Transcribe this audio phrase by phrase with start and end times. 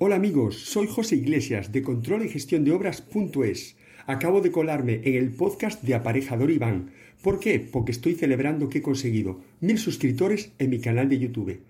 [0.00, 3.76] Hola amigos, soy José Iglesias de Control y Gestión de Obras.es.
[4.06, 6.92] Acabo de colarme en el podcast de Aparejador Iván.
[7.20, 7.58] ¿Por qué?
[7.58, 11.62] Porque estoy celebrando que he conseguido mil suscriptores en mi canal de YouTube.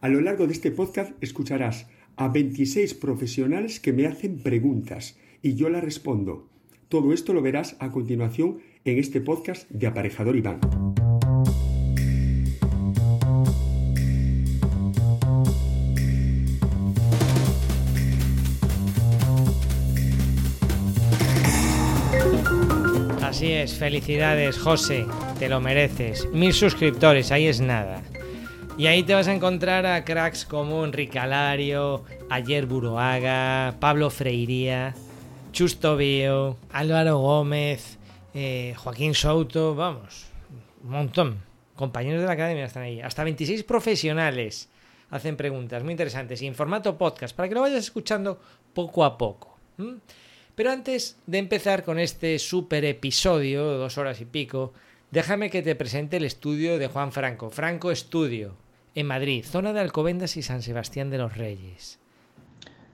[0.00, 1.86] A lo largo de este podcast escucharás
[2.16, 6.48] a 26 profesionales que me hacen preguntas y yo las respondo.
[6.88, 10.60] Todo esto lo verás a continuación en este podcast de Aparejador Iván.
[23.62, 25.06] Es, felicidades José,
[25.38, 26.28] te lo mereces.
[26.32, 28.02] Mil suscriptores, ahí es nada.
[28.76, 34.94] Y ahí te vas a encontrar a cracks como Enrique Alario, Ayer Buroaga, Pablo Freiría,
[35.52, 37.98] Chusto Bio, Álvaro Gómez,
[38.34, 40.26] eh, Joaquín Souto, vamos,
[40.84, 41.40] un montón.
[41.74, 43.00] Compañeros de la academia están ahí.
[43.00, 44.68] Hasta 26 profesionales
[45.10, 48.40] hacen preguntas muy interesantes y en formato podcast para que lo vayas escuchando
[48.74, 49.58] poco a poco.
[50.56, 54.72] Pero antes de empezar con este super episodio, dos horas y pico,
[55.10, 58.54] déjame que te presente el estudio de Juan Franco, Franco Estudio,
[58.94, 61.98] en Madrid, zona de Alcobendas y San Sebastián de los Reyes.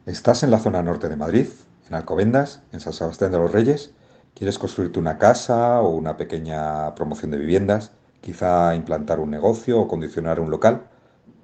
[0.07, 1.47] ¿Estás en la zona norte de Madrid,
[1.89, 3.93] en Alcobendas, en San Sebastián de los Reyes?
[4.35, 7.93] ¿Quieres construirte una casa o una pequeña promoción de viviendas?
[8.21, 10.89] ¿Quizá implantar un negocio o condicionar un local?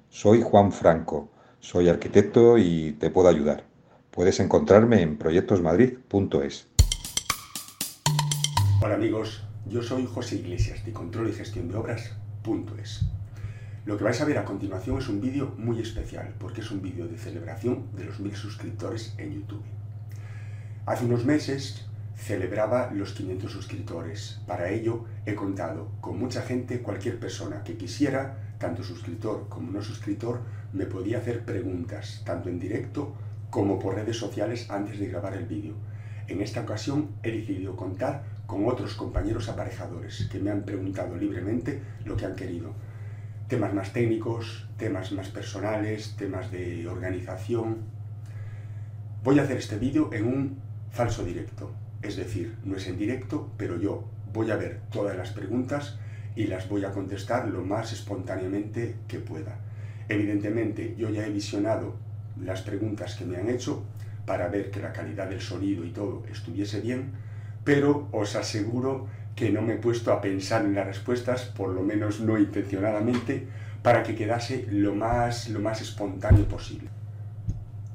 [0.09, 1.29] Soy Juan Franco,
[1.61, 3.68] soy arquitecto y te puedo ayudar.
[4.19, 6.67] Puedes encontrarme en proyectosmadrid.es.
[8.81, 13.05] Hola amigos, yo soy José Iglesias de Control y Gestión de Obras.es.
[13.85, 16.81] Lo que vais a ver a continuación es un vídeo muy especial porque es un
[16.81, 19.63] vídeo de celebración de los mil suscriptores en YouTube.
[20.85, 21.85] Hace unos meses
[22.17, 24.41] celebraba los 500 suscriptores.
[24.45, 29.81] Para ello he contado con mucha gente, cualquier persona que quisiera, tanto suscriptor como no
[29.81, 30.41] suscriptor,
[30.73, 33.15] me podía hacer preguntas, tanto en directo
[33.49, 35.73] como por redes sociales antes de grabar el vídeo.
[36.27, 41.81] En esta ocasión he decidido contar con otros compañeros aparejadores que me han preguntado libremente
[42.05, 42.73] lo que han querido.
[43.47, 47.77] Temas más técnicos, temas más personales, temas de organización.
[49.23, 53.51] Voy a hacer este vídeo en un falso directo, es decir, no es en directo,
[53.57, 55.97] pero yo voy a ver todas las preguntas
[56.35, 59.59] y las voy a contestar lo más espontáneamente que pueda.
[60.07, 61.95] Evidentemente, yo ya he visionado
[62.43, 63.83] las preguntas que me han hecho
[64.25, 67.11] para ver que la calidad del sonido y todo estuviese bien,
[67.63, 71.81] pero os aseguro que no me he puesto a pensar en las respuestas, por lo
[71.81, 73.47] menos no intencionadamente,
[73.81, 76.89] para que quedase lo más, lo más espontáneo posible.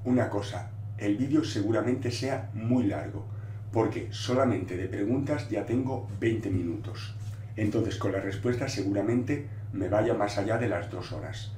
[0.05, 3.27] Una cosa, el vídeo seguramente sea muy largo,
[3.73, 7.15] porque solamente de preguntas ya tengo 20 minutos.
[7.57, 11.53] Entonces con las respuestas seguramente me vaya más allá de las dos horas.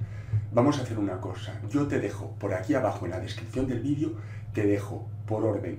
[0.52, 1.60] Vamos a hacer una cosa.
[1.70, 4.12] Yo te dejo por aquí abajo en la descripción del vídeo,
[4.52, 5.78] te dejo por orden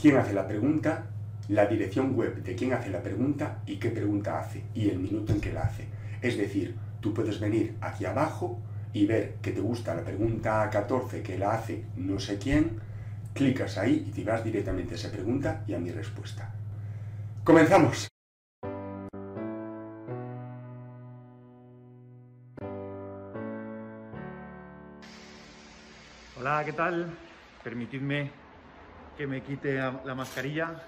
[0.00, 1.06] quién hace la pregunta,
[1.48, 5.32] la dirección web de quién hace la pregunta y qué pregunta hace y el minuto
[5.32, 5.86] en que la hace.
[6.22, 8.58] Es decir, tú puedes venir aquí abajo
[8.92, 12.78] y ver que te gusta la pregunta 14 que la hace no sé quién,
[13.34, 16.54] clicas ahí y te vas directamente a esa pregunta y a mi respuesta.
[17.42, 18.13] ¡Comenzamos!
[26.44, 27.06] Hola, ¿qué tal?
[27.62, 28.30] Permitidme
[29.16, 30.78] que me quite la mascarilla.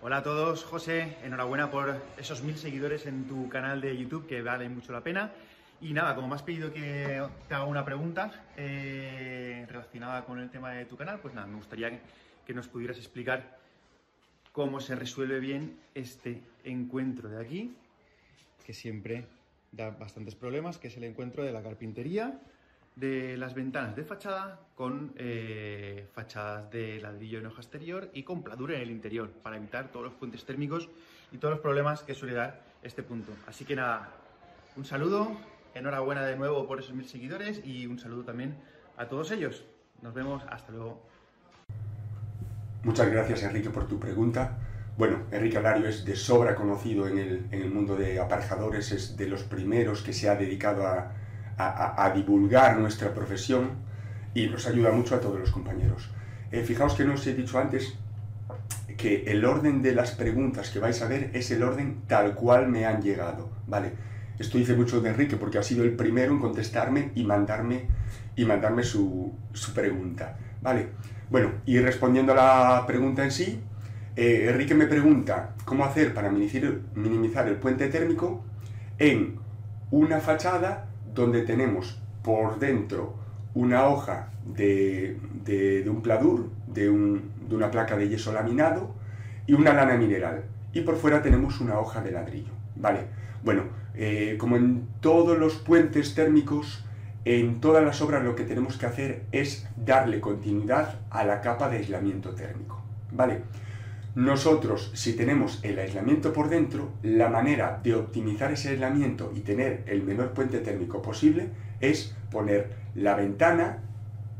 [0.00, 4.40] Hola a todos, José, enhorabuena por esos mil seguidores en tu canal de YouTube que
[4.40, 5.30] valen mucho la pena.
[5.82, 10.48] Y nada, como me has pedido que te haga una pregunta eh, relacionada con el
[10.48, 12.00] tema de tu canal, pues nada, me gustaría
[12.46, 13.58] que nos pudieras explicar
[14.52, 17.76] cómo se resuelve bien este encuentro de aquí,
[18.64, 19.26] que siempre
[19.70, 22.40] da bastantes problemas, que es el encuentro de la carpintería
[22.98, 28.42] de las ventanas de fachada con eh, fachadas de ladrillo en hoja exterior y con
[28.42, 30.88] pladur en el interior para evitar todos los puentes térmicos
[31.30, 33.32] y todos los problemas que suele dar este punto.
[33.46, 34.10] Así que nada,
[34.76, 35.30] un saludo,
[35.74, 38.56] enhorabuena de nuevo por esos mil seguidores y un saludo también
[38.96, 39.64] a todos ellos.
[40.02, 41.00] Nos vemos, hasta luego.
[42.82, 44.58] Muchas gracias Enrique por tu pregunta.
[44.96, 49.16] Bueno, Enrique Alario es de sobra conocido en el, en el mundo de aparejadores, es
[49.16, 51.12] de los primeros que se ha dedicado a,
[51.58, 53.70] a, divulgar nuestra profesión
[54.34, 56.08] y nos ayuda mucho a todos los compañeros.
[56.52, 57.94] Eh, fijaos que no os he dicho antes
[58.96, 62.68] que el orden de las preguntas que vais a ver es el orden tal cual
[62.68, 63.92] me han llegado, ¿vale?
[64.38, 67.86] Esto dice mucho de Enrique porque ha sido el primero en contestarme y mandarme,
[68.36, 70.88] y mandarme su, su pregunta, ¿vale?
[71.30, 73.60] Bueno, y respondiendo a la pregunta en sí,
[74.16, 78.44] eh, Enrique me pregunta cómo hacer para minimizar el puente térmico
[78.98, 79.38] en
[79.90, 83.14] una fachada donde tenemos por dentro
[83.54, 85.16] una hoja de,
[85.88, 88.94] un pladur, de, una placa de yeso laminado
[89.46, 90.44] y una lana mineral.
[90.72, 92.52] Y por fuera tenemos una hoja de ladrillo.
[92.76, 93.00] Vale,
[93.42, 93.62] bueno,
[93.94, 96.84] eh, como en todos los puentes térmicos,
[97.24, 101.68] en todas las obras lo que tenemos que hacer es darle continuidad a la capa
[101.68, 102.80] de aislamiento térmico.
[103.10, 103.42] Vale,
[104.18, 109.84] nosotros, si tenemos el aislamiento por dentro, la manera de optimizar ese aislamiento y tener
[109.86, 111.50] el menor puente térmico posible
[111.80, 113.78] es poner la ventana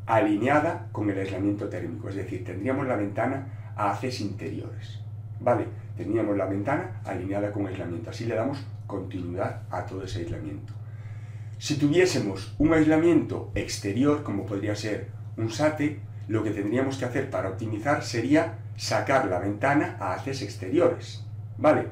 [0.04, 2.08] alineada con el aislamiento térmico.
[2.08, 4.98] Es decir, tendríamos la ventana a haces interiores.
[5.38, 5.66] ¿Vale?
[5.96, 8.10] Teníamos la ventana alineada con aislamiento.
[8.10, 8.58] Así le damos
[8.88, 10.72] continuidad a todo ese aislamiento.
[11.58, 17.30] Si tuviésemos un aislamiento exterior, como podría ser un SATE, lo que tendríamos que hacer
[17.30, 21.22] para optimizar sería sacar la ventana a haces exteriores.
[21.58, 21.86] ¿Vale?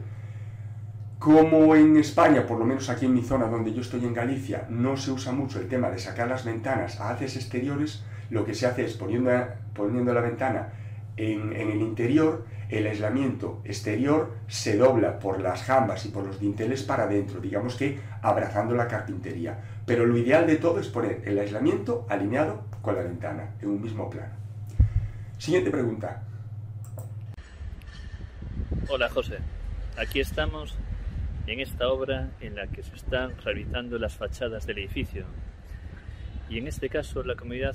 [1.19, 4.67] Como en España, por lo menos aquí en mi zona donde yo estoy en Galicia,
[4.71, 8.55] no se usa mucho el tema de sacar las ventanas a haces exteriores, lo que
[8.55, 9.31] se hace es poniendo,
[9.75, 10.69] poniendo la ventana
[11.17, 16.39] en, en, el interior, el aislamiento exterior se dobla por las jambas y por los
[16.39, 19.59] dinteles para adentro, digamos que abrazando la carpintería.
[19.87, 23.81] Pero lo ideal de todo es poner el aislamiento alineado con la ventana, en un
[23.81, 24.35] mismo plano.
[25.39, 26.26] Siguiente pregunta.
[28.89, 29.39] Hola José,
[29.97, 30.75] aquí estamos
[31.49, 35.25] en esta obra en la que se están realizando las fachadas del edificio.
[36.49, 37.75] Y en este caso la comunidad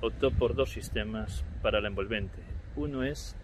[0.00, 2.38] optó por dos sistemas para la envolvente.
[2.74, 3.36] Uno es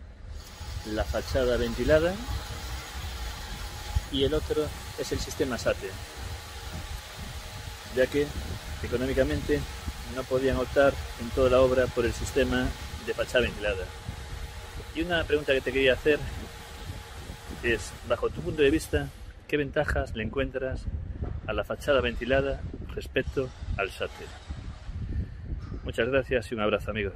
[0.86, 2.12] la fachada ventilada
[4.10, 4.66] y el otro
[4.98, 5.90] es el sistema SATE,
[7.94, 8.26] ya que
[8.82, 9.60] económicamente
[10.16, 12.66] no podían optar en toda la obra por el sistema
[13.06, 13.84] de fachada ventilada.
[14.96, 16.18] Y una pregunta que te quería hacer
[17.62, 19.08] es, bajo tu punto de vista,
[19.48, 20.84] ¿qué ventajas le encuentras
[21.46, 22.60] a la fachada ventilada
[22.94, 24.26] respecto al SATE?
[25.84, 27.12] Muchas gracias y un abrazo, amigo.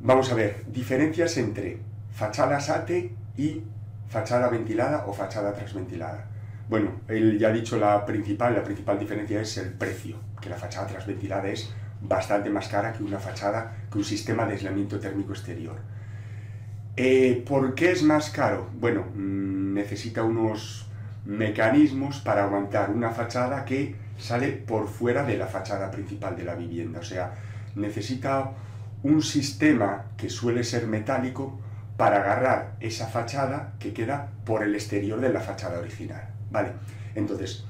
[0.00, 1.80] Vamos a ver, diferencias entre
[2.12, 3.62] fachada SATE y
[4.08, 6.26] fachada ventilada o fachada transventilada.
[6.68, 10.56] Bueno, él ya ha dicho la principal, la principal diferencia es el precio, que la
[10.56, 15.32] fachada transventilada es bastante más cara que una fachada, que un sistema de aislamiento térmico
[15.32, 15.76] exterior.
[16.98, 18.70] Eh, ¿Por qué es más caro?
[18.80, 20.86] Bueno, mm, necesita unos
[21.26, 26.54] mecanismos para aguantar una fachada que sale por fuera de la fachada principal de la
[26.54, 27.00] vivienda.
[27.00, 27.34] O sea,
[27.74, 28.52] necesita
[29.02, 31.60] un sistema que suele ser metálico
[31.98, 36.30] para agarrar esa fachada que queda por el exterior de la fachada original.
[36.50, 36.72] Vale,
[37.14, 37.66] entonces,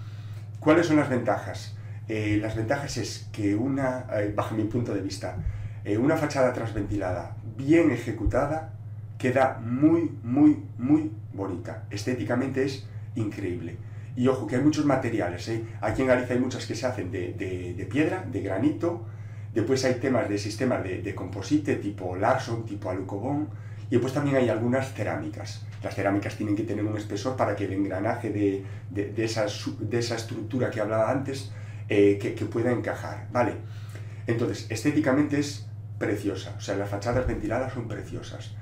[0.60, 1.76] ¿cuáles son las ventajas?
[2.08, 5.36] Eh, las ventajas es que una, eh, bajo mi punto de vista,
[6.00, 8.75] una fachada transventilada bien ejecutada
[9.18, 11.84] queda muy, muy, muy bonita.
[11.90, 13.76] Estéticamente es increíble.
[14.16, 15.46] Y ojo, que hay muchos materiales.
[15.48, 15.64] ¿eh?
[15.80, 19.06] Aquí en Galicia hay muchas que se hacen de, piedra, de granito.
[19.54, 23.48] Después hay temas de sistemas de, composite tipo Larson, tipo Alucobón.
[23.88, 25.64] Y después también hay algunas cerámicas.
[25.82, 28.64] Las cerámicas tienen que tener un espesor para que el engranaje de,
[29.22, 29.46] esa,
[29.80, 31.52] de esa, estructura que hablaba antes
[31.88, 33.28] eh, que, que pueda encajar.
[33.32, 33.52] ¿vale?
[34.26, 35.66] Entonces, estéticamente es
[35.98, 36.54] preciosa.
[36.56, 38.54] O sea, las fachadas ventiladas son preciosas.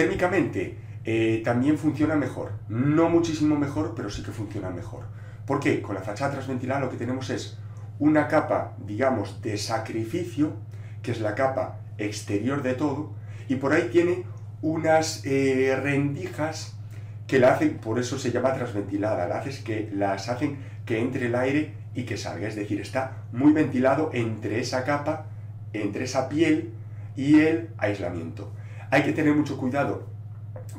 [0.00, 5.02] Térmicamente eh, también funciona mejor, no muchísimo mejor, pero sí que funciona mejor.
[5.44, 5.82] ¿Por qué?
[5.82, 7.58] Con la fachada transventilada lo que tenemos es
[7.98, 10.54] una capa, digamos, de sacrificio,
[11.02, 13.12] que es la capa exterior de todo,
[13.46, 14.24] y por ahí tiene
[14.62, 16.78] unas eh, rendijas
[17.26, 21.34] que la hacen, por eso se llama transventilada, las, que, las hacen que entre el
[21.34, 25.26] aire y que salga, es decir, está muy ventilado entre esa capa,
[25.74, 26.70] entre esa piel
[27.16, 28.50] y el aislamiento.
[28.90, 30.04] Hay que tener mucho cuidado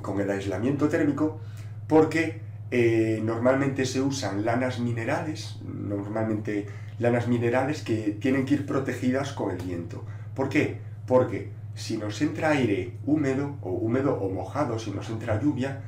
[0.02, 1.40] con el aislamiento térmico
[1.88, 6.68] porque eh, normalmente se usan lanas minerales, normalmente
[7.00, 10.04] lanas minerales que tienen que ir protegidas con el viento.
[10.36, 10.80] ¿Por qué?
[11.08, 15.82] Porque si nos entra aire húmedo o húmedo o mojado, si nos entra lluvia,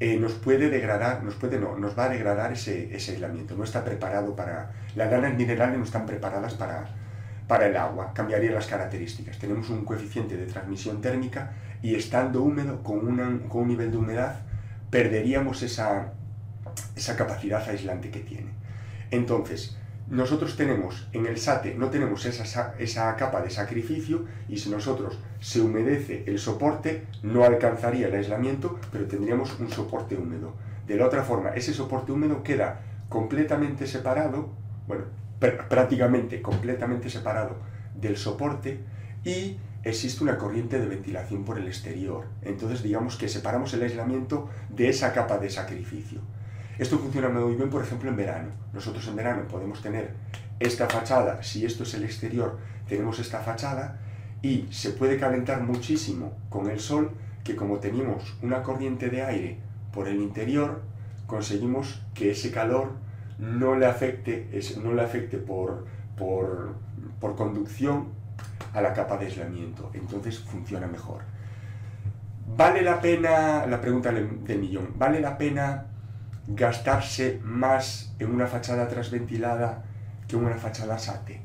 [0.00, 3.56] eh, nos puede degradar, nos puede no, nos va a degradar ese, ese aislamiento.
[3.56, 6.88] No está preparado para, las lanas minerales no están preparadas para,
[7.46, 9.38] para el agua, cambiaría las características.
[9.38, 14.40] Tenemos un coeficiente de transmisión térmica y estando húmedo, con, con un nivel de humedad,
[14.90, 16.12] perderíamos esa,
[16.96, 18.50] esa capacidad aislante que tiene.
[19.10, 19.76] Entonces,
[20.08, 25.20] nosotros tenemos en el SATE, no tenemos esa, esa capa de sacrificio y si nosotros
[25.38, 30.54] se humedece el soporte, no alcanzaría el aislamiento, pero tendríamos un soporte húmedo.
[30.86, 34.48] De la otra forma, ese soporte húmedo queda completamente separado,
[34.88, 35.04] bueno,
[35.38, 37.56] prácticamente completamente separado
[37.94, 38.80] del soporte
[39.24, 42.26] y existe una corriente de ventilación por el exterior.
[42.42, 46.20] Entonces digamos que separamos el aislamiento de esa capa de sacrificio.
[46.78, 48.50] Esto funciona muy bien, por ejemplo, en verano.
[48.72, 50.14] Nosotros en verano podemos tener
[50.58, 52.58] esta fachada, si esto es el exterior,
[52.88, 53.98] tenemos esta fachada
[54.42, 57.12] y se puede calentar muchísimo con el sol
[57.44, 59.58] que como tenemos una corriente de aire
[59.92, 60.82] por el interior,
[61.26, 62.92] conseguimos que ese calor
[63.38, 64.48] no le afecte,
[64.82, 66.74] no le afecte por, por,
[67.20, 68.08] por conducción
[68.72, 69.90] a la capa de aislamiento.
[69.94, 71.22] Entonces funciona mejor.
[72.56, 75.86] ¿Vale la pena, la pregunta del millón, ¿vale la pena
[76.48, 79.84] gastarse más en una fachada trasventilada
[80.26, 81.40] que en una fachada SATE?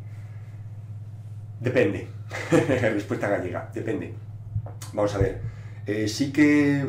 [1.60, 2.08] Depende.
[2.52, 4.16] Respuesta gallega, depende.
[4.94, 5.42] Vamos a ver.
[5.86, 6.86] Eh, sí que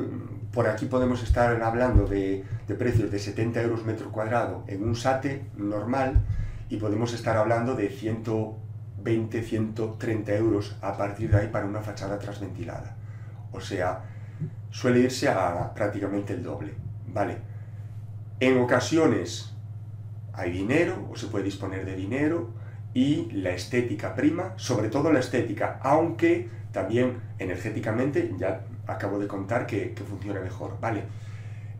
[0.52, 4.96] por aquí podemos estar hablando de, de, precios de 70 euros metro cuadrado en un
[4.96, 6.24] SATE normal
[6.70, 7.90] y podemos estar hablando de
[9.06, 12.96] 120, 130 euros a partir de ahí para una fachada trasventilada.
[13.52, 14.02] O sea,
[14.70, 16.74] suele irse a prácticamente el doble.
[17.06, 17.38] Vale.
[18.40, 19.54] En ocasiones
[20.32, 22.50] hay dinero o se puede disponer de dinero
[22.92, 29.66] y la estética prima, sobre todo la estética, aunque también energéticamente ya acabo de contar
[29.66, 31.04] que, funciona mejor, ¿vale?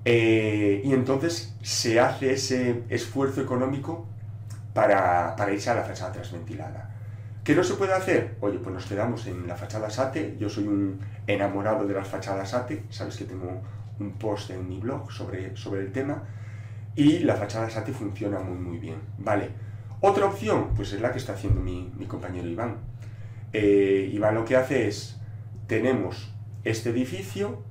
[0.04, 4.06] Eh, y entonces se hace ese esfuerzo económico
[4.72, 6.95] para, para irse a la fachada transventilada.
[7.46, 8.34] ¿Qué no se puede hacer?
[8.40, 10.36] Oye, pues nos quedamos en la fachada SATE.
[10.36, 10.98] Yo soy un
[11.28, 12.82] enamorado de las fachadas SATE.
[12.90, 13.62] Sabes que tengo
[14.00, 16.24] un post en mi blog sobre, sobre el tema.
[16.96, 18.96] Y la fachada SATE funciona muy, muy bien.
[19.18, 19.50] Vale.
[20.00, 22.78] Otra opción, pues es la que está haciendo mi, compañero Iván.
[23.52, 25.16] Eh, Iván lo que hace es,
[25.68, 26.34] tenemos
[26.64, 27.62] este edificio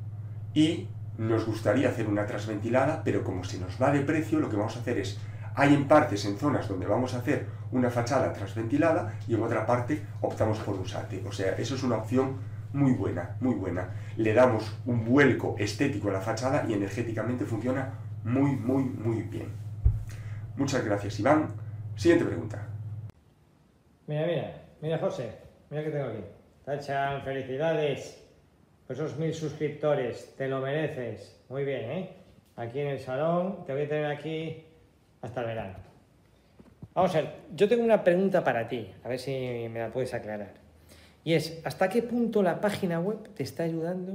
[0.54, 4.56] y nos gustaría hacer una transventilada, pero como se nos va de precio, lo que
[4.56, 5.20] vamos a hacer es,
[5.56, 9.66] hay en partes, en zonas donde vamos a hacer una fachada transventilada y en otra
[9.66, 11.24] parte optamos por un SATE.
[11.26, 12.38] O sea, eso es una opción
[12.74, 13.90] muy buena, muy buena.
[14.18, 17.94] Le damos un vuelco estético a la fachada y energéticamente funciona
[18.24, 19.48] muy, muy, muy bien.
[20.58, 21.48] Muchas gracias, Iván.
[21.96, 22.68] Siguiente pregunta.
[24.08, 25.32] Mira, mira, mira, José,
[25.70, 26.24] mira que tengo aquí.
[26.66, 28.24] Tachan, felicidades
[28.88, 31.40] por esos mil suscriptores, te lo mereces.
[31.50, 32.16] Muy bien, ¿eh?
[32.56, 34.66] Aquí en el salón, te voy a tener aquí
[35.26, 35.74] hasta el verano.
[36.94, 40.14] Vamos a ver, yo tengo una pregunta para ti, a ver si me la puedes
[40.14, 40.54] aclarar.
[41.24, 44.14] Y es, ¿hasta qué punto la página web te está ayudando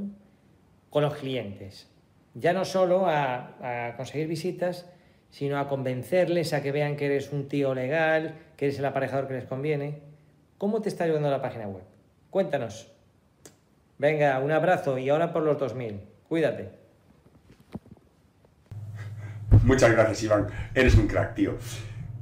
[0.89, 1.89] con los clientes?
[2.35, 4.87] Ya no solo a, a conseguir visitas,
[5.31, 9.29] sino a convencerles a que vean que eres un tío legal, que eres el aparejador
[9.29, 9.99] que les conviene.
[10.57, 11.83] ¿Cómo te está ayudando la página web?
[12.31, 12.93] Cuéntanos.
[13.99, 16.01] Venga, un abrazo y ahora por los 2000.
[16.29, 16.80] Cuídate.
[19.65, 20.47] Muchas gracias, Iván.
[20.75, 21.59] Eres un crack, tío.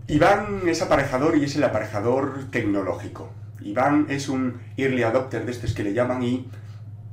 [0.08, 3.30] Iván es aparejador y es el aparejador tecnológico.
[3.60, 6.48] Iván es un early adopter de estos que le llaman y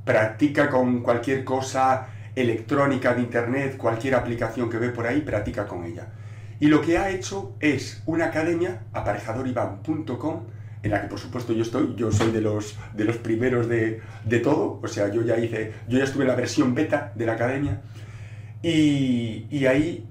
[0.04, 5.84] practica con cualquier cosa electrónica de Internet, cualquier aplicación que ve por ahí, practica con
[5.84, 6.08] ella.
[6.58, 10.44] Y lo que ha hecho es una academia, aparejadorivan.com,
[10.82, 14.00] en la que por supuesto yo estoy, yo soy de los, de los primeros de,
[14.24, 17.26] de, todo, o sea, yo ya hice, yo ya estuve en la versión beta de
[17.26, 17.82] la academia,
[18.62, 20.06] y, y ahí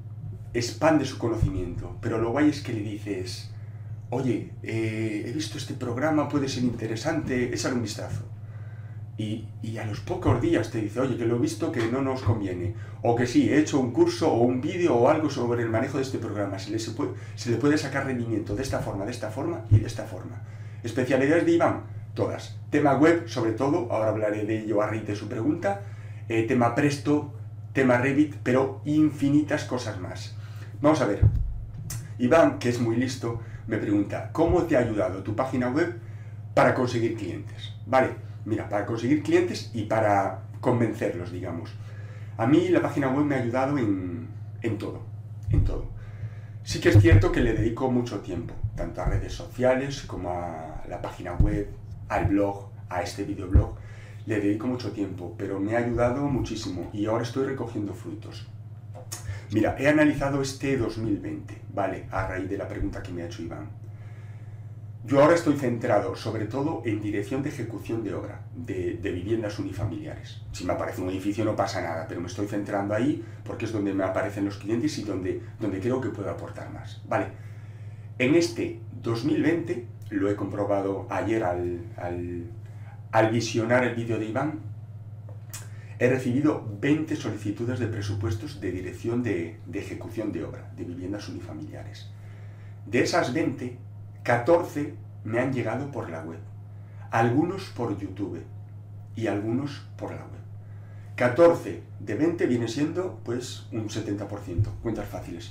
[0.58, 3.52] expande su conocimiento, pero lo guay es que le dices,
[4.10, 8.24] oye, eh, he visto este programa, puede ser interesante, échale un vistazo
[9.18, 12.22] y, a los pocos días te dice, oye, que lo he visto que no nos
[12.22, 15.70] conviene, o que sí, he hecho un curso o un vídeo o algo sobre el
[15.70, 19.66] manejo de este programa, se le, puede, sacar rendimiento de esta forma, de esta forma
[19.72, 20.42] y de esta forma.
[20.84, 21.84] Especialidades de Iván,
[22.14, 22.58] todas.
[22.70, 25.82] Tema web, sobre todo, ahora hablaré de ello a raíz de su pregunta,
[26.28, 27.34] eh, tema Presto,
[27.72, 30.36] tema Revit, pero infinitas cosas más.
[30.82, 31.22] Vamos a ver.
[32.18, 36.00] Iván, que es muy listo, me pregunta, ¿cómo te ha ayudado tu página web
[36.54, 37.74] para conseguir clientes?
[37.86, 41.74] Vale, Mira, para conseguir clientes y para convencerlos, digamos.
[42.38, 44.28] A mí la página web me ha ayudado en,
[44.78, 45.02] todo,
[45.50, 45.88] en todo.
[46.64, 50.84] Sí que es cierto que le dedico mucho tiempo, tanto a redes sociales como a
[50.88, 51.70] la página web,
[52.08, 53.76] al blog, a este videoblog.
[54.28, 58.48] Le dedico mucho tiempo, pero me ha ayudado muchísimo y ahora estoy recogiendo frutos.
[59.52, 62.06] Mira, he analizado este 2020, ¿vale?
[62.12, 63.70] A raíz de la pregunta que me ha hecho Iván.
[65.06, 70.42] Yo ahora estoy centrado sobre todo en dirección de ejecución de obra, de, viviendas unifamiliares.
[70.52, 73.72] Si me aparece un edificio no pasa nada, pero me estoy centrando ahí porque es
[73.72, 77.04] donde me aparecen los clientes y donde, donde creo que puedo aportar más.
[77.08, 77.28] Vale,
[78.18, 81.82] en este 2020, lo he comprobado ayer al,
[83.12, 84.60] al, visionar el vídeo de Iván,
[86.00, 91.30] he recibido 20 solicitudes de presupuestos de dirección de, de ejecución de obra, de viviendas
[91.30, 92.10] unifamiliares.
[92.86, 93.78] De esas 20,
[94.24, 96.40] 14 me han llegado por la web,
[97.12, 98.44] algunos por YouTube
[99.16, 100.46] y algunos por la web.
[101.16, 104.28] 14 de 20 viene siendo pues un 70%,
[104.84, 105.50] cuentas fáciles.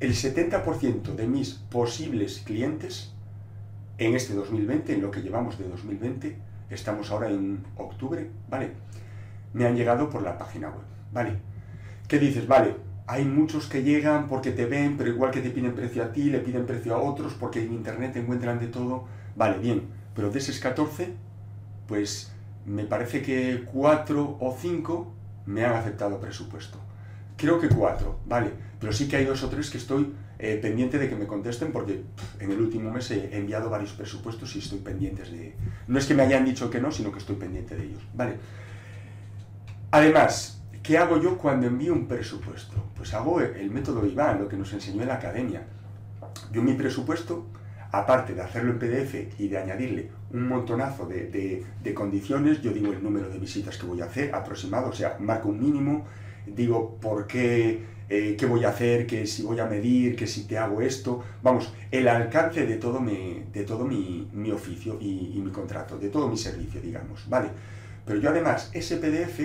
[0.00, 3.12] el 70% de mis posibles clientes
[3.98, 6.36] en este 2020, en lo que llevamos de 2020,
[6.70, 8.72] estamos ahora en octubre, ¿vale?
[9.56, 10.84] Me han llegado por la página web,
[11.14, 11.38] ¿vale?
[12.06, 12.46] ¿Qué dices?
[12.46, 16.12] Vale, hay muchos que llegan porque te ven, pero igual que te piden precio a
[16.12, 19.06] ti, le piden precio a otros, porque en internet encuentran de todo.
[19.34, 19.84] Vale, bien,
[20.14, 21.14] pero de esos 14,
[21.88, 22.34] pues
[22.66, 25.14] me parece que 4 o 5
[25.46, 26.78] me han aceptado presupuesto.
[27.38, 30.98] Creo que 4, vale, pero sí que hay dos o tres que estoy eh, pendiente
[30.98, 32.02] de que me contesten porque
[32.40, 35.54] en el último mes he enviado varios presupuestos y estoy pendiente de...
[35.88, 38.34] No es que me hayan dicho que no, sino que estoy pendiente de ellos, vale.
[39.96, 42.76] Además, ¿Qué hago yo cuando envío un presupuesto?
[42.94, 45.62] Pues hago el método Iván, lo que nos enseñó en la academia.
[46.52, 47.46] Yo mi presupuesto,
[47.90, 53.02] aparte de hacerlo en PDF y de añadirle un montonazo de, condiciones, yo digo el
[53.02, 56.04] número de visitas que voy a hacer aproximado, o sea, marco un mínimo,
[56.46, 60.46] digo por qué, eh, qué voy a hacer, que si voy a medir, que si
[60.46, 65.40] te hago esto, vamos, el alcance de todo mi, de todo mi, oficio y, y
[65.40, 67.48] mi contrato, de todo mi servicio, digamos, ¿vale?
[68.06, 69.40] Pero yo además, ese PDF,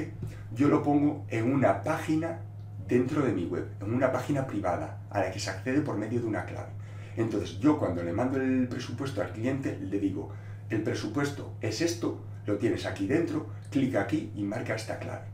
[0.53, 2.39] yo lo pongo en una página
[2.87, 6.19] dentro de mi web, en una página privada, a la que se accede por medio
[6.19, 6.69] de una clave.
[7.15, 10.31] Entonces, yo cuando le mando el presupuesto al cliente, le digo,
[10.69, 15.25] el presupuesto es esto, lo tienes aquí dentro, clica aquí y marca esta clave.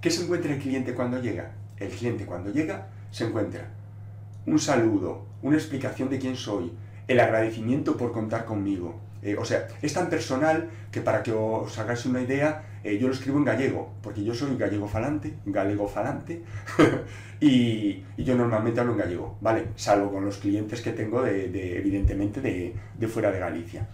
[0.00, 1.52] ¿Qué se encuentra el cliente cuando llega?
[1.78, 3.68] El cliente cuando llega se encuentra
[4.46, 6.72] un saludo, una explicación de quién soy,
[7.08, 11.78] el agradecimiento por contar conmigo, eh, o sea, es tan personal que para que os
[11.78, 15.86] hagáis una idea, eh, yo lo escribo en gallego, porque yo soy gallego falante, galego
[15.86, 16.42] falante,
[17.40, 19.68] y, yo normalmente hablo en gallego, ¿vale?
[19.76, 23.86] Salvo con los clientes que tengo, de, evidentemente, de, fuera de Galicia.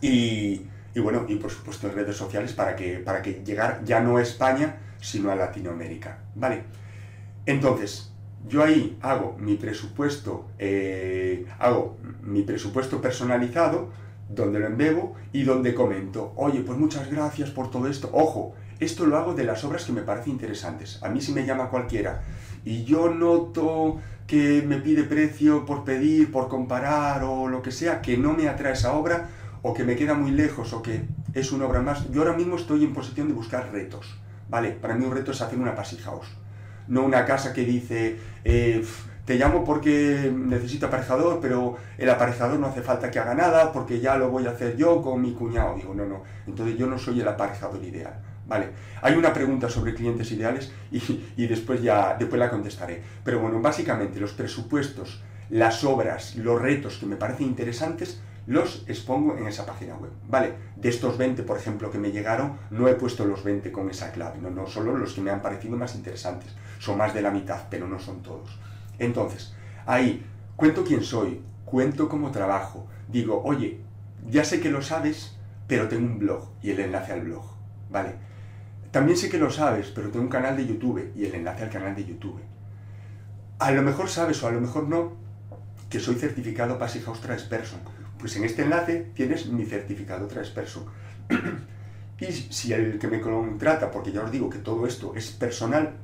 [0.00, 4.16] Y, bueno, y por supuesto en redes sociales para que, para que llegar ya no
[4.16, 6.62] a España, sino a Latinoamérica, ¿vale?
[7.46, 8.12] Entonces,
[8.48, 13.90] yo ahí hago mi presupuesto, eh, hago mi presupuesto personalizado,
[14.30, 18.10] donde lo embebo y donde comento, oye, pues muchas gracias por todo esto.
[18.12, 21.02] Ojo, esto lo hago de las obras que me parecen interesantes.
[21.02, 22.22] A mí si me llama cualquiera
[22.64, 28.00] y yo noto que me pide precio por pedir, por comparar o lo que sea,
[28.00, 29.28] que no me atrae esa obra
[29.62, 31.02] o que me queda muy lejos o que
[31.34, 32.10] es una obra más.
[32.10, 34.16] Yo ahora mismo estoy en posición de buscar retos.
[34.48, 36.28] Vale, para mí un reto es hacer una house.
[36.88, 38.84] No una casa que dice, eh,
[39.30, 44.00] te llamo porque necesito aparejador, pero el aparejador no hace falta que haga nada porque
[44.00, 45.76] ya lo voy a hacer yo con mi cuñado.
[45.76, 48.20] Digo, no, no, entonces yo no soy el aparejador ideal.
[48.48, 53.00] Vale, hay una pregunta sobre clientes ideales y, después ya después la contestaré.
[53.22, 59.38] Pero bueno, básicamente los presupuestos, las obras, los retos que me parecen interesantes, los expongo
[59.38, 60.10] en esa página web.
[60.28, 63.90] Vale, de estos 20, por ejemplo, que me llegaron, no he puesto los 20 con
[63.90, 66.52] esa clave, no, no, solo los que me han parecido más interesantes.
[66.80, 68.58] Son más de la mitad, pero no son todos.
[69.00, 69.54] Entonces,
[69.86, 73.80] ahí cuento quién soy, cuento cómo trabajo, digo, oye,
[74.28, 75.36] ya sé que lo sabes,
[75.66, 77.44] pero tengo un blog y el enlace al blog,
[77.90, 78.14] ¿vale?
[78.90, 81.70] También sé que lo sabes, pero tengo un canal de YouTube y el enlace al
[81.70, 82.40] canal de YouTube.
[83.58, 85.12] A lo mejor sabes o a lo mejor no
[85.88, 87.80] que soy certificado Passy House Transperson.
[88.18, 90.84] Pues en este enlace tienes mi certificado Transperson.
[92.20, 95.94] y si el que me contrata, porque ya os digo que todo esto es personal,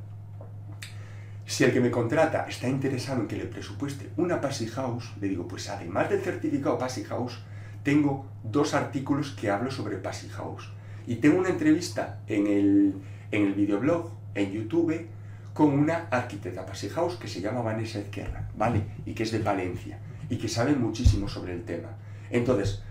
[1.46, 5.28] si el que me contrata está interesado en que le presupueste una Passy House, le
[5.28, 7.38] digo, pues además del certificado Passy House,
[7.84, 10.72] tengo dos artículos que hablo sobre Passy House.
[11.06, 12.94] Y tengo una entrevista en el,
[13.30, 15.06] en el videoblog, en YouTube,
[15.54, 18.82] con una arquitecta Passy House que se llama Vanessa Ezquerra, ¿vale?
[19.06, 21.90] Y que es de Valencia, y que sabe muchísimo sobre el tema.
[22.28, 22.82] Entonces,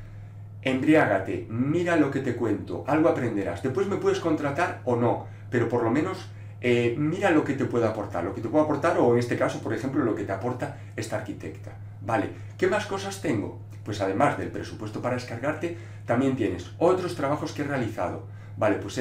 [0.62, 3.62] embriágate, mira lo que te cuento, algo aprenderás.
[3.62, 6.30] Después me puedes contratar o no, pero por lo menos
[6.68, 9.38] eh, mira lo que te puede aportar, lo que te puede aportar o en este
[9.38, 11.78] caso, por ejemplo, lo que te aporta esta arquitecta.
[12.02, 13.60] Vale, ¿qué más cosas tengo?
[13.84, 18.24] Pues además del presupuesto para descargarte, también tienes otros trabajos que he realizado.
[18.58, 19.00] Vale, pues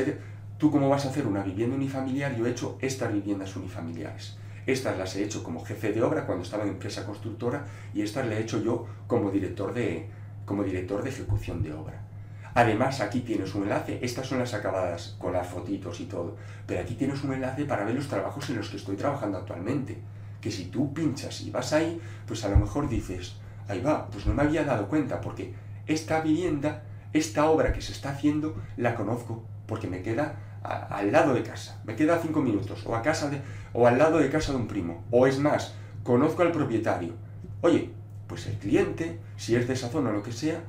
[0.58, 4.36] tú cómo vas a hacer una vivienda unifamiliar, yo he hecho estas viviendas unifamiliares.
[4.66, 8.26] Estas las he hecho como jefe de obra cuando estaba en empresa constructora y estas
[8.26, 10.04] las he hecho yo como director de,
[10.44, 12.03] como director de ejecución de obra.
[12.54, 16.36] Además, aquí tienes un enlace, estas son las acabadas con las fotitos y todo,
[16.66, 19.98] pero aquí tienes un enlace para ver los trabajos en los que estoy trabajando actualmente.
[20.40, 23.36] Que si tú pinchas y vas ahí, pues a lo mejor dices,
[23.66, 25.54] ahí va, pues no me había dado cuenta porque
[25.86, 31.34] esta vivienda, esta obra que se está haciendo, la conozco porque me queda al lado
[31.34, 33.40] de casa, me queda cinco minutos, o a casa de,
[33.72, 37.12] o al lado de casa de un primo, o es más, conozco al propietario.
[37.60, 37.90] Oye,
[38.26, 40.60] pues el cliente, si es de esa zona o lo que sea,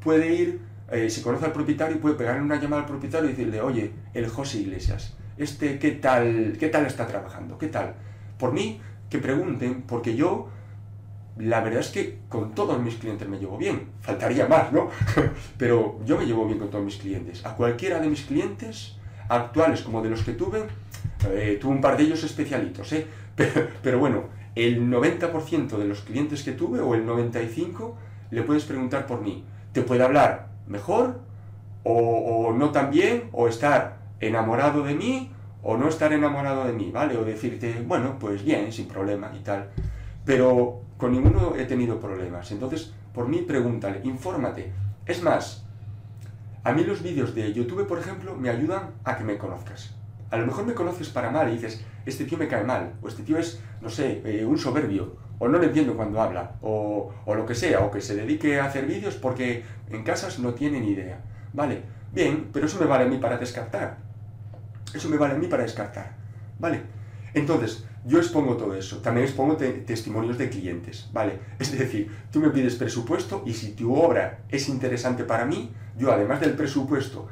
[0.00, 3.60] puede ir eh, si conoce al propietario, puede pegarle una llamada al propietario y decirle,
[3.60, 7.58] oye, el José Iglesias, este, ¿qué tal, qué tal está trabajando?
[7.58, 7.94] ¿Qué tal?
[8.38, 10.48] Por mí, que pregunten, porque yo
[11.38, 13.88] la verdad es que con todos mis clientes me llevo bien.
[14.00, 14.90] Faltaría más, ¿no?
[15.58, 17.44] Pero yo me llevo bien con todos mis clientes.
[17.44, 18.96] A cualquiera de mis clientes,
[19.28, 20.64] actuales como de los que tuve,
[21.28, 23.06] eh, tuve un par de ellos especialitos, ¿eh?
[23.82, 27.94] Pero, bueno, el 90% de los clientes que tuve, o el 95%,
[28.30, 29.44] le puedes preguntar por mí.
[29.72, 31.20] Te puede hablar mejor,
[31.82, 35.30] o, no tan bien, o estar enamorado de mí,
[35.62, 37.16] o no estar enamorado de mí, ¿vale?
[37.16, 39.70] O decirte, bueno, pues bien, sin problema y tal.
[40.24, 42.50] Pero con ninguno he tenido problemas.
[42.52, 44.72] Entonces, por mí, pregúntale, infórmate.
[45.06, 45.64] Es más,
[46.62, 49.94] a mí los vídeos de YouTube, por ejemplo, me ayudan a que me conozcas.
[50.34, 53.06] A lo mejor me conoces para mal y dices, este tío me cae mal, o
[53.06, 57.12] este tío es, no sé, eh, un soberbio, o no le entiendo cuando habla, o,
[57.24, 60.52] o lo que sea, o que se dedique a hacer vídeos porque en casas no
[60.52, 61.20] tiene ni idea.
[61.52, 63.98] Vale, bien, pero eso me vale a mí para descartar.
[64.92, 66.16] Eso me vale a mí para descartar.
[66.58, 66.82] Vale,
[67.32, 68.98] entonces, yo expongo todo eso.
[68.98, 71.38] También expongo testimonios de clientes, ¿vale?
[71.60, 76.10] Es decir, tú me pides presupuesto y si tu obra es interesante para mí, yo
[76.10, 77.28] además del presupuesto,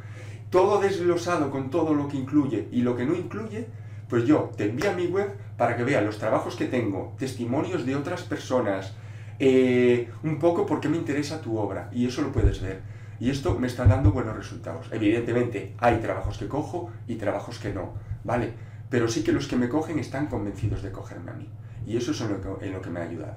[0.52, 3.66] todo desglosado con todo lo que incluye y lo que no incluye,
[4.08, 7.86] pues yo te envío a mi web para que veas los trabajos que tengo, testimonios
[7.86, 8.92] de otras personas,
[9.38, 12.82] eh, un poco porque me interesa tu obra y eso lo puedes ver.
[13.18, 14.88] Y esto me está dando buenos resultados.
[14.92, 18.52] Evidentemente hay trabajos que cojo y trabajos que no, ¿vale?
[18.90, 21.48] pero sí que los que me cogen están convencidos de cogerme a mí.
[21.86, 23.36] Y eso es lo que, en lo que me ha ayudado.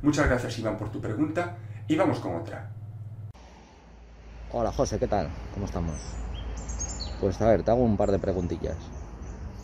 [0.00, 1.56] Muchas gracias Iván por tu pregunta
[1.88, 2.70] y vamos con otra.
[4.52, 5.28] Hola José, ¿qué tal?
[5.52, 6.25] ¿Cómo estamos?
[7.20, 8.76] Pues a ver, te hago un par de preguntillas.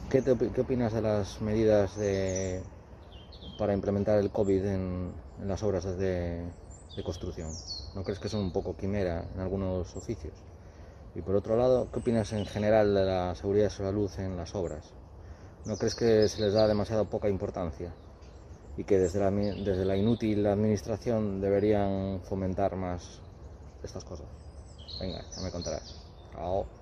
[0.09, 1.93] ¿Qué, qué opinas de las medidas
[3.59, 5.13] para implementar el COVID en,
[5.47, 6.43] las obras de,
[6.97, 7.49] de construcción?
[7.95, 10.35] ¿No crees que son un poco quimera en algunos oficios?
[11.15, 14.55] Y por otro lado, ¿qué opinas en general de la seguridad y salud en las
[14.55, 14.95] obras?
[15.65, 17.93] ¿No crees que se les da demasiado poca importancia?
[18.77, 23.21] Y que desde la, desde la inútil administración deberían fomentar más
[23.83, 24.27] estas cosas.
[24.99, 25.83] Venga, ya me contarás.
[26.33, 26.82] Chao.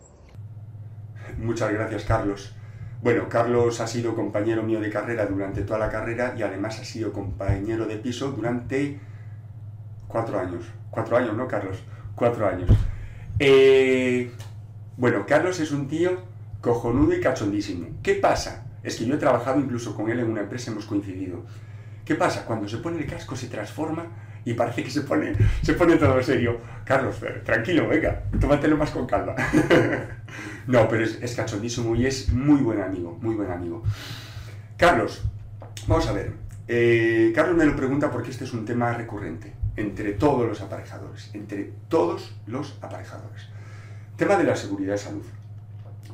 [1.39, 2.55] Muchas gracias, Carlos.
[3.03, 6.85] Bueno, Carlos ha sido compañero mío de carrera durante toda la carrera y además ha
[6.85, 9.01] sido compañero de piso durante
[10.07, 10.65] cuatro años.
[10.91, 11.79] Cuatro años, ¿no, Carlos?
[12.15, 12.71] Cuatro años.
[13.39, 14.31] Eh,
[14.99, 16.19] bueno, Carlos es un tío
[16.61, 17.87] cojonudo y cachondísimo.
[18.03, 18.67] ¿Qué pasa?
[18.83, 21.45] Es que yo he trabajado incluso con él en una empresa, hemos coincidido.
[22.05, 22.45] ¿Qué pasa?
[22.45, 24.07] Cuando se pone el casco se transforma
[24.45, 26.59] y parece que se pone, se pone todo serio.
[26.85, 29.35] Carlos, tranquilo, venga, tómatelo más con calma.
[30.67, 33.83] no, pero es, es cachondísimo y es muy buen amigo, muy buen amigo.
[34.77, 35.23] Carlos,
[35.87, 36.33] vamos a ver.
[36.69, 41.31] Eh, Carlos me lo pregunta porque este es un tema recurrente entre todos los aparejadores,
[41.35, 43.49] entre todos los aparejadores.
[44.17, 45.25] Tema de la seguridad y salud.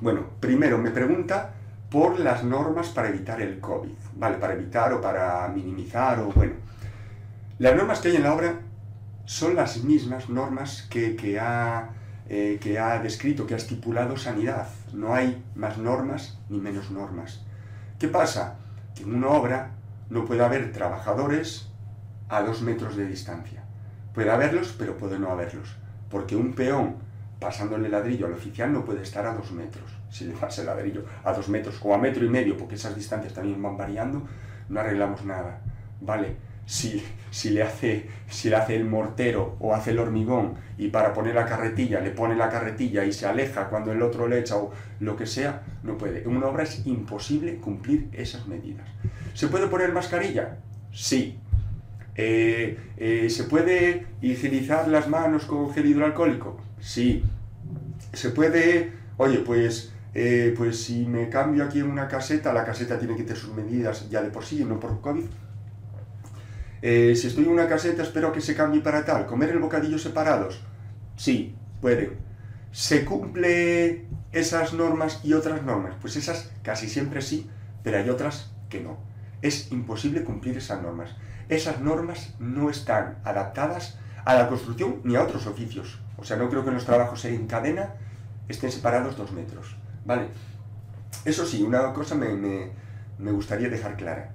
[0.01, 1.53] Bueno, primero me pregunta
[1.91, 4.39] por las normas para evitar el COVID, ¿vale?
[4.39, 6.55] Para evitar o para minimizar o bueno.
[7.59, 8.61] Las normas que hay en la obra
[9.25, 11.91] son las mismas normas que, ha,
[12.29, 14.69] eh, que ha descrito, que ha estipulado Sanidad.
[14.93, 17.45] No hay más normas ni menos normas.
[17.99, 18.57] ¿Qué pasa?
[18.95, 19.71] Que en una obra
[20.11, 21.69] no puede haber trabajadores
[22.29, 23.65] a dos metros de distancia.
[24.15, 25.77] Puede haberlos, pero puede no haberlos.
[26.11, 26.97] Porque un peón
[27.41, 31.05] pasándole ladrillo al oficial no puede estar a dos metros si le pasa el ladrillo
[31.25, 34.23] a dos metros o a metro y medio, porque esas distancias también van variando,
[34.69, 35.61] no arreglamos nada.
[36.01, 36.37] Vale,
[36.67, 41.15] si, si, le hace, si le hace el mortero o hace el hormigón y para
[41.15, 44.57] poner la carretilla le pone la carretilla y se aleja cuando el otro le echa
[44.57, 46.23] o lo que sea, no puede.
[46.23, 48.87] En una obra es imposible cumplir esas medidas.
[49.33, 50.59] ¿Se puede poner mascarilla?
[50.93, 51.39] Sí.
[52.17, 56.61] Eh, eh, ¿Se puede higienizar las manos con gel hidroalcohólico?
[56.81, 57.23] Sí.
[58.13, 62.99] ¿Se puede, oye, pues eh, pues si me cambio aquí en una caseta, la caseta
[62.99, 65.27] tiene que tener sus medidas ya de por sí, no por COVID.
[66.83, 69.27] Eh, si estoy en una caseta, espero que se cambie para tal.
[69.27, 70.61] ¿Comer el bocadillo separados?
[71.17, 72.13] Sí, puede.
[72.73, 75.95] ¿Se cumple esas normas y otras normas?
[76.01, 77.49] Pues esas casi siempre sí,
[77.83, 78.99] pero hay otras que no.
[79.43, 81.15] Es imposible cumplir esas normas.
[81.49, 86.01] Esas normas no están adaptadas a la construcción ni a otros oficios.
[86.19, 87.95] O sea, no creo que los trabajos en cadena
[88.49, 89.77] estén separados dos metros.
[90.05, 90.29] Vale.
[91.25, 94.33] Eso sí, una cosa me, gustaría dejar clara.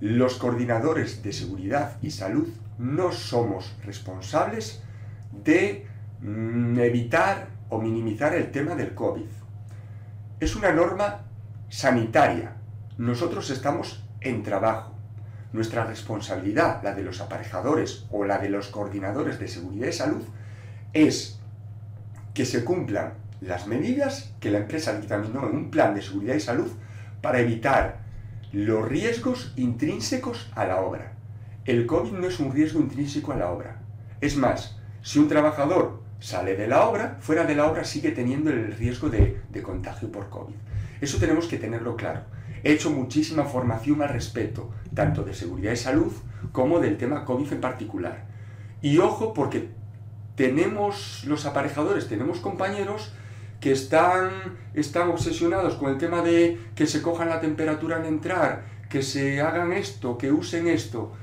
[0.00, 4.82] Los coordinadores de seguridad y salud no somos responsables
[5.44, 5.86] de
[6.20, 9.26] mm, evitar o minimizar el tema del COVID.
[10.40, 11.22] Es una norma
[11.68, 12.56] sanitaria.
[12.98, 14.94] Nosotros estamos en trabajo.
[15.52, 20.22] Nuestra responsabilidad, la de los aparejadores o la de los coordinadores de seguridad y salud,
[20.92, 21.38] es
[22.34, 26.40] que se cumplan las medidas que la empresa dictaminó en un plan de seguridad y
[26.40, 26.70] salud
[27.20, 28.03] para evitar
[28.54, 31.14] los riesgos intrínsecos a la obra.
[31.64, 33.80] el COVID no es un riesgo intrínseco a la obra.
[34.20, 38.50] Es más, si un trabajador sale de la obra, fuera de la obra sigue teniendo
[38.50, 40.54] el riesgo de, de contagio por COVID.
[41.00, 42.20] Eso tenemos que tenerlo claro.
[42.62, 46.12] He hecho muchísima formación al respecto, tanto de seguridad y salud
[46.52, 48.26] como del tema COVID en particular.
[48.82, 49.70] Y ojo porque
[50.36, 53.14] tenemos los aparejadores, tenemos compañeros
[53.64, 58.64] que están, están obsesionados con el tema de que se cojan la temperatura al entrar,
[58.90, 61.14] que se hagan esto, que usen esto.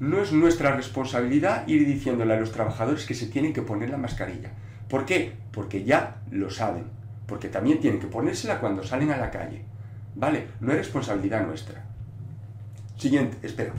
[0.00, 3.96] No es nuestra responsabilidad ir diciéndole a los trabajadores que se tienen que poner la
[3.96, 4.50] mascarilla.
[4.88, 5.34] ¿Por qué?
[5.52, 6.86] Porque ya lo saben.
[7.28, 9.62] Porque también tienen que ponérsela cuando salen a la calle.
[10.16, 10.48] ¿Vale?
[10.58, 11.84] No es responsabilidad nuestra.
[12.96, 13.72] Siguiente, espera.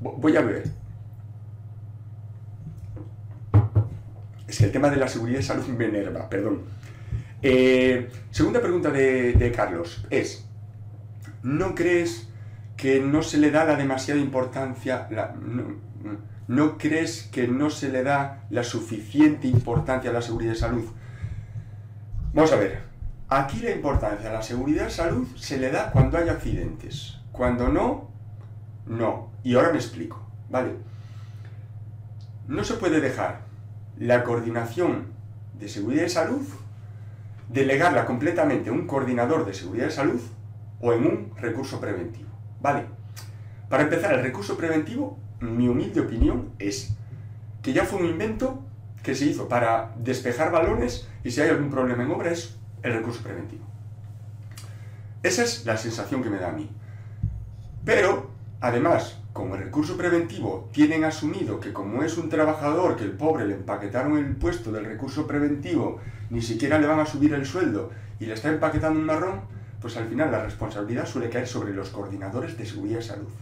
[0.00, 0.70] Voy a ver.
[4.46, 6.78] Es que el tema de la seguridad y salud me enerva, perdón.
[7.40, 10.46] Eh, segunda pregunta de, Carlos es,
[11.42, 12.28] ¿no crees
[12.76, 15.08] que no se le da la demasiada importancia,
[16.48, 20.84] no, crees que no se le da la suficiente importancia a la seguridad y salud?
[22.34, 22.80] Vamos a ver,
[23.28, 27.68] aquí la importancia a la seguridad y salud se le da cuando hay accidentes, cuando
[27.68, 28.10] no,
[28.86, 29.30] no.
[29.44, 30.20] Y ahora me explico,
[30.50, 30.72] ¿vale?
[32.48, 33.42] No se puede dejar
[33.98, 35.06] la coordinación
[35.58, 36.42] de seguridad y salud,
[37.48, 40.20] delegarla completamente en un coordinador de seguridad y salud
[40.80, 42.28] o en un recurso preventivo.
[42.60, 42.84] ¿Vale?
[43.68, 46.94] Para empezar, el recurso preventivo, mi humilde opinión, es
[47.62, 48.62] que ya fue un invento
[49.02, 52.94] que se hizo para despejar balones y si hay algún problema en obra es el
[52.94, 53.64] recurso preventivo.
[55.22, 56.70] Esa es la sensación que me da a mí.
[57.84, 58.30] Pero,
[58.60, 63.46] además, como el recurso preventivo tienen asumido que como es un trabajador que el pobre
[63.46, 67.90] le empaquetaron el puesto del recurso preventivo, ni siquiera le van a subir el sueldo
[68.20, 69.42] y le está empaquetando un marrón,
[69.80, 73.32] pues al final la responsabilidad suele caer sobre los coordinadores de seguridad y salud.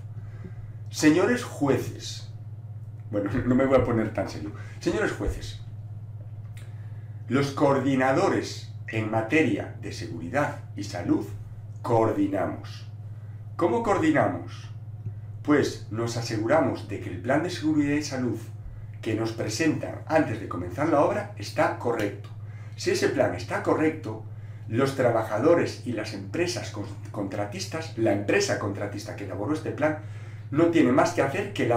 [0.90, 2.28] Señores jueces,
[3.10, 5.60] bueno, no me voy a poner tan serio, señores jueces,
[7.28, 11.26] los coordinadores en materia de seguridad y salud
[11.82, 12.86] coordinamos.
[13.56, 14.70] ¿Cómo coordinamos?
[15.46, 18.38] pues nos aseguramos de que el plan de seguridad y salud
[19.00, 22.28] que nos presentan antes de comenzar la obra está correcto.
[22.76, 24.22] Si ese plan está correcto,
[24.68, 26.72] los trabajadores y las empresas
[27.10, 30.00] contratistas, la empresa contratista que elaboró este plan,
[30.50, 31.72] no tiene más que hacer que,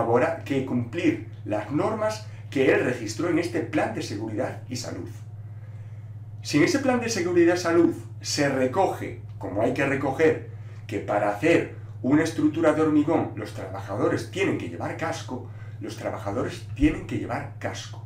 [0.46, 5.10] que cumplir las normas que él registró en este plan de seguridad y salud.
[6.42, 10.50] Si en ese plan de seguridad y salud se recoge, como hay que recoger,
[10.88, 16.68] que para hacer una estructura de hormigón, los trabajadores tienen que llevar casco, los trabajadores
[16.76, 18.06] tienen que llevar casco.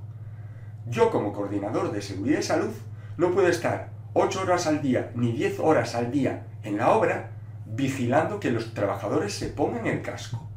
[0.88, 2.72] Yo como coordinador de seguridad y salud
[3.18, 7.32] no puedo estar 8 horas al día ni 10 horas al día en la obra
[7.66, 10.48] vigilando que los trabajadores se pongan el casco.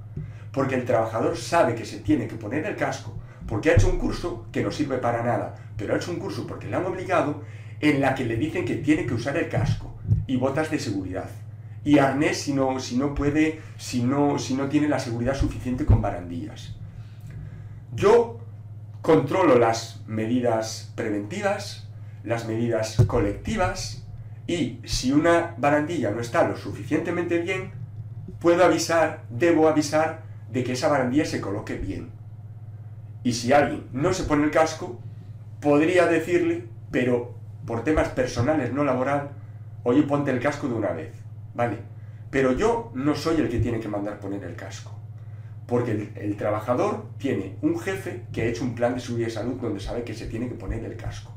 [0.52, 3.14] Porque el trabajador sabe que se tiene que poner el casco
[3.46, 6.46] porque ha hecho un curso que no sirve para nada, pero ha hecho un curso
[6.46, 7.42] porque le han obligado
[7.80, 9.94] en la que le dicen que tiene que usar el casco
[10.26, 11.28] y botas de seguridad
[11.84, 15.86] y arnés si no, si no puede, si no, si no tiene la seguridad suficiente
[15.86, 16.74] con barandillas.
[17.94, 18.36] Yo
[19.06, 21.86] controlo las medidas preventivas,
[22.24, 24.04] las medidas colectivas
[24.48, 27.70] y si una barandilla no está lo suficientemente bien,
[28.40, 32.10] puedo avisar, debo avisar de que esa barandilla se coloque bien.
[33.22, 34.98] Y si alguien no se pone el casco,
[35.60, 39.30] podría decirle, pero por temas personales, no laboral,
[39.84, 41.12] oye, ponte el casco de una vez.
[41.54, 41.78] ¿vale?
[42.28, 44.95] Pero yo no soy el que tiene que mandar poner el casco.
[45.66, 49.61] Porque el, trabajador tiene un jefe que ha hecho un plan de seguridad y salud
[49.61, 51.33] donde sabe que se tiene que poner el casco.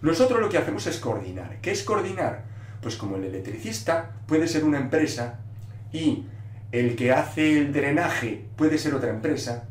[0.00, 1.58] Nosotros lo que hacemos es coordinar.
[1.60, 2.44] ¿Qué es coordinar?
[2.80, 5.40] Pues como el electricista puede ser una empresa
[5.92, 6.26] y
[6.70, 9.64] el que hace el drenaje puede ser otra empresa,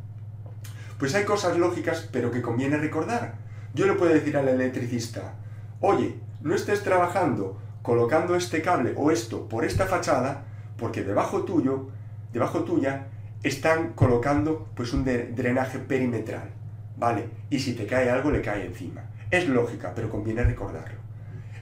[0.98, 3.36] pues hay cosas lógicas pero que conviene recordar.
[3.74, 5.36] Yo le puedo decir al electricista,
[5.80, 10.46] oye, no estés trabajando colocando este cable o esto por esta fachada,
[10.78, 11.90] porque debajo tuyo,
[12.32, 13.08] debajo tuya,
[13.44, 16.50] están colocando pues un drenaje perimetral,
[16.98, 17.26] ¿vale?
[17.50, 19.04] Y si te cae algo, le cae encima.
[19.30, 21.00] Es lógica, pero conviene recordarlo.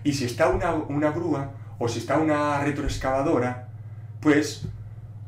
[0.04, 3.68] Y si está una, una grúa o si está una retroexcavadora,
[4.20, 4.68] pues,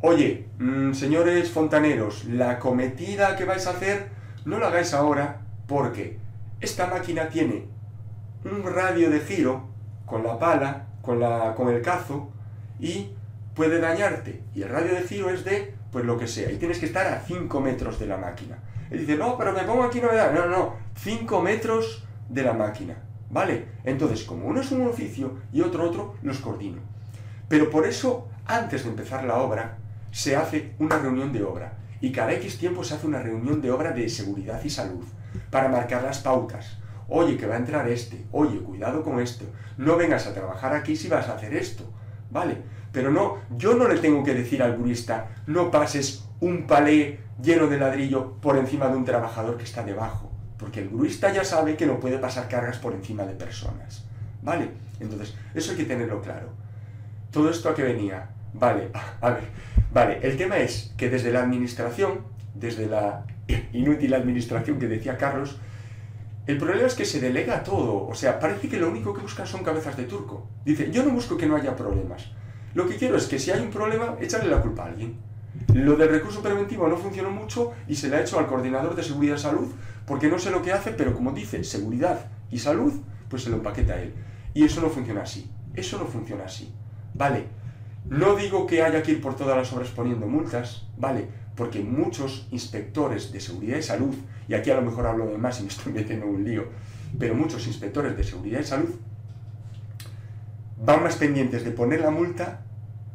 [0.02, 4.10] oye, mm, señores fontaneros, la cometida que vais a hacer,
[4.46, 6.20] no la hagáis ahora, porque
[6.62, 7.66] esta máquina tiene
[8.46, 9.68] un radio de giro
[10.06, 12.30] con la pala, con, la, con el cazo
[12.80, 13.10] y
[13.56, 14.42] puede dañarte.
[14.54, 17.08] Y el radio de giro es de, pues lo que sea, y tienes que estar
[17.08, 18.58] a 5 metros de la máquina.
[18.90, 20.32] Él dice, no, pero me pongo aquí no me da.
[20.32, 22.98] No, no, no, 5 metros de la máquina.
[23.30, 23.66] ¿Vale?
[23.84, 26.82] Entonces, como uno es un oficio y otro otro, los coordino.
[27.48, 29.78] Pero por eso, antes de empezar la obra,
[30.12, 31.78] se hace una reunión de obra.
[32.02, 35.06] y cada X tiempo se hace una reunión de obra de seguridad y salud
[35.50, 36.78] para marcar las pautas.
[37.08, 39.46] Oye, que va a entrar este, oye, cuidado con esto,
[39.78, 41.86] no vengas a trabajar aquí si vas a hacer esto,
[42.30, 42.58] ¿vale?
[42.94, 47.68] Pero no, yo no le tengo que decir al burista, no pases un palé lleno
[47.68, 51.76] de ladrillo por encima de un trabajador que está debajo, porque el gruista ya sabe
[51.76, 54.06] que no puede pasar cargas por encima de personas,
[54.44, 54.70] ¿vale?
[55.00, 56.50] Entonces, eso hay que tenerlo claro.
[57.32, 58.30] ¿Todo esto a qué venía?
[58.54, 58.90] Vale,
[59.22, 59.44] a ver,
[59.92, 62.22] vale, el tema es que desde la administración,
[62.54, 63.26] desde la
[63.74, 65.58] inútil administración que decía Carlos,
[66.46, 69.48] el problema es que se delega todo, o sea, parece que lo único que buscan
[69.48, 70.48] son cabezas de turco.
[70.64, 72.30] Dice, yo no busco que no haya problemas.
[72.74, 75.18] Lo que quiero es que si hay un problema, echarle la culpa a alguien.
[75.74, 79.04] Lo del recurso preventivo no funcionó mucho y se le ha hecho al coordinador de
[79.04, 79.72] seguridad y salud
[80.06, 82.94] porque no sé lo que hace, pero como dice seguridad y salud,
[83.30, 84.14] pues se lo empaqueta a él.
[84.54, 85.50] Y eso no funciona así.
[85.74, 86.74] Eso no funciona así.
[87.14, 87.46] Vale.
[88.10, 92.48] No digo que haya que ir por todas las obras poniendo multas, vale, porque muchos
[92.52, 94.14] inspectores de seguridad y salud,
[94.50, 96.66] y aquí a lo mejor hablo de más y me estoy metiendo en un lío,
[97.18, 98.90] pero muchos inspectores de seguridad y salud
[100.86, 102.62] van más pendientes de poner la multa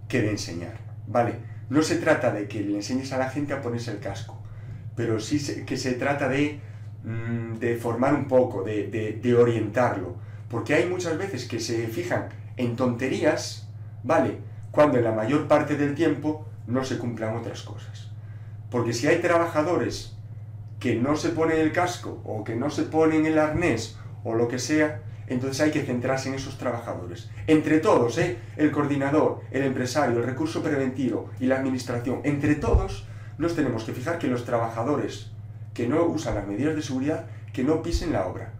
[0.09, 1.35] que de enseñar, ¿vale?
[1.69, 4.41] No se trata de que le enseñes a la gente a ponerse el casco,
[4.97, 6.61] pero sí que se trata de,
[7.05, 10.17] mm, de formar un poco, de, de orientarlo,
[10.49, 13.69] porque hay muchas veces que se fijan en tonterías,
[14.03, 14.39] ¿vale?
[14.71, 18.11] Cuando en la mayor parte del tiempo no se cumplan otras cosas.
[18.71, 20.17] Porque si hay trabajadores
[20.81, 24.49] que no se ponen el casco o que no se ponen el arnés o lo
[24.49, 27.29] que sea, entonces hay que centrarse en esos trabajadores.
[27.47, 28.38] Entre todos, ¿eh?
[28.57, 33.93] el coordinador, el empresario, el recurso preventivo y la administración, entre todos nos tenemos que
[33.93, 35.31] fijar que los trabajadores
[35.75, 38.53] que no usan las medidas de seguridad, que no pisen la obra.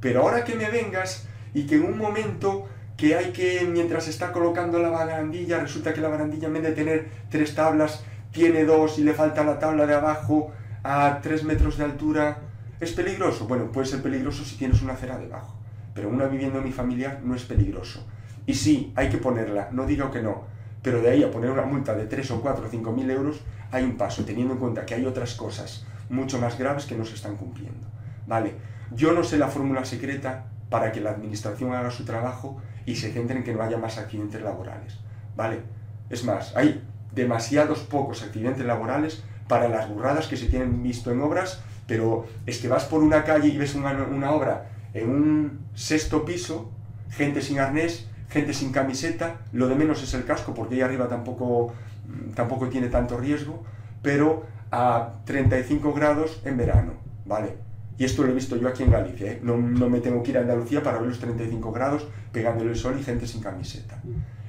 [0.00, 4.30] Pero ahora que me vengas y que en un momento que hay que, mientras está
[4.30, 8.98] colocando la barandilla, resulta que la barandilla en vez de tener tres tablas, tiene dos
[8.98, 10.52] y le falta la tabla de abajo
[10.84, 12.38] a tres metros de altura,
[12.78, 13.46] ¿es peligroso?
[13.46, 15.53] Bueno, puede ser peligroso si tienes una acera debajo
[15.94, 18.04] pero una vivienda unifamiliar no es peligroso.
[18.46, 20.44] Y sí, hay que ponerla, no digo que no,
[20.82, 23.40] pero de ahí a poner una multa de 3 o 4 o 5 mil euros
[23.70, 27.04] hay un paso, teniendo en cuenta que hay otras cosas mucho más graves que no
[27.04, 27.86] se están cumpliendo.
[28.26, 28.54] Vale,
[28.94, 33.12] yo no sé la fórmula secreta para que la administración haga su trabajo y se
[33.12, 34.98] centre en que no haya más accidentes laborales.
[35.36, 35.62] Vale,
[36.10, 41.20] es más, hay demasiados pocos accidentes laborales para las burradas que se tienen visto en
[41.20, 45.58] obras, pero es que vas por una calle y ves una, una obra en un
[45.74, 46.70] sexto piso,
[47.10, 51.08] gente sin arnés, gente sin camiseta, lo de menos es el casco porque ahí arriba
[51.08, 51.74] tampoco,
[52.06, 53.62] mm, tampoco tiene tanto riesgo,
[54.02, 56.94] pero a 35 grados en verano,
[57.26, 57.56] ¿vale?
[57.96, 59.40] Y esto lo he visto yo aquí en Galicia, ¿eh?
[59.42, 62.76] no, no, me tengo que ir a Andalucía para ver los 35 grados pegándole el
[62.76, 64.02] sol y gente sin camiseta.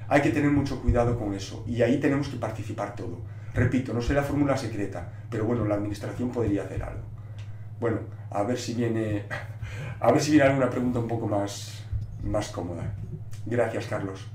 [0.08, 3.20] Hay que tener mucho cuidado con eso y ahí tenemos que participar todo.
[3.54, 7.04] Repito, no sé la fórmula secreta, pero bueno, la administración podría hacer algo.
[7.80, 8.00] Bueno,
[8.32, 9.26] a ver si viene
[10.00, 11.86] a ver si viene alguna pregunta un poco más,
[12.24, 12.96] más cómoda.
[13.46, 14.28] Gracias, Carlos.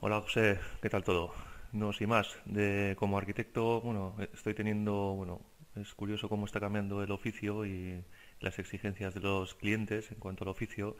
[0.00, 1.32] Hola, José, ¿qué tal todo?
[1.72, 5.40] No, sin más, de, como arquitecto, bueno, estoy teniendo, bueno,
[5.74, 8.02] es curioso cómo está cambiando el oficio y
[8.40, 10.96] las exigencias de los clientes en cuanto al oficio.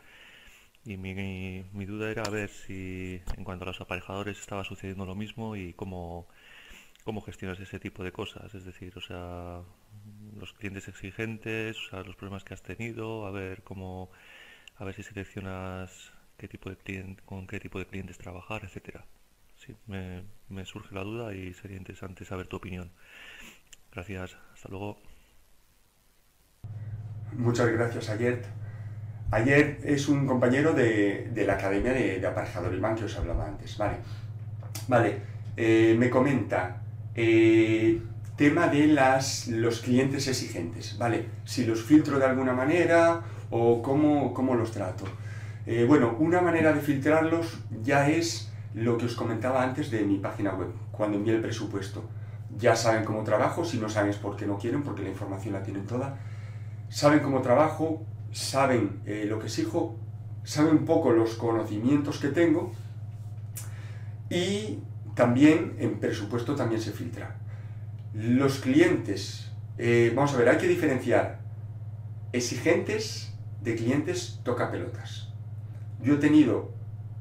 [0.85, 5.15] Y mi, mi, duda era ver si en cuanto a los aparejadores estaba sucediendo lo
[5.15, 6.29] mismo y cómo,
[7.05, 8.55] cómo gestionas ese tipo de cosas.
[8.55, 9.63] Es decir, o sea,
[10.39, 14.11] los clientes exigentes, los problemas que has tenido, a ver cómo,
[14.77, 19.05] a ver si seleccionas qué tipo de cliente, con qué tipo de clientes trabajar, etcétera.
[19.57, 22.91] Sí, me, surge la duda y sería interesante saber tu opinión.
[23.93, 24.99] Gracias, hasta luego.
[27.33, 28.43] Muchas gracias, Ayer.
[29.31, 33.47] Ayer es un compañero de, de la Academia de, de Aparejador Iván que os hablaba
[33.47, 33.77] antes.
[33.77, 33.97] Vale,
[34.89, 35.21] vale.
[35.57, 36.83] Eh, me comenta,
[37.15, 38.01] eh,
[38.37, 41.27] tema de las, los clientes exigentes, ¿vale?
[41.45, 45.05] Si los filtro de alguna manera o cómo, cómo los trato.
[45.65, 50.19] Eh, bueno, una manera de filtrarlos ya es lo que os comentaba antes de mi
[50.19, 52.05] página web, cuando envié el presupuesto.
[52.59, 55.63] Ya saben cómo trabajo, si no saben es porque no quieren, porque la información la
[55.63, 56.19] tienen toda.
[56.91, 59.97] Saben cómo trabajo, saben eh, lo que exijo,
[60.45, 62.73] saben un poco los conocimientos que tengo
[64.29, 64.79] y
[65.15, 67.37] también en presupuesto también se filtra
[68.17, 71.41] los clientes, eh, vamos a ver, hay que diferenciar
[72.33, 75.29] exigentes de clientes toca pelotas.
[76.01, 76.71] Yo he tenido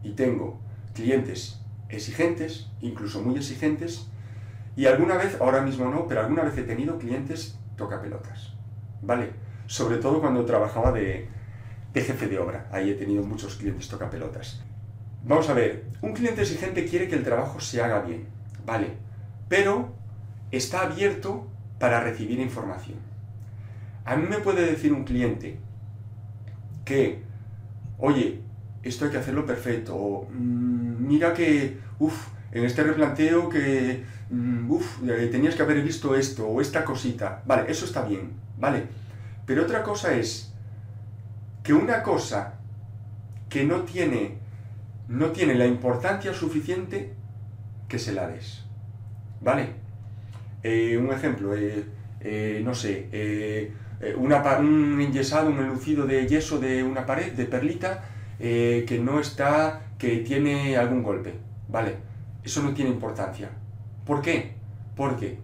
[0.04, 0.62] y tengo
[0.94, 4.08] clientes exigentes, incluso muy exigentes,
[4.78, 8.54] y alguna vez, ahora mismo no, pero alguna vez he tenido clientes toca pelotas,
[9.02, 9.32] ¿vale?
[9.68, 11.28] Sobre todo cuando trabajaba de,
[11.94, 14.64] de jefe de obra, ahí he tenido muchos clientes toca pelotas.
[15.26, 18.28] Vamos a ver, un cliente exigente quiere que el trabajo se haga bien,
[18.66, 18.92] ¿vale?
[19.50, 20.05] Pero
[20.52, 21.48] está abierto
[21.80, 22.98] para recibir información.
[24.06, 25.58] A mí me puede decir un cliente
[26.84, 27.22] que,
[27.98, 28.42] oye,
[28.84, 34.72] esto hay que hacerlo perfecto, o mm, mira que, uff, en este replanteo que, mm,
[34.72, 37.42] uff, eh, tenías que haber visto esto o esta cosita.
[37.46, 38.84] Vale, eso está bien, ¿vale?
[39.46, 40.54] Pero otra cosa es
[41.64, 42.54] que una cosa
[43.50, 44.38] que no tiene,
[45.08, 47.14] no tiene la importancia suficiente,
[47.88, 48.64] que se la des.
[49.42, 49.85] ¿Vale?
[50.68, 53.72] Eh, un ejemplo, eh, no sé,
[54.18, 58.04] una, un enyesado, un enlucido de yeso de una pared, de perlita,
[58.40, 61.34] que no está, que tiene algún golpe.
[61.68, 61.96] ¿Vale?
[62.44, 63.50] Eso no tiene importancia.
[64.06, 64.54] ¿Por qué?
[64.96, 65.38] Porque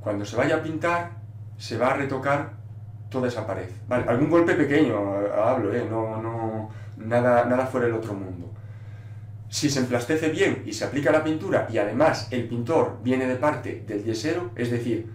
[0.00, 1.10] cuando se vaya a pintar,
[1.58, 2.52] se va a retocar
[3.10, 3.68] toda esa pared.
[3.86, 4.94] Vale, algún golpe pequeño,
[5.36, 5.86] hablo, ¿eh?
[5.88, 8.51] no, no, nada, nada fuera del otro mundo.
[9.52, 13.36] Si se emplastece bien y se aplica la pintura y además el pintor viene de
[13.36, 15.12] parte del yesero, es decir,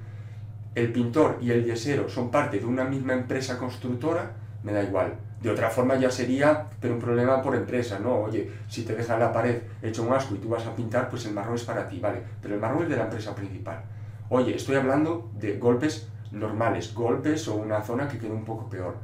[0.76, 5.16] el pintor y el yesero son parte de una misma empresa constructora, me da igual.
[5.42, 8.14] De otra forma ya sería, pero un problema por empresa, ¿no?
[8.14, 11.26] Oye, si te deja la pared hecho un asco y tú vas a pintar, pues
[11.26, 12.22] el marrón es para ti, ¿vale?
[12.40, 13.82] Pero el marrón es de la empresa principal.
[14.30, 18.98] Oye, estoy hablando de golpes normales, golpes o una zona que quede un poco peor.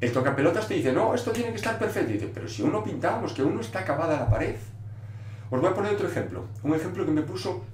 [0.00, 2.12] El tocapelotas te dice, no, esto tiene que estar perfecto.
[2.12, 4.56] Dice, pero si uno pintamos, que uno está acabada la pared.
[5.50, 6.44] Os voy a poner otro ejemplo.
[6.62, 7.64] Un ejemplo que me puso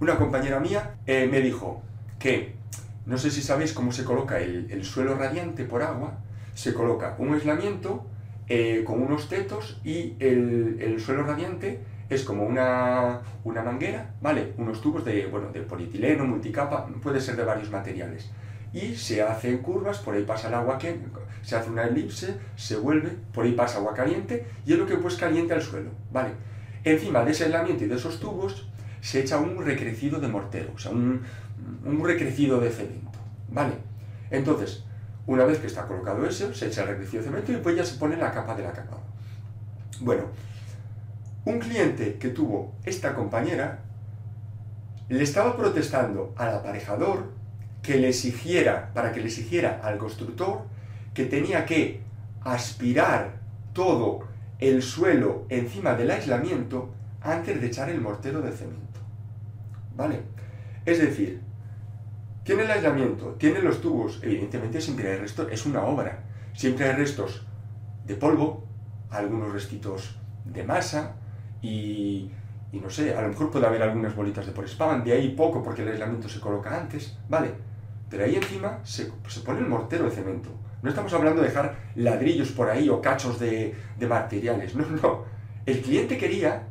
[0.00, 1.82] una compañera mía, eh, me dijo
[2.18, 2.54] que,
[3.06, 6.18] no sé si sabéis cómo se coloca el suelo radiante por agua,
[6.54, 8.06] se coloca un aislamiento
[8.52, 11.78] eh, con unos tetos y el, suelo radiante
[12.08, 14.54] es como una, manguera, ¿vale?
[14.58, 18.28] Unos tubos de, bueno, de polietileno, multicapa, puede ser de varios materiales.
[18.72, 20.98] Y se hacen curvas, por ahí pasa el agua que
[21.42, 24.96] se hace una elipse, se vuelve, por ahí pasa agua caliente y es lo que
[24.96, 26.30] pues caliente al suelo, ¿vale?
[26.84, 28.68] Encima de ese aislamiento y de esos tubos
[29.00, 31.22] se echa un recrecido de mortero, o sea, un,
[31.84, 33.18] un recrecido de cemento,
[33.48, 33.74] ¿vale?
[34.30, 34.84] Entonces,
[35.26, 37.84] una vez que está colocado eso, se echa el recrecido de cemento y después ya
[37.84, 38.98] se pone la capa de la capa.
[40.00, 40.24] Bueno,
[41.44, 43.80] un cliente que tuvo esta compañera
[45.08, 47.32] le estaba protestando al aparejador
[47.82, 50.62] que le exigiera, para que le exigiera al constructor,
[51.20, 52.00] que tenía que
[52.40, 53.40] aspirar
[53.74, 54.20] todo
[54.58, 56.88] el suelo encima del aislamiento
[57.20, 59.00] antes de echar el mortero de cemento.
[59.94, 60.22] ¿Vale?
[60.86, 61.42] Es decir,
[62.42, 66.96] tiene el aislamiento, tiene los tubos, evidentemente siempre hay restos, es una obra, siempre hay
[66.96, 67.46] restos
[68.06, 68.64] de polvo,
[69.10, 71.16] algunos restitos de masa
[71.60, 72.30] y,
[72.72, 75.82] no sé, a lo mejor puede haber algunas bolitas de spam, de ahí poco porque
[75.82, 77.50] el aislamiento se coloca antes, ¿vale?
[78.08, 79.12] Pero ahí encima se,
[79.44, 80.48] pone el mortero de cemento.
[80.82, 83.74] No estamos hablando de dejar ladrillos por ahí o cachos de,
[84.08, 85.24] materiales, no, no.
[85.66, 86.66] El cliente quería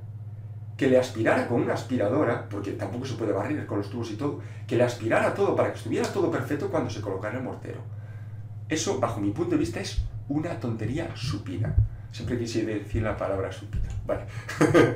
[0.76, 4.16] que le aspirara con una aspiradora, porque tampoco se puede barrer con los tubos y
[4.16, 7.82] todo, que le aspirara todo para que estuviera todo perfecto cuando se colocara el mortero.
[8.68, 11.76] Eso, bajo mi punto de vista, es una tontería supina.
[12.12, 13.89] Siempre quise decir la palabra supina.
[14.05, 14.22] Vale.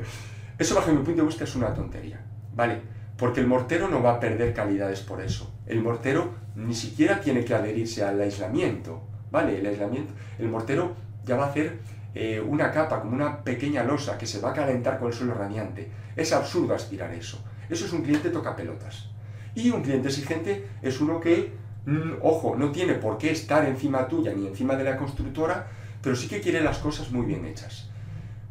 [0.57, 2.20] eso, bajo mi punto de vista, es una tontería.
[2.55, 2.82] ¿Vale?
[3.18, 5.53] Porque el mortero no va a perder calidades por eso.
[5.66, 9.01] El mortero ni siquiera tiene que adherirse al aislamiento.
[9.32, 9.59] ¿Vale?
[9.59, 10.95] El aislamiento, el mortero
[11.26, 11.80] ya va a hacer
[12.14, 15.34] eh, una capa, como una pequeña losa que se va a calentar con el suelo
[15.34, 15.89] radiante.
[16.16, 17.43] Es absurdo aspirar eso.
[17.70, 19.09] Eso es un cliente toca pelotas.
[19.55, 21.53] Y un cliente exigente es uno que,
[21.86, 25.68] mm, ojo, no tiene por qué estar encima tuya ni encima de la constructora,
[26.01, 27.89] pero sí que quiere las cosas muy bien hechas.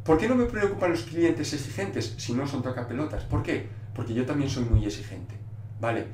[0.03, 3.23] ¿Por qué no me preocupan los clientes exigentes si no son tocapelotas?
[3.23, 3.67] ¿Por qué?
[3.95, 5.35] Porque yo también soy muy exigente.
[5.79, 6.05] ¿Vale?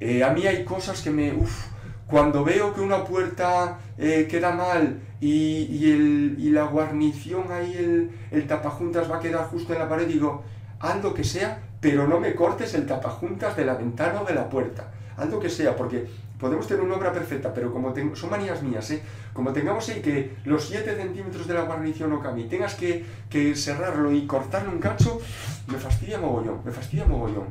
[0.00, 1.32] Eh, a mí hay cosas que me...
[1.32, 1.66] Uf,
[2.06, 9.10] cuando veo que una puerta eh, queda mal y, la guarnición ahí, el, el, tapajuntas
[9.10, 10.44] va a quedar justo en la pared, digo,
[10.78, 14.34] haz lo que sea, pero no me cortes el tapajuntas de la ventana o de
[14.34, 14.92] la puerta.
[15.16, 16.06] Haz lo que sea, porque
[16.38, 19.02] podemos tener una obra perfecta, pero como tengo, son manías mías, ¿eh?
[19.32, 23.54] como tengamos ahí que los 7 centímetros de la guarnición no cambien, tengas que, que
[23.56, 25.20] cerrarlo y cortarle un cacho,
[25.66, 27.48] me fastidia mogollón, me fastidia mogollón.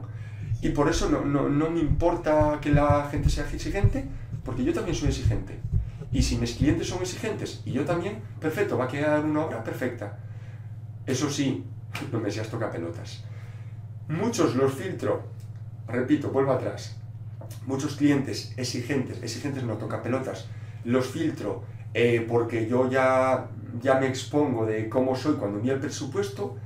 [0.62, 4.06] Y por eso no, no, no me importa que la gente sea exigente,
[4.44, 5.60] porque yo también soy exigente.
[6.12, 9.64] Y si mis clientes son exigentes y yo también, perfecto, va a quedar una obra
[9.64, 10.20] perfecta.
[11.06, 11.66] Eso sí,
[12.12, 13.24] no me seas toca pelotas.
[14.08, 15.24] Muchos los filtro,
[15.88, 16.98] repito, vuelvo atrás.
[17.66, 20.48] Muchos clientes exigentes, exigentes no toca pelotas,
[20.86, 23.50] los filtro eh, porque yo ya,
[23.82, 26.58] ya me expongo de cómo soy cuando envío el presupuesto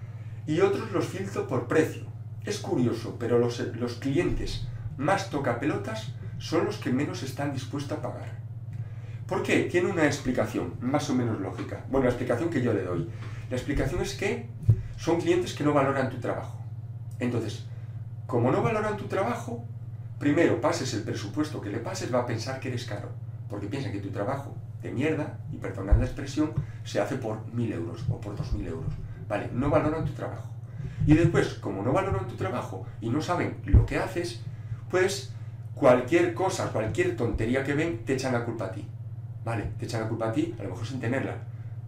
[0.47, 2.03] y otros los filtro por precio.
[2.45, 3.59] Es curioso, pero los,
[3.99, 4.65] clientes
[4.97, 8.37] más toca pelotas son los que menos están dispuestos a pagar.
[9.27, 9.63] ¿Por qué?
[9.63, 11.83] Tiene una explicación más o menos lógica.
[11.89, 13.09] Bueno, la explicación que yo le doy.
[13.49, 14.47] La explicación es que
[14.95, 16.57] son clientes que no valoran tu trabajo.
[17.19, 17.65] Entonces,
[18.25, 19.65] como no valoran tu trabajo,
[20.17, 23.09] primero pases el presupuesto que le pases, va a pensar que eres caro,
[23.49, 26.53] porque piensa que tu trabajo de mierda, y perdonad la expresión,
[26.85, 28.93] se hace por mil euros o por dos mil euros.
[29.27, 30.49] Vale, no valoran tu trabajo.
[31.05, 34.41] Y después, como no valoran tu trabajo y no saben lo que haces,
[34.89, 35.33] pues
[35.75, 38.85] cualquier cosa, cualquier tontería que ven, te echan la culpa a ti.
[39.45, 39.71] ¿Vale?
[39.79, 41.35] Te echan la culpa a ti, a lo mejor sin tenerla.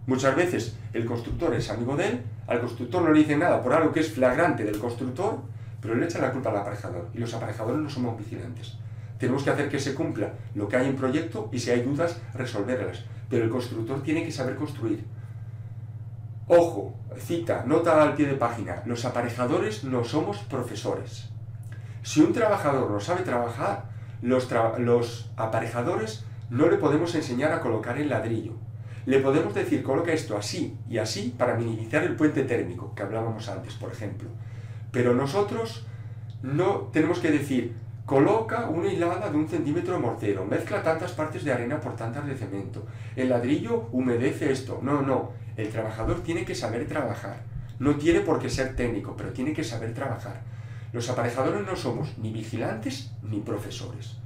[0.06, 3.72] Muchas veces el constructor es amigo de él, al constructor no le dicen nada por
[3.72, 5.40] algo que es flagrante del constructor,
[5.80, 7.08] pero le echan la culpa al aparejador.
[7.14, 8.76] Y los aparejadores no somos vigilantes.
[9.18, 12.20] Tenemos que hacer que se cumpla lo que hay en proyecto y si hay dudas,
[12.34, 13.04] resolverlas.
[13.28, 15.04] Pero el constructor tiene que saber construir.
[16.52, 21.28] Ojo, cita, nota al pie de página, los aparejadores no somos profesores.
[22.02, 23.84] Si un trabajador no sabe trabajar,
[24.20, 28.54] los, aparejadores no le podemos enseñar a colocar el ladrillo.
[29.06, 33.48] Le podemos decir, coloca esto así y así para minimizar el puente térmico, que hablábamos
[33.48, 34.28] antes, por ejemplo.
[34.90, 35.86] Pero nosotros
[36.42, 37.76] no tenemos que decir,
[38.06, 42.26] coloca una hilada de un centímetro de mortero, mezcla tantas partes de arena por tantas
[42.26, 42.84] de cemento,
[43.14, 44.80] el ladrillo humedece esto.
[44.82, 47.38] No, no, el trabajador tiene que saber trabajar.
[47.78, 50.42] No tiene por qué ser técnico, pero tiene que saber trabajar.
[50.92, 54.16] Los aparejadores no somos ni vigilantes ni profesores.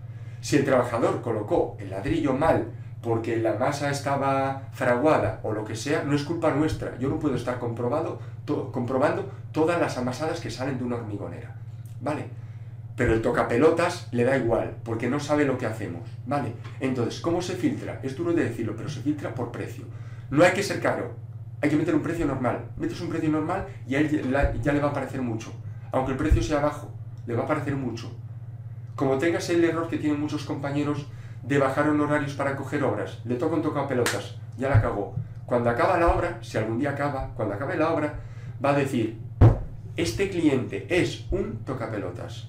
[0.40, 2.72] Si el trabajador colocó el ladrillo mal
[3.02, 6.98] porque la masa estaba fraguada o lo que sea, no es culpa nuestra.
[6.98, 11.54] Yo no puedo estar comprobando todas las amasadas que salen de una hormigonera.
[12.00, 12.26] ¿Vale?
[12.96, 16.02] Pero el tocapelotas le da igual, porque no sabe lo que hacemos.
[16.26, 16.52] ¿Vale?
[16.80, 18.00] Entonces, ¿cómo se filtra?
[18.02, 19.84] Es duro de decirlo, pero se filtra por precio.
[20.30, 21.14] No hay que ser caro,
[21.60, 22.66] hay que meter un precio normal.
[22.76, 25.52] Metes un precio normal y a él ya le va a parecer mucho.
[25.92, 26.92] Aunque el precio sea bajo,
[27.26, 28.12] le va a parecer mucho.
[28.96, 31.06] Como tengas el error que tienen muchos compañeros
[31.42, 35.14] de bajar honorarios para coger obras, le toca un toca pelotas, ya la cagó.
[35.46, 38.14] Cuando acaba la obra, si algún día acaba, cuando acabe la obra,
[38.64, 39.18] va a decir,
[39.96, 42.48] este cliente es un tocapelotas.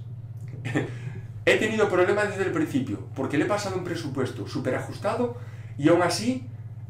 [1.45, 5.38] He tenido problemas desde el principio, porque le he pasado un presupuesto súper ajustado
[5.78, 6.47] y aún así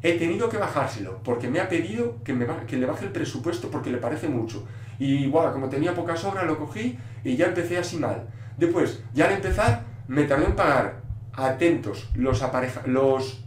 [0.08, 3.72] he tenido que bajárselo, porque me ha pedido que, me que le baje el presupuesto
[3.72, 4.64] porque le parece mucho.
[5.00, 8.28] Y igual, como tenía pocas obras, lo cogí y ya empecé así mal.
[8.56, 11.02] Después, ya al empezar, me tardé en pagar.
[11.34, 13.44] Atentos, los, apareja los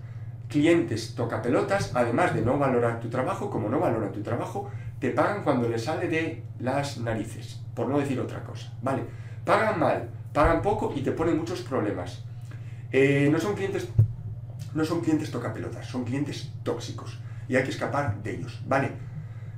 [0.48, 5.44] clientes tocapelotas, además de no valorar tu trabajo, como no valoran tu trabajo, te pagan
[5.44, 9.04] cuando les sale de las narices, por no decir otra cosa, ¿vale?
[9.44, 12.24] Pagan mal, pagan poco y te ponen muchos problemas.
[12.90, 13.88] Eh, no son clientes
[14.78, 17.18] no son clientes tocapelotas, son clientes tóxicos
[17.48, 18.92] y hay que escapar de ellos, ¿vale?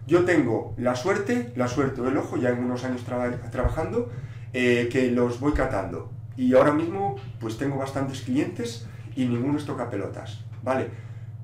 [0.07, 4.11] Yo tengo la suerte, la suerte del ojo, ya en unos años trabajando,
[4.55, 6.11] eh, que los voy catando.
[6.37, 10.89] Y ahora mismo, pues tengo bastantes clientes y ninguno es tocapelotas, ¿vale?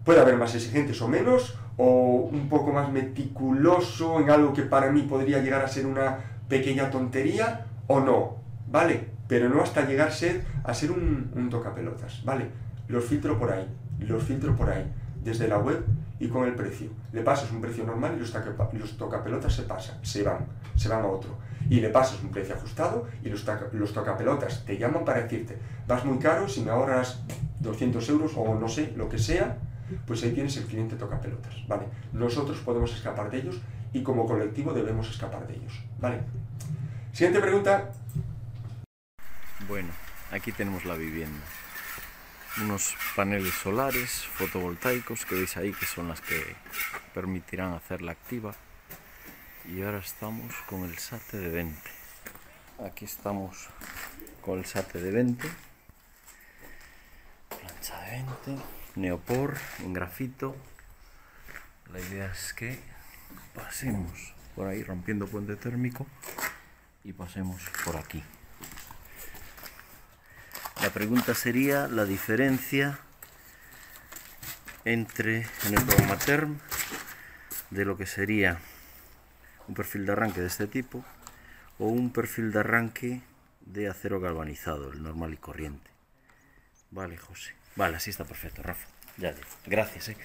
[0.05, 4.91] Puede haber más exigentes o menos, o un poco más meticuloso en algo que para
[4.91, 6.19] mí podría llegar a ser una
[6.49, 8.37] pequeña tontería, o no,
[8.69, 9.09] ¿vale?
[9.29, 12.47] Pero no hasta llegar a ser, un, un tocapelotas, ¿vale?
[12.89, 13.67] Los filtro por ahí,
[14.01, 14.85] los filtro por ahí,
[15.23, 15.85] desde la web
[16.21, 16.91] y con el precio.
[17.13, 18.33] Le pasas un precio normal y los,
[18.73, 21.37] los tocapelotas se pasan, se van, se van a otro.
[21.69, 25.59] Y le pasas un precio ajustado y los, los tocapelotas te llaman para decirte,
[25.89, 27.23] vas muy caro, si me ahorras
[27.61, 29.59] 200 euros o no sé, lo que sea,
[30.07, 31.87] pues ahí tienes el cliente tocapelotas, ¿vale?
[32.13, 33.61] Nosotros podemos escapar de ellos
[33.93, 36.21] y como colectivo debemos escapar de ellos, ¿vale?
[37.13, 37.91] Siguiente pregunta.
[39.67, 39.89] Bueno,
[40.31, 41.43] aquí tenemos la vivienda
[42.63, 46.57] unos paneles solares fotovoltaicos que veis ahí que son las que
[47.15, 48.55] permitirán hacerla activa.
[49.67, 51.97] Y ahora estamos con el SATE de 20
[52.85, 53.69] aquí estamos
[54.43, 55.49] con el SATE de 20
[57.49, 58.65] plancha de 20
[58.97, 60.57] neopor en grafito.
[61.93, 62.79] La idea es que
[63.55, 66.07] pasemos por ahí rompiendo puente térmico
[67.05, 68.23] y pasemos por aquí
[70.83, 72.99] la pregunta sería la diferencia
[74.85, 76.59] entre en el programa TERM
[77.71, 78.59] de lo que sería
[79.69, 81.05] un perfil de arranque de este tipo
[81.79, 83.23] o un perfil de arranque
[83.61, 85.91] de acero galvanizado, el normal y corriente.
[86.91, 87.55] Vale, José.
[87.75, 88.87] Vale, así está perfecto, Rafa.
[89.17, 89.49] Ya digo.
[89.67, 90.17] Gracias, ¿eh?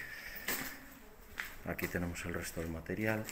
[1.66, 3.24] Aquí tenemos el resto del material.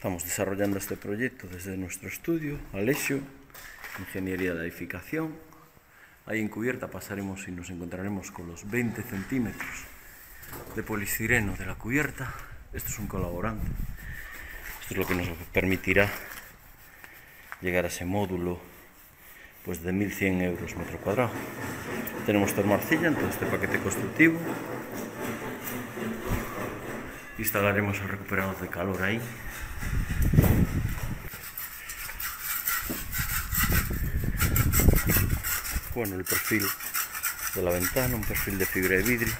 [0.00, 3.20] Estamos desarrollando este proyecto desde nuestro estudio, Alexio,
[3.98, 5.36] Ingeniería de Edificación.
[6.24, 9.84] Ahí en cubierta pasaremos y nos encontraremos con los 20 centímetros
[10.74, 12.32] de polistireno de la cubierta.
[12.72, 13.66] Esto es un colaborante.
[14.80, 16.08] Esto es lo que nos permitirá
[17.60, 18.58] llegar a ese módulo
[19.66, 21.30] pues de 1.100 euros metro cuadrado.
[22.24, 24.40] Tenemos termarcilla en todo este paquete constructivo.
[27.36, 29.20] Instalaremos el recuperador de calor ahí
[35.94, 36.64] Bueno, el perfil
[37.54, 39.34] de la ventana, un perfil de fibra de vidrio.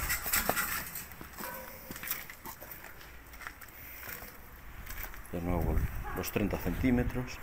[5.33, 5.77] De nuevo
[6.17, 7.39] los 30 centímetros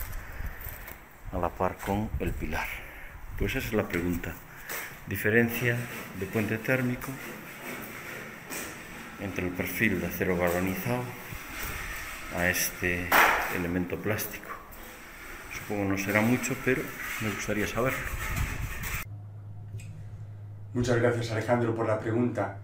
[1.32, 2.68] a la par con el pilar.
[3.40, 4.34] Pues esa es la pregunta.
[5.08, 5.78] Diferencia
[6.20, 7.08] de puente térmico
[9.22, 11.04] entre el perfil de acero galvanizado
[12.38, 13.10] a este
[13.56, 14.52] elemento plástico.
[15.52, 16.84] Supongo no será mucho, pero
[17.22, 17.98] me gustaría saberlo.
[20.74, 22.60] Muchas gracias Alejandro por la pregunta.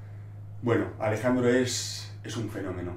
[0.61, 2.93] Bueno, Alejandro es, es un fenómeno.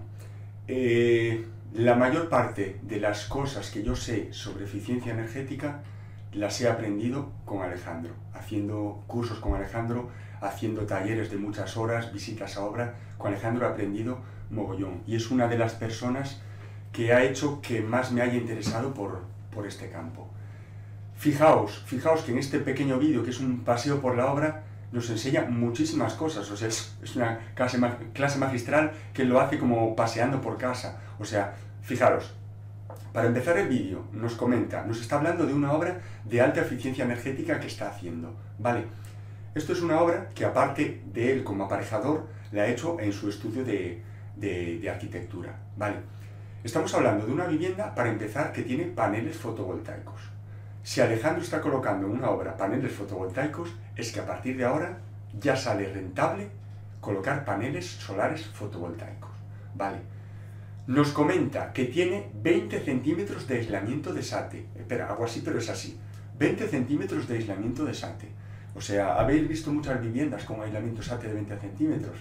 [0.68, 5.82] Eh, la mayor parte de las cosas que yo sé sobre eficiencia energética
[6.32, 10.10] las he aprendido con Alejandro, haciendo cursos con Alejandro,
[10.42, 12.96] haciendo talleres de muchas horas, visitas a obra.
[13.16, 14.18] Con Alejandro he aprendido
[14.50, 16.42] mogollón y es una de las personas
[16.96, 19.20] que ha hecho que más me haya interesado por,
[19.54, 20.30] por este campo.
[21.14, 25.10] Fijaos, fijaos que en este pequeño vídeo, que es un paseo por la obra, nos
[25.10, 26.50] enseña muchísimas cosas.
[26.50, 30.98] O sea, es, una clase, magistral que lo hace como paseando por casa.
[31.18, 32.32] O sea, fijaros,
[33.12, 37.04] para empezar el vídeo, nos comenta, nos está hablando de una obra de alta eficiencia
[37.04, 38.34] energética que está haciendo.
[38.58, 38.86] Vale,
[39.54, 43.28] esto es una obra que aparte de él como aparejador, la ha hecho en su
[43.28, 44.02] estudio de,
[44.36, 45.58] de arquitectura.
[45.76, 46.15] Vale,
[46.66, 50.20] estamos hablando de una vivienda, para empezar, que tiene paneles fotovoltaicos.
[50.82, 54.98] Si Alejandro está colocando en una obra paneles fotovoltaicos, es que a partir de ahora
[55.38, 56.48] ya sale rentable
[57.00, 59.30] colocar paneles solares fotovoltaicos.
[59.76, 59.98] Vale.
[60.88, 64.66] Nos comenta que tiene 20 centímetros de aislamiento de SATE.
[64.74, 65.98] Espera, algo así, pero es así.
[66.38, 68.28] 20 centímetros de aislamiento de SATE.
[68.74, 72.18] O sea, habéis visto muchas viviendas con aislamiento SATE de 20 centímetros.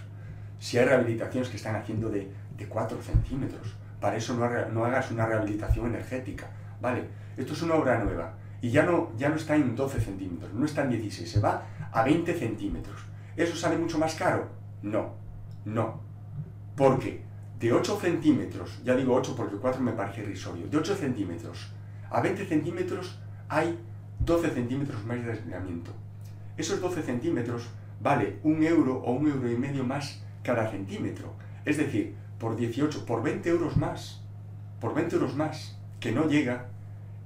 [0.59, 3.75] Si hay rehabilitaciones que están haciendo de, de 4 centímetros,
[4.05, 6.45] para eso no, hagas una rehabilitación energética.
[6.79, 10.53] Vale, esto es una obra nueva y ya no, ya no está en 12 centímetros,
[10.53, 13.01] no está en 16, se va a 20 centímetros.
[13.35, 14.47] ¿Eso sale mucho más caro?
[14.83, 15.15] No,
[15.65, 16.01] no.
[16.75, 17.23] Porque
[17.59, 21.73] de 8 centímetros, ya digo 8 porque 4 me parece irrisorio, de 8 centímetros
[22.11, 23.17] a 20 centímetros
[23.49, 23.75] hay
[24.19, 25.89] 12 centímetros más de aislamiento.
[26.57, 31.33] Esos 12 centímetros vale un euro o un euro y medio más cada centímetro.
[31.65, 34.21] Es decir, por 18, por 20 euros más,
[34.79, 36.67] por 20 euros más, que no llega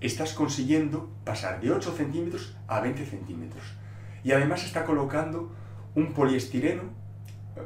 [0.01, 3.63] estás consiguiendo pasar de 8 centímetros a 20 centímetros.
[4.23, 5.51] Y además está colocando
[5.95, 6.83] un poliestireno,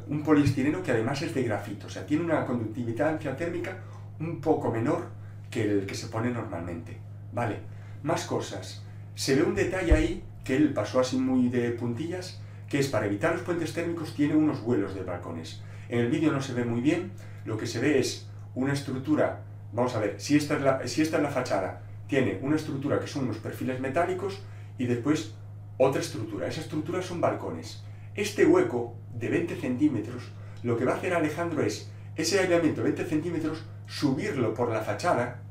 [0.08, 3.78] un poliestireno que además es de grafito, o sea, tiene una conductividad térmica
[4.20, 5.10] un poco menor
[5.52, 6.98] que el que se pone normalmente.
[7.34, 7.60] Vale,
[8.04, 8.84] más cosas.
[9.16, 13.06] Se ve un detalle ahí que él pasó así muy de puntillas, que es para
[13.06, 15.62] evitar los puentes térmicos tiene unos vuelos de balcones.
[15.90, 17.12] En el vídeo no se ve muy bien,
[17.46, 19.42] lo que se ve es una estructura,
[19.72, 23.00] vamos a ver, si esta es la, si esta es la fachada tiene una estructura
[23.00, 24.42] que son unos perfiles metálicos
[24.78, 25.34] y después
[25.78, 26.48] otra estructura.
[26.48, 27.84] Esa estructura son balcones.
[28.16, 30.32] Este hueco de 20 centímetros,
[30.62, 34.82] lo que va a hacer Alejandro es ese aislamiento de 20 centímetros, subirlo por la
[34.82, 35.42] fachada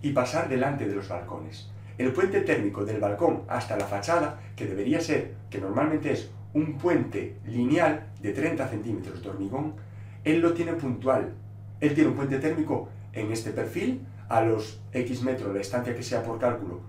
[0.00, 1.70] y pasar delante de los balcones.
[1.98, 6.78] El puente térmico del balcón hasta la fachada, que debería ser, que normalmente es un
[6.78, 9.74] puente lineal de 30 centímetros de hormigón,
[10.24, 11.34] él lo tiene puntual.
[11.82, 16.02] Él tiene un puente térmico en este perfil, a los X metros, la estancia que
[16.04, 16.80] sea por cálculo,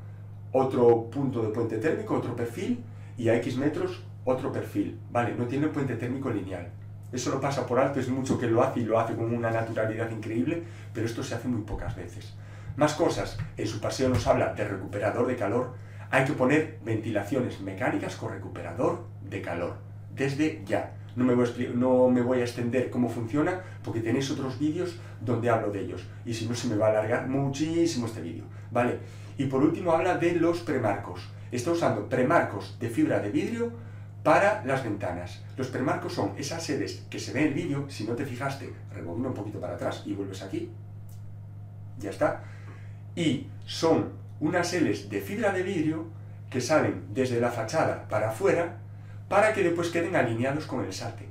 [0.52, 2.84] otro punto de puente térmico, otro perfil,
[3.18, 5.00] y a X metros otro perfil.
[5.12, 6.70] Vale, no tiene puente térmico lineal.
[7.12, 9.50] Eso lo pasa por alto, es mucho que lo hace y lo hace con una
[9.50, 10.62] naturalidad increíble,
[10.94, 12.36] pero esto se hace muy pocas veces.
[12.76, 15.74] Más cosas, en su paseo nos habla de recuperador de calor.
[16.12, 19.78] Hay que poner ventilaciones mecánicas con recuperador de calor,
[20.14, 20.94] desde ya.
[21.16, 24.98] No me, voy a, no me voy a extender cómo funciona porque tenéis otros vídeos
[25.22, 26.04] donde hablo de ellos.
[26.26, 28.46] Y si no, se me va a alargar muchísimo este vídeo.
[28.72, 29.00] ¿Vale?
[29.38, 31.30] Y por último habla de los premarcos.
[31.52, 33.72] Está usando premarcos de fibra de vidrio
[34.24, 35.44] para las ventanas.
[35.58, 38.74] Los premarcos son esas sedes que se ve en el vídeo, si no te fijaste,
[38.94, 40.72] rebobina un poquito para atrás y vuelves aquí.
[42.00, 42.44] Ya está.
[43.16, 46.06] Y son unas sedes de fibra de vidrio
[46.50, 48.78] que salen desde la fachada para afuera
[49.34, 51.28] para que después queden alineados con el SATE.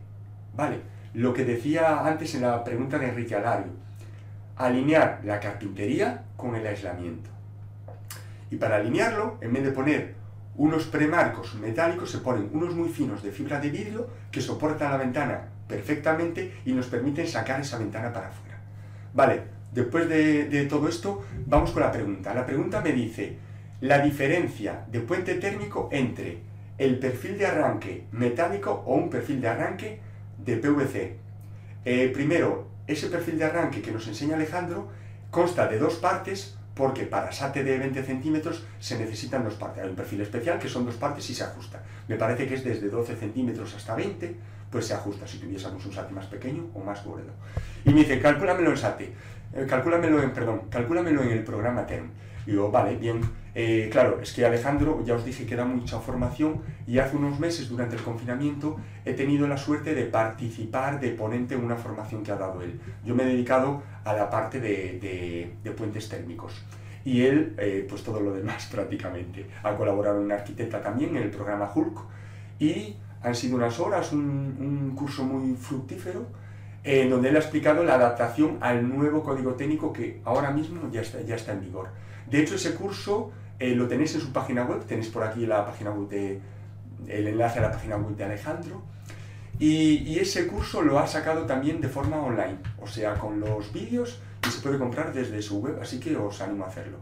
[0.56, 0.80] Vale,
[1.14, 3.70] lo que decía antes en la pregunta de Enrique Alario,
[4.56, 7.30] alinear la carpintería con el aislamiento.
[8.50, 10.14] Y para alinearlo, en vez de poner
[10.56, 14.96] unos premarcos metálicos, se ponen unos muy finos de fibra de vidrio que soportan la
[14.96, 18.58] ventana perfectamente y nos permiten sacar esa ventana para afuera.
[19.14, 19.42] Vale,
[19.72, 22.34] después de, de todo esto, vamos con la pregunta.
[22.34, 23.38] La pregunta me dice
[23.80, 29.48] la diferencia de puente térmico entre el perfil de arranque metálico o un perfil de
[29.48, 30.00] arranque
[30.38, 31.16] de PVC.
[31.84, 34.88] Eh, primero, ese perfil de arranque que nos enseña Alejandro
[35.30, 39.82] consta de dos partes porque para SATE de 20 centímetros se necesitan dos partes.
[39.82, 41.82] Hay un perfil especial que son dos partes y se ajusta.
[42.08, 44.34] me parece que es desde 12 centímetros hasta 20,
[44.70, 47.30] pues se ajusta si tuviésemos un SATE más pequeño o más gordo.
[47.84, 52.10] Y me dice, calcúlamelo en SATE, eh, en, perdón, calcúlamelo en el programa TERM.
[52.46, 53.20] Y digo, vale, bien.
[53.54, 57.38] Eh, claro, es que Alejandro, ya os dije que da mucha formación y hace unos
[57.38, 62.22] meses, durante el confinamiento, he tenido la suerte de participar de ponente en una formación
[62.22, 62.80] que ha dado él.
[63.04, 66.64] Yo me he dedicado a la parte de, puentes térmicos
[67.04, 69.46] y él, eh, pues todo lo demás prácticamente.
[69.62, 71.98] Ha colaborado una arquitecta también en el programa Hulk
[72.58, 76.26] y han sido unas horas, un, curso muy fructífero,
[76.84, 81.00] en donde él ha explicado la adaptación al nuevo código técnico que ahora mismo ya
[81.00, 81.88] está, ya está en vigor.
[82.32, 85.66] De hecho, ese curso eh, lo tenéis en su página web, tenéis por aquí la
[85.66, 86.40] página web de,
[87.06, 88.82] el enlace a la página web de Alejandro.
[89.58, 93.70] Y, y, ese curso lo ha sacado también de forma online, o sea, con los
[93.70, 94.18] vídeos
[94.48, 96.96] y se puede comprar desde su web, así que os animo a hacerlo.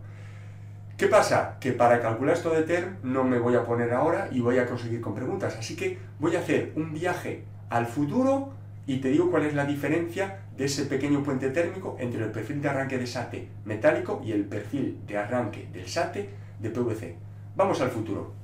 [0.97, 1.59] ¿Qué pasa?
[1.61, 4.67] Que para calcular esto de TERM no me voy a poner ahora y voy a
[4.67, 5.57] conseguir con preguntas.
[5.57, 8.53] Así que voy a hacer un viaje al futuro
[8.87, 12.61] y te digo cuál es la diferencia de ese pequeño puente térmico entre el perfil
[12.61, 16.29] de arranque de SATE metálico y el perfil de arranque del SATE
[16.61, 17.17] de PVC.
[17.57, 18.35] Vamos al futuro.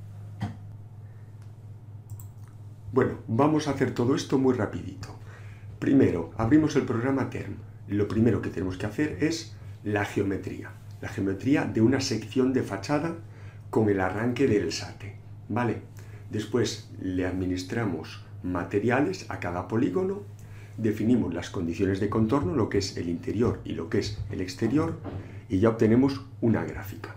[2.91, 5.09] Bueno, vamos a hacer todo esto muy rapidito.
[5.77, 7.57] Primero, abrimos el programa TERM.
[7.87, 12.63] Lo primero que tenemos que hacer es la geometría la geometría de una sección de
[12.63, 13.15] fachada
[13.69, 15.15] con el arranque del SATE.
[15.49, 15.81] ¿Vale?
[16.31, 20.23] Después le administramos materiales a cada polígono,
[20.77, 24.41] definimos las condiciones de contorno, lo que es el interior y lo que es el
[24.41, 24.97] exterior,
[25.49, 27.15] y ya obtenemos una gráfica.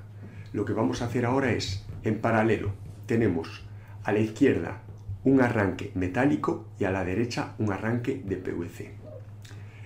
[0.53, 2.73] Lo que vamos a hacer ahora es, en paralelo,
[3.07, 3.63] tenemos
[4.05, 4.83] a la izquierda
[5.25, 8.93] un arranque metálico y a la derecha un arranque de PVC.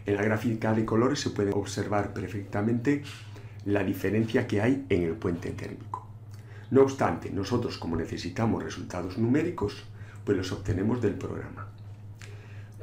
[0.06, 3.02] En la gráfica de colores se puede observar perfectamente
[3.64, 6.06] la diferencia que hay en el puente térmico.
[6.70, 9.84] No obstante, nosotros como necesitamos resultados numéricos,
[10.24, 11.73] pues los obtenemos del programa.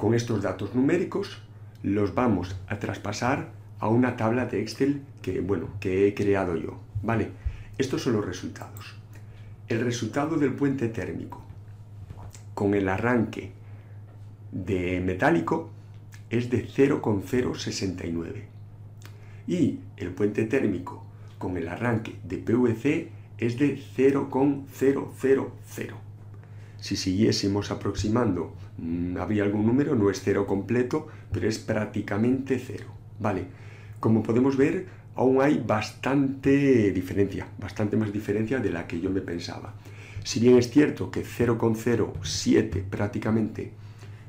[0.02, 1.38] Con estos datos numéricos
[1.84, 6.80] los vamos a traspasar a una tabla de Excel que, bueno, que he creado yo.
[7.04, 7.30] ¿Vale?
[7.78, 8.96] Estos son los resultados.
[9.68, 11.44] El resultado del puente térmico
[12.52, 13.52] con el arranque
[14.50, 15.70] de metálico
[16.30, 18.48] es de 0,069
[19.46, 21.06] y el puente térmico
[21.38, 25.46] con el arranque de PVC es de 0,000.
[26.80, 28.52] Si siguiésemos aproximando,
[29.18, 32.86] habría algún número, no es cero completo, pero es prácticamente cero.
[33.20, 33.46] Vale,
[34.00, 39.20] como podemos ver, aún hay bastante diferencia, bastante más diferencia de la que yo me
[39.20, 39.74] pensaba.
[40.24, 43.72] Si bien es cierto que 0,07 prácticamente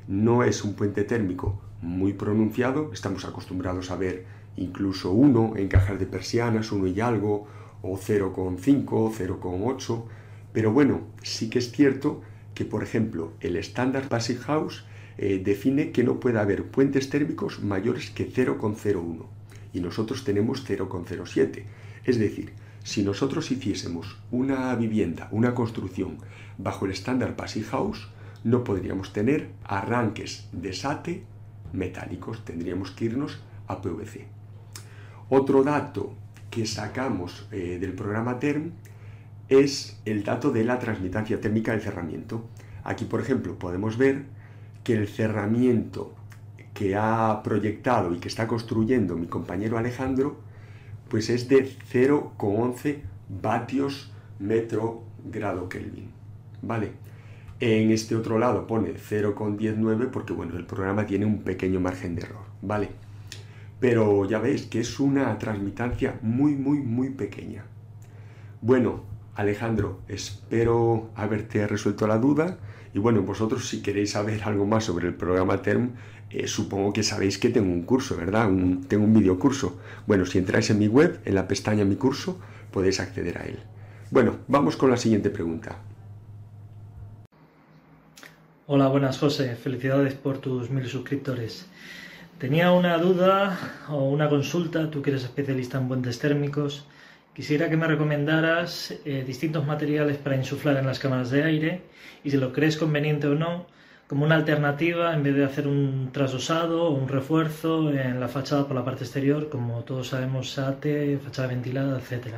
[0.08, 4.24] no es un puente térmico muy pronunciado, estamos acostumbrados a ver
[4.56, 7.46] incluso 1 en cajas de persianas, 1 y algo,
[7.82, 10.04] o 0,5, 0,8,
[10.52, 12.22] pero bueno, sí que es cierto
[12.54, 14.84] que, por ejemplo, el estándar Passive House
[15.18, 19.26] eh, define que no puede haber puentes térmicos mayores que 0,01
[19.72, 21.64] y nosotros tenemos 0,07.
[22.04, 22.52] Es decir,
[22.82, 26.18] si nosotros hiciésemos una vivienda, una construcción
[26.58, 28.08] bajo el estándar Passive House,
[28.44, 31.24] no podríamos tener arranques de SATE
[31.72, 34.26] metálicos, tendríamos que irnos a PVC.
[35.28, 36.14] Otro dato
[36.50, 38.72] que sacamos eh, del programa TERM
[39.48, 42.44] es el dato de la transmitancia térmica del cerramiento.
[42.82, 44.24] Aquí, por ejemplo, podemos ver
[44.82, 46.14] que el cerramiento
[46.74, 50.36] que ha proyectado y que está construyendo mi compañero Alejandro,
[51.08, 52.98] pues es de 0,11
[53.40, 56.10] vatios metro grado Kelvin.
[56.62, 56.92] ¿Vale?
[57.60, 62.22] En este otro lado pone 0,19 porque, bueno, el programa tiene un pequeño margen de
[62.22, 62.44] error.
[62.62, 63.04] ¿Vale?
[63.84, 67.66] pero ya veis que es una transmitancia muy, muy, muy pequeña.
[68.62, 69.02] Bueno,
[69.34, 72.58] Alejandro, espero haberte resuelto la duda
[72.94, 75.90] y bueno, vosotros si queréis saber algo más sobre el programa TERM,
[76.30, 78.48] eh, supongo que sabéis que tengo un curso, ¿verdad?
[78.88, 79.80] tengo un videocurso.
[80.06, 82.38] Bueno, si entráis en mi web, en la pestaña Mi curso,
[82.70, 83.58] podéis acceder a él.
[84.10, 85.78] Bueno, vamos con la siguiente pregunta.
[88.66, 91.66] Hola, buenas José, felicidades por tus mil suscriptores.
[92.38, 93.58] Tenía una duda
[93.88, 96.86] o una consulta, tú que eres especialista en puentes térmicos.
[97.34, 101.82] Quisiera que me recomendaras eh, distintos materiales para insuflar en las cámaras de aire
[102.22, 103.66] y si lo crees conveniente o no,
[104.06, 108.68] como una alternativa en vez de hacer un trasosado o un refuerzo en la fachada
[108.68, 112.36] por la parte exterior, como todos sabemos, SATE, fachada ventilada, etc.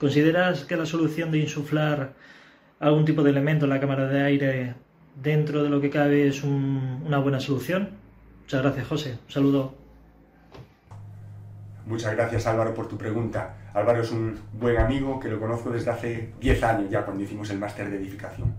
[0.00, 2.14] ¿Consideras que la solución de insuflar
[2.80, 4.74] algún tipo de elemento en la cámara de aire
[5.22, 7.90] dentro de lo que cabe es una buena solución?
[8.42, 9.18] Muchas gracias, José.
[9.26, 9.74] Un saludo.
[11.86, 13.54] Muchas gracias, Álvaro, por tu pregunta.
[13.76, 17.50] Álvaro es un buen amigo que lo conozco desde hace 10 años ya, cuando hicimos
[17.50, 18.54] el máster de edificación.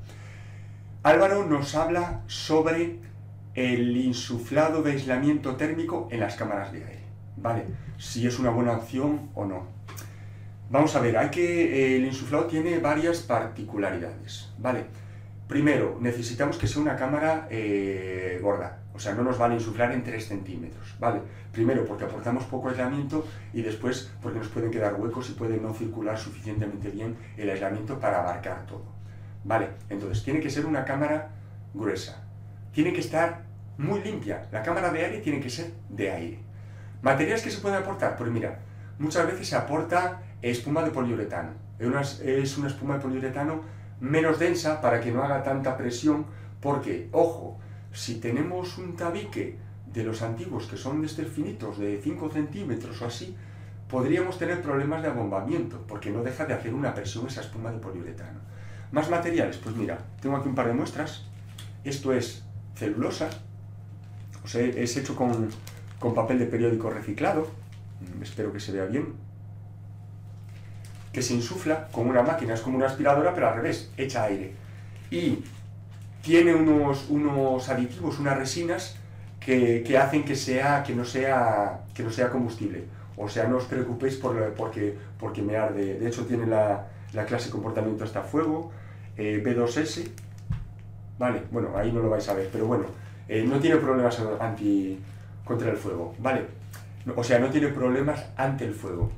[1.01, 2.99] Álvaro nos habla sobre
[3.55, 7.03] el insuflado de aislamiento térmico en las cámaras de aire.
[7.35, 7.63] ¿Vale?
[7.97, 9.65] Si es una buena opción o no.
[10.69, 14.53] Vamos a ver, hay que, el insuflado tiene varias particularidades.
[14.59, 14.85] ¿Vale?
[15.47, 19.91] Primero, necesitamos que sea una cámara eh, gorda, o sea, no nos van a insuflar
[19.91, 21.21] en 3 centímetros, ¿vale?
[21.51, 25.71] Primero porque aportamos poco aislamiento y después porque nos pueden quedar huecos y puede no
[25.73, 28.85] circular suficientemente bien el aislamiento para abarcar todo,
[29.43, 29.69] ¿vale?
[29.89, 31.29] Entonces, tiene que ser una cámara
[31.75, 32.23] gruesa,
[32.73, 33.43] tiene que estar
[33.77, 36.39] muy limpia, la cámara de aire tiene que ser de aire.
[37.03, 38.17] ¿Materiales que se pueden aportar?
[38.17, 38.59] Pues mira,
[38.97, 43.61] muchas veces se aporta espuma de poliuretano, es una espuma de poliuretano
[43.99, 46.25] menos densa para que no haga tanta presión,
[46.59, 47.59] porque, ojo,
[47.97, 49.57] si tenemos un tabique
[49.91, 53.35] de los antiguos que son de estos finitos, de 5 centímetros o así,
[53.89, 57.79] podríamos tener problemas de abombamiento, porque no deja de hacer una presión esa espuma de
[57.79, 58.39] poliuretano.
[58.91, 61.25] Más materiales, pues mira, tengo aquí un par de muestras.
[61.83, 62.43] Esto es
[62.75, 63.29] celulosa,
[64.43, 65.49] o sea, es hecho con,
[65.97, 67.49] con papel de periódico reciclado,
[68.01, 69.15] mm, espero que se vea bien,
[71.11, 74.53] que se insufla con una máquina, es como una aspiradora, pero al revés, echa aire.
[75.09, 75.39] Y
[76.27, 78.97] tiene unos, unos aditivos, unas resinas
[79.39, 82.83] que, hacen que, sea, que, no sea, que no sea combustible.
[83.15, 85.97] O sea, no os preocupéis por, porque, porque me arde.
[85.97, 86.85] De hecho, tiene la,
[87.25, 88.73] clase de comportamiento hasta fuego,
[89.15, 90.09] eh, B2S.
[91.17, 92.83] Vale, bueno, ahí no lo vais a ver, pero bueno,
[93.29, 94.99] eh, no tiene problemas anti,
[95.45, 96.41] contra el fuego, ¿vale?
[97.15, 99.09] O sea, no tiene problemas ante el fuego.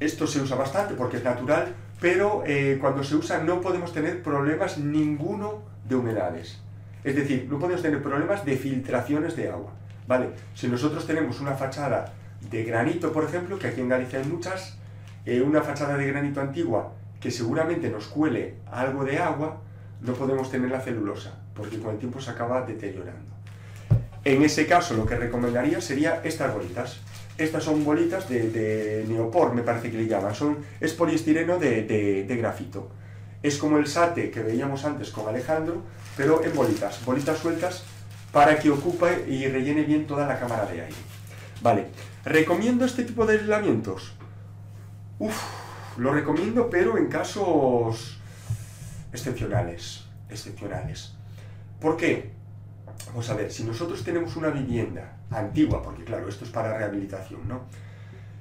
[0.00, 4.22] Esto se usa bastante porque es natural, pero eh, cuando se usa no podemos tener
[4.22, 6.58] problemas ninguno de humedades.
[7.02, 9.72] Es decir, no podemos tener problemas de filtraciones de agua.
[10.06, 10.30] ¿vale?
[10.54, 12.12] Si nosotros tenemos una fachada
[12.50, 14.76] de granito, por ejemplo, que aquí en Galicia hay muchas,
[15.24, 19.60] eh, una fachada de granito antigua que seguramente nos cuele algo de agua,
[20.02, 23.32] no podemos tener la celulosa, porque con el tiempo se acaba deteriorando.
[24.24, 27.00] En ese caso, lo que recomendaría sería estas bolitas.
[27.36, 30.34] Estas son bolitas de, neopor, me parece que le llaman.
[30.34, 32.90] Son, es poliestireno de, grafito.
[33.44, 35.82] Es como el sate que veíamos antes con Alejandro,
[36.16, 37.84] pero en bolitas, bolitas sueltas
[38.32, 40.96] para que ocupe y rellene bien toda la cámara de aire.
[41.60, 41.88] Vale,
[42.24, 44.14] ¿recomiendo este tipo de aislamientos?
[45.18, 45.36] Uf,
[45.98, 48.18] lo recomiendo, pero en casos
[49.12, 51.12] excepcionales, excepcionales.
[51.82, 52.30] ¿Por qué?
[53.08, 57.46] Vamos a ver, si nosotros tenemos una vivienda antigua, porque claro, esto es para rehabilitación,
[57.46, 57.64] ¿no?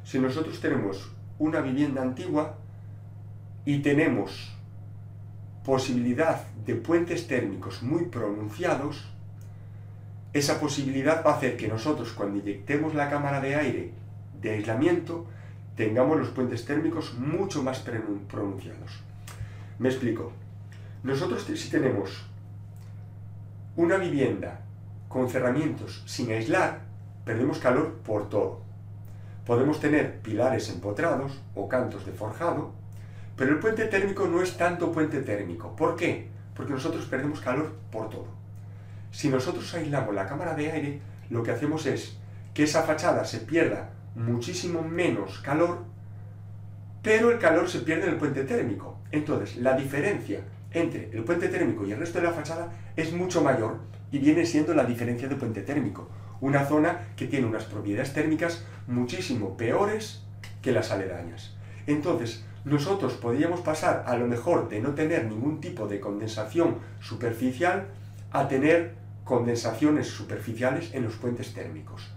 [0.05, 2.55] Si nosotros tenemos una vivienda antigua
[3.65, 4.53] y tenemos
[5.63, 9.05] posibilidad de puentes térmicos muy pronunciados,
[10.33, 13.91] esa posibilidad va a hacer que nosotros cuando inyectemos la cámara de aire
[14.41, 15.27] de aislamiento
[15.75, 19.01] tengamos los puentes térmicos mucho más pronunciados.
[19.79, 20.31] Me explico.
[21.03, 22.25] Nosotros si tenemos
[23.75, 24.61] una vivienda
[25.07, 26.81] con cerramientos sin aislar,
[27.25, 28.61] perdemos calor por todo.
[29.45, 32.71] Podemos tener pilares empotrados o cantos de forjado,
[33.35, 35.75] pero el puente térmico no es tanto puente térmico.
[35.75, 36.27] ¿Por qué?
[36.55, 38.27] Porque nosotros perdemos calor por todo.
[39.11, 42.17] Si nosotros aislamos la cámara de aire, lo que hacemos es
[42.53, 45.83] que esa fachada se pierda muchísimo menos calor,
[47.01, 48.99] pero el calor se pierde en el puente térmico.
[49.11, 53.43] Entonces, la diferencia entre el puente térmico y el resto de la fachada es mucho
[53.43, 53.79] mayor
[54.11, 56.09] y viene siendo la diferencia de puente térmico,
[56.41, 60.23] una zona que tiene unas propiedades térmicas muchísimo peores
[60.61, 61.55] que las aledañas.
[61.87, 67.87] Entonces, nosotros podríamos pasar a lo mejor de no tener ningún tipo de condensación superficial
[68.31, 72.09] a tener condensaciones superficiales en los puentes térmicos.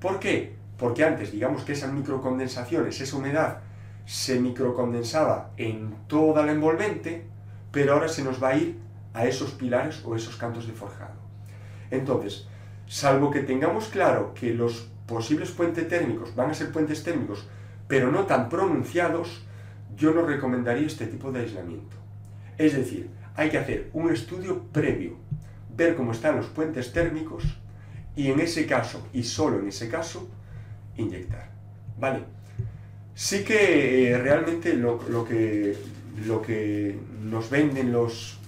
[0.00, 0.56] ¿Por qué?
[0.78, 3.58] Porque antes, digamos que esas microcondensaciones, esa humedad,
[4.04, 7.26] se microcondensaba en toda la envolvente,
[7.72, 8.78] pero ahora se nos va a ir
[9.14, 11.14] a esos pilares o esos cantos de forjado.
[11.90, 12.46] Entonces,
[12.86, 17.46] salvo que tengamos claro que los posibles puentes térmicos van a ser puentes térmicos,
[17.88, 19.45] pero no tan pronunciados,
[19.96, 21.96] yo no recomendaría este tipo de aislamiento.
[22.58, 25.16] Es decir, hay que hacer un estudio previo,
[25.76, 27.44] ver cómo están los puentes térmicos
[28.14, 30.28] y en ese caso, y solo en ese caso,
[30.96, 31.50] inyectar.
[31.98, 32.20] ¿Vale?
[33.14, 35.76] Sí que eh, realmente lo, que
[36.26, 38.38] lo que nos venden los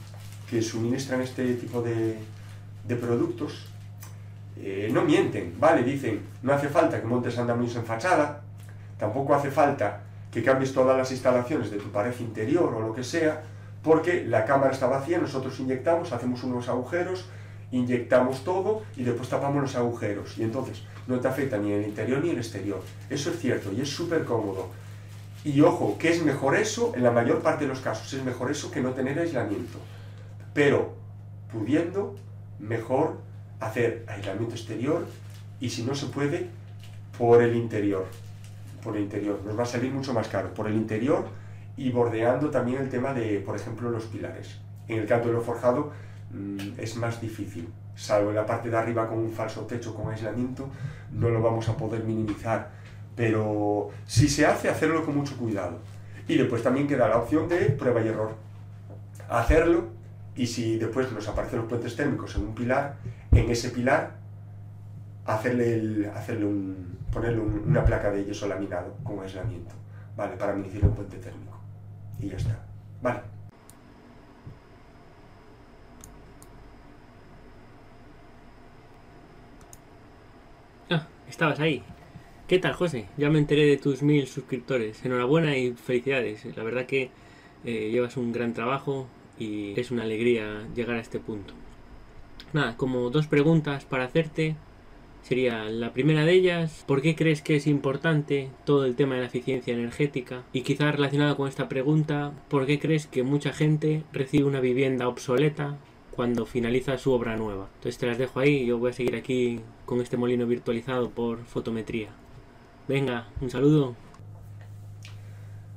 [0.51, 2.17] que suministran este tipo de,
[2.97, 3.67] productos
[4.57, 5.83] eh, no mienten, ¿vale?
[5.83, 8.43] Dicen, no hace falta que montes andamios en fachada,
[8.99, 10.08] tampoco hace falta
[10.39, 13.43] que cambies todas las instalaciones de tu pared interior o lo que sea,
[13.83, 17.25] porque la cámara está vacía, nosotros inyectamos, hacemos unos agujeros,
[17.73, 20.39] inyectamos todo y después tapamos los agujeros.
[20.39, 22.81] Y entonces no te afecta ni el interior ni el exterior.
[23.11, 24.69] Eso es cierto y es súper cómodo.
[25.45, 28.53] Y ojo, que es mejor eso, en la mayor parte de los casos, es mejor
[28.53, 29.79] eso que no tener aislamiento.
[30.55, 30.95] Pero
[31.53, 32.15] pudiendo,
[32.61, 33.19] mejor
[33.59, 35.05] hacer aislamiento exterior
[35.59, 36.47] y si no se puede,
[37.19, 38.07] por el interior.
[38.89, 39.39] Por el interior.
[39.45, 40.55] Nos va a salir mucho más caro.
[40.55, 41.27] Por el interior
[41.77, 44.57] y bordeando también el tema de, por ejemplo, los pilares.
[44.89, 45.93] En el canto de lo forjado
[46.33, 47.69] mm, es más difícil.
[47.95, 50.71] Salvo en la parte de arriba con un falso techo con aislamiento,
[51.13, 52.71] no lo vamos a poder minimizar.
[53.15, 55.77] Pero si se hace, hacerlo con mucho cuidado.
[56.27, 58.37] Y después también queda la opción de prueba y error.
[59.29, 59.85] Hacerlo
[60.35, 62.97] y si después nos aparecen los puentes térmicos en un pilar,
[63.33, 64.13] en ese pilar
[65.27, 69.75] hacerle, hacerle un, ponerle una placa de yeso laminado con aislamiento,
[70.17, 70.37] ¿vale?
[70.37, 71.59] Para minimizar un puente térmico.
[72.19, 72.67] Y ya está,
[73.03, 73.21] ¿vale?
[80.91, 81.83] Ah, estabas ahí.
[82.47, 83.07] ¿Qué tal, José?
[83.19, 85.05] Ya me enteré de tus mil suscriptores.
[85.05, 86.45] Enhorabuena y felicidades.
[86.57, 87.11] La verdad que
[87.65, 89.07] eh, llevas un gran trabajo
[89.39, 91.55] y es una alegría llegar a este punto.
[92.53, 94.57] Nada, como dos preguntas para hacerte.
[95.29, 99.21] Sería la primera de ellas, ¿por qué crees que es importante todo el tema de
[99.21, 100.43] la eficiencia energética?
[100.55, 105.07] Y quizás relacionado con esta pregunta, ¿por qué crees que mucha gente recibe una vivienda
[105.07, 105.77] obsoleta
[106.17, 107.69] cuando finaliza su obra nueva?
[107.75, 111.45] Entonces te las dejo ahí, yo voy a seguir aquí con este molino virtualizado por
[111.45, 112.09] fotometría.
[112.89, 113.97] Venga, un saludo.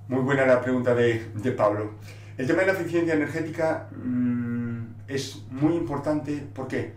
[0.07, 1.95] Muy buena la pregunta de, de Pablo.
[2.37, 6.41] El tema de la eficiencia energética mmm, es muy importante.
[6.53, 6.93] ¿Por qué?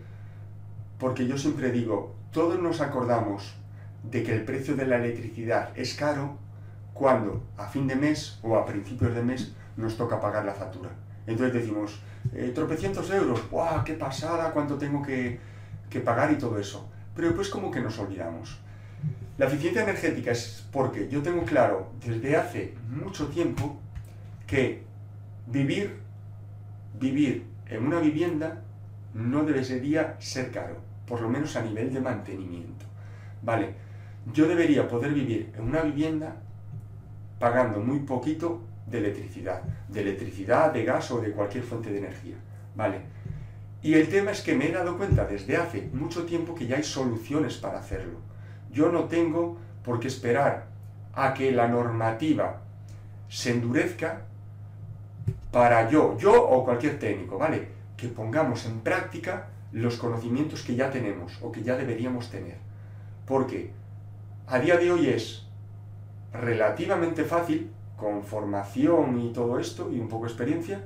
[0.97, 3.55] Porque yo siempre digo, todos nos acordamos
[4.03, 6.37] de que el precio de la electricidad es caro
[6.93, 10.89] cuando a fin de mes o a principios de mes nos toca pagar la factura.
[11.25, 12.01] Entonces decimos,
[12.33, 14.51] eh, tropecientos euros, ¡guau, qué pasada!
[14.51, 15.39] ¿Cuánto tengo que,
[16.03, 16.89] pagar y todo eso?
[17.15, 18.59] Pero después como que nos olvidamos.
[19.37, 23.79] La eficiencia energética es porque yo tengo claro desde hace mucho tiempo
[24.45, 24.83] que
[25.47, 26.01] vivir,
[26.99, 28.61] vivir en una vivienda
[29.13, 32.85] no debería ser caro, por lo menos a nivel de mantenimiento.
[33.41, 33.73] Vale,
[34.33, 36.35] yo debería poder vivir en una vivienda
[37.39, 42.35] pagando muy poquito de electricidad, de electricidad, de gas o de cualquier fuente de energía.
[42.75, 43.01] Vale.
[43.81, 46.77] Y el tema es que me he dado cuenta desde hace mucho tiempo que ya
[46.77, 48.19] hay soluciones para hacerlo.
[48.71, 50.67] Yo no tengo por qué esperar
[51.13, 52.61] a que la normativa
[53.29, 54.23] se endurezca
[55.51, 57.67] para yo, yo o cualquier técnico, ¿vale?
[57.95, 62.55] Que pongamos en práctica los conocimientos que ya tenemos o que ya deberíamos tener.
[63.25, 63.71] Porque
[64.47, 65.45] a día de hoy es
[66.31, 70.81] relativamente fácil, con formación y todo esto y un poco de experiencia,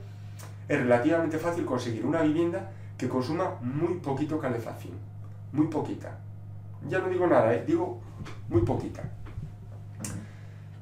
[0.68, 4.96] es relativamente fácil conseguir una vivienda que consuma muy poquito calefacción.
[5.52, 6.18] Muy poquita.
[6.88, 7.64] Ya no digo nada, ¿eh?
[7.68, 8.02] digo
[8.50, 9.04] muy poquita.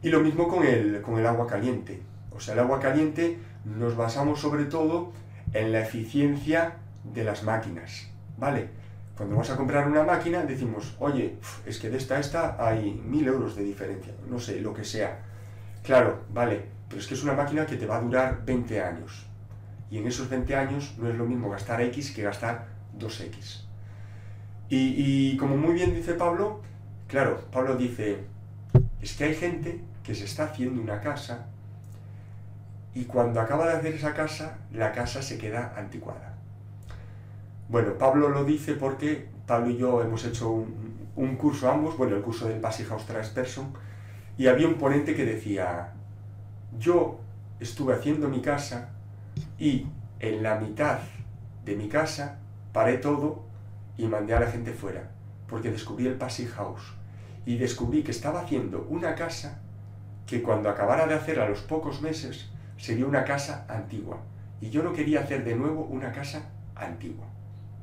[0.02, 2.02] Y lo mismo con el, con el agua caliente.
[2.34, 5.12] O sea, el agua caliente nos basamos sobre todo
[5.52, 6.78] en la eficiencia
[7.14, 8.70] de las máquinas, ¿vale?
[9.16, 12.94] Cuando vas a comprar una máquina decimos, oye, es que de esta a esta hay
[12.94, 15.20] mil euros de diferencia, no sé, lo que sea.
[15.84, 19.26] Claro, vale, pero es que es una máquina que te va a durar 20 años.
[19.90, 22.68] Y en esos 20 años no es lo mismo gastar X que gastar
[23.00, 23.64] 2X.
[24.70, 26.62] Y, y como muy bien dice Pablo,
[27.08, 28.26] claro, Pablo dice,
[29.02, 31.48] es que hay gente que se está haciendo una casa
[32.94, 36.27] y cuando acaba de hacer esa casa, la casa se queda anticuada.
[37.70, 40.50] Bueno, Pablo lo dice porque Pablo y yo hemos hecho
[41.16, 43.74] un, curso ambos, bueno, el curso del Passy House Person,
[44.38, 45.94] y había un ponente que decía,
[46.80, 47.20] yo
[47.60, 48.92] estuve haciendo mi casa
[49.60, 49.86] y
[50.22, 51.00] en la mitad
[51.66, 52.40] de mi casa
[52.72, 53.44] paré todo
[53.98, 55.12] y mandé a la gente fuera,
[55.50, 56.94] porque descubrí el Passy House
[57.46, 59.60] y descubrí que estaba haciendo una casa
[60.26, 64.20] que cuando acabara de hacer a los pocos meses sería una casa antigua.
[64.62, 67.26] Y yo no quería hacer de nuevo una casa antigua.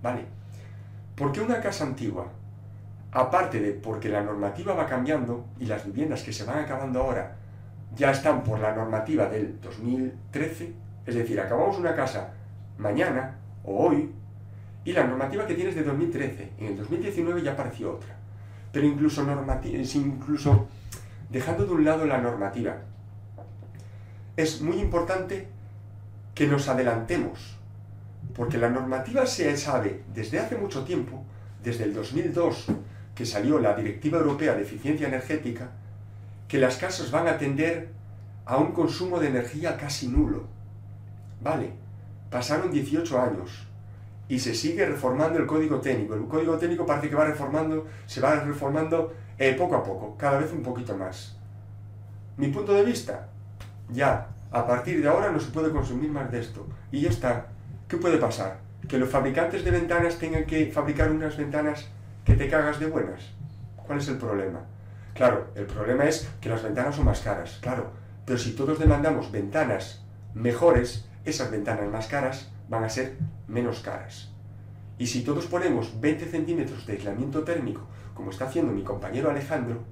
[0.04, 0.26] ¿Vale?
[1.16, 2.26] ¿Por qué una casa antigua?
[3.10, 7.36] Aparte de porque la normativa va cambiando y las viviendas que se van acabando ahora
[7.96, 10.74] ya están por la normativa del 2013,
[11.06, 12.34] es decir, acabamos una casa
[12.76, 14.12] mañana o hoy
[14.84, 18.14] y la normativa que tienes de 2013, en el 2019 ya apareció otra.
[18.72, 19.24] Pero incluso,
[19.94, 20.68] incluso
[21.30, 22.76] dejando de un lado la normativa,
[24.36, 25.48] es muy importante
[26.34, 27.58] que nos adelantemos,
[28.34, 31.22] porque la normativa se sabe desde hace mucho tiempo,
[31.62, 32.66] desde el 2002,
[33.14, 35.70] que salió la Directiva Europea de Eficiencia Energética,
[36.48, 37.88] que las casas van a tender
[38.44, 40.44] a un consumo de energía casi nulo.
[41.40, 41.72] Vale,
[42.30, 43.66] pasaron 18 años
[44.28, 46.14] y se sigue reformando el código técnico.
[46.14, 50.38] El código técnico parece que va reformando, se va reformando eh, poco a poco, cada
[50.38, 51.36] vez un poquito más.
[52.36, 53.28] Mi punto de vista,
[53.90, 56.66] ya, a partir de ahora no se puede consumir más de esto.
[56.90, 57.46] Y ya está.
[57.94, 58.58] ¿Qué puede pasar?
[58.88, 61.86] que los fabricantes de ventanas tengan que fabricar unas ventanas
[62.24, 63.22] que te cagas de buenas.
[63.76, 64.64] ¿Cuál es el problema?
[65.14, 67.92] Claro, el problema es que las ventanas son más caras, claro,
[68.26, 73.16] pero si todos demandamos ventanas mejores, esas ventanas más caras van a ser
[73.46, 74.32] menos caras.
[74.98, 79.84] Y si todos ponemos 20 centímetros de aislamiento térmico, como está haciendo mi compañero Alejandro,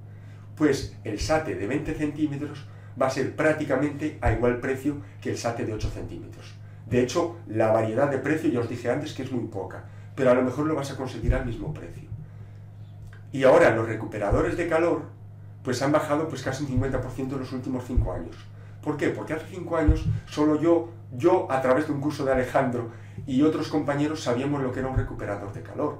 [0.57, 2.65] pues el SATE de 20 centímetros
[3.01, 6.62] va a ser prácticamente a igual precio que el SATE de 8 centímetros.
[6.93, 10.29] De hecho, la variedad de precio, ya os dije antes que es muy poca, pero
[10.29, 12.07] a lo mejor lo vas a conseguir al mismo precio.
[13.31, 15.01] Y ahora los recuperadores de calor,
[15.63, 18.35] pues han bajado pues casi un 50% en los últimos 5 años.
[18.83, 19.09] ¿Por qué?
[19.09, 22.91] Porque hace 5 años solo yo, yo a través de un curso de Alejandro
[23.25, 25.97] y otros compañeros sabíamos lo que era un recuperador de calor.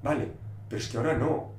[0.00, 0.30] ¿Vale?
[0.68, 1.50] Pero es que ahora no.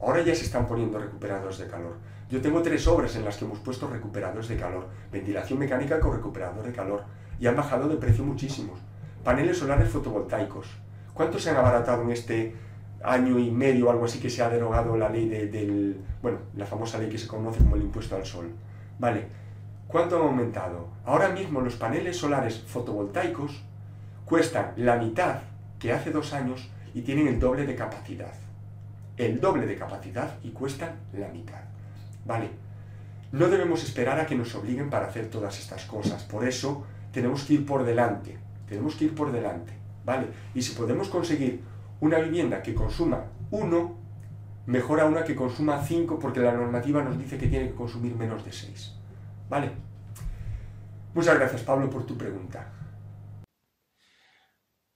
[0.00, 1.98] Ahora ya se están poniendo recuperadores de calor.
[2.28, 4.88] Yo tengo tres obras en las que hemos puesto recuperadores de calor.
[5.12, 7.04] Ventilación mecánica con recuperador de calor.
[7.38, 8.78] Y han bajado de precio muchísimos.
[9.24, 10.66] Paneles solares fotovoltaicos.
[11.14, 12.54] ¿Cuánto se han abaratado en este
[13.02, 16.00] año y medio o algo así que se ha derogado la ley del...
[16.22, 18.50] Bueno, la famosa ley que se conoce como el impuesto al sol.
[18.98, 19.26] Vale.
[19.88, 20.88] ¿Cuánto han aumentado?
[21.04, 23.62] Ahora mismo los paneles solares fotovoltaicos
[24.24, 25.38] cuestan la mitad
[25.78, 28.32] que hace dos años y tienen el doble de capacidad.
[29.16, 31.60] El doble de capacidad y cuestan la mitad.
[32.26, 32.50] Vale,
[33.32, 36.24] no debemos esperar a que nos obliguen para hacer todas estas cosas.
[36.24, 36.84] Por eso
[37.16, 38.38] tenemos que ir por delante.
[38.68, 39.72] Tenemos que ir por delante.
[40.04, 40.26] ¿Vale?
[40.54, 41.62] Y si podemos conseguir
[42.00, 43.96] una vivienda que consuma uno,
[44.66, 48.14] mejor a una que consuma cinco porque la normativa nos dice que tiene que consumir
[48.14, 48.92] menos de seis.
[49.48, 49.70] ¿Vale?
[51.14, 52.70] Muchas gracias Pablo por tu pregunta.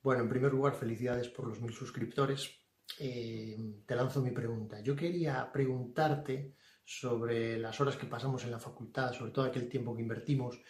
[0.02, 2.50] Bueno, en primer lugar, felicidades por los mil suscriptores.
[2.98, 3.56] Eh,
[3.86, 4.80] te lanzo mi pregunta.
[4.82, 6.54] Yo quería preguntarte
[6.84, 10.60] sobre las horas que pasamos en la facultad, sobre todo aquel tiempo que invertimos,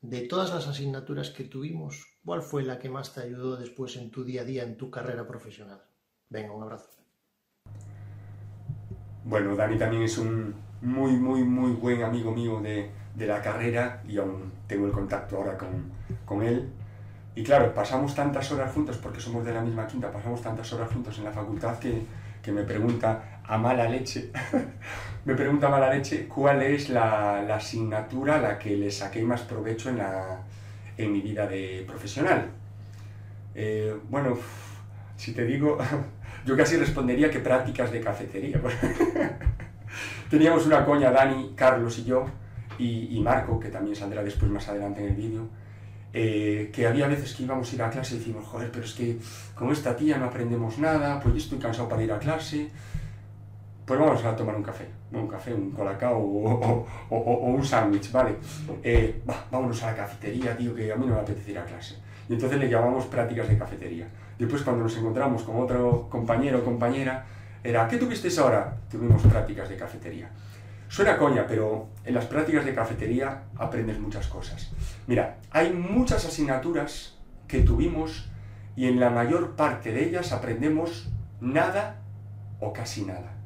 [0.00, 4.10] de todas las asignaturas que tuvimos, ¿cuál fue la que más te ayudó después en
[4.10, 5.82] tu día a día, en tu carrera profesional?
[6.30, 6.88] Venga, un abrazo.
[9.24, 12.90] Bueno, Dani también es un muy, muy, muy buen amigo mío de,
[13.26, 15.90] la carrera y aún tengo el contacto ahora con,
[16.24, 16.70] con él.
[17.34, 20.90] Y claro, pasamos tantas horas juntos, porque somos de la misma quinta, pasamos tantas horas
[20.92, 22.02] juntos en la facultad que,
[22.42, 24.30] que me pregunta a mala leche,
[25.24, 29.22] me pregunta a mala leche cuál es la, la, asignatura a la que le saqué
[29.22, 30.42] más provecho en, la,
[30.96, 32.50] en mi vida de profesional.
[33.54, 34.38] Eh, bueno,
[35.16, 35.78] si te digo,
[36.46, 38.60] yo casi respondería que prácticas de cafetería.
[40.30, 42.26] Teníamos una coña, Dani, Carlos y yo,
[42.78, 45.48] y, y Marco, que también saldrá después más adelante en el vídeo,
[46.12, 48.92] eh, que había veces que íbamos a ir a clase y decimos, joder, pero es
[48.92, 49.18] que
[49.54, 52.70] con esta tía no aprendemos nada, pues yo estoy cansado para ir a clase,
[53.88, 58.36] pues vamos a tomar un café, un café, un colacao o, un sándwich, ¿vale?
[58.82, 61.96] Eh, vámonos a la cafetería, tío, que a mí no me apetece ir a clase.
[62.28, 64.06] Y entonces le llamamos prácticas de cafetería.
[64.38, 67.24] Después cuando nos encontramos con otro compañero o compañera,
[67.64, 68.76] era, ¿qué tuvisteis ahora?
[68.90, 70.28] Tuvimos prácticas de cafetería.
[70.88, 74.70] Suena coña, pero en las prácticas de cafetería aprendes muchas cosas.
[75.06, 77.16] Mira, hay muchas asignaturas
[77.46, 78.28] que tuvimos
[78.76, 81.08] y en la mayor parte de ellas aprendemos
[81.40, 82.02] nada
[82.60, 83.37] o casi nada.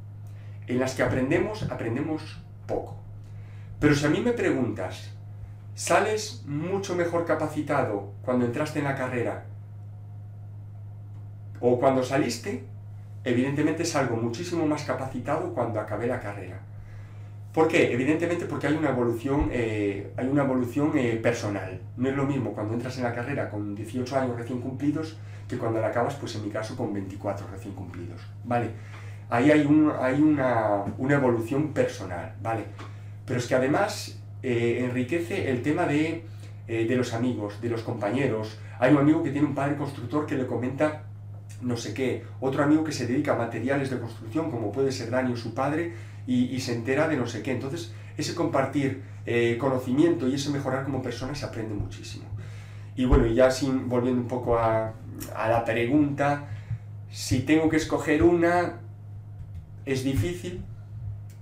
[0.67, 2.97] En las que aprendemos, aprendemos poco.
[3.81, 5.11] Pero si a mí me preguntas,
[5.75, 9.47] ¿sales mucho mejor capacitado cuando entraste en la carrera
[11.61, 12.65] o cuando saliste?
[13.25, 16.61] Evidentemente salgo muchísimo más capacitado cuando acabé la carrera.
[17.53, 17.93] ¿Por qué?
[17.93, 21.81] Evidentemente porque hay una evolución, eh, hay una evolución eh, personal.
[21.97, 25.19] No es lo mismo cuando entras en la carrera con 18 años recién cumplidos
[25.49, 28.23] que cuando la acabas, pues en mi caso, con 24 recién cumplidos.
[28.45, 28.71] ¿Vale?
[29.33, 32.65] Ahí hay, un, hay una, una, evolución personal, ¿vale?
[33.25, 36.27] Pero es que además eh, enriquece el tema de,
[36.67, 38.59] de los amigos, de los compañeros.
[38.79, 41.05] Hay un amigo que tiene un padre constructor que le comenta
[41.63, 45.11] no sé qué, otro amigo que se dedica a materiales de construcción, como puede ser
[45.11, 45.93] Dani o su padre,
[46.27, 47.53] y, se entera de no sé qué.
[47.53, 52.27] Entonces, ese compartir eh, conocimiento y ese mejorar como persona se aprende muchísimo.
[52.95, 54.93] Y bueno, ya sin, volviendo un poco a,
[55.35, 56.49] a la pregunta,
[57.11, 58.81] si tengo que escoger una,
[59.87, 60.63] es difícil.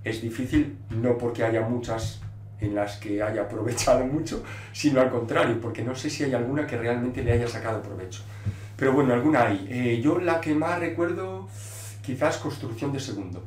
[0.03, 2.21] Es difícil no porque haya muchas
[2.59, 6.65] en las que haya aprovechado mucho, sino al contrario, porque no sé si hay alguna
[6.65, 8.23] que realmente le haya sacado provecho.
[8.75, 9.67] Pero bueno, alguna hay.
[9.69, 11.47] Eh, yo la que más recuerdo,
[12.01, 13.43] quizás construcción de segundo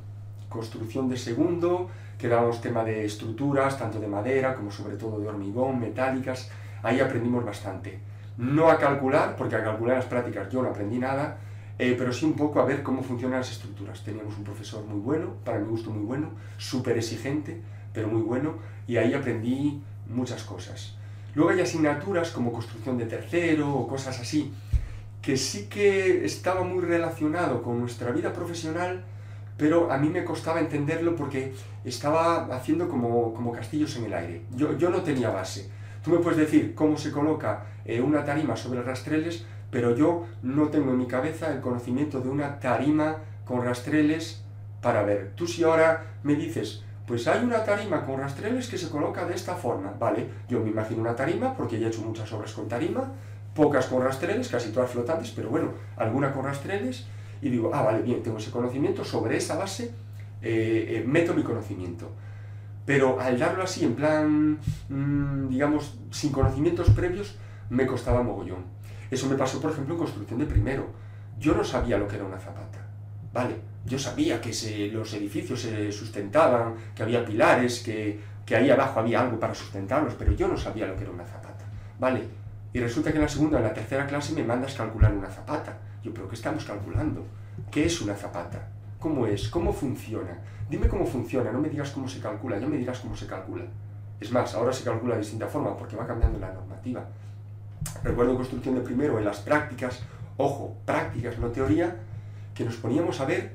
[0.54, 5.26] construcción de segundo, que dábamos tema de estructuras, tanto de madera como sobre todo de
[5.26, 6.48] hormigón, metálicas,
[6.82, 7.98] ahí aprendimos bastante.
[8.38, 11.36] No a calcular, porque a calcular las prácticas yo no aprendí nada,
[11.78, 14.02] eh, pero sí un poco a ver cómo funcionan las estructuras.
[14.04, 17.60] Teníamos un profesor muy bueno, para mi gusto muy bueno, súper exigente,
[17.92, 18.56] pero muy bueno,
[18.86, 20.96] y ahí aprendí muchas cosas.
[21.34, 24.52] Luego hay asignaturas como construcción de tercero o cosas así,
[25.20, 29.04] que sí que estaba muy relacionado con nuestra vida profesional,
[29.56, 34.42] pero a mí me costaba entenderlo porque estaba haciendo como, como castillos en el aire.
[34.54, 35.70] Yo, yo no tenía base.
[36.04, 40.68] Tú me puedes decir cómo se coloca eh, una tarima sobre rastreles, pero yo no
[40.68, 44.44] tengo en mi cabeza el conocimiento de una tarima con rastreles
[44.80, 45.32] para ver.
[45.34, 49.34] Tú si ahora me dices, pues hay una tarima con rastreles que se coloca de
[49.34, 52.68] esta forma, vale, yo me imagino una tarima porque ya he hecho muchas obras con
[52.68, 53.10] tarima,
[53.52, 57.06] pocas con rastreles, casi todas flotantes, pero bueno, alguna con rastreles,
[57.42, 59.90] y digo, ah, vale, bien, tengo ese conocimiento, sobre esa base
[60.40, 62.12] eh, eh, meto mi conocimiento.
[62.86, 67.34] Pero al darlo así, en plan, mm, digamos, sin conocimientos previos,
[67.70, 68.72] me costaba mogollón.
[69.10, 70.86] Eso me pasó, por ejemplo, en construcción de primero.
[71.38, 72.78] Yo no sabía lo que era una zapata.
[73.32, 74.50] Vale, yo sabía que
[74.92, 80.14] los edificios se sustentaban, que había pilares, que, que ahí abajo había algo para sustentarlos,
[80.14, 81.64] pero yo no sabía lo que era una zapata.
[81.98, 82.22] Vale,
[82.72, 85.78] y resulta que en la segunda, en la tercera clase me mandas calcular una zapata.
[86.02, 87.24] Yo, pero ¿qué estamos calculando?
[87.70, 88.68] ¿Qué es una zapata?
[88.98, 89.48] ¿Cómo es?
[89.48, 90.38] ¿Cómo funciona?
[90.68, 93.64] Dime cómo funciona, no me digas cómo se calcula, ya me dirás cómo se calcula.
[94.20, 97.04] Es más, ahora se calcula de distinta forma porque va cambiando la normativa.
[98.02, 100.02] Recuerdo construcción de primero, en las prácticas,
[100.36, 101.96] ojo, prácticas, no teoría,
[102.54, 103.52] que nos poníamos a ver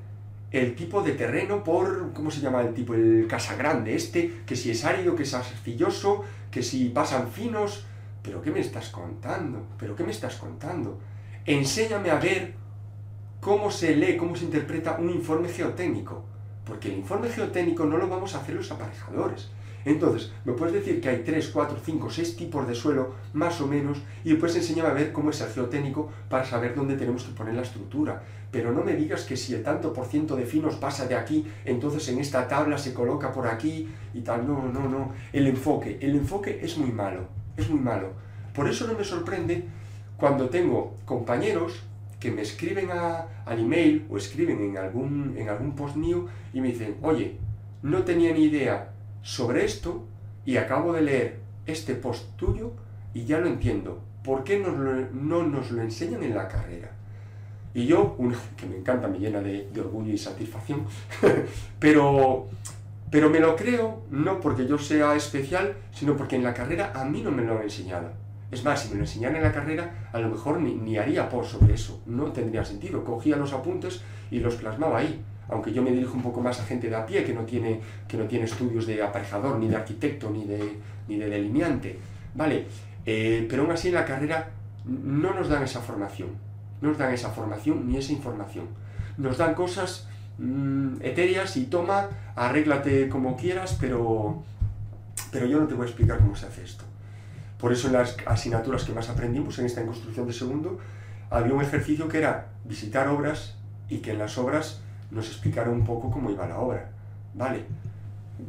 [0.51, 2.95] el tipo de terreno por, ¿cómo se llama el tipo?
[2.95, 7.85] El casagrande este, que si es árido, que es arcilloso, que si pasan finos.
[8.23, 9.65] ¿Pero qué me estás contando?
[9.77, 10.99] ¿Pero qué me estás contando?
[11.45, 12.53] Enséñame a ver
[13.39, 16.25] cómo se lee, cómo se interpreta un informe geotécnico.
[16.65, 19.49] Porque el informe geotécnico no lo vamos a hacer los aparejadores.
[19.89, 23.65] Entonces, me puedes decir que hay 3, 4, 5, 6 tipos de suelo, más o
[23.65, 27.33] menos, y después enséñame a ver cómo es el geotécnico para saber dónde tenemos que
[27.33, 28.21] poner la estructura.
[28.51, 31.47] Pero no me digas que si el tanto por ciento de finos pasa de aquí,
[31.65, 34.45] entonces en esta tabla se coloca por aquí y tal.
[34.45, 35.11] No, no, no.
[35.33, 37.21] El enfoque, el enfoque es muy malo,
[37.57, 38.11] es muy malo.
[38.53, 39.63] Por eso no me sorprende
[40.17, 41.81] cuando tengo compañeros
[42.19, 46.67] que me escriben al email o escriben en algún, en algún post mío y me
[46.67, 47.37] dicen, oye,
[47.81, 50.05] no tenía ni idea sobre esto
[50.45, 52.71] y acabo de leer este post tuyo
[53.13, 54.01] y ya lo entiendo.
[54.23, 56.91] ¿Por qué no nos lo enseñan en la carrera?
[57.73, 58.17] Y yo,
[58.57, 60.85] que me encanta, me llena de, orgullo y satisfacción,
[61.79, 62.47] pero,
[63.11, 67.05] pero me lo creo no porque yo sea especial, sino porque en la carrera a
[67.05, 68.11] mí no me lo han enseñado.
[68.51, 71.29] Es más, si me lo enseñaran en la carrera, a lo mejor ni, ni haría
[71.29, 72.01] por sobre eso.
[72.07, 73.03] No tendría sentido.
[73.03, 74.01] Cogía los apuntes
[74.31, 77.05] y los plasmaba ahí aunque yo me dirijo un poco más a gente de a
[77.05, 80.79] pie que no tiene, que no tiene estudios de aparejador, ni de arquitecto, ni de,
[81.07, 81.97] ni de delineante,
[82.35, 82.67] ¿vale?
[83.05, 84.51] Eh, pero aún así en la carrera
[84.85, 86.29] no nos dan esa formación,
[86.81, 88.67] no nos dan esa formación ni esa información.
[89.17, 90.07] Nos dan cosas
[90.37, 94.43] mm, etéreas y toma, arréglate como quieras, pero,
[95.31, 96.83] pero yo no te voy a explicar cómo se hace esto.
[97.59, 100.79] Por eso en las asignaturas que más aprendimos en esta en construcción de segundo,
[101.29, 103.57] había un ejercicio que era visitar obras
[103.89, 104.81] y que en las obras
[105.11, 106.89] nos explicaron un poco cómo iba la obra.
[107.33, 107.63] Vale,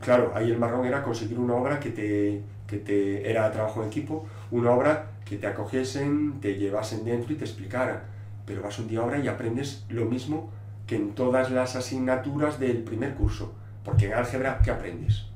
[0.01, 3.89] claro, ahí el marrón era conseguir una obra que te, que te era trabajo en
[3.89, 8.01] equipo, una obra que te acogiesen, te llevasen dentro y te explicaran.
[8.47, 10.51] Pero vas un día a obra y aprendes lo mismo
[10.87, 13.53] que en todas las asignaturas del primer curso.
[13.85, 15.27] Porque en álgebra, ¿qué aprendes?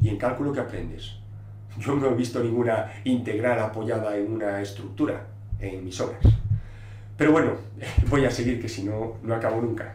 [0.00, 1.16] Y en cálculo, ¿qué aprendes?
[1.78, 5.26] Yo no he visto ninguna integral apoyada en una estructura
[5.60, 6.22] en mis obras.
[7.16, 7.52] Pero bueno,
[8.10, 9.94] voy a seguir que si no, no acabo nunca.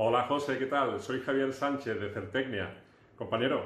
[0.00, 1.00] Hola José, ¿qué tal?
[1.00, 2.72] Soy Javier Sánchez de Certecnia.
[3.16, 3.64] Compañero,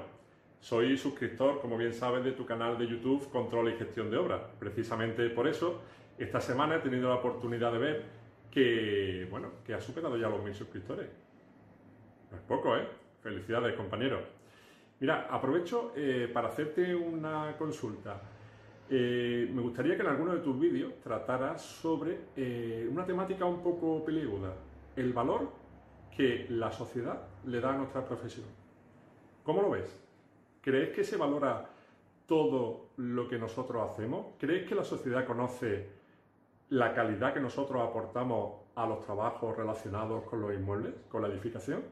[0.60, 4.40] soy suscriptor, como bien sabes, de tu canal de YouTube Control y Gestión de Obras.
[4.58, 5.82] Precisamente por eso,
[6.16, 8.04] esta semana he tenido la oportunidad de ver
[8.50, 11.06] que, bueno, que ha superado ya los mil suscriptores.
[12.30, 12.88] No es poco, ¿eh?
[13.22, 14.22] Felicidades, compañero.
[15.00, 18.22] Mira, aprovecho eh, para hacerte una consulta.
[18.88, 23.62] Eh, me gustaría que en alguno de tus vídeos trataras sobre eh, una temática un
[23.62, 24.54] poco peliaguda,
[24.96, 25.61] el valor
[26.16, 28.46] que la sociedad le da a nuestra profesión.
[29.42, 29.98] ¿Cómo lo ves?
[30.60, 31.70] ¿Crees que se valora
[32.26, 34.26] todo lo que nosotros hacemos?
[34.38, 35.88] ¿Crees que la sociedad conoce
[36.68, 41.82] la calidad que nosotros aportamos a los trabajos relacionados con los inmuebles, con la edificación?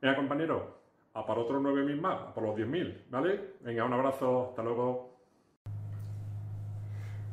[0.00, 0.78] Venga, compañero,
[1.14, 3.54] a para otros 9.000 más, a por los 10.000, ¿vale?
[3.60, 5.16] Venga, un abrazo, hasta luego.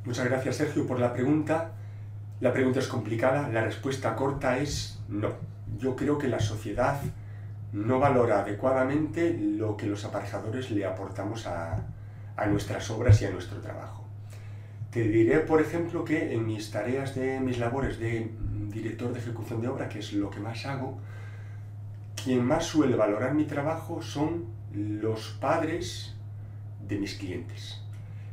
[0.05, 1.73] Muchas gracias, Sergio, por la pregunta.
[2.39, 7.01] La pregunta es complicada, la respuesta corta es no yo creo que la sociedad
[7.75, 11.85] no valora adecuadamente lo que los aparejadores le aportamos a,
[12.47, 14.05] nuestras obras y a nuestro trabajo.
[14.91, 18.31] Te diré, por ejemplo, que en mis tareas de mis labores de
[18.69, 20.97] director de ejecución de obra, que es lo que más hago,
[22.21, 26.15] quien más suele valorar mi trabajo son los padres
[26.87, 27.81] de mis clientes.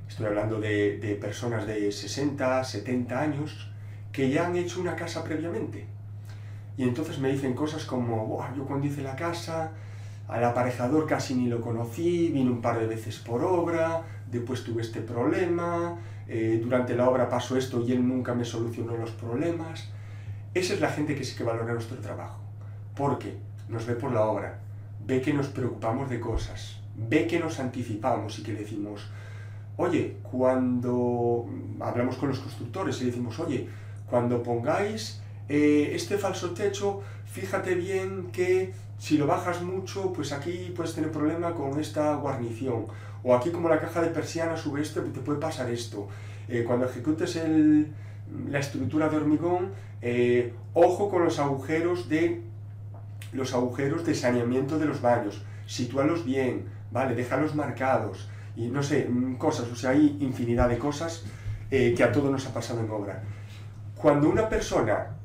[0.08, 3.72] Estoy hablando de, de personas de 60, 70 años
[4.12, 5.86] que ya han hecho una casa previamente.
[6.82, 9.70] Y entonces me dicen cosas como, yo cuando hice la casa,
[10.26, 14.82] al aparejador casi ni lo conocí, vine un par de veces por obra, después tuve
[14.82, 15.96] este problema,
[16.26, 19.90] eh, durante la obra pasó esto y él nunca me solucionó los problemas.
[20.54, 22.40] Esa es la gente que sí que valora nuestro trabajo,
[22.96, 23.36] porque
[23.68, 24.58] nos ve por la obra,
[25.06, 29.08] ve que nos preocupamos de cosas, ve que nos anticipamos y que decimos,
[29.76, 31.46] oye, cuando
[31.78, 33.68] hablamos con los constructores y decimos, oye,
[34.10, 35.21] cuando pongáis
[35.54, 41.12] eh, este falso techo, fíjate bien que si lo bajas mucho, pues aquí puedes tener
[41.12, 42.86] problema con esta guarnición.
[43.22, 46.08] O aquí como la caja de persiana sube esto, te puede pasar esto.
[46.48, 47.38] Eh, cuando ejecutes
[48.48, 52.40] la estructura de hormigón, eh, ojo con los agujeros de
[53.34, 55.42] los agujeros de saneamiento de los baños.
[55.66, 57.14] Sitúalos bien, ¿vale?
[57.14, 58.26] Déjalos marcados.
[58.56, 61.24] Y no sé, mm, cosas, o sea, hay infinidad de cosas
[61.70, 63.22] eh, que a todos nos ha pasado en obra.
[63.96, 65.18] Cuando una persona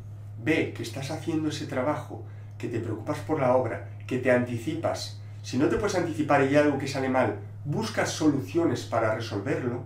[0.48, 2.24] ve que estás haciendo ese trabajo,
[2.58, 6.48] que te preocupas por la obra, que te anticipas, si no te puedes anticipar y
[6.48, 9.84] hay algo que sale mal, buscas soluciones para resolverlo,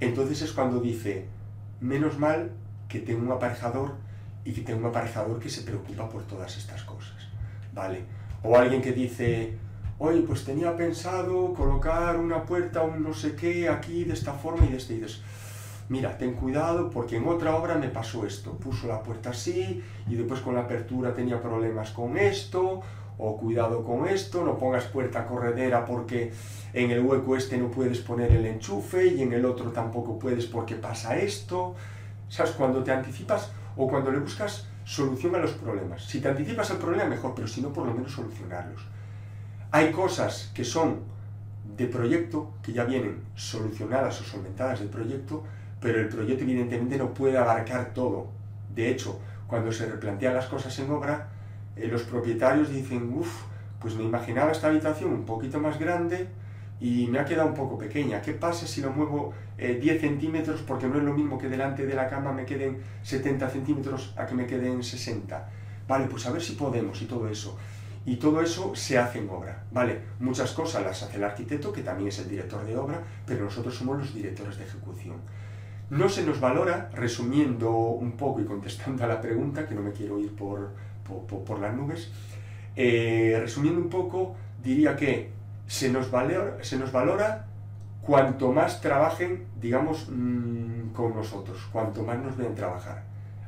[0.00, 1.26] entonces es cuando dice,
[1.80, 2.52] menos mal
[2.88, 3.96] que tengo un aparejador
[4.46, 7.28] y que tengo un aparejador que se preocupa por todas estas cosas,
[7.74, 8.04] ¿vale?
[8.42, 9.58] O alguien que dice,
[9.98, 14.64] oye, pues tenía pensado colocar una puerta, un no sé qué, aquí de esta forma
[14.64, 15.20] y de este, y dices,
[15.88, 20.14] mira, ten cuidado porque en otra obra me pasó esto, puso la puerta así y
[20.14, 22.82] después con la apertura tenía problemas con esto,
[23.18, 26.32] o cuidado con esto, no pongas puerta corredera porque
[26.72, 30.46] en el hueco este no puedes poner el enchufe y en el otro tampoco puedes
[30.46, 31.74] porque pasa esto.
[32.28, 32.52] ¿Sabes?
[32.52, 36.04] Cuando te anticipas o cuando le buscas solución a los problemas.
[36.04, 38.82] Si te anticipas al problema, mejor, pero si no, por lo menos solucionarlos.
[39.70, 41.00] Hay cosas que son
[41.76, 45.42] de proyecto, que ya vienen solucionadas o solventadas del proyecto,
[45.80, 48.28] pero el proyecto evidentemente no puede abarcar todo.
[48.74, 51.28] De hecho, cuando se replantean las cosas en obra,
[51.76, 53.44] eh, los propietarios dicen, uff,
[53.80, 56.28] pues me imaginaba esta habitación un poquito más grande
[56.80, 58.20] y me ha quedado un poco pequeña.
[58.20, 60.62] ¿Qué pasa si lo muevo 10 eh, centímetros?
[60.62, 64.26] Porque no es lo mismo que delante de la cama me queden 70 centímetros a
[64.26, 65.48] que me queden 60.
[65.86, 67.56] Vale, pues a ver si podemos y todo eso.
[68.04, 70.00] Y todo eso se hace en obra, ¿vale?
[70.20, 73.74] Muchas cosas las hace el arquitecto, que también es el director de obra, pero nosotros
[73.74, 75.16] somos los directores de ejecución.
[75.90, 79.92] No se nos valora, resumiendo un poco y contestando a la pregunta, que no me
[79.92, 80.70] quiero ir por,
[81.46, 82.10] por, las nubes.
[82.76, 85.30] Eh, resumiendo un poco, diría que
[85.66, 87.46] se nos, valora, se nos valora
[88.02, 93.04] cuanto más trabajen, digamos, mm, con nosotros, cuanto más nos ven trabajar.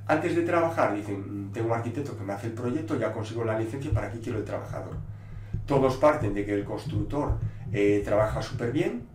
[0.07, 3.45] Antes de trabajar, dicen, mm, tengo un arquitecto que me hace el proyecto, ya consigo
[3.45, 4.97] la licencia, ¿para qué quiero el trabajador?
[5.67, 7.39] Todos parten de que el constructor
[7.73, 9.07] eh, trabaja súper bien,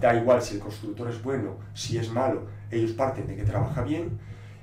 [0.00, 3.82] da igual si el constructor es bueno, si es malo, ellos parten de que trabaja
[3.82, 4.18] bien,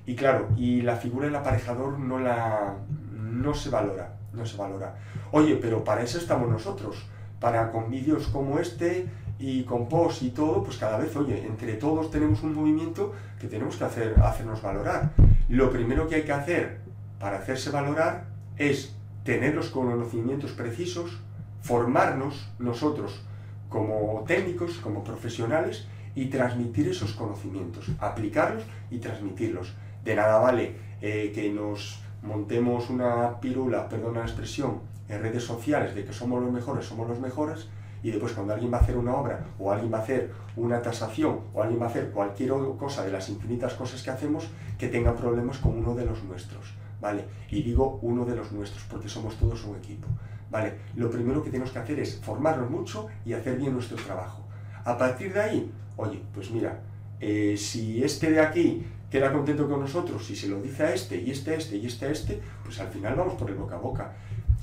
[0.06, 2.76] y claro, y la figura del aparejador no la,
[3.12, 4.96] no se valora, no se valora.
[5.32, 7.06] Oye, pero para eso estamos nosotros,
[7.40, 9.08] para con vídeos como este
[9.40, 13.48] y con post y todo, pues cada vez, oye, entre todos tenemos un movimiento que
[13.48, 15.12] tenemos que hacer, hacernos valorar.
[15.50, 16.80] Lo primero que hay que hacer
[17.20, 18.26] para hacerse valorar
[18.58, 21.20] es tener los conocimientos precisos,
[21.62, 23.24] formarnos nosotros
[23.70, 29.74] como técnicos, como profesionales y transmitir esos conocimientos, aplicarlos y transmitirlos.
[30.04, 35.94] De nada vale eh, que nos montemos una pirula, perdona la expresión, en redes sociales
[35.94, 37.68] de que somos los mejores, somos los mejores,
[38.02, 40.82] y después cuando alguien va a hacer una obra, o alguien va a hacer una
[40.82, 44.48] tasación, o alguien va a hacer cualquier cosa de las infinitas cosas que hacemos,
[44.78, 47.26] que tenga problemas con uno de los nuestros, ¿vale?
[47.50, 50.08] Y digo uno de los nuestros, porque somos todos un equipo,
[50.52, 50.76] ¿vale?
[50.96, 54.45] Lo primero que tenemos que hacer es formarnos mucho y hacer bien nuestro trabajo.
[54.86, 56.80] A partir de ahí, oye, pues mira,
[57.20, 61.18] eh, si este de aquí queda contento con nosotros y se lo dice a este
[61.18, 64.14] y este este y este este, pues al final vamos por el boca a boca.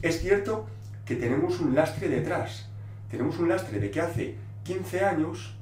[0.01, 0.67] Es cierto
[1.05, 2.69] que tenemos un lastre detrás.
[3.11, 5.57] Tenemos un lastre de que hace 15 años,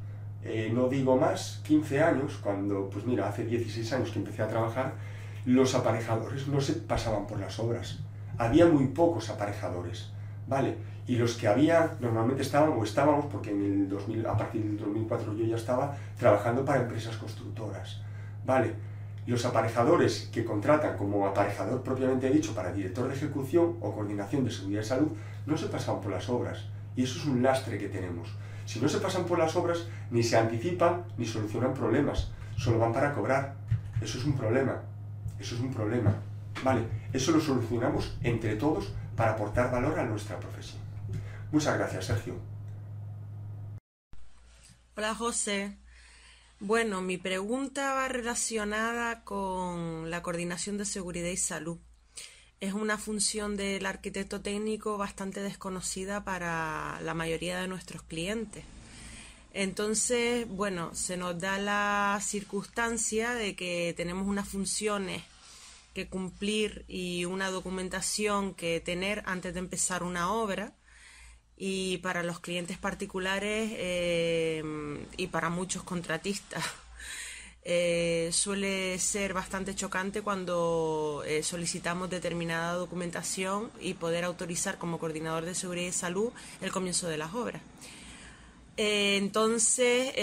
[0.45, 4.49] eh, no digo más, 15 años, cuando, pues mira, hace 16 años que empecé a
[4.49, 4.93] trabajar,
[5.47, 8.01] los aparejadores no se pasaban por las obras.
[8.37, 10.11] Había muy pocos aparejadores,
[10.47, 10.77] ¿vale?
[11.11, 14.79] Y los que había normalmente estaban, o estábamos, porque en el 2000, a partir del
[14.79, 18.01] 2004 yo ya estaba trabajando para empresas constructoras.
[18.47, 18.75] Vale,
[19.27, 24.53] los aparejadores que contratan como aparejador propiamente dicho para director de ejecución o coordinación de
[24.53, 25.09] seguridad y salud
[25.47, 26.67] no se pasan por las obras.
[26.95, 28.33] Y eso es un lastre que tenemos.
[28.65, 32.31] Si no se pasan por las obras, ni se anticipan ni solucionan problemas.
[32.57, 33.57] Solo van para cobrar.
[34.01, 34.77] Eso es un problema.
[35.41, 36.15] Eso es un problema.
[36.63, 36.83] Vale,
[37.13, 40.80] eso lo solucionamos entre todos para aportar valor a nuestra profesión.
[41.53, 42.35] Muchas gracias, Sergio.
[44.97, 45.77] Hola, José.
[46.61, 51.79] Bueno, mi pregunta va relacionada con la coordinación de seguridad y salud.
[52.61, 58.63] Es una función del arquitecto técnico bastante desconocida para la mayoría de nuestros clientes.
[59.53, 65.23] Entonces, bueno, se nos da la circunstancia de que tenemos unas funciones
[65.95, 70.75] que cumplir y una documentación que tener antes de empezar una obra
[71.63, 74.65] y para los clientes particulares eh,
[75.19, 76.65] y para muchos contratistas.
[77.63, 85.45] Eh, suele ser bastante chocante cuando eh, solicitamos determinada documentación y poder autorizar como coordinador
[85.45, 86.33] de seguridad y salud
[86.63, 87.61] el comienzo de las obras.
[88.79, 90.15] entonces,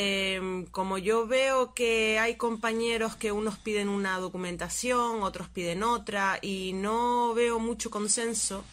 [0.72, 6.74] como yo veo que hay compañeros que unos piden una documentación, otros piden otra y
[6.74, 8.64] no veo mucho consenso,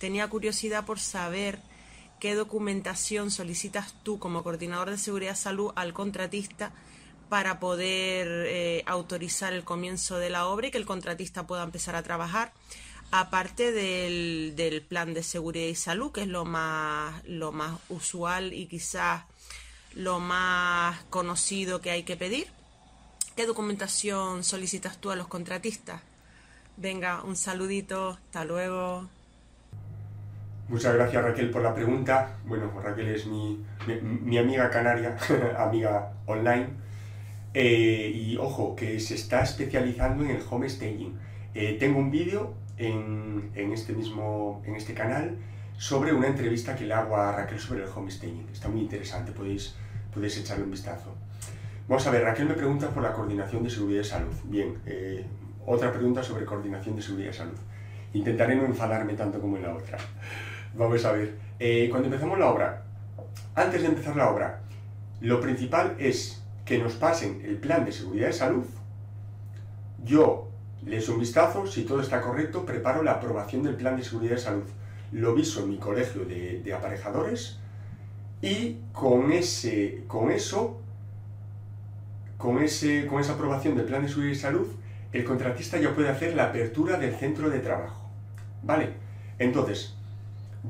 [0.00, 1.60] tenía curiosidad por saber
[2.20, 6.72] qué documentación solicitas tú como coordinador de seguridad salud al contratista
[7.28, 11.94] para poder eh, autorizar el comienzo de la obra y que el contratista pueda empezar
[11.94, 12.52] a trabajar,
[13.10, 18.52] aparte del, del, plan de seguridad y salud, que es lo más, lo más usual
[18.52, 19.24] y quizás
[19.94, 22.48] lo más conocido que hay que pedir.
[23.36, 26.02] ¿Qué documentación solicitas tú a los contratistas?
[26.76, 29.08] Venga, un saludito, hasta luego.
[30.68, 32.36] Muchas gracias Raquel por la pregunta.
[32.44, 33.64] Bueno, Raquel es mi,
[34.02, 35.16] mi, amiga canaria,
[35.58, 36.66] amiga online.
[37.54, 41.18] Eh, y ojo, que se está especializando en el home staging.
[41.54, 45.38] Eh, tengo un vídeo en, en, este mismo en este canal
[45.78, 48.50] sobre una entrevista que le hago a Raquel sobre el home staging.
[48.52, 49.74] Está muy interesante, podéis,
[50.12, 51.14] podéis echarle un vistazo.
[51.88, 54.34] Vamos a ver, Raquel me pregunta por la coordinación de seguridad y salud.
[54.44, 55.24] Bien, eh,
[55.64, 57.58] otra pregunta sobre coordinación de seguridad y salud.
[58.12, 59.96] Intentaré no enfadarme tanto como en la otra.
[60.78, 61.34] Vamos a ver.
[61.58, 62.84] Eh, cuando empezamos la obra,
[63.56, 64.60] antes de empezar la obra,
[65.20, 68.64] lo principal es que nos pasen el plan de seguridad y salud.
[70.04, 70.48] Yo
[70.86, 74.40] les un vistazo, si todo está correcto, preparo la aprobación del plan de seguridad y
[74.40, 74.62] salud.
[75.10, 77.58] Lo viso en mi colegio de, aparejadores
[78.40, 80.80] y con, ese, con eso,
[82.36, 84.68] con, ese, con esa aprobación del plan de seguridad y salud,
[85.12, 88.08] el contratista ya puede hacer la apertura del centro de trabajo.
[88.62, 88.90] ¿Vale?
[89.40, 89.97] Entonces,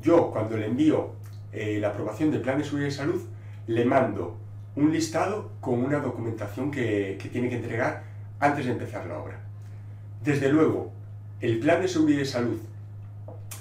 [0.01, 1.13] yo, cuando le envío
[1.51, 3.21] eh, la aprobación del plan de seguridad y salud,
[3.67, 4.37] le mando
[4.75, 8.03] un listado con una documentación que, tiene que entregar
[8.39, 9.39] antes de empezar la obra.
[10.23, 10.91] Desde luego,
[11.41, 12.59] el plan de seguridad y salud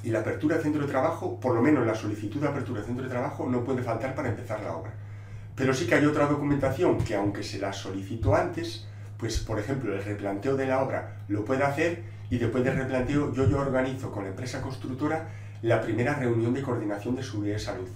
[0.02, 2.86] y la apertura de centro de trabajo, por lo menos la solicitud de apertura de
[2.86, 4.92] centro de trabajo, no puede faltar para empezar la obra.
[5.54, 8.86] Pero sí que hay otra documentación que aunque se la solicitó antes,
[9.16, 13.32] pues por ejemplo el replanteo de la obra lo puede hacer y después del replanteo
[13.34, 15.28] yo yo organizo con la empresa constructora
[15.62, 17.88] la primera reunión de coordinación de seguridad y salud.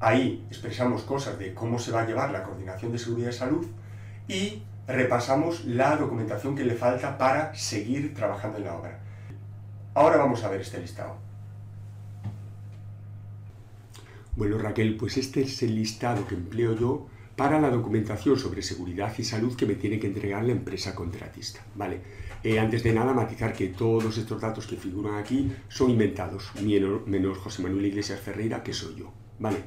[0.00, 3.66] Ahí expresamos cosas de cómo se va a llevar la coordinación de seguridad y salud
[4.28, 8.98] y repasamos la documentación que le falta para seguir trabajando en la obra.
[9.94, 11.16] Ahora vamos a ver este listado.
[14.34, 17.06] Bueno, Raquel, pues este es el listado que empleo yo
[17.36, 21.60] para la documentación sobre seguridad y salud que me tiene que entregar la empresa contratista.
[21.74, 22.00] ¿vale?
[22.44, 26.50] Eh, antes de nada, matizar que todos estos datos que figuran aquí son inventados,
[27.06, 29.12] menos José Manuel Iglesias Ferreira, que soy yo.
[29.38, 29.58] ¿vale?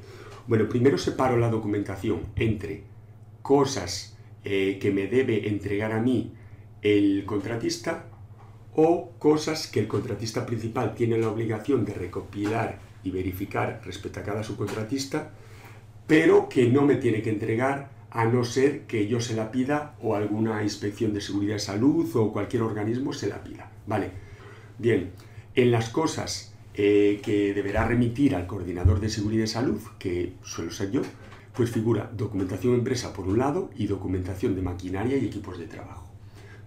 [0.47, 2.83] Bueno, primero separo la documentación entre
[3.41, 6.33] cosas eh, que me debe entregar a mí
[6.81, 8.07] el contratista
[8.75, 14.23] o cosas que el contratista principal tiene la obligación de recopilar y verificar respecto a
[14.23, 15.31] cada subcontratista,
[16.07, 19.97] pero que no me tiene que entregar a no ser que yo se la pida
[20.01, 23.69] o alguna inspección de seguridad y salud o cualquier organismo se la pida.
[23.87, 24.09] Vale.
[24.79, 25.11] Bien,
[25.53, 30.71] en las cosas eh, que deberá remitir al coordinador de seguridad y salud, que suelo
[30.71, 31.01] ser yo,
[31.53, 36.07] pues figura documentación empresa por un lado y documentación de maquinaria y equipos de trabajo.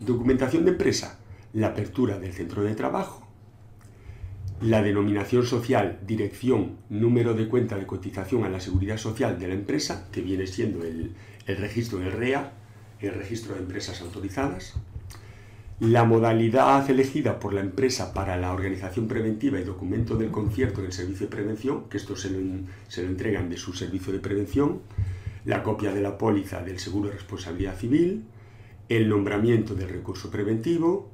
[0.00, 1.18] Documentación de empresa,
[1.54, 3.26] la apertura del centro de trabajo,
[4.60, 9.54] la denominación social, dirección, número de cuenta de cotización a la seguridad social de la
[9.54, 11.12] empresa, que viene siendo el,
[11.48, 12.52] el registro del REA,
[13.00, 14.74] el registro de empresas autorizadas,
[15.80, 20.92] la modalidad elegida por la empresa para la organización preventiva y documento del concierto del
[20.92, 22.38] servicio de prevención, que esto se lo,
[22.88, 24.80] se lo entregan de su servicio de prevención,
[25.44, 28.24] la copia de la póliza del seguro de responsabilidad civil,
[28.88, 31.10] el nombramiento del recurso preventivo,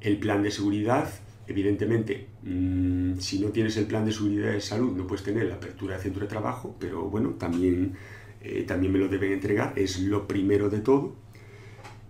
[0.00, 1.08] el plan de seguridad,
[1.46, 5.56] evidentemente, mm, si no tienes el plan de seguridad de salud no puedes tener la
[5.56, 7.94] apertura de centro de trabajo, pero bueno, también
[8.46, 11.14] eh, también me lo deben entregar, es lo primero de todo.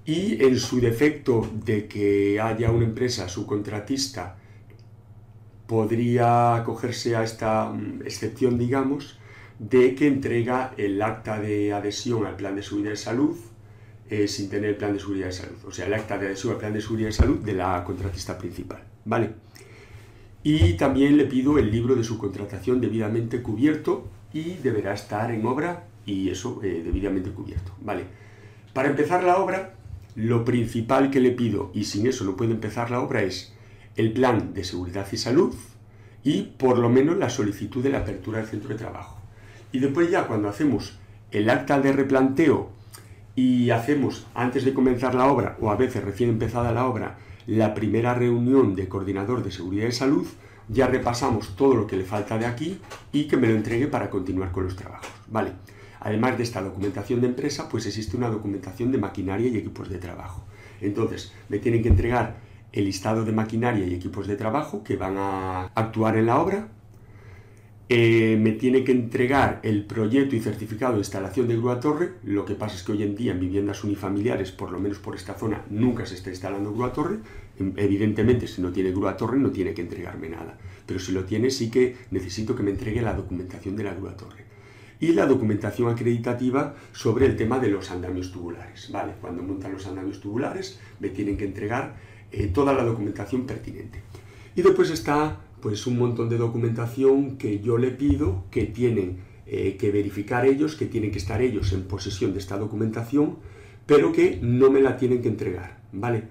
[0.04, 4.36] Y en su defecto de que haya una empresa subcontratista,
[5.66, 9.18] podría acogerse a esta mm, excepción, digamos,
[9.58, 13.36] de que entrega el acta de adhesión al plan de seguridad de salud,
[14.08, 16.52] eh, sin tener el plan de seguridad de salud, o sea, el acta de adhesión
[16.52, 19.30] al plan de seguridad de salud de la contratista principal, ¿vale?
[20.42, 25.44] Y también le pido el libro de su contratación debidamente cubierto y deberá estar en
[25.44, 28.04] obra y eso eh, debidamente cubierto, ¿vale?
[28.72, 29.74] Para empezar la obra,
[30.14, 33.54] lo principal que le pido, y sin eso no puede empezar la obra, es
[33.96, 35.54] el plan de seguridad y salud
[36.22, 39.18] y por lo menos la solicitud de la apertura del centro de trabajo.
[39.72, 40.98] Y después ya cuando hacemos
[41.30, 42.70] el acta de replanteo
[43.34, 47.74] y hacemos antes de comenzar la obra o a veces recién empezada la obra la
[47.74, 50.26] primera reunión de coordinador de seguridad y salud,
[50.68, 52.80] ya repasamos todo lo que le falta de aquí
[53.12, 55.08] y que me lo entregue para continuar con los trabajos.
[55.28, 55.52] Vale.
[56.00, 59.98] Además de esta documentación de empresa, pues existe una documentación de maquinaria y equipos de
[59.98, 60.44] trabajo.
[60.80, 62.36] Entonces, me tienen que entregar
[62.72, 66.68] el listado de maquinaria y equipos de trabajo que van a actuar en la obra.
[67.88, 72.14] Eh, me tiene que entregar el proyecto y certificado de instalación de grúa torre.
[72.24, 75.14] Lo que pasa es que hoy en día en viviendas unifamiliares, por lo menos por
[75.14, 77.18] esta zona, nunca se está instalando grúa torre.
[77.58, 80.58] Em, evidentemente, si no tiene grúa torre, no tiene que entregarme nada.
[80.84, 84.16] Pero si lo tiene, sí que necesito que me entregue la documentación de la grúa
[84.16, 84.45] torre
[85.00, 88.90] y la documentación acreditativa sobre el tema de los andamios tubulares.
[88.90, 89.12] ¿vale?
[89.20, 91.96] Cuando montan los andamios tubulares me tienen que entregar
[92.32, 94.02] eh, toda la documentación pertinente.
[94.54, 99.76] Y después está pues un montón de documentación que yo le pido que tienen eh,
[99.78, 103.36] que verificar ellos, que tienen que estar ellos en posesión de esta documentación,
[103.86, 106.24] pero que no me la tienen que entregar, ¿vale?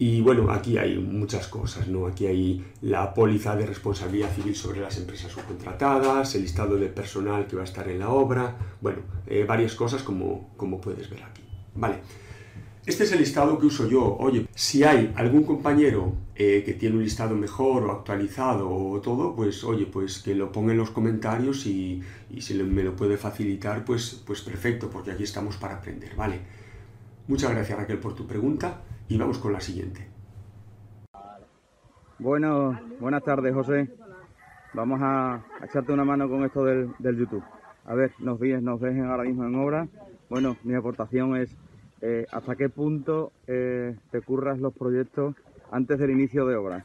[0.00, 2.06] Y bueno, aquí hay muchas cosas, ¿no?
[2.06, 7.48] Aquí hay la póliza de responsabilidad civil sobre las empresas subcontratadas, el listado de personal
[7.48, 11.24] que va a estar en la obra, bueno, eh, varias cosas como, como puedes ver
[11.24, 11.42] aquí,
[11.74, 11.96] ¿vale?
[12.86, 14.16] Este es el listado que uso yo.
[14.18, 19.34] Oye, si hay algún compañero eh, que tiene un listado mejor o actualizado o todo,
[19.34, 22.00] pues oye, pues que lo ponga en los comentarios y,
[22.30, 26.38] y si me lo puede facilitar, pues, pues perfecto, porque aquí estamos para aprender, ¿vale?
[27.26, 28.80] Muchas gracias Raquel por tu pregunta.
[29.08, 30.06] Y vamos con la siguiente.
[32.18, 33.88] Bueno, buenas tardes, José.
[34.74, 37.42] Vamos a, echarte una mano con esto del, YouTube.
[37.86, 39.88] A ver, nos, nos dejen ahora mismo en obra.
[40.28, 41.56] Bueno, mi aportación es
[42.02, 45.34] eh, hasta qué punto eh, te curras los proyectos
[45.70, 46.84] antes del inicio de obra.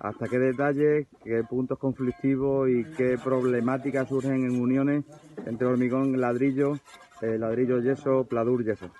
[0.00, 5.04] Hasta qué detalles, qué puntos conflictivos y qué problemáticas surgen en uniones
[5.46, 6.74] entre hormigón, ladrillo,
[7.22, 8.90] eh, ladrillo, yeso, pladur, yeso.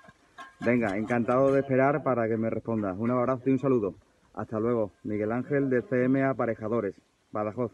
[0.61, 2.95] Venga, encantado de esperar para que me respondas.
[2.97, 3.95] Un abrazo y un saludo.
[4.33, 4.91] Hasta luego.
[5.03, 6.95] Miguel Ángel de CM Aparejadores,
[7.31, 7.71] Badajoz.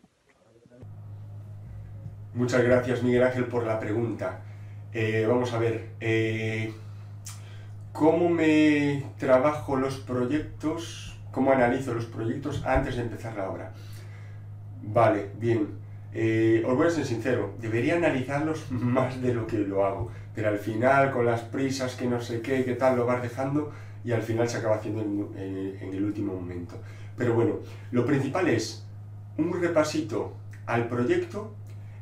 [2.33, 4.41] Muchas gracias Miguel Ángel por la pregunta.
[4.93, 6.73] Eh, vamos a ver, eh,
[7.91, 11.19] ¿cómo me trabajo los proyectos?
[11.31, 13.73] ¿Cómo analizo los proyectos antes de empezar la obra?
[14.83, 15.80] Vale, bien.
[16.13, 20.49] Eh, os voy a ser sincero, debería analizarlos más de lo que lo hago pero
[20.49, 23.71] al final con las prisas que no sé qué, qué tal, lo vas dejando
[24.03, 26.75] y al final se acaba haciendo en, el último momento.
[27.17, 27.59] Pero bueno,
[27.91, 28.85] lo principal es
[29.37, 30.33] un repasito
[30.65, 31.53] al proyecto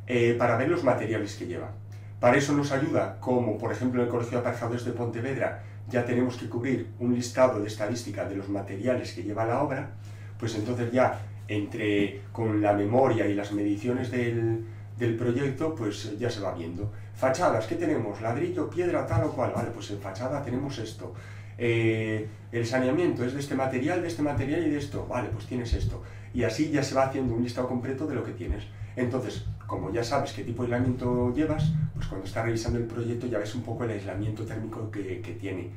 [0.07, 1.71] eh, para ver los materiales que lleva.
[2.19, 6.05] Para eso nos ayuda, como por ejemplo en el Colegio de Aparejadores de Pontevedra ya
[6.05, 9.89] tenemos que cubrir un listado de estadística de los materiales que lleva la obra,
[10.37, 11.19] pues entonces ya
[11.49, 14.63] entre con la memoria y las mediciones del,
[14.97, 16.91] del proyecto, pues ya se va viendo.
[17.15, 18.21] Fachadas, ¿qué tenemos?
[18.21, 19.51] Ladrillo, piedra, tal o cual.
[19.53, 21.13] Vale, pues en fachada tenemos esto.
[21.57, 25.05] Eh, el saneamiento es de este material, de este material y de esto.
[25.07, 26.01] Vale, pues tienes esto.
[26.33, 28.63] Y así ya se va haciendo un listado completo de lo que tienes.
[28.95, 33.27] Entonces, como ya sabes qué tipo de aislamiento llevas, pues cuando estás revisando el proyecto
[33.27, 35.69] ya ves un poco el aislamiento térmico que, que tiene.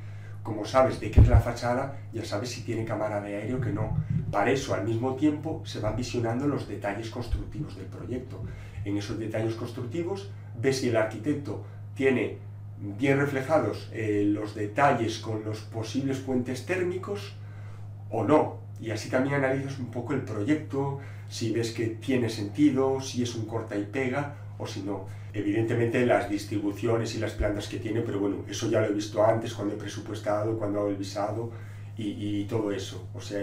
[0.43, 3.60] Como sabes de qué es la fachada, ya sabes si tiene cámara de aire o
[3.60, 3.97] que no.
[4.31, 8.43] Para eso, al mismo tiempo, se van visionando los detalles constructivos del proyecto
[8.85, 11.64] en esos detalles constructivos, ve si el arquitecto
[11.94, 12.39] tiene
[12.98, 17.35] bien reflejados eh, los detalles con los posibles puentes térmicos
[18.10, 18.59] o no.
[18.81, 20.98] Y así también analizas un poco el proyecto,
[21.28, 25.06] si ves que tiene sentido, si es un corta y pega o si no.
[25.34, 29.24] Evidentemente las distribuciones y las plantas que tiene, pero bueno, eso ya lo he visto
[29.24, 31.51] antes cuando he presupuestado, cuando hago el visado
[31.97, 33.09] y, todo eso.
[33.14, 33.40] O sea,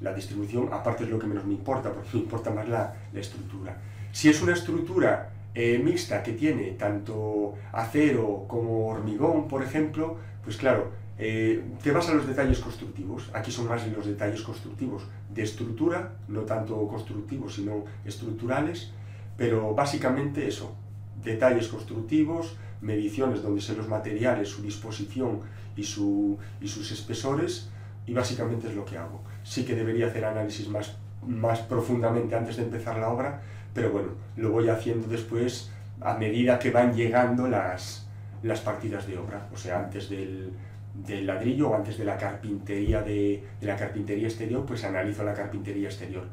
[0.00, 3.76] la distribución aparte es lo que menos me importa, porque me importa más la estructura.
[4.12, 10.56] Si es una estructura eh, mixta que tiene tanto acero como hormigón, por ejemplo, pues
[10.56, 13.30] claro, eh, te vas a los detalles constructivos.
[13.34, 15.02] Aquí son más los detalles constructivos
[15.34, 18.92] de estructura, no tanto constructivos, sino estructurales,
[19.40, 20.76] pero básicamente eso,
[21.24, 25.40] detalles constructivos, mediciones donde se los materiales, su disposición
[25.74, 27.70] y, su, y sus espesores,
[28.06, 29.22] y básicamente es lo que hago.
[29.42, 30.94] Sí que debería hacer análisis más,
[31.26, 33.40] más profundamente antes de empezar la obra,
[33.72, 35.70] pero bueno, lo voy haciendo después
[36.02, 38.06] a medida que van llegando las,
[38.42, 40.52] las partidas de obra, o sea, antes del,
[40.94, 45.32] del ladrillo o antes de la carpintería de, de, la carpintería exterior, pues analizo la
[45.32, 46.28] carpintería exterior.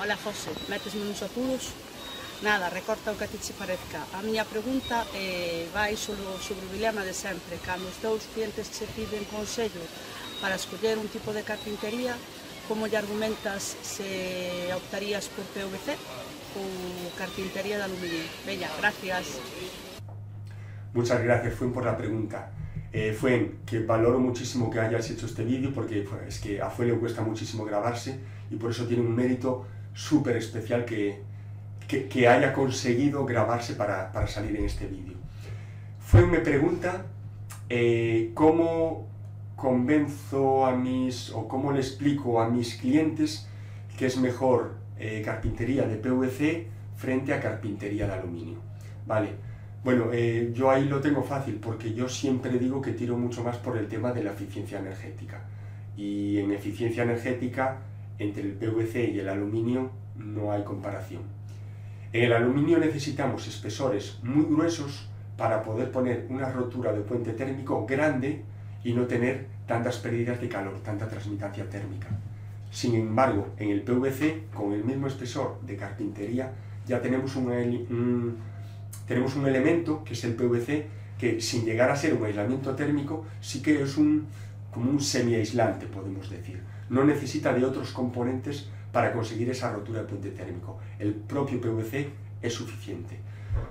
[0.00, 1.74] Hola José, metes nos apuros?
[2.44, 4.04] Nada, recorta o que a ti che parezca.
[4.12, 7.56] A miña pregunta eh, vai sobre, sobre o dilema de sempre.
[7.64, 9.80] Cando os teus clientes che piden consello
[10.44, 12.12] para escoller un tipo de carpintería,
[12.68, 15.96] como lle argumentas se optarías por PVC
[16.60, 16.68] ou
[17.16, 18.28] carpintería de aluminio?
[18.44, 19.40] Veña, gracias.
[20.92, 22.52] Muchas gracias, Fuen, por la pregunta.
[22.92, 26.68] Eh, Fuen, que valoro muchísimo que hayas hecho este vídeo porque pues, es que a
[26.68, 28.20] Fuen le cuesta muchísimo grabarse
[28.52, 29.64] y por eso tiene un mérito
[29.96, 31.24] súper especial que,
[31.88, 35.16] que, que, haya conseguido grabarse para, para salir en este vídeo.
[35.98, 37.06] Fuen me pregunta
[37.68, 39.08] eh, cómo
[39.56, 43.48] convenzo a mis, o cómo le explico a mis clientes
[43.96, 46.66] que es mejor eh, carpintería de PVC
[46.96, 48.58] frente a carpintería de aluminio.
[49.06, 49.30] Vale,
[49.82, 53.56] bueno, eh, yo ahí lo tengo fácil porque yo siempre digo que tiro mucho más
[53.56, 55.42] por el tema de la eficiencia energética.
[55.96, 57.78] Y en eficiencia energética,
[58.18, 61.22] entre el PVC y el aluminio no hay comparación.
[62.14, 67.84] En el aluminio necesitamos espesores muy gruesos para poder poner una rotura de puente térmico
[67.86, 68.44] grande
[68.84, 72.06] y no tener tantas pérdidas de calor, tanta transmitancia térmica.
[72.70, 76.52] Sin embargo, en el PVC, con el mismo espesor de carpintería,
[76.86, 78.36] ya tenemos un, un,
[79.08, 80.86] tenemos un elemento, que es el PVC,
[81.18, 84.28] que sin llegar a ser un aislamiento térmico, sí que es un,
[84.70, 86.62] como un semi-aislante, podemos decir.
[86.90, 90.78] No necesita de otros componentes para conseguir esa rotura de puente térmico.
[91.00, 92.10] El propio PVC
[92.40, 93.18] es suficiente.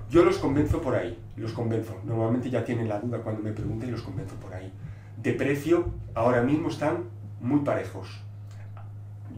[0.10, 1.98] Yo los convenzo por ahí, los convenzo.
[2.04, 4.70] Normalmente ya tienen la duda cuando me pregunten y los convenzo por ahí.
[5.16, 7.06] De precio, ahora mismo están
[7.40, 8.20] muy parejos.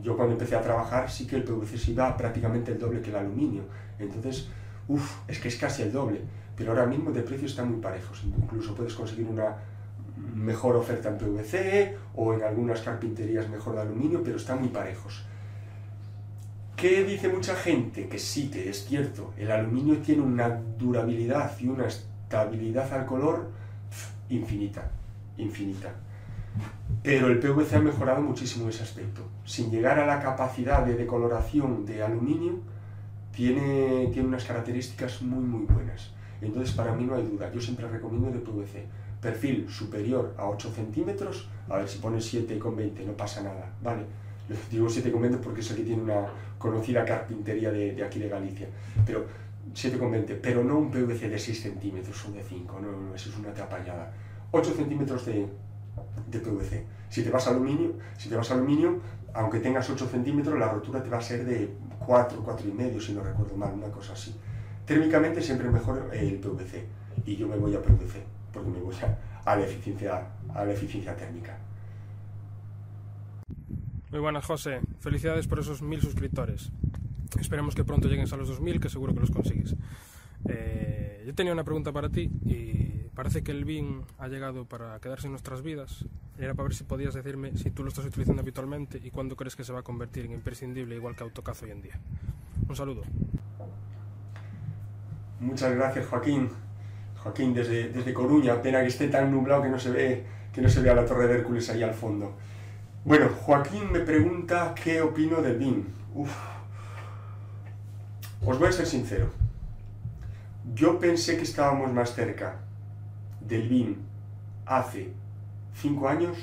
[0.02, 3.12] Yo cuando empecé a trabajar sí que el PVC se iba prácticamente el doble que
[3.12, 3.62] el aluminio.
[4.00, 4.50] Entonces,
[4.88, 6.22] uff, es que es casi el doble.
[6.58, 8.24] Pero ahora mismo de precio están muy parejos.
[8.24, 9.56] Incluso puedes conseguir una
[10.34, 15.24] mejor oferta en PVC o en algunas carpinterías mejor de aluminio, pero están muy parejos.
[16.76, 18.10] ¿Qué dice mucha gente?
[18.10, 23.50] Que sí, que es cierto, el aluminio tiene una durabilidad y una estabilidad al color
[24.30, 24.92] infinita,
[25.38, 25.94] infinita.
[27.02, 29.22] Pero el PVC ha mejorado muchísimo ese aspecto.
[29.46, 32.60] Sin llegar a la capacidad de decoloración de aluminio,
[33.32, 36.12] tiene, tiene unas características muy muy buenas.
[36.42, 38.86] Entonces para mí no hay duda, yo siempre recomiendo de PVC.
[39.22, 44.04] Perfil superior a 8 centímetros, a ver si pones 7,20 no pasa nada, ¿vale?
[44.70, 46.28] digo 7,20 porque es que tiene una
[46.66, 48.68] conocida carpintería de, aquí de Galicia,
[49.06, 49.26] pero
[49.74, 53.38] 7,20, pero no un PVC de 6 centímetros o de 5, no, no, eso es
[53.38, 54.12] una atrapallada.
[54.52, 55.48] 8 centímetros de,
[56.28, 56.86] de PVC.
[57.10, 59.00] Si te vas a aluminio, si te vas aluminio,
[59.34, 61.70] aunque tengas 8 centímetros, la rotura te va a ser de
[62.06, 64.36] 4, 4 y medio, si no recuerdo mal, una cosa así.
[64.86, 66.86] Térmicamente siempre mejor el PVC,
[67.26, 68.24] y yo me voy a PVC,
[68.54, 71.58] porque me voy a, a la, eficiencia, a la eficiencia térmica.
[74.12, 74.80] Muy buenas, José.
[75.00, 76.72] Felicidades por esos mil suscriptores.
[77.40, 79.76] Esperemos que pronto lleguen a los 2000, que seguro que los consigues.
[80.48, 85.00] Eh, yo tenía una pregunta para ti y parece que el BIM ha llegado para
[85.00, 86.06] quedarse en nuestras vidas.
[86.38, 89.56] Era para ver si podías decirme si tú lo estás utilizando habitualmente y cuándo crees
[89.56, 92.00] que se va a convertir en imprescindible igual que AutoCAD hoy en día.
[92.68, 93.02] Un saludo.
[95.40, 96.50] Muchas gracias, Joaquín.
[97.18, 100.70] Joaquín, desde, desde Coruña, pena que esté tan nublado que no se ve que no
[100.70, 102.34] se vea la Torre de Hércules ahí al fondo.
[103.06, 105.86] Bueno, Joaquín me pregunta qué opino del BIM.
[106.16, 106.36] Uf.
[108.44, 109.30] Os voy a ser sincero.
[110.74, 112.56] Yo pensé que estábamos más cerca
[113.42, 113.98] del BIM
[114.66, 115.12] hace
[115.76, 116.36] cinco años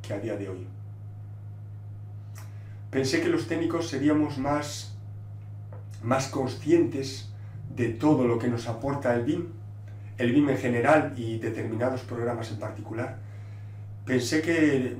[0.00, 0.68] que a día de hoy.
[2.92, 4.94] Pensé que los técnicos seríamos más,
[6.04, 7.32] más conscientes
[7.74, 9.48] de todo lo que nos aporta el BIM,
[10.18, 13.18] el BIM en general y determinados programas en particular.
[14.06, 14.96] Pensé que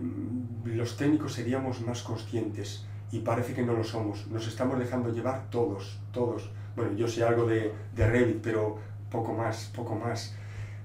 [0.65, 4.27] los técnicos seríamos más conscientes y parece que no lo somos.
[4.29, 6.51] Nos estamos dejando llevar todos, todos.
[6.77, 8.79] Bueno, yo sé algo de, de Revit, pero
[9.11, 10.35] poco más, poco más.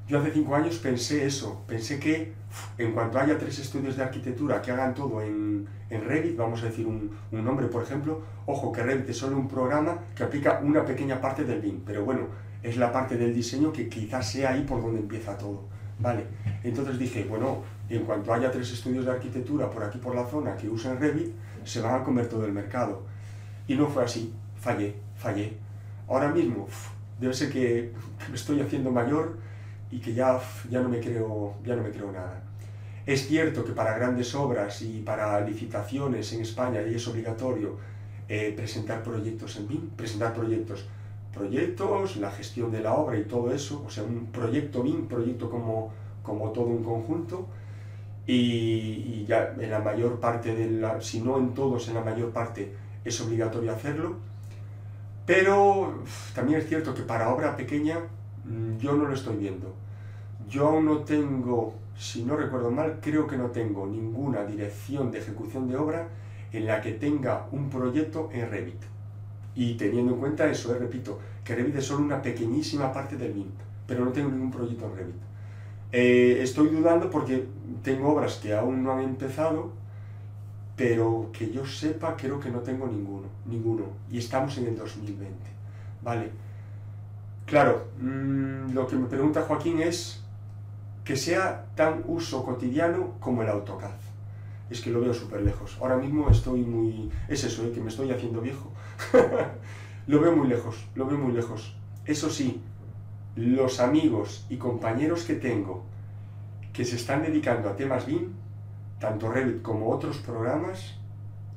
[0.07, 2.33] Yo hace cinco años pensé eso, pensé que
[2.77, 6.67] en cuanto haya tres estudios de arquitectura que hagan todo en, en Revit, vamos a
[6.67, 10.61] decir un, un, nombre por ejemplo, ojo que Revit es solo un programa que aplica
[10.63, 12.27] una pequeña parte del BIM, pero bueno,
[12.61, 15.63] es la parte del diseño que quizás sea ahí por donde empieza todo,
[15.99, 16.25] ¿vale?
[16.63, 20.55] Entonces dije, bueno, en cuanto haya tres estudios de arquitectura por aquí por la zona
[20.55, 21.33] que usen Revit,
[21.63, 23.03] se van a comer todo el mercado.
[23.67, 25.53] Y no fue así, fallé, fallé.
[26.07, 26.67] Ahora mismo,
[27.19, 27.91] debe ser que
[28.29, 29.37] me estoy haciendo mayor
[29.91, 30.39] y que ya,
[30.69, 32.41] ya, no me creo, ya no me creo nada.
[33.05, 37.77] Es cierto que para grandes obras y para licitaciones en España y es obligatorio
[38.27, 40.87] eh, presentar proyectos en BIM, presentar proyectos,
[41.31, 45.51] proyectos, la gestión de la obra y todo eso, o sea, un proyecto BIM, proyecto
[45.51, 45.93] como,
[46.23, 47.47] como todo un conjunto,
[48.27, 52.31] y, ya en la mayor parte de la, si no en todos, en la mayor
[52.31, 52.73] parte
[53.03, 54.15] es obligatorio hacerlo,
[55.25, 56.03] pero
[56.33, 57.99] también es cierto que para obra pequeña
[58.45, 59.73] mm, yo no lo estoy viendo.
[60.47, 65.67] Yo no tengo, si no recuerdo mal, creo que no tengo ninguna dirección de ejecución
[65.67, 66.07] de obra
[66.51, 68.81] en la que tenga un proyecto en Revit.
[69.55, 73.33] Y teniendo en cuenta eso, eh, repito, que Revit es solo una pequeñísima parte del
[73.33, 73.47] BIM,
[73.87, 75.15] pero no tengo ningún proyecto en Revit.
[75.91, 77.47] Eh, estoy dudando porque
[77.83, 79.71] tengo obras que aún no han empezado,
[80.75, 83.85] pero que yo sepa creo que no tengo ninguno, ninguno.
[84.11, 85.35] Y estamos en el 2020.
[86.03, 86.31] Vale.
[87.45, 90.23] Claro, mm, lo que me pregunta Joaquín es
[91.03, 93.91] que sea tan uso cotidiano como el AutoCAD.
[94.69, 95.77] Es que lo veo súper lejos.
[95.79, 97.11] Ahora mismo estoy muy...
[97.27, 97.71] Es eso, ¿eh?
[97.71, 98.71] que me estoy haciendo viejo.
[100.07, 101.75] lo veo muy lejos, lo veo muy lejos.
[102.05, 102.61] Eso sí,
[103.35, 105.83] los amigos y compañeros que tengo
[106.71, 108.33] que se están dedicando a temas BIM,
[108.99, 110.97] tanto Revit como otros programas,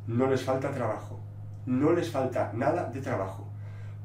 [0.07, 1.19] no les falta trabajo.
[1.67, 3.47] No les falta nada de trabajo.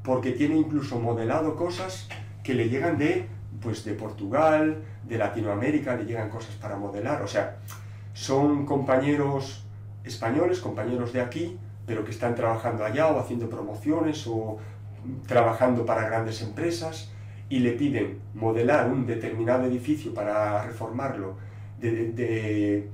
[0.04, 2.10] Porque tiene incluso modelado cosas
[2.44, 3.28] que le llegan de,
[3.62, 7.22] pues, de Portugal, de Latinoamérica, le llegan cosas para modelar.
[7.22, 7.58] O sea,
[8.14, 9.66] son compañeros
[10.04, 14.58] españoles, compañeros de aquí, pero que están trabajando allá o haciendo promociones o
[15.28, 17.13] trabajando para grandes empresas
[17.54, 21.36] y le piden modelar un determinado edificio para reformarlo,
[21.80, 22.90] de,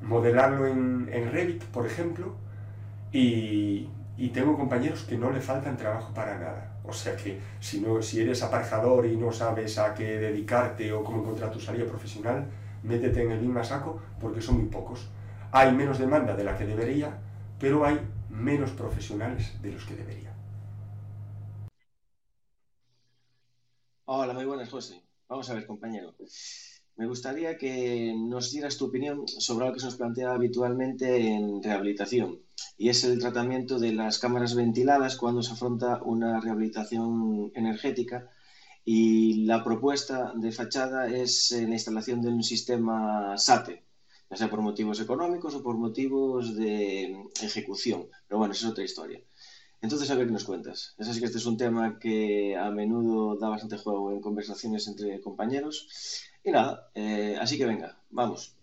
[0.00, 2.34] modelarlo en, Revit, por ejemplo,
[3.12, 3.90] y,
[4.32, 6.78] tengo compañeros que no le faltan trabajo para nada.
[6.82, 11.04] O sea que si, no, si eres aparejador y no sabes a qué dedicarte o
[11.04, 12.46] cómo encontrar tu salida profesional,
[12.82, 15.10] métete en el mismo saco porque son muy pocos.
[15.52, 17.18] Hay menos demanda de la que debería,
[17.58, 18.00] pero hay
[18.30, 20.29] menos profesionales de los que debería.
[24.12, 25.04] Hola, muy buenas, José.
[25.28, 26.16] Vamos a ver, compañero.
[26.96, 31.62] Me gustaría que nos dieras tu opinión sobre algo que se nos plantea habitualmente en
[31.62, 32.42] rehabilitación,
[32.76, 38.28] y es el tratamiento de las cámaras ventiladas cuando se afronta una rehabilitación energética.
[38.84, 43.84] Y la propuesta de fachada es la instalación de un sistema SATE,
[44.28, 48.08] ya sea por motivos económicos o por motivos de ejecución.
[48.26, 49.20] Pero bueno, esa es otra historia.
[49.82, 50.94] Entonces, a ver qué nos cuentas.
[50.98, 54.86] Es así que este es un tema que a menudo da bastante juego en conversaciones
[54.88, 55.88] entre compañeros.
[56.44, 58.54] Y nada, eh, así que venga, vamos.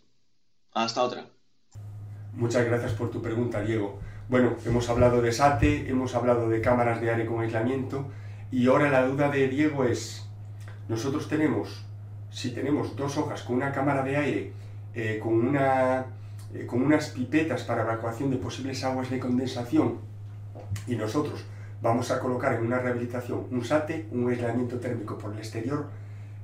[0.73, 1.25] Hasta otra.
[2.33, 3.99] Muchas gracias por tu pregunta, Diego.
[4.29, 8.05] Bueno, hemos hablado de SATE, hemos hablado de cámaras de aire con aislamiento
[8.51, 10.27] y ahora la duda de Diego es,
[10.87, 11.83] nosotros tenemos,
[12.29, 14.53] si tenemos dos hojas con una cámara de aire,
[14.93, 16.05] eh, con, una,
[16.53, 19.99] eh, con unas pipetas para evacuación de posibles aguas de condensación
[20.85, 21.43] y nosotros
[21.81, 25.87] vamos a colocar en una rehabilitación un SATE, un aislamiento térmico por el exterior,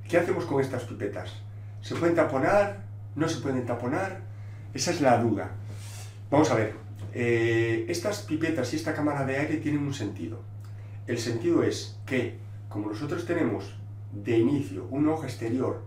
[0.08, 1.42] ¿qué hacemos con estas pipetas?
[1.80, 2.84] ¿Se pueden taponar?
[3.14, 4.20] ¿No se pueden taponar?
[4.72, 5.50] Esa es la duda.
[6.30, 6.74] Vamos a ver,
[7.12, 10.40] eh, estas pipetas y esta cámara de aire tienen un sentido.
[11.06, 12.38] El sentido es que,
[12.68, 13.74] como nosotros tenemos
[14.12, 15.82] de inicio un ojo exterior,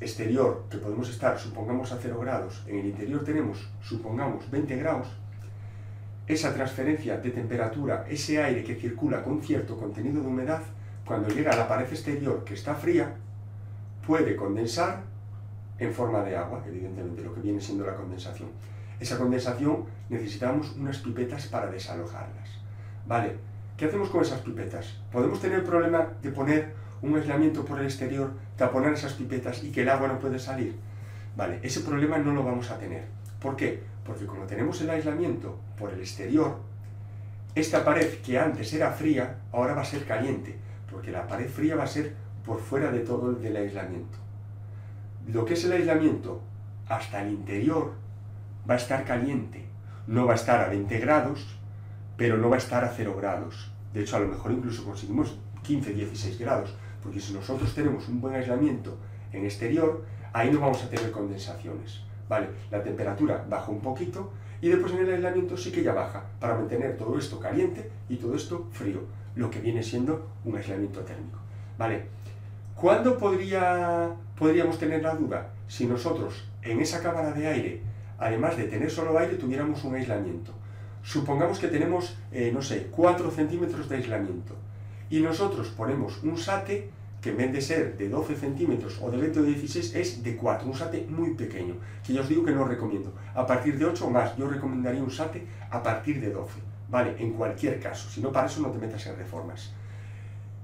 [0.00, 5.08] exterior que podemos estar, supongamos, a 0 grados, en el interior tenemos, supongamos, 20 grados,
[6.32, 10.62] esa transferencia de temperatura, ese aire que circula con cierto contenido de humedad,
[11.04, 13.14] cuando llega a la pared exterior que está fría,
[14.06, 15.02] puede condensar
[15.78, 18.48] en forma de agua, evidentemente, lo que viene siendo la condensación.
[19.00, 22.48] Esa condensación necesitamos unas pipetas para desalojarlas.
[23.06, 23.36] Vale,
[23.76, 25.00] ¿qué hacemos con esas pipetas?
[25.10, 26.72] ¿Podemos tener el problema de poner
[27.02, 30.76] un aislamiento por el exterior, taponar esas pipetas y que el agua no puede salir?
[31.36, 33.06] Vale, ese problema no lo vamos a tener.
[33.40, 33.82] ¿Por qué?
[34.04, 36.58] Porque como tenemos el aislamiento por el exterior,
[37.54, 40.56] esta pared que antes era fría, ahora va a ser caliente,
[40.90, 42.14] porque la pared fría va a ser
[42.44, 44.18] por fuera de todo el del aislamiento.
[45.28, 46.40] Lo que es el aislamiento
[46.88, 47.92] hasta el interior
[48.68, 49.64] va a estar caliente,
[50.06, 51.58] no va a estar a 20 grados,
[52.16, 53.72] pero no va a estar a 0 grados.
[53.92, 58.20] De hecho, a lo mejor incluso conseguimos 15, 16 grados, porque si nosotros tenemos un
[58.20, 58.96] buen aislamiento
[59.32, 62.02] en exterior, ahí no vamos a tener condensaciones.
[62.32, 64.30] Vale, la temperatura baja un poquito
[64.62, 68.16] y después en el aislamiento sí que ya baja para mantener todo esto caliente y
[68.16, 69.00] todo esto frío,
[69.36, 71.38] lo que viene siendo un aislamiento térmico.
[71.76, 72.06] Vale,
[72.74, 75.50] ¿cuándo podría, podríamos tener la duda?
[75.68, 77.82] Si nosotros en esa cámara de aire,
[78.18, 80.52] además de tener solo aire, tuviéramos un aislamiento.
[81.02, 84.56] Supongamos que tenemos, eh, no sé, 4 centímetros de aislamiento
[85.10, 86.88] y nosotros ponemos un SATE
[87.22, 90.36] que en vez de ser de 12 centímetros o de 20 o 16 es de
[90.36, 93.14] 4, un SATE muy pequeño, que yo os digo que no recomiendo.
[93.32, 96.58] A partir de 8 o más, yo recomendaría un SATE a partir de 12,
[96.90, 97.14] ¿vale?
[97.20, 99.72] En cualquier caso, si no para eso no te metas en reformas.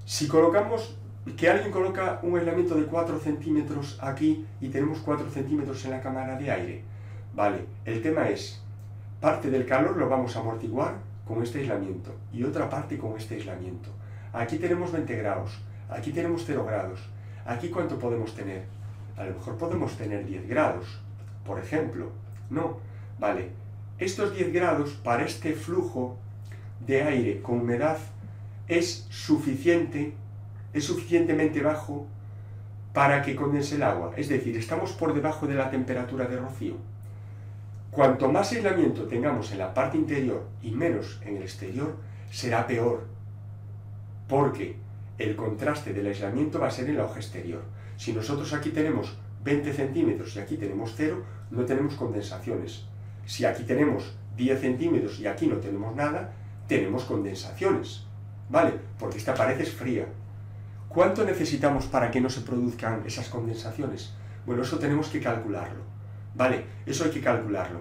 [0.04, 0.98] Si colocamos,
[1.36, 6.00] que alguien coloca un aislamiento de 4 centímetros aquí y tenemos 4 centímetros en la
[6.00, 6.82] cámara de aire,
[7.36, 7.66] ¿vale?
[7.84, 8.60] El tema es,
[9.20, 13.36] parte del calor lo vamos a amortiguar con este aislamiento y otra parte con este
[13.36, 13.90] aislamiento.
[14.32, 17.00] Aquí tenemos 20 grados, aquí tenemos 0 grados,
[17.44, 18.64] aquí cuánto podemos tener.
[19.16, 21.00] A lo mejor podemos tener 10 grados,
[21.44, 22.10] por ejemplo.
[22.50, 22.78] No,
[23.18, 23.50] vale.
[23.98, 26.16] Estos 10 grados para este flujo
[26.86, 27.98] de aire con humedad
[28.68, 30.14] es suficiente,
[30.72, 32.06] es suficientemente bajo
[32.92, 34.12] para que condense el agua.
[34.16, 36.76] Es decir, estamos por debajo de la temperatura de rocío.
[37.90, 41.96] Cuanto más aislamiento tengamos en la parte interior y menos en el exterior,
[42.30, 43.06] será peor.
[44.28, 44.76] Porque
[45.18, 47.62] el contraste del aislamiento va a ser en la hoja exterior.
[47.96, 52.84] Si nosotros aquí tenemos 20 centímetros y aquí tenemos 0, no tenemos condensaciones.
[53.26, 56.32] Si aquí tenemos 10 centímetros y aquí no tenemos nada,
[56.68, 58.04] tenemos condensaciones.
[58.48, 58.72] ¿Vale?
[58.98, 60.06] Porque esta pared es fría.
[60.88, 64.14] ¿Cuánto necesitamos para que no se produzcan esas condensaciones?
[64.46, 65.82] Bueno, eso tenemos que calcularlo.
[66.34, 66.64] ¿Vale?
[66.86, 67.80] Eso hay que calcularlo.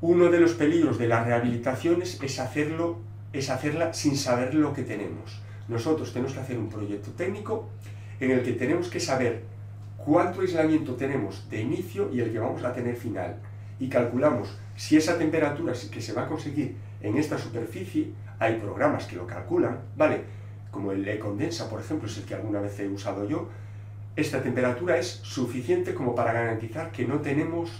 [0.00, 2.98] Uno de los peligros de las rehabilitaciones es, hacerlo,
[3.32, 5.40] es hacerla sin saber lo que tenemos.
[5.68, 7.68] Nosotros tenemos que hacer un proyecto técnico
[8.20, 9.42] en el que tenemos que saber
[9.96, 13.36] cuánto aislamiento tenemos de inicio y el que vamos a tener final.
[13.78, 19.06] Y calculamos si esa temperatura que se va a conseguir en esta superficie, hay programas
[19.06, 20.22] que lo calculan, ¿vale?
[20.70, 23.48] Como el E-Condensa, por ejemplo, es el que alguna vez he usado yo,
[24.14, 27.70] esta temperatura es suficiente como para garantizar que no tenemos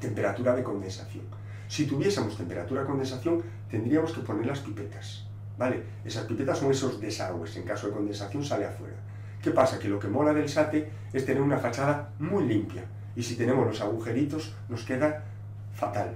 [0.00, 1.24] temperatura de condensación.
[1.68, 5.26] Si tuviésemos temperatura de condensación, tendríamos que poner las pipetas,
[5.58, 5.82] ¿vale?
[6.04, 8.96] Esas pipetas son esos desagües, en caso de condensación sale afuera.
[9.42, 9.78] ¿Qué pasa?
[9.78, 13.66] Que lo que mola del SATE es tener una fachada muy limpia, y si tenemos
[13.66, 15.24] los agujeritos nos queda
[15.72, 16.14] fatal,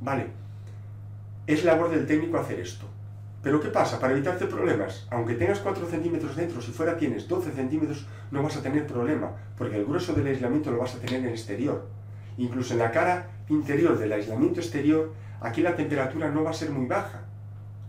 [0.00, 0.26] ¿vale?
[1.46, 2.86] Es labor del técnico hacer esto.
[3.42, 3.98] Pero ¿qué pasa?
[3.98, 8.56] Para evitarte problemas, aunque tengas 4 centímetros dentro, si fuera tienes 12 centímetros, no vas
[8.56, 11.88] a tener problema, porque el grueso del aislamiento lo vas a tener en el exterior.
[12.36, 16.70] Incluso en la cara interior del aislamiento exterior, aquí la temperatura no va a ser
[16.70, 17.22] muy baja.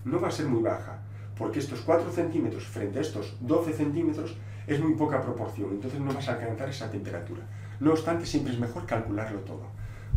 [0.05, 1.03] no va a ser muy baja,
[1.37, 4.35] porque estos 4 centímetros frente a estos 12 centímetros
[4.67, 7.43] es muy poca proporción, entonces no vas a alcanzar esa temperatura.
[7.79, 9.65] No obstante, siempre es mejor calcularlo todo.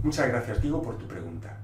[0.03, 1.59] Muchas gracias, Diego, por tu pregunta.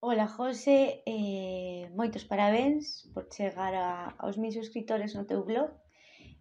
[0.00, 5.70] Hola, José, eh, moitos parabéns por chegar a, aos mil suscriptores no teu blog.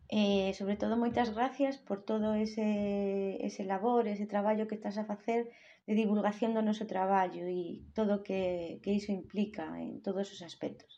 [0.10, 5.06] Eh, sobre todo, moitas gracias por todo ese, ese labor, ese traballo que estás a
[5.06, 5.52] facer
[5.88, 8.42] de divulgación do noso traballo e todo que,
[8.84, 10.92] que iso implica en todos os aspectos.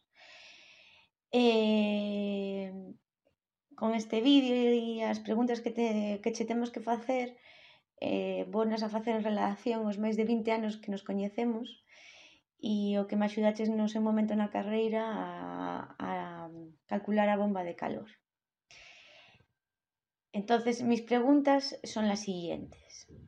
[1.31, 2.69] Eh,
[3.79, 5.87] con este vídeo e as preguntas que, te,
[6.21, 7.27] que che temos que facer,
[7.99, 11.67] eh, a facer en relación aos máis de 20 anos que nos coñecemos,
[12.71, 15.29] e o que me axudaches no seu momento na carreira a,
[16.07, 16.11] a
[16.91, 18.09] calcular a bomba de calor.
[20.39, 22.82] Entonces, mis preguntas son las siguientes.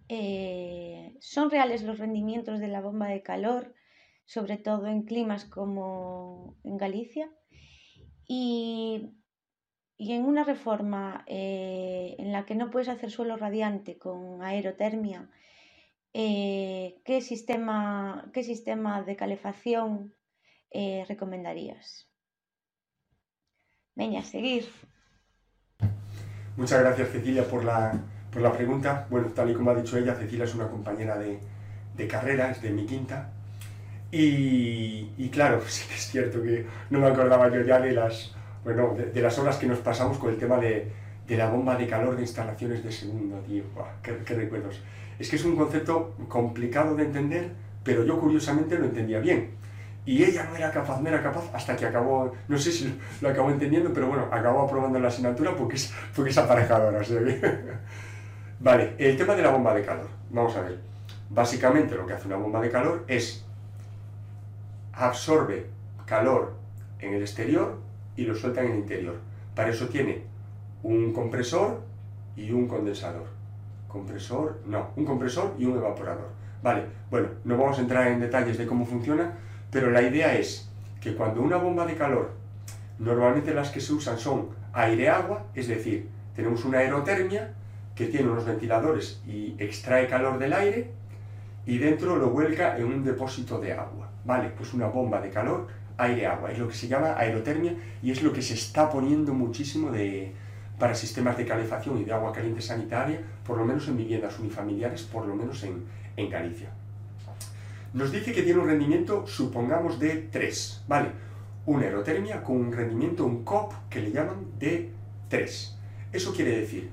[0.08, 3.74] Eh, ¿Son reales los rendimientos de la bomba de calor,
[4.26, 7.30] sobre todo en climas como en Galicia?
[8.28, 9.14] Y,
[9.98, 15.30] y en una reforma eh, en la que no puedes hacer suelo radiante con aerotermia,
[16.14, 20.14] eh, ¿qué, sistema, ¿qué sistema de calefacción
[21.08, 22.10] recomendarías?
[23.96, 24.66] Venga, a seguir.
[26.58, 28.02] Muchas gracias Cecilia por la,
[28.36, 29.08] por la pregunta.
[29.10, 31.40] Bueno, tal y como ha dicho ella, Cecilia es una compañera de,
[31.96, 33.30] de carrera, es de mi quinta.
[34.12, 38.36] Y, y, claro, sí que es cierto que no me acordaba yo ya de las,
[38.66, 40.92] bueno, de, de las horas que nos pasamos con el tema de,
[41.26, 43.64] de, la bomba de calor de instalaciones de segundo, tío.
[44.04, 44.82] qué, qué recuerdos
[45.18, 47.52] es que es un concepto complicado de entender,
[47.84, 49.52] pero yo curiosamente lo entendía bien.
[50.06, 53.30] Y ella no era capaz, no era capaz, hasta que acabó, no sé si lo
[53.30, 57.00] acabó entendiendo, pero bueno, acabó aprobando la asignatura porque es, porque es aparejadora.
[58.60, 60.08] vale, el tema de la bomba de calor.
[60.30, 60.80] Vamos a ver.
[61.30, 63.44] Básicamente lo que hace una bomba de calor es
[64.94, 65.68] absorbe
[66.06, 66.54] calor
[67.00, 67.80] en el exterior
[68.16, 69.16] y lo suelta en el interior.
[69.56, 70.24] Para eso tiene
[70.84, 71.82] un compresor
[72.36, 73.36] y un condensador
[73.96, 76.28] compresor, no, un compresor y un evaporador.
[76.62, 79.34] Vale, bueno, no vamos a entrar en detalles de cómo funciona,
[79.72, 80.70] pero la idea es
[81.00, 82.32] que cuando una bomba de calor,
[83.00, 87.54] normalmente las que se usan son aire-agua, es decir, tenemos una aerotermia
[87.96, 90.92] que tiene unos ventiladores y extrae calor del aire
[91.66, 94.12] y dentro lo vuelca en un depósito de agua.
[94.26, 95.68] Vale, pues una bomba de calor,
[95.98, 99.92] aire-agua, es lo que se llama aerotermia y es lo que se está poniendo muchísimo
[99.92, 100.34] de,
[100.78, 105.04] para sistemas de calefacción y de agua caliente sanitaria, por lo menos en viviendas unifamiliares,
[105.04, 105.86] por lo menos en,
[106.18, 106.70] en Galicia.
[107.94, 111.12] Nos dice que tiene un rendimiento, supongamos, de 3, ¿vale?
[111.66, 114.92] Una aerotermia con un rendimiento, un COP, que le llaman de
[115.30, 115.78] 3.
[116.12, 116.90] Eso quiere decir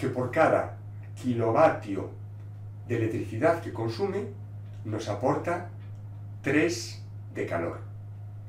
[0.00, 0.78] que por cada
[1.20, 2.10] kilovatio
[2.88, 4.28] de electricidad que consume,
[4.84, 5.68] nos aporta
[6.42, 7.02] 3
[7.34, 7.80] de calor,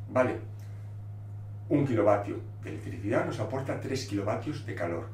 [0.09, 0.37] ¿vale?
[1.67, 5.09] Un kilovatio de electricidad nos aporta 3 kilovatios de calor.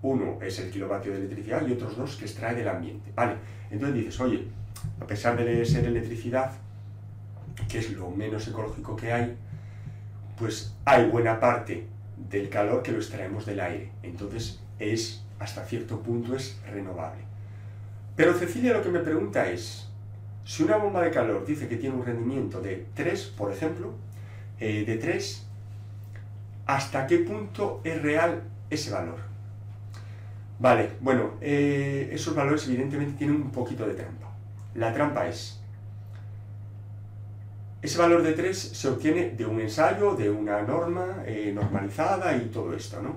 [0.00, 3.34] Uno es el kilovatio de electricidad y otros dos que extrae del ambiente, ¿vale?
[3.70, 4.48] Entonces dices, oye,
[4.98, 6.52] a pesar de ser electricidad,
[7.68, 9.36] que es lo menos ecológico que hay,
[10.38, 11.86] pues hay buena parte
[12.16, 13.90] del calor que lo extraemos del aire.
[14.02, 17.22] Entonces es, hasta cierto punto, es renovable.
[18.16, 19.88] Pero Cecilia lo que me pregunta es,
[20.44, 23.92] si una bomba de calor dice que tiene un rendimiento de 3, por ejemplo,
[24.60, 25.46] eh, de 3,
[26.66, 29.18] ¿hasta qué punto es real ese valor?
[30.58, 34.28] Vale, bueno, eh, esos valores evidentemente tienen un poquito de trampa.
[34.74, 35.60] La trampa es,
[37.80, 42.46] ese valor de 3 se obtiene de un ensayo, de una norma eh, normalizada y
[42.46, 43.16] todo esto, ¿no?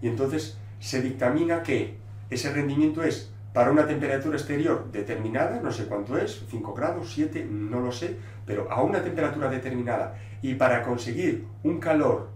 [0.00, 1.96] Y entonces se dictamina que
[2.30, 7.46] ese rendimiento es para una temperatura exterior determinada, no sé cuánto es, 5 grados, 7,
[7.50, 12.28] no lo sé, pero a una temperatura determinada y para conseguir un calor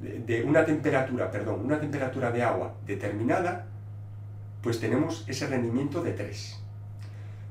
[0.00, 3.66] de, una temperatura, perdón, una temperatura de agua determinada,
[4.60, 6.60] pues tenemos ese rendimiento de 3.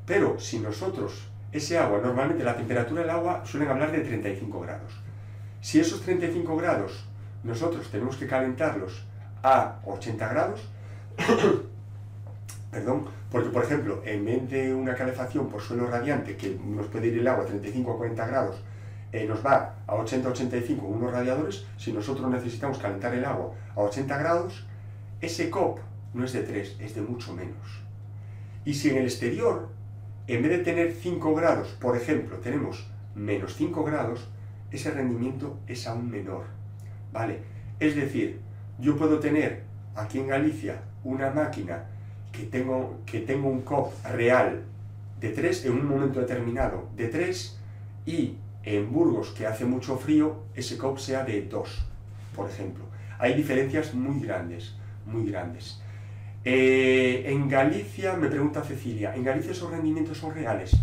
[0.05, 5.01] Pero si nosotros, ese agua, normalmente la temperatura del agua suelen hablar de 35 grados.
[5.61, 7.07] Si esos 35 grados
[7.43, 9.05] nosotros tenemos que calentarlos
[9.45, 10.59] a 80 grados,
[12.71, 17.07] perdón, porque por ejemplo, en vez de una calefacción por suelo radiante que nos puede
[17.07, 18.55] ir el agua a 35 a 40 grados,
[19.11, 24.17] eh, nos va a 80-85 unos radiadores, si nosotros necesitamos calentar el agua a 80
[24.17, 24.65] grados,
[25.21, 25.79] ese COP
[26.15, 27.83] no es de 3, es de mucho menos.
[28.65, 29.69] Y si en el exterior
[30.27, 34.27] en vez de tener 5 grados, por ejemplo, tenemos menos 5 grados,
[34.71, 36.45] ese rendimiento es aún menor.
[37.13, 37.41] ¿Vale?
[37.79, 38.41] Es decir,
[38.79, 39.63] yo puedo tener
[39.95, 41.85] aquí en Galicia una máquina
[42.31, 44.63] que tengo, que tengo un COP real
[45.19, 47.57] de 3 en un momento determinado de 3
[48.05, 51.85] y en Burgos, que hace mucho frío, ese COP sea de 2,
[52.35, 52.83] por ejemplo.
[53.19, 54.75] Hay diferencias muy grandes,
[55.05, 55.79] muy grandes.
[56.43, 60.75] Eh, en Galicia, me pregunta Cecilia, ¿en Galicia esos rendimientos son reales?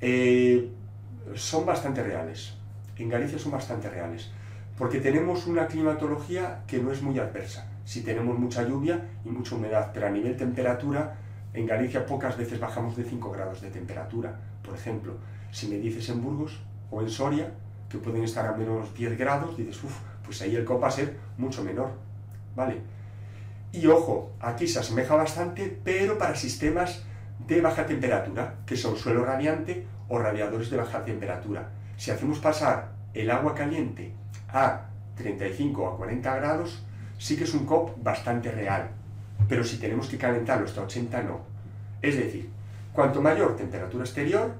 [0.00, 0.70] Eh,
[1.34, 2.54] son bastante reales.
[2.96, 4.30] En Galicia son bastante reales.
[4.76, 7.66] Porque tenemos una climatología que no es muy adversa.
[7.84, 11.16] Si tenemos mucha lluvia y mucha humedad, pero a nivel temperatura,
[11.54, 14.38] en Galicia pocas veces bajamos de 5 grados de temperatura.
[14.62, 15.14] Por ejemplo,
[15.50, 17.52] si me dices en Burgos o en Soria,
[17.88, 20.90] que pueden estar a menos 10 grados, dices, uff, pues ahí el COP va a
[20.90, 21.92] ser mucho menor.
[22.54, 22.80] ¿Vale?
[23.72, 27.04] Y ojo, aquí se asemeja bastante, pero para sistemas
[27.46, 31.70] de baja temperatura, que son suelo radiante o radiadores de baja temperatura.
[31.96, 34.12] Si hacemos pasar el agua caliente
[34.56, 36.82] a 35 o a 40 grados,
[37.18, 38.88] sí que es un COP bastante real,
[39.48, 41.40] pero si tenemos que calentarlo hasta 80 no.
[42.00, 42.48] Es decir,
[42.92, 44.54] cuanto mayor temperatura exterior,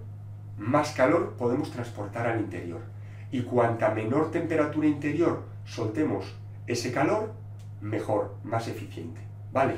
[0.59, 2.81] más calor podemos transportar al interior.
[3.31, 6.35] Y cuanta menor temperatura interior soltemos
[6.67, 7.33] ese calor,
[7.81, 9.21] mejor, más eficiente.
[9.53, 9.75] ¿Vale?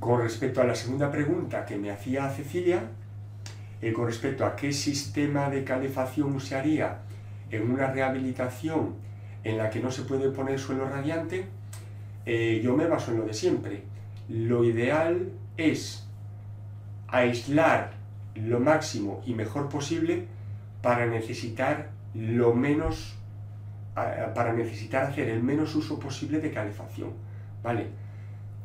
[0.00, 2.82] Con respecto a la segunda pregunta que me hacía Cecilia,
[3.82, 7.00] eh, con respecto a qué sistema de calefacción se haría
[7.50, 8.94] en una rehabilitación
[9.42, 11.46] en la que no se puede poner suelo radiante,
[12.26, 13.82] eh, yo me baso en lo de siempre.
[14.28, 16.06] Lo ideal es
[17.08, 17.92] aislar
[18.34, 20.26] lo máximo y mejor posible
[20.82, 23.16] para necesitar lo menos
[24.34, 27.10] para necesitar hacer el menos uso posible de calefacción,
[27.62, 27.86] ¿vale?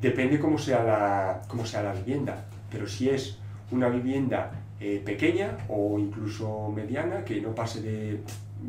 [0.01, 3.37] Depende cómo sea la, cómo sea la vivienda, pero si es
[3.71, 8.21] una vivienda eh, pequeña o incluso mediana, que no pase de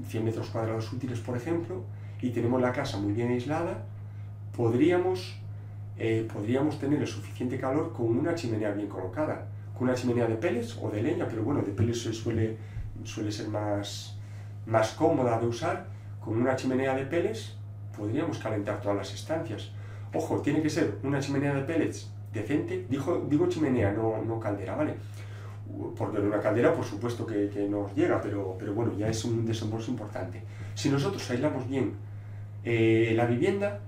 [0.08, 1.82] 100 metros cuadrados útiles, por ejemplo,
[2.20, 3.84] y tenemos la casa muy bien aislada,
[4.56, 5.36] podríamos,
[5.98, 9.46] eh, podríamos tener el suficiente calor con una chimenea bien colocada,
[9.76, 12.56] con una chimenea de pellets o de leña, pero bueno, de pellets suele,
[13.04, 14.18] suele ser más,
[14.66, 15.86] más cómoda de usar,
[16.22, 17.56] con una chimenea de pellets
[17.96, 19.70] podríamos calentar todas las estancias.
[20.14, 24.76] Ojo, tiene que ser una chimenea de pellets decente, digo, digo chimenea, no, no caldera,
[24.76, 24.94] ¿vale?
[25.96, 29.24] Porque en una caldera, por supuesto que, que, nos llega, pero, pero bueno, ya es
[29.24, 30.42] un desembolso importante.
[30.74, 31.94] Si nosotros aislamos bien
[32.64, 33.80] eh, la vivienda,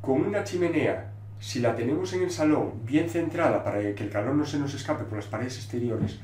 [0.00, 4.34] con una chimenea, si la tenemos en el salón bien centrada para que el calor
[4.34, 6.18] no se nos escape por las paredes exteriores,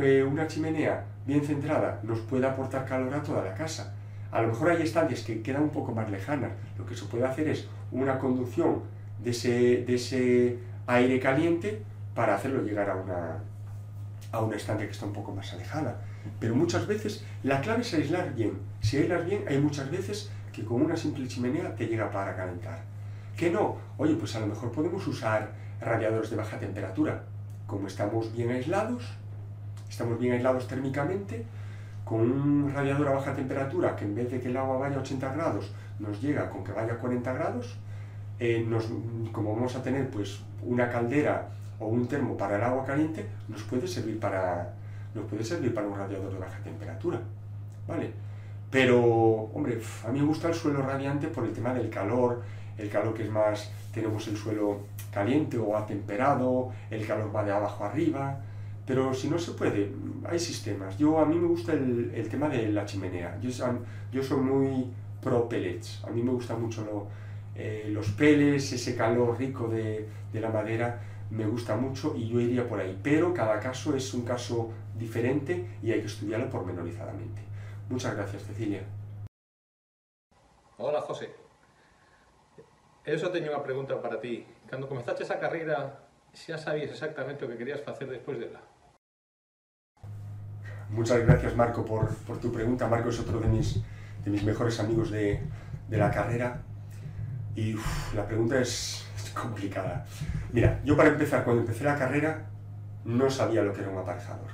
[0.00, 3.94] eh, una chimenea bien centrada nos puede aportar calor a toda la casa.
[4.30, 6.52] A lo mejor hay estancias que quedan un poco más lejanas.
[6.78, 8.82] Lo que se puede hacer es una conducción
[9.22, 11.82] de ese, de ese aire caliente
[12.14, 13.42] para hacerlo llegar a una,
[14.32, 16.00] a una estancia que está un poco más alejada.
[16.40, 18.58] Pero muchas veces la clave es aislar bien.
[18.80, 22.80] Si aislas bien, hay muchas veces que con una simple chimenea te llega para calentar.
[23.36, 23.76] ¿Qué no?
[23.98, 27.24] Oye, pues a lo mejor podemos usar radiadores de baja temperatura.
[27.66, 29.04] Como estamos bien aislados,
[29.88, 31.44] estamos bien aislados térmicamente,
[32.04, 35.00] con un radiador a baja temperatura que en vez de que el agua vaya a
[35.00, 37.76] 80 grados, nos llega con que vaya a 40 grados,
[38.38, 38.66] eh,
[39.32, 41.48] como vamos a tener pues una caldera
[41.82, 44.72] o un termo para el agua caliente, nos puede servir para,
[45.14, 47.20] nos puede servir para un radiador de baja temperatura.
[47.86, 48.12] ¿Vale?
[48.70, 49.00] Pero,
[49.52, 52.42] hombre, a mí me gusta el suelo radiante por el tema del calor,
[52.78, 54.80] el calor que es más, tenemos el suelo
[55.12, 58.40] caliente o atemperado, el calor va de abajo arriba,
[58.86, 59.92] pero si no se puede,
[60.28, 60.96] hay sistemas.
[60.96, 63.38] Yo, a mí me gusta el, tema de la chimenea.
[63.40, 63.50] Yo,
[64.22, 64.86] soy muy
[65.20, 66.02] pro pellets.
[66.04, 67.08] A mí me gustan mucho
[67.54, 70.98] eh, los pellets, ese calor rico de, de la madera
[71.32, 72.98] me gusta mucho y yo iría por ahí.
[73.02, 77.40] Pero cada caso es un caso diferente y hay que estudiarlo pormenorizadamente.
[77.88, 78.82] Muchas gracias, Cecilia.
[80.76, 81.30] Hola, José.
[83.04, 84.46] Eu só teño unha pregunta para ti.
[84.70, 88.62] Cando comenzaste esa carreira, xa sabías exactamente o que querías facer despois dela?
[90.92, 92.86] Muchas gracias Marco por, tu pregunta.
[92.86, 93.82] Marco es otro de mis,
[94.22, 95.42] de mis mejores amigos de,
[95.90, 96.62] la carrera
[97.56, 97.74] y
[98.14, 99.01] la pregunta es,
[99.32, 100.04] complicada.
[100.52, 102.46] Mira, yo para empezar, cuando empecé la carrera
[103.04, 104.50] no sabía lo que era un aparejador.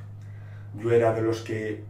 [0.76, 1.84] Yo era de los que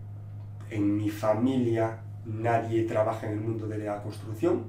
[0.70, 4.64] en mi familia nadie trabaja en el mundo de la construcción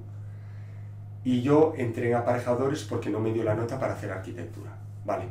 [1.23, 4.71] y yo entré en aparejadores porque no me dio la nota para hacer arquitectura,
[5.05, 5.25] ¿vale?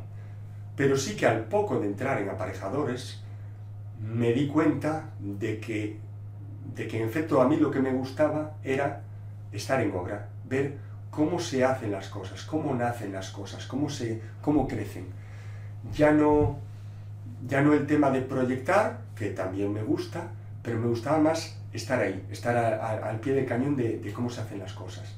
[0.75, 3.21] Pero sí que al poco de entrar en aparejadores
[3.99, 5.99] me di cuenta de que,
[6.75, 9.01] de que en efecto a mí lo que me gustaba era
[9.51, 10.77] estar en obra, ver
[11.19, 15.07] cómo se hacen las cosas, cómo nacen las cosas, cómo, se, cómo crecen.
[15.93, 16.59] Ya no,
[17.45, 20.29] ya no el tema de proyectar, que también me gusta,
[20.63, 24.39] pero me gustaba más estar ahí, estar al pie del cañón de, de, cómo se
[24.39, 25.13] hacen las cosas.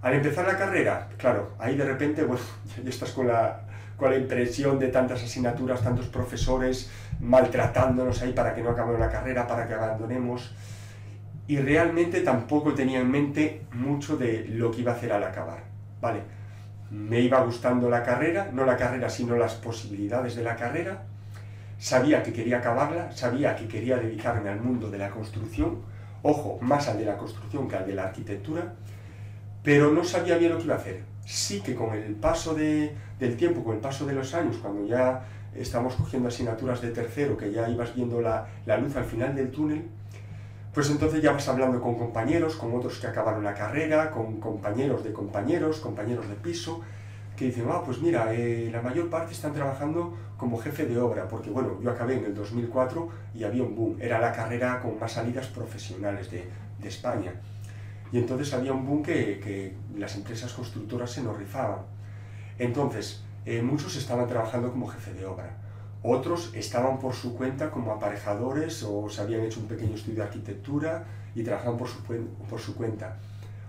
[0.00, 2.44] Al empezar la carrera, claro, ahí de repente, bueno,
[2.84, 3.62] ya estás con la,
[3.96, 6.88] con la impresión de tantas asignaturas, tantos profesores
[7.18, 10.54] maltratándonos ahí para que no acabemos la carrera, para que abandonemos.
[11.48, 15.62] Y realmente tampoco tenía en mente mucho de lo que iba a hacer al acabar.
[16.00, 16.20] Vale,
[16.90, 21.04] me iba gustando la carrera, no la carrera, sino las posibilidades de la carrera.
[21.78, 25.82] Sabía que quería acabarla, sabía que quería dedicarme al mundo de la construcción,
[26.22, 28.74] ojo, más al de la construcción que al de la arquitectura,
[29.62, 31.02] pero no sabía bien lo que iba a hacer.
[31.24, 34.86] Sí que con el paso de, del tiempo, con el paso de los años, cuando
[34.86, 35.24] ya
[35.54, 39.50] estamos cogiendo asignaturas de tercero, que ya ibas viendo la, la luz al final del
[39.50, 39.84] túnel,
[40.76, 45.02] pues entonces ya vas hablando con compañeros, con otros que acabaron la carrera, con compañeros
[45.02, 46.82] de compañeros, compañeros de piso,
[47.34, 51.28] que dicen, ah, pues mira, eh, la mayor parte están trabajando como jefe de obra,
[51.28, 55.00] porque bueno, yo acabé en el 2004 y había un boom, era la carrera con
[55.00, 56.46] más salidas profesionales de,
[56.84, 57.32] España.
[58.12, 61.86] Y entonces había un boom que, las empresas constructoras se nos rifaban.
[62.58, 65.56] Entonces, eh, muchos estaban trabajando como jefe de obra.
[66.08, 70.22] Otros estaban por su cuenta como aparejadores o se habían hecho un pequeño estudio de
[70.22, 71.04] arquitectura
[71.34, 72.00] y trabajaban por su,
[72.48, 73.16] por su cuenta.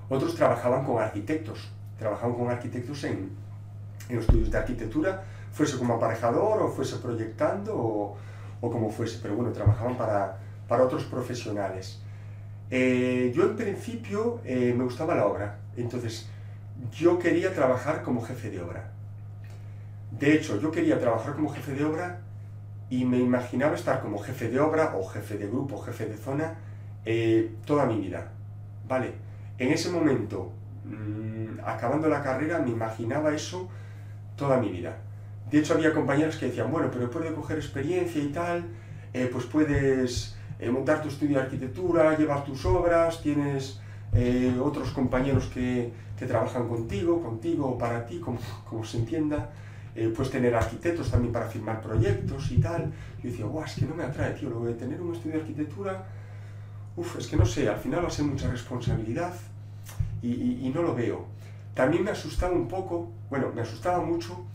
[0.07, 3.31] Otros trabajaban con arquitectos, trabajaban con arquitectos en,
[4.07, 8.17] en estudios de arquitectura, fuese como aparejador o fuese proyectando o,
[8.61, 10.37] o como fuese, pero bueno, trabajaban para,
[10.67, 11.99] para otros profesionales.
[12.69, 16.29] Eh, yo en principio eh, me gustaba la obra, entonces
[16.91, 18.91] yo quería trabajar como jefe de obra.
[20.11, 22.26] De hecho, yo quería trabajar como jefe de obra
[22.89, 26.55] y me imaginaba estar como jefe de obra o jefe de grupo, jefe de zona,
[27.05, 28.31] eh, toda mi vida.
[28.87, 29.13] ¿Vale?
[29.57, 30.51] En ese momento,
[30.85, 33.69] mm, acabando la carrera, me imaginaba eso
[34.35, 34.97] toda mi vida.
[35.51, 38.65] De hecho, había compañeros que decían, bueno, pero después de coger experiencia y tal,
[39.31, 43.79] pues puedes eh, montar tu estudio de arquitectura, llevar tus obras, tienes
[44.13, 49.51] eh, otros compañeros que, que, trabajan contigo, contigo o para ti, como, como se entienda.
[49.97, 52.93] Eh, puedes tener arquitectos también para firmar proyectos y tal.
[53.23, 55.41] Yo decía, guau, es que no me atrae, tío, lo de tener un estudio de
[55.41, 56.05] arquitectura,
[56.95, 59.33] uff, es que no sé, al final va a ser mucha responsabilidad
[60.21, 61.25] y, no lo veo.
[61.73, 64.45] También me asustaba un poco, bueno, me asustaba mucho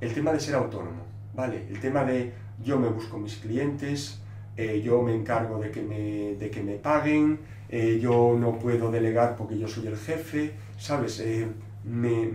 [0.00, 1.02] el tema de ser autónomo,
[1.34, 1.66] ¿vale?
[1.68, 4.20] El tema de yo me busco mis clientes,
[4.56, 8.90] eh, yo me encargo de que me, de que me paguen, eh, yo no puedo
[8.90, 11.18] delegar porque yo soy el jefe, ¿sabes?
[11.20, 11.48] Eh,
[11.84, 12.26] me,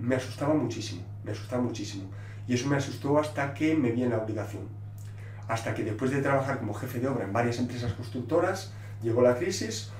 [0.00, 2.04] me, asustaba muchísimo, me asustaba muchísimo.
[2.46, 4.62] Y eso me asustó hasta que me vi en la obligación.
[5.48, 8.72] Hasta que después de trabajar como jefe de obra en varias empresas constructoras,
[9.02, 9.90] llegó la crisis,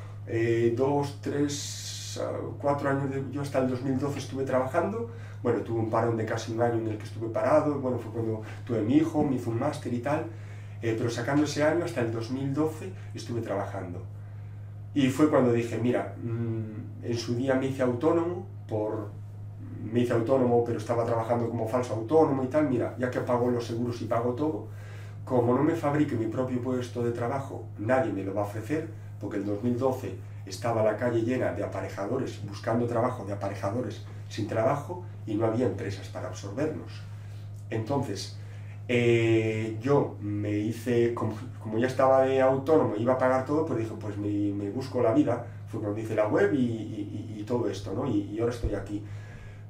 [0.77, 2.21] dos, tres,
[2.61, 5.11] cuatro años, yo hasta el 2012 estuve trabajando,
[5.43, 8.13] bueno, tuve un parón de casi un año en el que estuve parado, bueno, fue
[8.13, 10.27] cuando tuve mi hijo, me hizo un máster y tal,
[10.81, 14.03] eh, pero sacando ese año hasta el 2012 estuve trabajando.
[14.95, 19.11] Y fue cuando dije, mira, mm, en su día me hice autónomo, por,
[19.93, 23.51] me hice autónomo, pero estaba trabajando como falso autónomo y tal, mira, ya que pago
[23.51, 24.67] los seguros y pago todo,
[25.25, 28.89] como no me fabrique mi propio puesto de trabajo, nadie me lo va a ofrecer,
[29.21, 30.15] porque el 2012
[30.47, 35.67] estaba la calle llena de aparejadores buscando trabajo, de aparejadores sin trabajo, y no había
[35.67, 37.03] empresas para absorbernos.
[37.71, 38.37] Entonces,
[38.87, 43.93] eh, yo me hice, como, ya estaba de autónomo, iba a pagar todo, pues dije,
[43.99, 48.07] pues me, busco la vida, fue cuando hice la web y, todo esto, ¿no?
[48.07, 49.05] Y, y, ahora estoy aquí.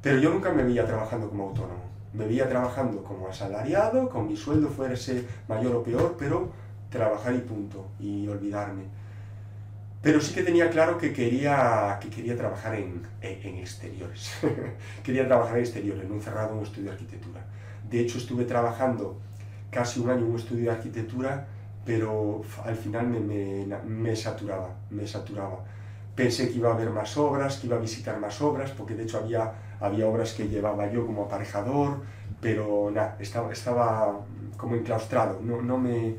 [0.05, 1.83] Pero yo nunca me veía trabajando como autónomo,
[2.13, 6.53] me veía trabajando como asalariado, con mi sueldo fuese mayor o peor, pero
[6.91, 8.85] trabajar y punto, y olvidarme.
[10.03, 14.35] Pero sí que tenía claro que quería, que quería trabajar en, en, exteriores.
[15.03, 17.41] quería trabajar en exteriores, no encerrado en un estudio de arquitectura.
[17.89, 19.19] De hecho, estuve trabajando
[19.71, 21.47] casi un año en un estudio de arquitectura,
[21.87, 25.65] pero al final me, me, me, saturaba, me saturaba.
[26.15, 29.05] Pensé que iba a haber más obras, que iba a visitar más obras, porque de
[29.05, 29.55] hecho había,
[29.87, 31.99] había obras que llevaba yo como aparejador,
[32.41, 34.21] pero nada, estaba, estaba
[34.57, 36.15] como enclaustrado, no, no, me,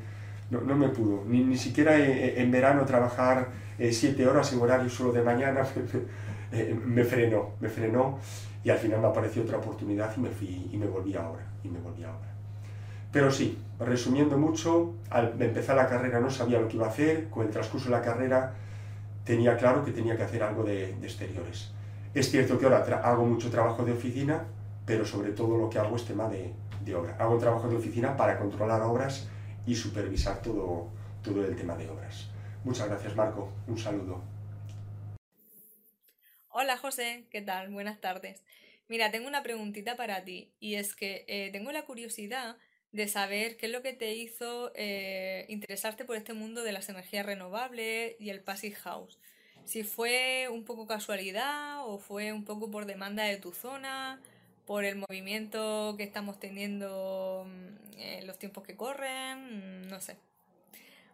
[0.50, 1.24] no, no me pudo.
[1.26, 3.48] Ni, ni siquiera en verano trabajar
[3.78, 5.66] eh, siete horas en horario solo de mañana,
[6.52, 8.20] eh, me frenó, me frenó
[8.64, 11.68] y al final me apareció otra oportunidad y me fui y me volví ahora, y
[11.68, 12.34] me volví ahora.
[13.12, 17.30] Pero sí, resumiendo mucho, al empezar la carrera no sabía lo que iba a hacer,
[17.30, 18.54] con el transcurso de la carrera
[19.24, 21.72] tenía claro que tenía que hacer algo de, exteriores.
[22.16, 24.48] Es cierto que ahora hago mucho trabajo de oficina,
[24.86, 26.54] pero sobre todo lo que hago es tema de,
[26.86, 27.18] de obra.
[27.20, 29.28] Hago trabajo de oficina para controlar obras
[29.68, 30.88] y supervisar todo,
[31.22, 32.30] todo el tema de obras.
[32.64, 33.52] Muchas gracias, Marco.
[33.68, 34.24] Un saludo.
[36.48, 37.26] Hola, José.
[37.32, 37.70] ¿Qué tal?
[37.74, 38.46] Buenas tardes.
[38.88, 42.56] Mira, tengo una preguntita para ti y es que eh, tengo la curiosidad
[42.94, 46.88] de saber qué es lo que te hizo eh, interesarte por este mundo de las
[46.88, 49.20] energías renovables y el Passive House.
[49.66, 54.20] Si fue un poco casualidad o fue un poco por demanda de tu zona,
[54.68, 60.18] por el movimiento que estamos teniendo mm, en los tiempos que corren, mm, no sé.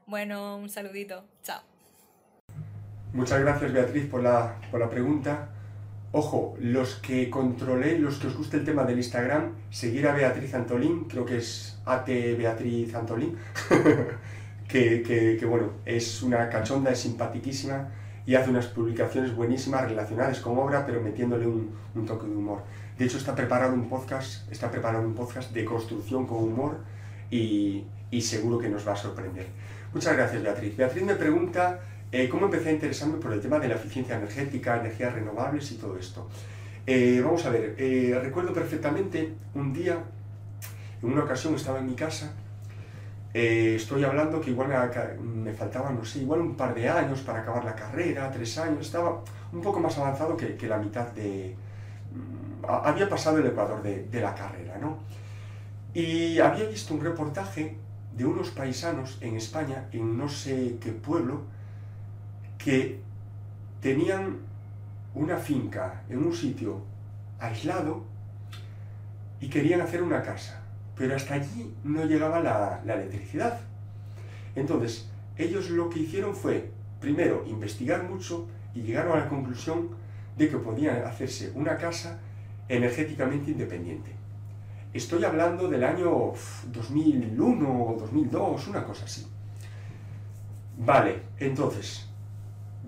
[0.05, 1.23] Bueno, un saludito.
[1.43, 1.61] Chao.
[3.13, 4.59] Muchas gracias Beatriz por la,
[4.89, 5.49] pregunta.
[6.11, 10.53] Ojo, los que controlé, los que os guste el tema del Instagram, seguir a Beatriz
[10.53, 13.37] Antolín, creo que es AT Beatriz Antolín,
[14.67, 20.85] que, bueno, es una cachonda, es simpaticísima y hace unas publicaciones buenísimas relacionadas con obra,
[20.85, 21.71] pero metiéndole un,
[22.05, 22.63] toque de humor.
[22.97, 26.77] De hecho, está preparado un podcast, está preparado un podcast de construcción con humor
[27.29, 29.47] y, y seguro que nos va a sorprender.
[29.93, 30.77] Muchas gracias, Beatriz.
[30.77, 31.79] Beatriz me pregunta
[32.11, 35.75] eh, cómo empecé a interesarme por el tema de la eficiencia energética, energías renovables y
[35.75, 36.27] todo esto.
[36.85, 40.03] Eh, vamos a ver, eh, recuerdo perfectamente un día,
[41.01, 42.33] en una ocasión estaba en mi casa,
[43.33, 44.69] estoy hablando que igual
[45.21, 48.81] me, faltaban, no sé, igual un par de años para acabar la carrera, tres años,
[48.81, 49.21] estaba
[49.51, 51.55] un poco más avanzado que, la mitad de...
[52.13, 54.99] Mm, había pasado el ecuador de, de la carrera, ¿no?
[55.93, 57.77] Y había visto un reportaje
[58.15, 61.41] de unos paisanos en España, en no sé qué pueblo,
[62.57, 62.99] que
[63.81, 64.37] tenían
[65.15, 66.81] una finca en un sitio
[67.39, 68.03] aislado
[69.39, 70.60] y querían hacer una casa,
[71.01, 73.59] pero hasta allí no llegaba la, electricidad.
[74.55, 76.69] Entonces, ellos lo que hicieron fue,
[76.99, 79.89] primero, investigar mucho y llegaron a la conclusión
[80.37, 82.19] de que podían hacerse una casa
[82.69, 84.11] energéticamente independiente.
[84.93, 86.33] Estoy hablando del año
[86.71, 89.25] 2001 o 2002, una cosa así.
[90.77, 92.07] Vale, entonces,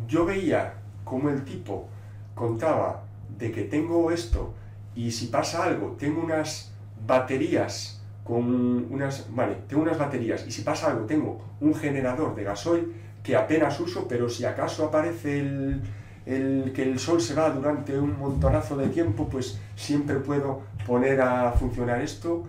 [0.08, 1.90] yo veía cómo el tipo
[2.36, 3.06] contaba
[3.40, 4.54] de que tengo esto
[4.94, 6.72] y si pasa algo, tengo unas
[7.08, 7.93] baterías
[8.24, 12.94] con unas, vale, tengo unas baterías y si pasa algo, tengo un generador de gasoil
[13.22, 15.82] que apenas uso, pero si acaso aparece el,
[16.26, 21.22] el que el sol se va durante un montonazo de tiempo, pues siempre puedo poner
[21.22, 22.44] a funcionar esto.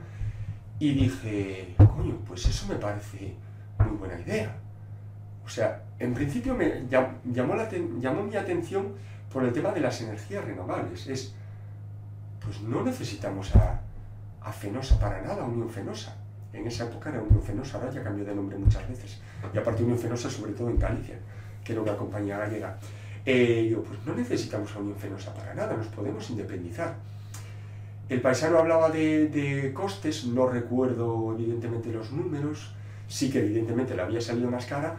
[0.78, 3.34] Y dije, coño, pues eso me parece
[3.78, 4.56] muy buena idea.
[5.44, 7.68] O sea, en principio me llamó, la,
[8.00, 8.94] llamó mi atención
[9.32, 11.06] por el tema de las energías renovables.
[11.06, 11.34] Es,
[12.44, 13.80] pues no necesitamos a,
[14.44, 16.16] a Fenosa para nada, Unión Fenosa.
[16.52, 19.18] En esa época era Unión Fenosa, ahora ya cambió de nombre muchas veces.
[19.52, 21.18] Y aparte Unión Fenosa sobre todo en Galicia,
[21.64, 22.78] que era una compañía gallega.
[23.26, 26.94] Eh, yo, pues no necesitamos a Unión Fenosa para nada, nos podemos independizar.
[28.08, 32.74] El paisano hablaba de, costes, no recuerdo evidentemente los números,
[33.08, 34.96] sí que evidentemente le había salido más cara,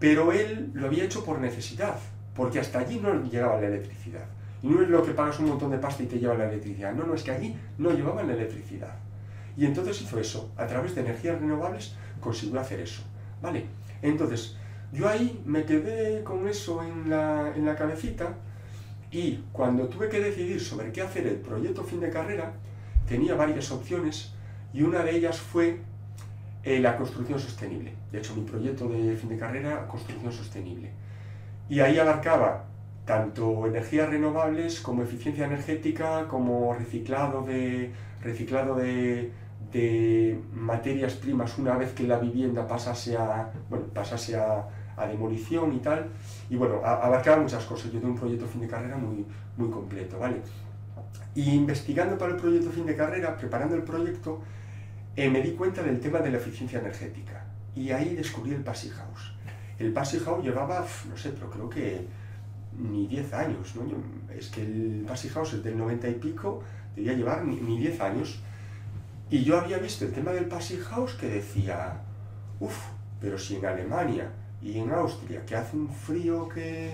[0.00, 1.98] pero él lo había hecho por necesidad.
[2.34, 4.26] porque hasta allí no llegaba la electricidad.
[4.62, 6.92] Y no es lo que pagas un montón de pasta y te lleva la electricidad.
[6.92, 8.94] No, no, es que allí no llevaban la electricidad.
[9.56, 10.52] Y entonces hizo eso.
[10.56, 13.02] A través de energías renovables consiguió hacer eso.
[13.40, 13.66] ¿Vale?
[14.02, 14.56] Entonces,
[14.92, 18.34] yo ahí me quedé con eso en la, en la cabecita
[19.10, 22.52] y cuando tuve que decidir sobre qué hacer el proyecto fin de carrera,
[23.08, 24.32] tenía varias opciones
[24.72, 25.80] y una de ellas fue
[26.64, 27.92] eh, la construcción sostenible.
[28.10, 30.90] De hecho, mi proyecto de fin de carrera, construcción sostenible.
[31.68, 32.64] Y ahí abarcaba
[33.06, 37.92] tanto energías renovables como eficiencia energética, como reciclado de,
[38.22, 39.32] reciclado de,
[40.54, 44.66] materias primas una vez que la vivienda pasase a, bueno, pasase a,
[45.08, 46.06] demolición y tal.
[46.48, 47.92] Y bueno, abarcaba muchas cosas.
[47.92, 49.26] Yo tengo un proyecto fin de carrera muy,
[49.58, 50.40] muy completo, ¿vale?
[51.34, 54.40] Y investigando para el proyecto fin de carrera, preparando el proyecto,
[55.14, 57.44] eh, me di cuenta del tema de la eficiencia energética.
[57.74, 59.34] Y ahí descubrí el Passy House.
[59.78, 62.06] El Passy House llevaba, no sé, pero creo que
[62.78, 63.82] ni 10 años, ¿no?
[64.34, 66.62] es que el Passy House del 90 y pico,
[66.94, 68.40] debía llevar ni, 10 años.
[69.30, 72.00] Y yo había visto el tema del Passy House que decía,
[72.60, 72.76] uff,
[73.20, 74.30] pero si en Alemania
[74.62, 76.90] y en Austria, que hace un frío que,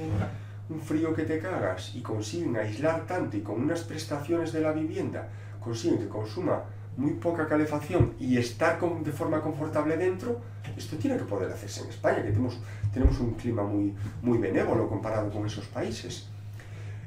[0.71, 4.73] un frío que te cagas y consiguen aislar tanto y con unas prestaciones de la
[4.73, 5.29] vivienda,
[5.61, 6.63] consiguen que consuma
[6.97, 10.41] muy poca calefacción y estar de forma confortable dentro,
[10.77, 12.59] esto tiene que poder hacerse en España, que tenemos,
[12.93, 16.29] tenemos un clima muy, muy benévolo comparado con esos países.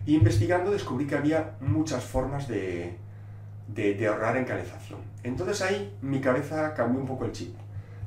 [0.07, 2.95] investigando descubrí que había muchas formas de,
[3.67, 4.99] de, ahorrar en calefacción.
[5.23, 7.55] Entonces ahí mi cabeza cambió un poco el chip.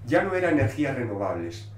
[0.07, 1.71] Ya no era energías renovables.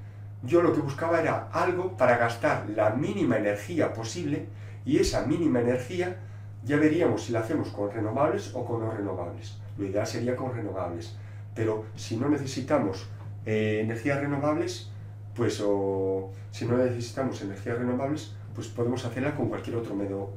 [0.42, 4.46] Yo lo que buscaba era algo para gastar la mínima energía posible
[4.84, 6.16] y esa mínima energía
[6.64, 9.58] ya veríamos si la hacemos con renovables o con no renovables.
[9.78, 11.16] Lo ideal sería con renovables.
[11.54, 13.08] Pero si no necesitamos
[13.46, 14.89] eh, energías renovables,
[15.34, 20.30] pues o si no necesitamos energías renovables, pues podemos hacerla con cualquier otro medio,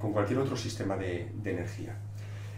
[0.00, 1.96] con cualquier otro sistema de, energía.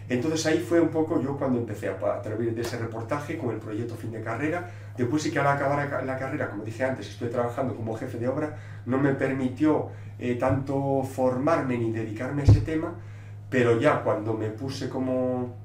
[0.07, 3.49] Entonces ahí fue un poco yo cuando empecé a, a, través de ese reportaje con
[3.49, 4.69] el proyecto fin de carrera.
[4.95, 8.27] Después sí que al acabar la carrera, como dije antes, estoy trabajando como jefe de
[8.27, 8.55] obra,
[8.85, 9.89] no me permitió
[10.19, 12.93] eh, tanto formarme ni dedicarme a ese tema,
[13.49, 15.55] pero ya cuando me puse como,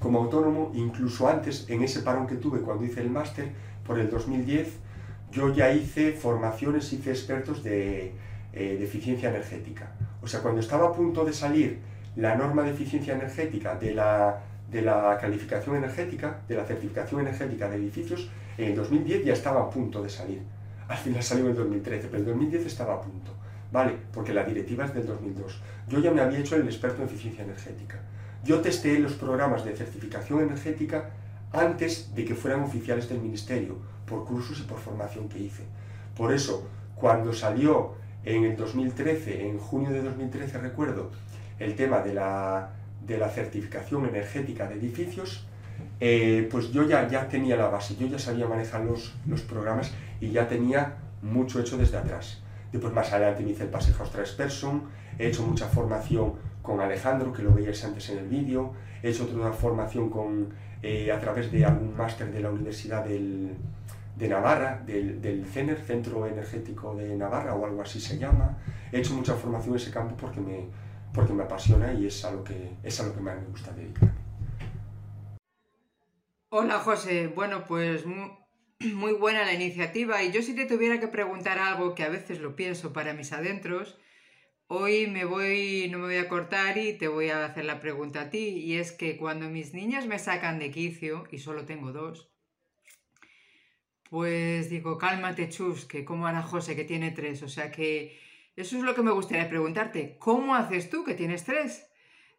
[0.00, 3.52] como autónomo, incluso antes, en ese parón que tuve cuando hice el máster,
[3.86, 4.85] por el 2010,
[5.30, 8.12] yo ya hice formaciones, hice expertos de,
[8.52, 9.92] eh, de eficiencia energética.
[10.22, 11.78] O sea, cuando estaba a punto de salir
[12.16, 17.68] la norma de eficiencia energética de la, de la calificación energética, de la certificación energética
[17.68, 20.40] de edificios, en el 2010 ya estaba a punto de salir.
[20.88, 23.32] Al final salió en el 2013, pero en el 2010 estaba a punto.
[23.72, 23.94] ¿Vale?
[24.12, 25.60] Porque la directiva es del 2002.
[25.88, 27.98] Yo ya me había hecho el experto en eficiencia energética.
[28.44, 31.10] Yo testé los programas de certificación energética
[31.52, 33.76] antes de que fueran oficiales del Ministerio,
[34.06, 35.64] por cursos y por formación que hice.
[36.16, 41.10] Por eso, cuando salió en el 2013, en junio de 2013 recuerdo,
[41.58, 42.70] el tema de la,
[43.06, 45.46] de la certificación energética de edificios,
[46.00, 49.92] eh, pues yo ya, ya tenía la base, yo ya sabía manejar los, los programas
[50.20, 52.42] y ya tenía mucho hecho desde atrás.
[52.72, 54.82] Después más adelante me hice el Passage House Person,
[55.18, 58.72] he hecho mucha formación con Alejandro, que lo veíais antes en el vídeo,
[59.02, 60.48] he hecho otra formación con,
[60.82, 63.06] eh, a través de algún máster de la Universidad
[64.16, 68.58] de Navarra, del, del, CENER, Centro Energético de Navarra o algo así se llama.
[68.90, 70.68] He hecho mucha formación en ese campo porque me,
[71.12, 73.72] porque me apasiona y es a lo que, es a lo que más me gusta
[73.72, 74.10] dedicar.
[76.48, 78.04] Hola José, bueno pues
[78.80, 82.40] muy buena la iniciativa y yo si te tuviera que preguntar algo que a veces
[82.40, 83.98] lo pienso para mis adentros,
[84.66, 88.22] hoy me voy, no me voy a cortar y te voy a hacer la pregunta
[88.22, 91.92] a ti y es que cuando mis niñas me sacan de quicio y solo tengo
[91.92, 92.30] dos,
[94.10, 98.18] pues digo, cálmate chus, que como hará José que tiene tres, o sea que
[98.56, 101.86] eso es lo que me gustaría preguntarte, ¿cómo haces tú que tienes tres?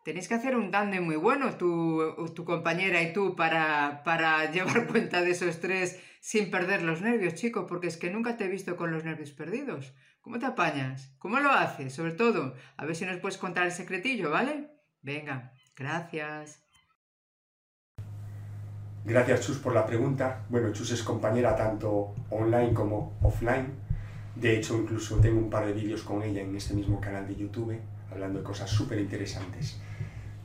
[0.07, 4.87] tenéis que hacer un tándem muy bueno, tu, tu compañera y tú, para, para, llevar
[4.87, 8.47] cuenta de esos tres sin perder los nervios, chico, porque es que nunca te he
[8.47, 9.93] visto con los nervios perdidos.
[10.21, 11.13] ¿Cómo te apañas?
[11.19, 11.93] ¿Cómo lo haces?
[11.93, 14.69] Sobre todo, a ver si nos puedes contar el secretillo, ¿vale?
[15.01, 16.66] Venga, gracias.
[19.07, 20.43] Gracias, Chus, por la pregunta.
[20.49, 23.67] Bueno, Chus es compañera tanto online como offline.
[24.35, 27.37] De hecho, incluso tengo un par de vídeos con ella en este mismo canal de
[27.37, 27.79] YouTube,
[28.11, 29.79] hablando de cosas súper interesantes.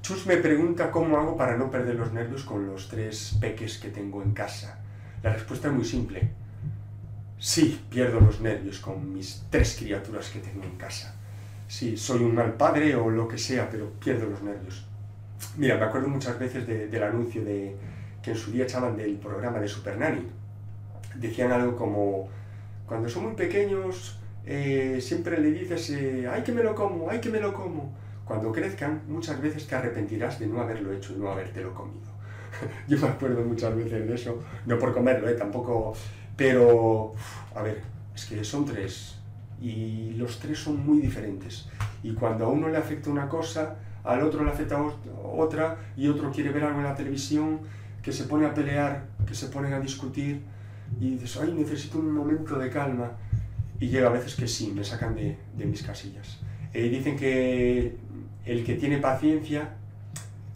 [0.00, 3.88] Chus me pregunta cómo hago para no perder los nervios con los tres peques que
[3.88, 4.78] tengo en casa.
[5.24, 6.30] La respuesta es muy simple.
[7.40, 11.16] Sí, pierdo los nervios con mis tres criaturas que tengo en casa.
[11.66, 14.86] Sí, soy un mal padre o lo que sea, pero pierdo los nervios.
[15.56, 17.76] Mira, me acuerdo muchas veces del anuncio de,
[18.22, 20.26] que en su día echaban del programa de Super Nanny.
[21.16, 22.28] Decían algo como,
[22.86, 27.20] cuando son muy pequeños, eh, siempre le dices, eh, ay que me lo como, ay
[27.20, 27.92] que me lo como.
[28.24, 32.12] Cuando crezcan, muchas veces te arrepentirás de no haberlo hecho y no habértelo comido.
[32.88, 35.34] Yo me acuerdo muchas veces de eso, no por comerlo, ¿eh?
[35.34, 35.92] tampoco,
[36.36, 37.14] pero,
[37.54, 37.82] a ver,
[38.14, 39.18] es que son tres
[39.60, 41.68] y los tres son muy diferentes.
[42.02, 44.82] Y cuando a uno le afecta una cosa, al otro le afecta
[45.22, 47.60] otra y otro quiere ver algo en la televisión,
[48.02, 50.42] que se pone a pelear, que se ponen a discutir
[51.00, 53.12] y dices, ay, necesito un momento de calma.
[53.78, 56.40] Y llega a veces que sí, me sacan de, mis casillas.
[56.74, 57.96] Y dicen que
[58.44, 59.70] el que tiene paciencia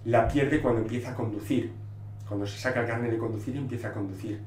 [0.05, 1.73] la pierde cuando empieza a conducir.
[2.29, 4.41] Cuando se saca el carnet de conducir y empieza a conducir.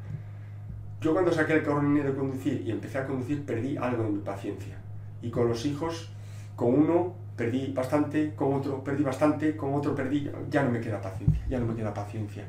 [1.01, 4.19] Yo cuando saqué el carnet de conducir y empecé a conducir perdí algo de mi
[4.19, 4.77] paciencia.
[5.21, 6.11] Y con los hijos,
[6.55, 11.01] con uno perdí bastante, con otro perdí bastante, con otro perdí, ya no me queda
[11.01, 12.43] paciencia, ya no me queda paciencia.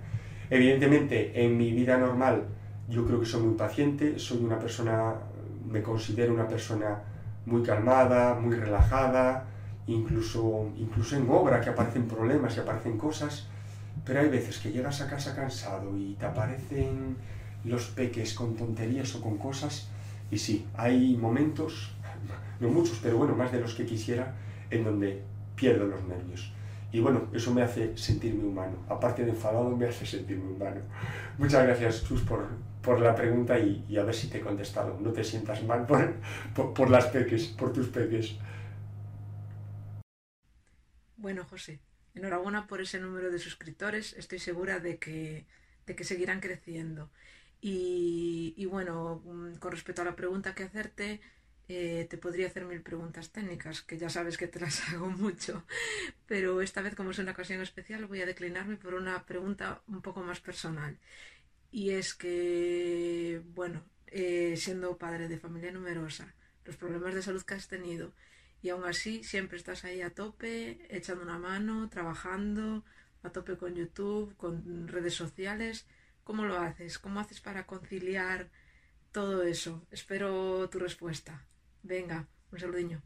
[0.51, 2.45] Evidentemente, en mi vida normal
[2.89, 5.15] yo creo que soy muy paciente, soy una persona,
[5.71, 6.99] me considero una persona
[7.47, 9.47] muy calmada, muy relajada,
[9.87, 13.47] incluso, incluso en obra que aparecen problemas y aparecen cosas,
[14.05, 17.17] pero hay veces que llegas a casa cansado y te aparecen
[17.65, 19.89] los peques con tonterías o con cosas,
[20.33, 21.93] y sí, hay momentos,
[22.61, 24.35] no muchos, pero bueno, más de los que quisiera,
[24.69, 25.23] en donde
[25.55, 26.53] pierdo los nervios.
[26.93, 28.85] Y bueno, eso me hace sentirme humano.
[28.89, 30.81] Aparte de enfadado, me hace sentirme humano.
[31.39, 32.49] Muchas gracias, Chus, por,
[32.83, 34.99] por la pregunta y, a ver si te he contestado.
[35.01, 38.37] No te sientas mal por, por, las peques, por tus peques.
[41.17, 41.81] Bueno, José,
[42.15, 44.15] enhorabuena por ese número de suscriptores.
[44.15, 45.47] Estoy segura de que,
[45.87, 47.11] de que seguirán creciendo.
[47.61, 51.21] Y, y, bueno, mm, con respecto a la pregunta que hacerte,
[51.73, 55.65] eh, te podría hacer mil preguntas técnicas, que ya sabes que te las hago mucho,
[56.27, 60.03] pero esta vez, como es una ocasión especial, voy a declinarme por una pregunta un
[60.03, 60.99] poco más personal.
[61.71, 66.35] Y es que, bueno, eh, siendo padre de familia numerosa,
[66.65, 68.13] los problemas de salud que has tenido,
[68.63, 72.85] y aún así siempre estás ahí a tope, echando una mano, trabajando,
[73.23, 75.87] a tope con YouTube, con redes sociales.
[76.25, 76.99] ¿Cómo lo haces?
[76.99, 78.49] ¿Cómo haces para conciliar
[79.13, 79.87] todo eso?
[79.93, 81.45] Espero tu respuesta.
[81.83, 83.03] Venga, un saludiño.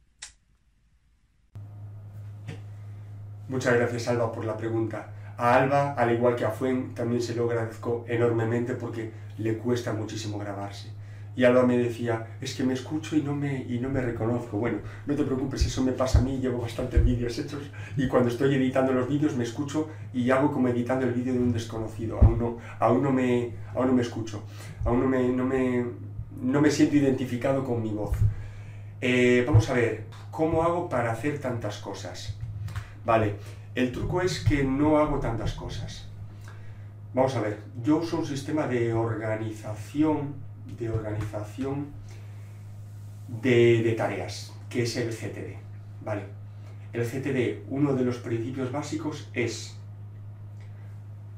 [3.49, 5.13] Muchas gracias, Alba, por la pregunta.
[5.37, 9.93] A Alba, al igual que a Fuen, también se lo agradezco enormemente porque le cuesta
[9.93, 10.93] muchísimo grabarse.
[11.37, 14.57] Y Alba me decía, es que me escucho y no me, y no me reconozco.
[14.57, 17.63] Bueno, no te preocupes, eso me pasa a mí, llevo bastantes vídeos hechos
[17.97, 21.41] y cuando estoy editando los vídeos me escucho y hago como editando el vídeo de
[21.41, 22.21] un desconocido.
[22.21, 24.45] Aún no, aún no, me, aún no me escucho,
[24.85, 25.85] aún no me, no, me,
[26.41, 28.17] no me siento identificado con mi voz.
[29.07, 32.39] Eh, vamos a ver, ¿cómo hago para hacer tantas cosas?
[33.05, 33.35] Vale,
[33.75, 36.09] el truco es que no hago tantas cosas.
[37.13, 40.37] Vamos a ver, yo uso un sistema de organización,
[40.79, 41.89] de organización
[43.29, 45.59] de, tareas, que es el GTD.
[46.03, 46.23] ¿vale?
[46.95, 49.77] El GTD, uno de los principios básicos es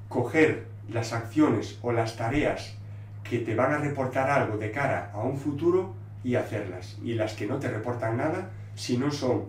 [0.08, 2.76] coger las acciones o las tareas
[3.24, 6.96] que te van a reportar algo de cara a un futuro y hacerlas.
[7.04, 9.44] Y las que no te reportan nada, si no son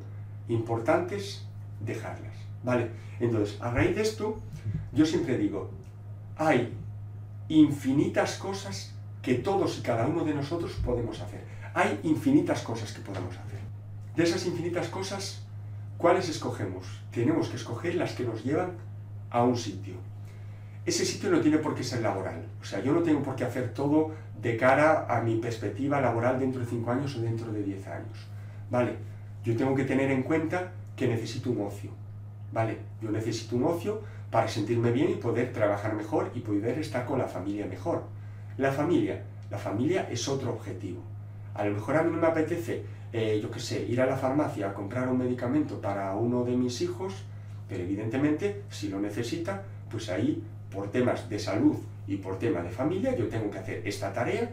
[0.48, 1.48] importantes,
[1.84, 2.36] dejarlas.
[2.64, 2.92] ¿Vale?
[3.20, 4.38] Entonces, a raíz de esto,
[4.94, 5.72] yo siempre digo,
[6.36, 6.72] hay
[7.50, 8.94] infinitas cosas
[9.24, 11.42] que todos y cada uno de nosotros podemos hacer.
[11.74, 13.60] Hay infinitas cosas que podemos hacer.
[14.16, 15.48] De esas infinitas cosas,
[15.98, 16.86] ¿cuáles escogemos?
[17.12, 18.74] Tenemos que escoger las que nos llevan
[19.32, 19.96] a un sitio.
[20.88, 22.46] Ese sitio no tiene por qué ser laboral.
[22.62, 24.12] O sea, yo no tengo por qué hacer todo
[24.42, 28.26] de cara a mi perspectiva laboral dentro de 5 años o dentro de 10 años.
[28.72, 28.94] ¿Vale?
[29.44, 31.92] Yo tengo que tener en cuenta que necesito un ocio.
[32.54, 32.78] ¿Vale?
[33.02, 34.02] Yo necesito un ocio
[34.32, 38.04] para sentirme bien y poder trabajar mejor y poder estar con la familia mejor.
[38.58, 41.02] La familia, la familia es otro objetivo.
[41.54, 44.16] A lo mejor a mí no me apetece, eh, yo qué sé, ir a la
[44.16, 47.26] farmacia a comprar un medicamento para uno de mis hijos,
[47.68, 50.42] pero evidentemente, si lo necesita, pues ahí,
[50.78, 51.76] por temas de salud
[52.06, 54.48] y por tema de familia, yo tengo que hacer esta tarea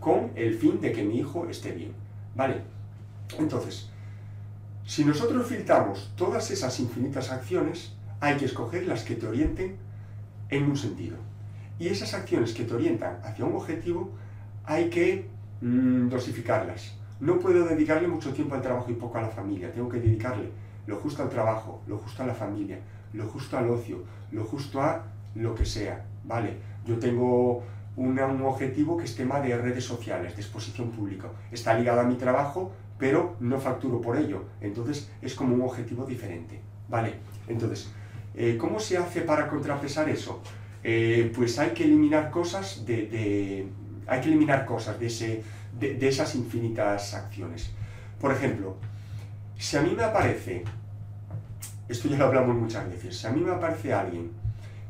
[0.00, 1.92] con el fin de que mi hijo esté bien.
[2.34, 2.62] ¿Vale?
[3.38, 3.90] Entonces,
[4.86, 9.76] si nosotros filtramos todas esas infinitas acciones, hay que escoger las que te orienten
[10.48, 11.18] en un sentido.
[11.78, 14.12] Y esas acciones que te orientan hacia un objetivo,
[14.64, 15.28] hay que
[15.60, 16.94] mm, dosificarlas.
[17.20, 19.70] No puedo dedicarle mucho tiempo al trabajo y poco a la familia.
[19.70, 20.48] Tengo que dedicarle
[20.86, 22.78] lo justo al trabajo, lo justo a la familia,
[23.12, 25.04] lo justo al ocio, lo justo a
[25.36, 26.04] lo que sea.
[26.24, 26.56] ¿Vale?
[26.84, 27.62] Yo tengo
[27.96, 31.28] un objetivo que es tema de redes sociales, de exposición pública.
[31.50, 34.44] Está ligado a mi trabajo, pero no facturo por ello.
[34.60, 36.60] Entonces es como un objetivo diferente.
[36.88, 37.14] ¿Vale?
[37.48, 37.90] Entonces,
[38.34, 40.42] eh, ¿cómo se hace para contrapesar eso?
[40.84, 43.66] Eh, pues hay que eliminar cosas de,
[44.06, 45.42] hay que eliminar cosas de, ese,
[45.78, 47.70] de, esas infinitas acciones.
[48.20, 48.76] Por ejemplo,
[49.58, 50.62] si a mí me aparece,
[51.88, 54.30] esto ya lo hablamos muchas veces, si a mí me aparece alguien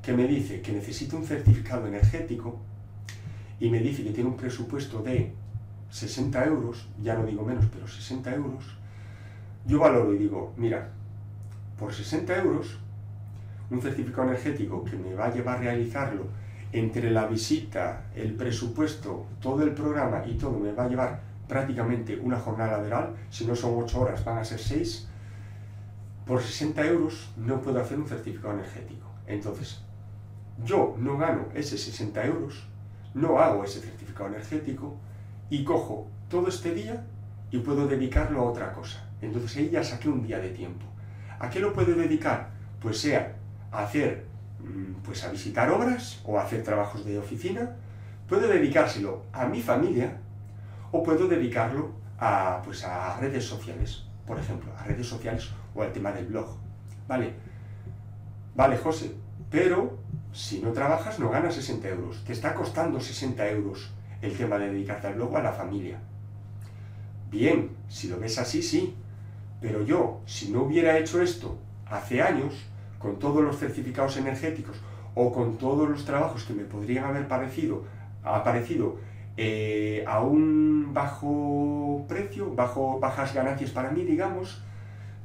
[0.07, 2.61] que me dice que necesita un certificado energético
[3.59, 5.33] y me dice que tiene un presupuesto de
[5.91, 8.65] 60 euros, ya no digo menos, pero 60 euros,
[9.67, 10.93] yo valoro y digo, mira,
[11.77, 12.79] por 60 euros,
[13.69, 16.29] un certificado energético que me va a llevar a realizarlo
[16.71, 22.17] entre la visita, el presupuesto, todo el programa y todo me va a llevar prácticamente
[22.17, 25.09] una jornada laboral, si no son 8 horas van a ser 6,
[26.25, 29.11] por 60 euros no puedo hacer un certificado energético.
[29.27, 29.81] Entonces,
[30.65, 32.67] yo no gano ese 60 euros,
[33.15, 34.97] no hago ese certificado energético
[35.51, 37.05] y cojo todo este día
[37.51, 39.05] y puedo dedicarlo a otra cosa.
[39.21, 40.85] Entonces ahí ya saqué un día de tiempo.
[41.39, 42.51] ¿A qué lo puedo dedicar?
[42.81, 43.37] Pues sea
[43.71, 44.27] a hacer,
[44.61, 47.77] mm, pues a visitar obras o a hacer trabajos de oficina.
[48.29, 50.19] Puedo dedicárselo a mi familia
[50.91, 55.93] o puedo dedicarlo a, pues a redes sociales, por ejemplo, a redes sociales o al
[55.93, 56.57] tema del blog.
[57.07, 57.35] Vale,
[58.55, 59.15] vale, José,
[59.51, 59.99] pero
[60.37, 62.23] si no trabajas no ganas 60 euros.
[62.25, 63.91] Te está costando 60 euros
[64.21, 65.99] el tema de dedicarte al blog o a la familia.
[67.31, 68.95] Bien, si lo ves así, sí.
[69.63, 71.57] Pero yo, si no hubiera hecho esto
[71.87, 72.53] hace años,
[72.99, 74.77] con todos los certificados energéticos
[75.15, 77.85] o con todos los trabajos que me podrían haber parecido,
[78.23, 78.99] aparecido
[79.39, 84.63] eh, a un bajo precio, bajo, bajas ganancias para mí, digamos,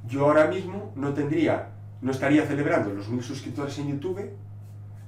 [0.07, 1.67] yo ahora mismo no tendría,
[2.01, 4.31] no estaría celebrando los mil suscriptores en YouTube,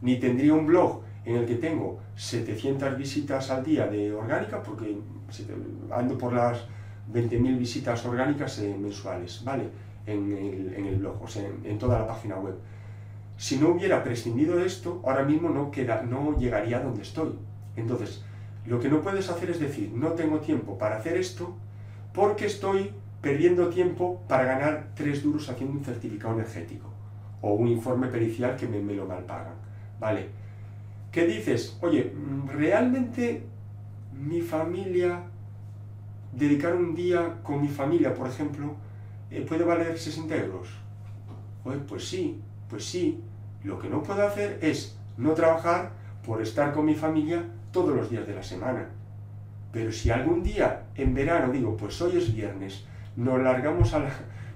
[0.04, 4.98] ni tendría un blog en el que tengo 700 visitas al día de orgánica, porque
[5.90, 6.66] ando por las
[7.12, 9.70] 20.000 visitas orgánicas eh, mensuales, ¿vale?
[10.06, 12.56] En el, blog, o sea, en, toda la página web.
[13.38, 17.32] Si no hubiera prescindido de esto, ahora mismo no, queda, no llegaría a donde estoy.
[17.78, 18.22] Entonces,
[18.66, 21.56] lo que no puedes hacer es decir, no tengo tiempo para hacer esto
[22.14, 26.90] porque estoy perdiendo tiempo para ganar 3 duros haciendo un certificado energético
[27.40, 29.62] o un informe pericial que me, me lo malpagan.
[30.04, 30.28] ¿Vale?
[31.14, 31.78] ¿Qué dices?
[31.80, 32.12] Oye,
[32.54, 33.46] ¿realmente
[34.12, 35.22] mi familia
[36.34, 38.76] dedicar un día con mi familia, por ejemplo,
[39.32, 40.68] eh, puede valer 60 euros.
[41.64, 43.22] Pues, pues sí, pues sí.
[43.64, 45.94] Lo que no puedo hacer es no trabajar
[46.26, 48.90] por estar con mi familia todos los días de la semana.
[49.72, 52.84] Pero si algún día en verano digo, pues hoy es viernes,
[53.16, 54.06] nos largamos, a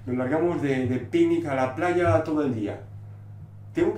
[0.04, 2.82] nos largamos de, de a la playa todo el día,
[3.78, 3.94] tengo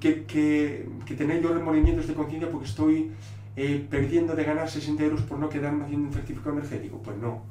[0.00, 3.12] que, tener yo remordimientos de conciencia porque estoy
[3.56, 6.98] eh, perdiendo de ganar 60 euros por no quedarme haciendo un certificado energético?
[6.98, 7.42] Pues no,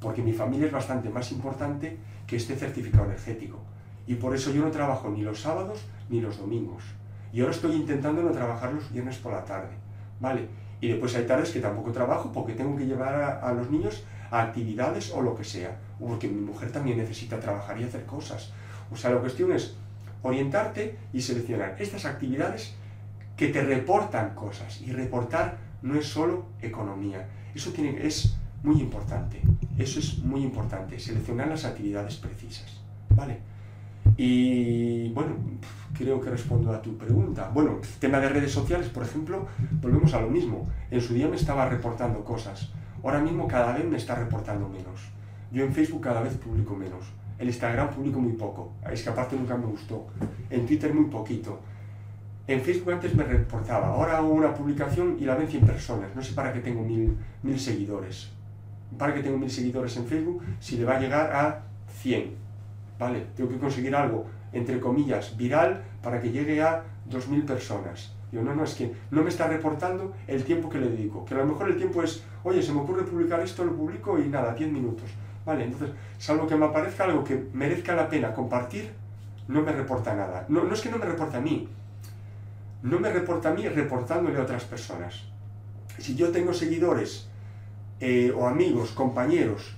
[0.00, 1.96] porque mi familia es bastante más importante
[2.26, 3.58] que este certificado energético.
[4.06, 6.82] Y por eso yo no trabajo ni los sábados ni los domingos.
[7.32, 9.74] Y ahora estoy intentando no trabajar los viernes por la tarde.
[10.18, 10.48] ¿Vale?
[10.80, 14.02] Y después hay tardes que tampoco trabajo porque tengo que llevar a, a los niños
[14.30, 15.78] a actividades o lo que sea.
[16.00, 18.52] Porque mi mujer también necesita trabajar y hacer cosas.
[18.90, 19.76] O sea, la cuestión es
[20.22, 22.74] orientarte y seleccionar estas actividades
[23.36, 24.80] que te reportan cosas.
[24.82, 27.26] Y reportar no es solo economía.
[27.54, 29.40] Eso tiene, es muy importante.
[29.78, 30.98] Eso es muy importante.
[30.98, 32.80] Seleccionar las actividades precisas.
[33.10, 33.38] ¿Vale?
[34.16, 35.36] Y bueno,
[35.96, 37.50] creo que respondo a tu pregunta.
[37.52, 39.46] Bueno, tema de redes sociales, por ejemplo,
[39.80, 40.68] volvemos a lo mismo.
[40.90, 42.70] En su día me estaba reportando cosas.
[43.02, 45.00] Ahora mismo cada vez me está reportando menos.
[45.52, 47.04] Yo en Facebook cada vez publico menos.
[47.40, 48.74] En Instagram publico muy poco.
[48.92, 50.06] Es que aparte nunca me gustó.
[50.50, 51.58] En Twitter muy poquito.
[52.46, 56.14] En Facebook antes me reportaba, ahora hago una publicación y la ven 100 personas.
[56.14, 58.30] No sé para qué tengo mil, mil seguidores.
[58.98, 61.62] Para qué tengo mil seguidores en Facebook si le va a llegar a
[62.02, 62.34] 100.
[62.98, 63.26] ¿Vale?
[63.34, 68.12] Tengo que conseguir algo, entre comillas, viral para que llegue a 2.000 personas.
[68.32, 71.24] Yo no, no, es que no me está reportando el tiempo que le dedico.
[71.24, 74.18] Que a lo mejor el tiempo es, oye, se me ocurre publicar esto, lo publico
[74.18, 75.08] y nada, 10 minutos.
[75.44, 78.92] Vale, entonces, salvo que me aparezca algo que merezca la pena compartir,
[79.48, 80.44] no me reporta nada.
[80.48, 81.68] No, no es que no me reporte a mí,
[82.82, 85.24] no me reporta a mí reportándole a otras personas.
[85.98, 87.28] Si yo tengo seguidores
[88.00, 89.74] eh, o amigos, compañeros,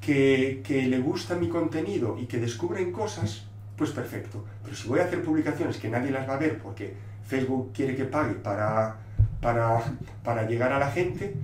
[0.00, 3.46] que, que le gusta mi contenido y que descubren cosas,
[3.76, 4.44] pues perfecto.
[4.62, 6.94] Pero si voy a hacer publicaciones que nadie las va a ver porque
[7.26, 8.96] Facebook quiere que pague para,
[9.40, 9.82] para,
[10.24, 11.34] para llegar a la gente,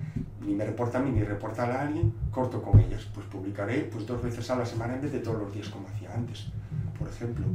[0.46, 3.08] ni me reporta a mí ni reporta a alguien, corto con ellas.
[3.14, 5.88] Pues publicaré pues, dos veces a la semana en vez de todos los días como
[5.88, 6.46] hacía antes,
[6.98, 7.46] por ejemplo.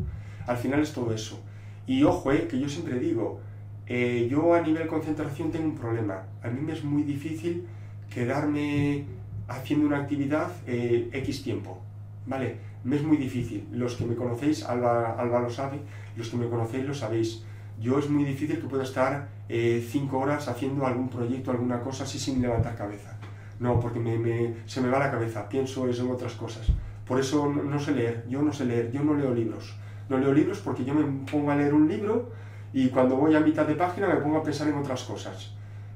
[0.46, 1.40] Al final es todo eso.
[1.86, 3.40] Y ojo, eh, que yo siempre digo,
[3.86, 6.24] eh, yo a nivel concentración tengo un problema.
[6.44, 7.66] A mí me es muy difícil
[8.10, 9.06] quedarme
[9.48, 11.82] haciendo una actividad eh, X tiempo.
[12.26, 12.58] ¿Vale?
[12.84, 13.68] Me es muy difícil.
[13.72, 15.80] Los que me conocéis, Alba, Alba lo sabe,
[16.16, 17.44] los que me conocéis lo sabéis.
[17.80, 22.20] Yo es muy difícil que pueda estar cinco horas haciendo algún proyecto, alguna cosa así
[22.20, 23.18] sin levantar cabeza.
[23.60, 26.68] No, porque me, se me va la cabeza, pienso eso en otras cosas.
[27.08, 29.76] Por eso no, no sé leer, yo no sé leer, yo no leo libros.
[30.10, 32.32] No leo libros porque yo me pongo a leer un libro
[32.74, 35.54] y cuando voy a mitad de página me pongo a pensar en otras cosas.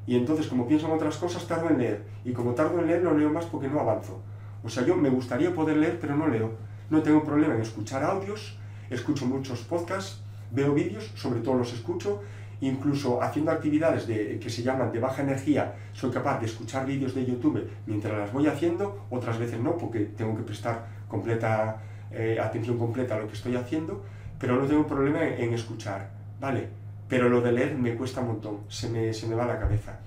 [0.07, 2.03] Y entonces, como pienso en otras cosas, tardo en leer.
[2.25, 4.21] Y como tardo en leer, no leo más porque no avanzo.
[4.63, 6.51] O sea, yo me gustaría poder leer, pero no leo.
[6.89, 8.57] No tengo problema en escuchar audios,
[8.89, 10.21] escucho muchos podcasts,
[10.51, 12.21] veo vídeos, sobre todo los escucho,
[12.61, 17.13] incluso haciendo actividades de, que se llaman de baja energía, soy capaz de escuchar vídeos
[17.13, 21.81] de YouTube mientras las voy haciendo, otras veces no, porque tengo que prestar completa
[22.11, 24.03] eh, atención completa a lo que estoy haciendo,
[24.39, 26.67] pero no tengo problema en, en, escuchar, ¿vale?
[27.07, 29.99] Pero lo de leer me cuesta un montón, se me, se me va la cabeza.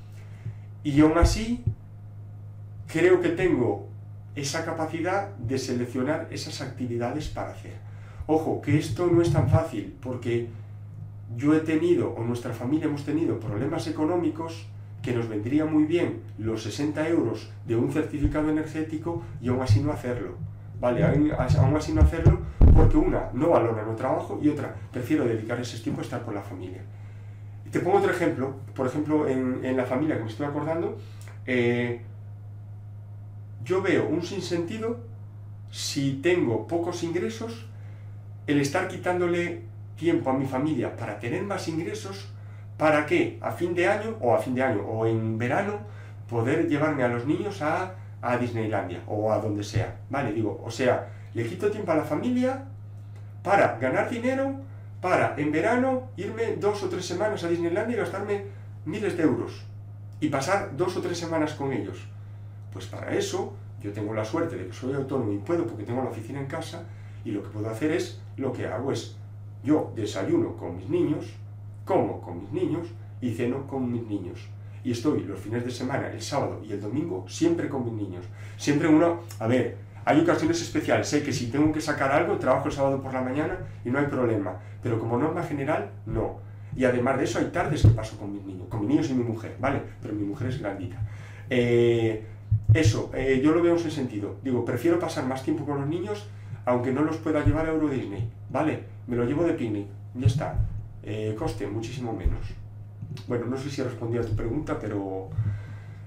[0.82, 1.64] Y aún así,
[2.86, 3.88] creo que tengo
[4.34, 7.74] esa capacidad de seleccionar esas actividades para hacer.
[8.26, 10.48] Ojo, que esto no es tan fácil, porque
[11.36, 14.66] yo he tenido, o nuestra familia hemos tenido, problemas económicos
[15.02, 19.80] que nos vendría muy bien los 60 euros de un certificado energético y aún así
[19.80, 20.36] no hacerlo.
[20.80, 22.40] Vale, aún así no hacerlo
[22.74, 26.34] porque una, no valora el trabajo y otra, prefiero dedicar ese tiempo a estar con
[26.34, 26.82] la familia.
[27.70, 30.98] Te pongo otro ejemplo, por ejemplo, en, en la familia que me estoy acordando,
[31.46, 32.00] eh,
[33.64, 34.98] yo veo un sinsentido
[35.70, 37.66] si tengo pocos ingresos,
[38.46, 39.62] el estar quitándole
[39.96, 42.28] tiempo a mi familia para tener más ingresos,
[42.76, 45.78] para que a fin de año, o a fin de año, o en verano,
[46.28, 50.32] poder llevarme a los niños a, a Disneylandia, o a donde sea, ¿vale?
[50.32, 52.64] Digo, o sea, le quito tiempo a la familia
[53.42, 54.56] para ganar dinero,
[55.00, 58.44] para en verano irme dos o tres semanas a Disneylandia y gastarme
[58.86, 59.64] miles de euros,
[60.20, 62.06] y pasar dos o tres semanas con ellos.
[62.72, 66.02] Pues para eso, yo tengo la suerte de que soy autónomo y puedo porque tengo
[66.02, 66.82] la oficina en casa,
[67.24, 69.16] y lo que puedo hacer es, lo que hago es
[69.64, 71.24] yo desayuno con mis niños,
[71.84, 72.86] como con mis niños
[73.20, 74.48] y ceno con mis niños.
[74.84, 78.26] Y estoy los fines de semana, el sábado y el domingo, siempre con mis niños.
[78.58, 82.68] Siempre uno, a ver, hay ocasiones especiales, sé que si tengo que sacar algo, trabajo
[82.68, 84.60] el sábado por la mañana y no hay problema.
[84.82, 86.38] Pero como norma general, no.
[86.76, 89.14] Y además de eso, hay tardes que paso con mis niños, con mis niños y
[89.14, 89.80] mi mujer, ¿vale?
[90.02, 91.00] Pero mi mujer es grandita.
[91.48, 92.26] Eh,
[92.74, 94.36] eso, eh, yo lo veo en ese sentido.
[94.42, 96.28] Digo, prefiero pasar más tiempo con los niños
[96.66, 98.84] aunque no los pueda llevar a Euro Disney, ¿vale?
[99.06, 100.58] Me lo llevo de picnic, ya está.
[101.02, 102.46] Eh, coste muchísimo menos.
[103.26, 105.30] Bueno, no sé si he respondido a tu pregunta, pero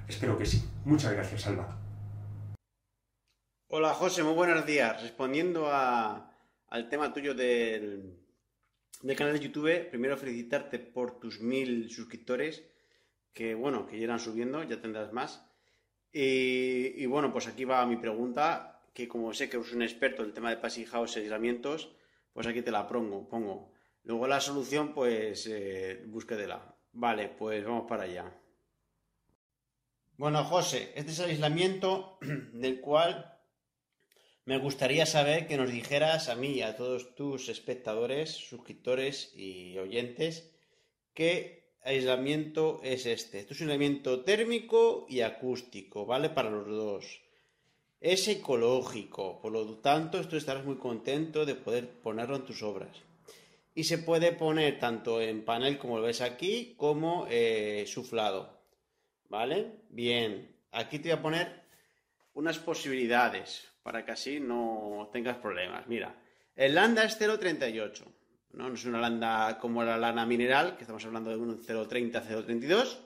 [0.08, 0.68] espero que sí.
[0.86, 1.78] Muchas gracias, Alba.
[3.70, 5.02] Hola, José, muy buenos días.
[5.02, 6.32] Respondiendo a,
[6.70, 8.18] al tema tuyo del,
[9.16, 12.64] canal de YouTube, primero felicitarte por tus mil suscriptores,
[13.34, 15.46] que bueno, que ya irán subiendo, ya tendrás más.
[16.12, 20.30] Y bueno, pues aquí va mi pregunta que como sé que eres un experto en
[20.30, 21.92] el tema de passing house y aislamientos,
[22.34, 23.30] pues aquí te la pongo.
[23.30, 23.72] pongo.
[24.02, 26.76] Luego la solución, pues eh, búsquedela.
[26.94, 28.26] Vale, pues vamos para allá.
[30.18, 32.18] Bueno, José, este es el aislamiento
[32.54, 33.38] del cual
[34.46, 39.78] me gustaría saber que nos dijeras a mí y a todos tus espectadores, suscriptores y
[39.78, 40.52] oyentes
[41.14, 43.42] qué aislamiento es este.
[43.42, 46.32] Esto es un aislamiento térmico y acústico, ¿vale?
[46.32, 47.27] Para los dos.
[48.00, 53.02] Es ecológico, por lo tanto, esto estarás muy contento de poder ponerlo en tus obras.
[53.74, 58.62] Y se puede poner tanto en panel como lo ves aquí, como eh, suflado.
[59.30, 59.82] ¿Vale?
[59.90, 61.64] Bien, aquí te voy a poner
[62.34, 65.88] unas posibilidades para que así no tengas problemas.
[65.88, 66.16] Mira,
[66.56, 68.04] el landa es 0.38.
[68.54, 68.70] ¿no?
[68.70, 72.98] no es una landa como la lana mineral, que estamos hablando de un 0.30, 0.32.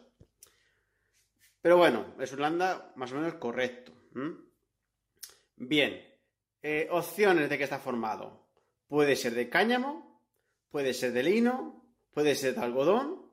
[1.62, 3.94] Pero bueno, es un landa más o menos correcto.
[5.64, 6.02] Bien,
[6.64, 8.50] eh, opciones de que está formado.
[8.88, 10.26] Puede ser de cáñamo,
[10.72, 13.32] puede ser de lino, puede ser de algodón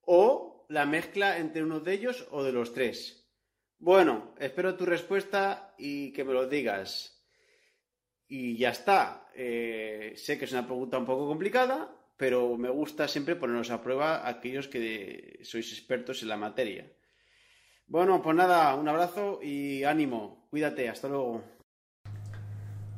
[0.00, 3.30] o la mezcla entre uno de ellos o de los tres.
[3.78, 7.24] Bueno, espero tu respuesta y que me lo digas.
[8.26, 9.30] Y ya está.
[9.32, 13.80] Eh, sé que es una pregunta un poco complicada, pero me gusta siempre ponernos a
[13.80, 16.90] prueba aquellos que sois expertos en la materia.
[17.86, 20.46] Bueno, pues nada, un abrazo y ánimo.
[20.50, 21.42] Cuídate, hasta luego.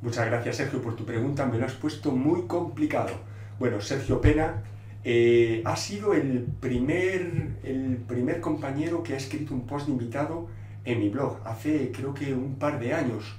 [0.00, 1.44] Muchas gracias, Sergio, por tu pregunta.
[1.46, 3.10] Me lo has puesto muy complicado.
[3.58, 4.62] Bueno, Sergio Pena
[5.02, 10.48] eh, ha sido el primer, el primer compañero que ha escrito un post de invitado
[10.84, 13.36] en mi blog, hace creo que un par de años.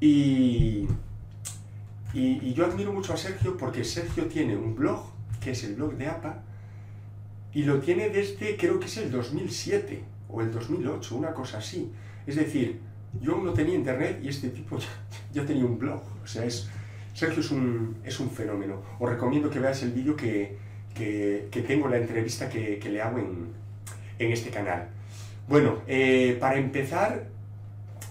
[0.00, 0.86] Y,
[2.14, 5.04] y, y yo admiro mucho a Sergio porque Sergio tiene un blog,
[5.40, 6.44] que es el blog de APA,
[7.52, 11.92] y lo tiene desde creo que es el 2007 o el 2008, una cosa así.
[12.26, 12.80] Es decir,
[13.20, 14.78] yo no tenía internet y este tipo
[15.32, 16.02] ya, tenía un blog.
[16.22, 16.68] O sea, es,
[17.14, 18.82] Sergio es un, es un fenómeno.
[18.98, 20.56] Os recomiendo que veáis el vídeo que,
[20.94, 23.48] que, tengo, la entrevista que, que le hago en,
[24.18, 24.88] en, este canal.
[25.48, 27.28] Bueno, eh, para empezar,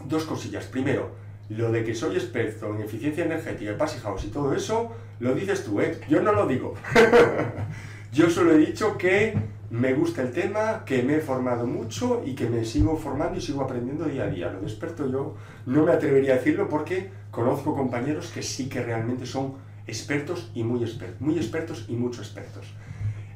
[0.07, 0.65] dos cosillas.
[0.65, 1.11] Primero,
[1.49, 5.81] lo de que soy experto en eficiencia energética y y todo eso, lo dices tú,
[5.81, 5.99] ¿eh?
[6.09, 6.73] Yo no lo digo.
[8.11, 9.33] Yo solo he dicho que
[9.75, 13.41] me gusta el tema, que me he formado mucho y que me sigo formando y
[13.41, 14.49] sigo aprendiendo día a día.
[14.49, 18.81] Lo de experto yo no me atrevería a decirlo porque conozco compañeros que sí que
[18.81, 19.55] realmente son
[19.85, 22.73] expertos y muy expertos, muy expertos y mucho expertos.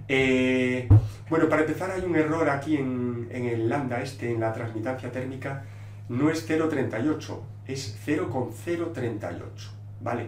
[0.08, 0.88] Eh,
[1.30, 5.66] bueno, para empezar hay un error aquí en, el lambda este, en la transmitancia térmica,
[6.08, 10.28] no es 0,38, es 0,038, ¿vale?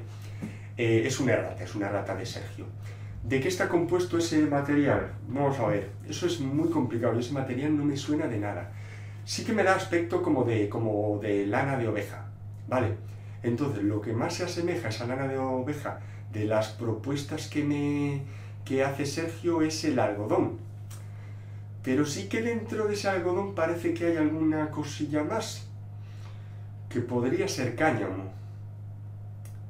[0.77, 2.65] Eh, es una errata, es una errata de Sergio.
[3.23, 5.13] ¿De qué está compuesto ese material?
[5.27, 8.71] Vamos a ver, eso es muy complicado ese material no me suena de nada.
[9.25, 12.25] Sí que me da aspecto como de, como de lana de oveja,
[12.67, 12.95] ¿vale?
[13.43, 15.99] Entonces, lo que más se asemeja a esa lana de oveja
[16.33, 18.21] de las propuestas que me
[18.65, 20.57] que hace Sergio es el algodón.
[21.83, 25.67] Pero sí que dentro de ese algodón parece que hay alguna cosilla más,
[26.89, 28.40] que podría ser cáñamo.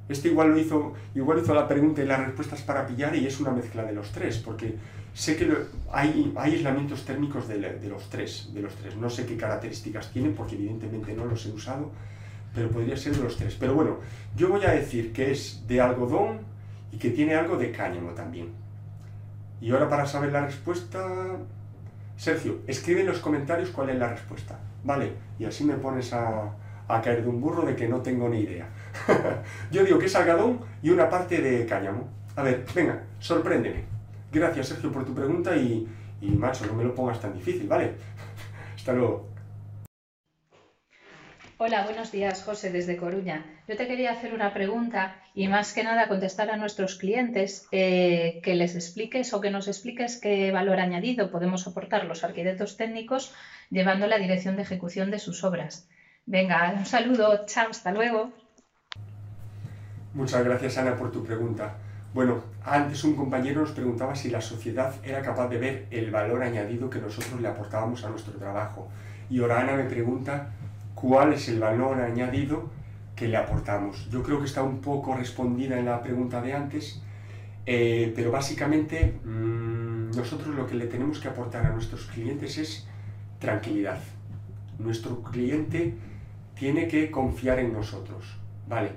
[0.09, 3.39] Este igual lo hizo, igual hizo la pregunta y las respuestas para pillar y es
[3.39, 4.75] una mezcla de los tres, porque
[5.13, 5.51] sé que
[5.91, 8.95] hay, hay, aislamientos térmicos de, de, los tres, de los tres.
[8.95, 11.91] No sé qué características tienen, porque evidentemente no los he usado,
[12.53, 13.55] pero podría ser de los tres.
[13.59, 13.97] Pero bueno,
[14.35, 16.39] yo voy a decir que es de algodón
[16.91, 18.49] y que tiene algo de cáñamo también.
[19.61, 21.38] Y ahora para saber la respuesta,
[22.17, 25.13] Sergio, escribe en los comentarios cuál es la respuesta, ¿vale?
[25.39, 26.51] Y así me pones a,
[26.88, 28.67] a caer de un burro de que no tengo ni idea.
[29.71, 32.09] Yo digo que es algodón y una parte de cáñamo.
[32.35, 33.85] A ver, venga, sorpréndeme.
[34.31, 35.87] Gracias, Sergio, por tu pregunta y,
[36.21, 37.93] y macho, no me lo pongas tan difícil, ¿vale?
[38.75, 39.31] Hasta luego.
[41.63, 43.45] Hola, buenos días, José, desde Coruña.
[43.67, 48.41] Yo te quería hacer una pregunta y más que nada contestar a nuestros clientes eh,
[48.43, 53.35] que les expliques o que nos expliques qué valor añadido podemos aportar los arquitectos técnicos
[53.69, 55.87] llevando la dirección de ejecución de sus obras.
[56.25, 58.33] Venga, un saludo, chao, hasta luego.
[60.14, 61.75] Muchas gracias, Ana, por tu pregunta.
[62.14, 66.43] Bueno, antes un compañero nos preguntaba si la sociedad era capaz de ver el valor
[66.43, 68.90] añadido que nosotros le aportábamos a nuestro trabajo.
[69.30, 70.49] Y ahora Ana me pregunta
[70.95, 72.69] cuál es el valor añadido
[73.15, 74.09] que le aportamos.
[74.11, 77.01] Yo creo que está un poco respondida en la pregunta de antes,
[77.65, 82.85] eh, pero básicamente mmm, nosotros lo que le tenemos que aportar a nuestros clientes es
[83.40, 83.99] tranquilidad.
[84.77, 85.93] Nuestro cliente
[86.53, 88.91] tiene que confiar en nosotros, ¿vale?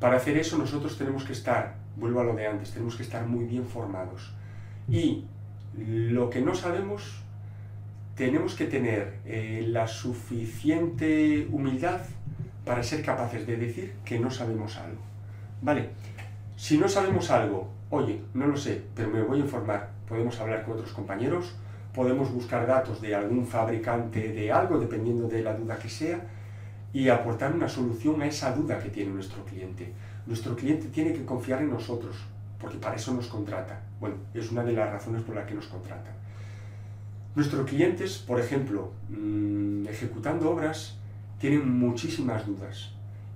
[0.00, 3.26] Para hacer eso nosotros tenemos que estar, vuelvo a lo de antes, tenemos que estar
[3.26, 4.32] muy bien formados.
[4.88, 5.24] Y
[5.76, 7.22] lo que no sabemos
[8.18, 12.00] tenemos que tener eh, la suficiente humildad
[12.64, 15.00] para ser capaces de decir que no sabemos algo.
[15.62, 15.90] ¿Vale?
[16.56, 20.64] Si no sabemos algo, oye, no lo sé, pero me voy a informar, podemos hablar
[20.64, 21.54] con otros compañeros,
[21.94, 26.20] podemos buscar datos de algún fabricante de algo, dependiendo de la duda que sea,
[26.92, 29.92] y aportar una solución a esa duda que tiene nuestro cliente.
[30.26, 32.16] Nuestro cliente tiene que confiar en nosotros,
[32.58, 33.82] porque para eso nos contrata.
[34.00, 36.10] Bueno, es una de las razones por las que nos contrata.
[37.34, 40.98] Nuestros clientes, por ejemplo, mm, ejecutando obras,
[41.38, 42.92] tienen muchísimas dudas.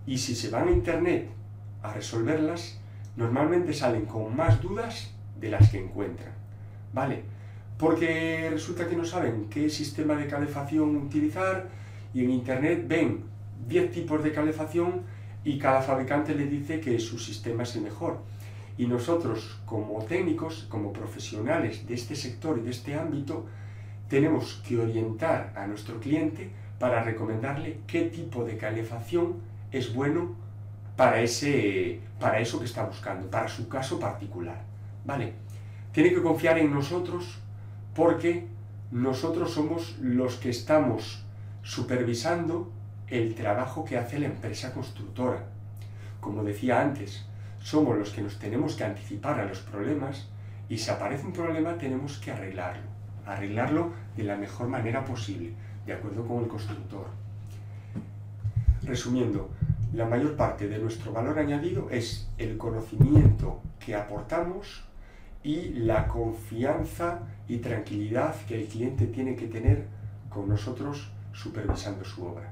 [0.06, 1.28] Y si se van a Internet
[1.82, 2.80] a resolverlas,
[3.16, 6.32] normalmente salen con más dudas de las que encuentran.
[6.92, 7.22] ¿Vale?
[7.78, 11.68] Porque resulta que no saben qué sistema de calefacción utilizar
[12.14, 13.24] y en Internet ven
[13.68, 15.02] 10 tipos de calefacción
[15.44, 18.18] y cada fabricante le dice que su sistema es el mejor.
[18.78, 23.46] Y nosotros, como técnicos, como profesionales de este sector y de este ámbito,
[24.08, 29.36] tenemos que orientar a nuestro cliente para recomendarle qué tipo de calefacción
[29.70, 30.34] es bueno
[30.96, 34.62] para, ese, para eso que está buscando, para su caso particular.
[35.04, 35.34] ¿Vale?
[35.92, 37.38] Tiene que confiar en nosotros
[37.94, 38.46] porque
[38.90, 41.24] nosotros somos los que estamos
[41.62, 42.70] supervisando
[43.08, 45.44] el trabajo que hace la empresa constructora.
[46.20, 47.24] Como decía antes,
[47.60, 50.28] somos los que nos tenemos que anticipar a los problemas
[50.68, 52.92] y si aparece un problema tenemos que arreglarlo
[53.26, 55.52] arreglarlo de la mejor manera posible,
[55.86, 57.06] de acuerdo con el constructor.
[58.82, 59.50] Resumiendo,
[59.92, 64.84] la mayor parte de nuestro valor añadido es el conocimiento que aportamos
[65.44, 69.86] y la confianza y tranquilidad que el cliente tiene que tener
[70.28, 72.51] con nosotros supervisando su obra.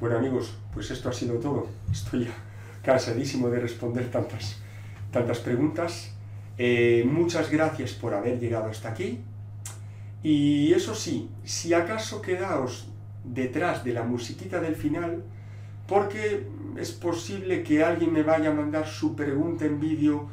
[0.00, 1.66] Bueno amigos, pues esto ha sido todo.
[1.90, 2.28] Estoy
[2.82, 4.56] cansadísimo de responder tantas,
[5.10, 6.12] tantas preguntas
[6.60, 9.20] eh, muchas gracias por haber llegado hasta aquí.
[10.22, 12.88] Y eso sí, si acaso quedaos
[13.24, 15.22] detrás de la musiquita del final,
[15.86, 20.28] porque es posible que alguien me vaya a mandar su pregunta en vídeo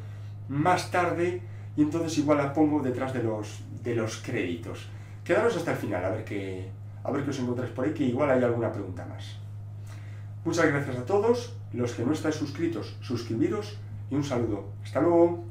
[0.49, 1.41] más tarde
[1.77, 4.87] y entonces igual la pongo detrás de los, de los créditos.
[5.23, 6.69] Quedaros hasta el final a ver qué,
[7.03, 9.44] a ver qué os encontráis por ahí, que igual hay alguna pregunta más.
[10.45, 13.79] Muchas gracias a todos, los que no estáis suscritos, suscribiros
[14.11, 14.65] y un saludo.
[14.83, 15.43] Hasta luego.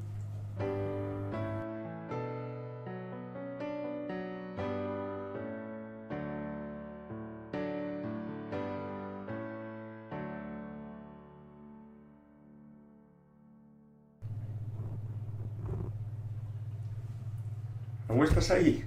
[18.07, 18.85] ¿Cómo estás ahí?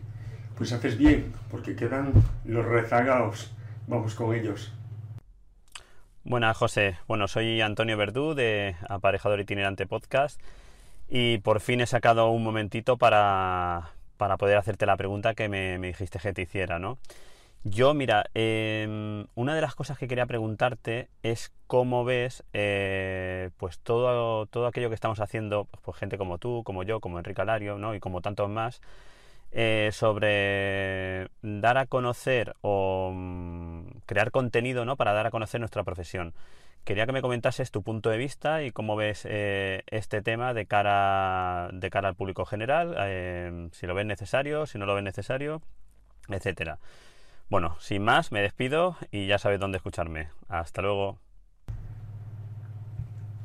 [0.56, 2.14] Pues haces bien, porque quedan
[2.46, 3.52] los rezagados.
[3.88, 4.72] Vamos con ellos.
[6.30, 6.98] Buenas, José.
[7.08, 10.42] Bueno, soy Antonio Verdú de Aparejador Itinerante Podcast
[11.08, 15.80] y por fin he sacado un momentito para, para poder hacerte la pregunta que me,
[15.80, 16.98] dijiste que te hiciera, ¿no?
[17.64, 23.80] Yo, mira, eh, una de las cosas que quería preguntarte es cómo ves eh, pues
[23.80, 27.78] todo, todo aquello que estamos haciendo, pues gente como tú, como yo, como Enrique Alario,
[27.78, 27.96] ¿no?
[27.96, 28.82] Y como tantos más,
[29.52, 34.96] eh, sobre dar a conocer o mm, crear contenido ¿no?
[34.98, 36.34] para dar a conocer nuestra profesión.
[36.84, 40.66] Quería que me comentases tu punto de vista y cómo ves eh, este tema de
[40.66, 45.04] cara, de cara al público general, eh, si lo ves necesario, si no lo ves
[45.04, 45.62] necesario,
[46.30, 46.80] etcétera.
[47.50, 50.30] Bueno, sin más, me despido y ya sabes dónde escucharme.
[50.48, 51.20] Hasta luego.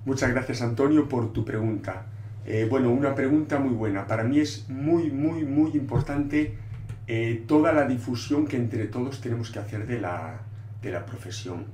[0.05, 2.06] Muchas gracias Antonio por tu pregunta.
[2.44, 4.06] Eh, bueno, una pregunta muy buena.
[4.06, 6.56] Para mí es muy, muy, muy importante
[7.06, 10.40] eh, toda la difusión que entre todos tenemos que hacer de la,
[10.82, 11.66] de la profesión.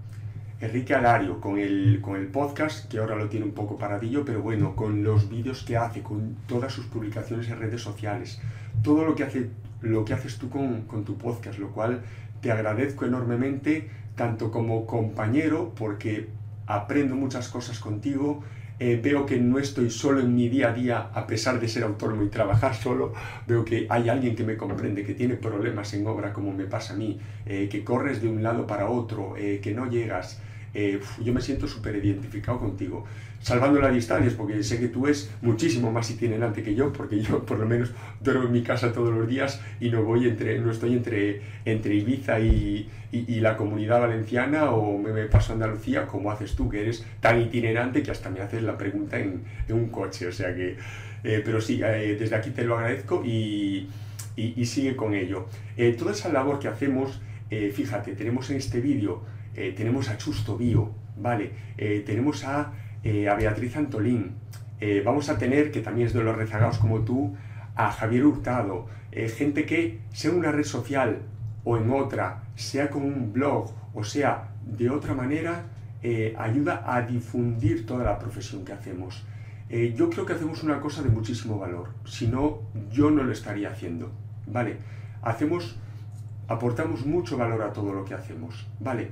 [0.60, 4.42] Enrique Alario, con el, con el podcast, que ahora lo tiene un poco paradillo, pero
[4.42, 8.40] bueno, con los vídeos que hace, con todas sus publicaciones en redes sociales,
[8.82, 9.50] todo lo que, hace,
[9.82, 12.02] lo que haces tú con, con tu podcast, lo cual
[12.40, 16.28] te agradezco enormemente, tanto como compañero, porque
[16.66, 18.42] aprendo muchas cosas contigo,
[18.80, 21.82] eh, veo que no estoy solo en mi día a día, a pesar de ser
[21.82, 23.12] autónomo y trabajar solo,
[23.46, 26.94] veo que hay alguien que me comprende, que tiene problemas en obra como me pasa
[26.94, 30.40] a mí, eh, que corres de un lado para otro, eh, que no llegas.
[31.24, 33.04] yo me siento súper identificado contigo
[33.40, 37.44] salvando las distancias, porque sé que tú es muchísimo más itinerante que yo, porque yo
[37.46, 40.70] por lo menos duermo en mi casa todos los días y no voy entre, no
[40.70, 46.30] estoy entre, entre Ibiza y, y, la comunidad valenciana o me, paso a Andalucía como
[46.30, 49.88] haces tú, que eres tan itinerante que hasta me haces la pregunta en, en un
[49.88, 50.76] coche, o sea que,
[51.24, 53.88] eh, pero sí, eh, desde aquí te lo agradezco y,
[54.36, 55.46] y sigue con ello.
[55.76, 59.22] Eh, toda esa labor que hacemos, fíjate, tenemos en este vídeo,
[59.54, 61.50] tenemos a Chusto Bio, ¿vale?
[62.04, 62.72] tenemos a
[63.04, 64.32] eh, a Beatriz Antolín,
[64.80, 67.36] eh, vamos a tener, que también es de los rezagados como tú,
[67.76, 71.18] a Javier Hurtado, eh, gente que, sea una red social
[71.64, 75.64] o en otra, sea con un blog o sea de otra manera,
[76.38, 79.24] ayuda a difundir toda la profesión que hacemos.
[79.68, 82.60] yo creo que hacemos una cosa de muchísimo valor, si no,
[82.92, 84.12] yo no lo estaría haciendo,
[84.46, 84.76] ¿vale?
[85.22, 85.76] Hacemos,
[86.46, 89.10] aportamos mucho valor a todo lo que hacemos, ¿vale?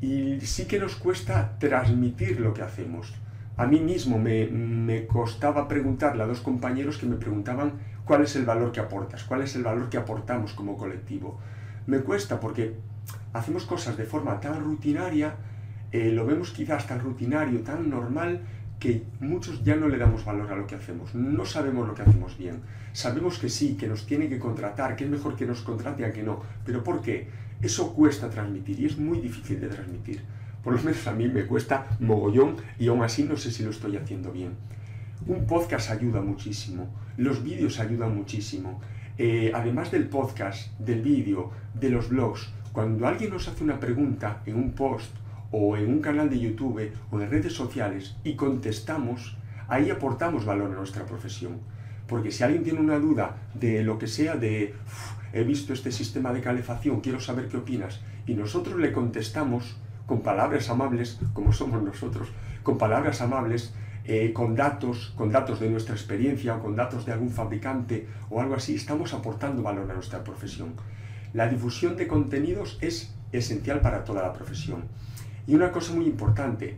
[0.00, 3.14] Y sí que nos cuesta transmitir lo que hacemos
[3.56, 7.74] a mí mismo me, costaba preguntarle a dos compañeros que me preguntaban
[8.04, 11.38] cuál es el valor que aportas, cuál es el valor que aportamos como colectivo.
[11.86, 12.74] Me cuesta porque
[13.32, 15.36] hacemos cosas de forma tan rutinaria,
[15.92, 18.40] eh, lo vemos quizás tan rutinario, tan normal,
[18.80, 21.14] que muchos ya no le damos valor a lo que hacemos.
[21.14, 22.60] No sabemos lo que hacemos bien.
[22.92, 26.12] Sabemos que sí, que nos tiene que contratar, que es mejor que nos contrate a
[26.12, 26.40] que no.
[26.66, 27.28] Pero ¿por qué?
[27.62, 30.22] Eso cuesta transmitir y es muy difícil de transmitir.
[30.64, 33.70] Por lo menos a mí me cuesta mogollón y aún así no sé si lo
[33.70, 34.54] estoy haciendo bien.
[35.26, 38.80] Un podcast ayuda muchísimo, los vídeos ayudan muchísimo.
[39.16, 44.42] Eh, además del podcast, del vídeo, de los blogs, cuando alguien nos hace una pregunta
[44.46, 45.14] en un post
[45.52, 49.36] o en un canal de YouTube o en redes sociales y contestamos,
[49.68, 51.60] ahí aportamos valor a nuestra profesión.
[52.08, 54.74] Porque si alguien tiene una duda de lo que sea, de
[55.32, 59.76] he visto este sistema de calefacción, quiero saber qué opinas, y nosotros le contestamos,
[60.06, 62.28] con palabras amables, como somos nosotros,
[62.62, 63.74] con palabras amables,
[64.04, 68.40] eh, con datos, con datos de nuestra experiencia o con datos de algún fabricante o
[68.40, 70.74] algo así, estamos aportando valor a nuestra profesión.
[71.32, 74.84] La difusión de contenidos es esencial para toda la profesión.
[75.46, 76.76] Y una cosa muy importante,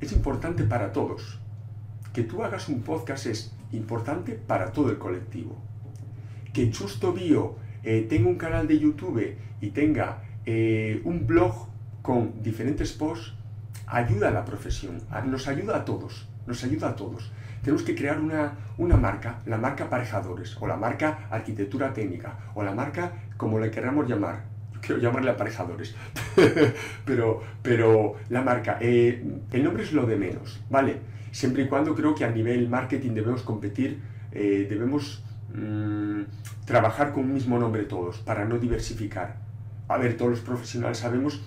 [0.00, 1.38] es importante para todos.
[2.12, 5.56] Que tú hagas un podcast es importante para todo el colectivo.
[6.52, 11.68] Que Chusto Bio eh, tenga un canal de YouTube y tenga eh, un blog
[12.04, 13.32] con diferentes posts
[13.86, 17.32] ayuda a la profesión, nos ayuda a todos, nos ayuda a todos.
[17.62, 22.62] Tenemos que crear una, una marca, la marca aparejadores, o la marca arquitectura técnica, o
[22.62, 24.44] la marca como le queramos llamar.
[24.74, 25.94] Yo quiero llamarle aparejadores,
[27.06, 30.98] pero, pero la marca, eh, el nombre es lo de menos, ¿vale?
[31.30, 33.98] Siempre y cuando creo que a nivel marketing debemos competir,
[34.30, 35.24] eh, debemos
[35.54, 36.20] mm,
[36.66, 39.36] trabajar con un mismo nombre todos, para no diversificar.
[39.88, 41.42] A ver, todos los profesionales sabemos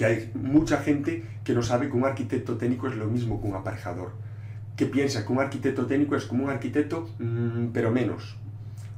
[0.00, 3.46] que hay mucha gente que no sabe que un arquitecto técnico es lo mismo que
[3.46, 4.12] un aparejador,
[4.74, 8.38] que piensa que un arquitecto técnico es como un arquitecto, mm, pero menos,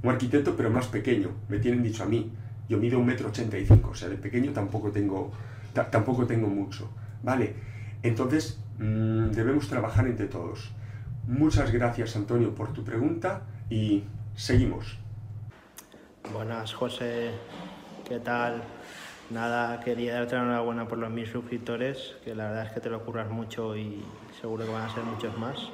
[0.05, 2.31] un arquitecto pero más pequeño, me tienen dicho a mí,
[2.69, 5.33] yo mido un metro ochenta y cinco, o sea, de pequeño tampoco tengo,
[5.91, 6.89] tampoco tengo mucho,
[7.25, 7.57] ¿vale?
[8.05, 10.71] Entonces, mm, debemos trabajar entre todos.
[11.27, 14.05] Muchas gracias, Antonio, por tu pregunta y
[14.37, 15.01] seguimos.
[16.33, 17.33] Buenas, José.
[18.09, 18.63] ¿Qué tal?
[19.31, 22.91] Nada, quería darte la enhorabuena por los mil suscriptores, que la verdad es que te
[22.91, 24.05] lo curras mucho y
[24.41, 25.71] seguro que van a ser muchos más.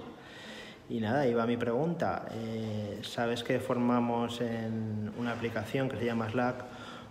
[0.88, 2.26] Y nada, iba mi pregunta.
[2.32, 6.64] Eh, Sabes que formamos en una aplicación que se llama Slack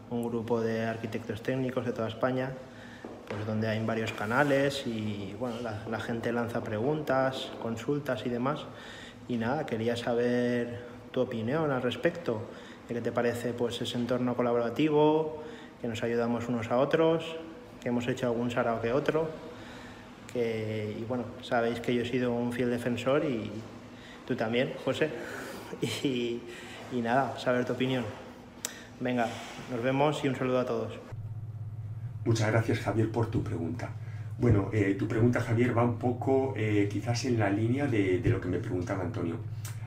[0.09, 2.51] un grupo de arquitectos técnicos de toda España
[3.27, 8.61] pues donde hay varios canales y bueno, la, la, gente lanza preguntas, consultas y demás.
[9.27, 12.41] Y nada, quería saber tu opinión al respecto,
[12.87, 15.43] qué te parece pues ese entorno colaborativo,
[15.81, 17.35] que nos ayudamos unos a otros,
[17.81, 19.29] que hemos hecho algún sarao que otro,
[20.31, 23.51] que, y bueno, sabéis que yo he sido un fiel defensor y
[24.27, 25.09] tú también, José,
[26.03, 26.41] y,
[26.91, 28.03] y nada, saber tu opinión.
[28.99, 29.27] Venga,
[29.71, 30.93] nos vemos y un saludo a todos.
[32.25, 33.89] Muchas gracias Javier por tu pregunta.
[34.39, 38.29] Bueno, eh, tu pregunta Javier va un poco eh, quizás en la línea de, de,
[38.29, 39.37] lo que me preguntaba Antonio.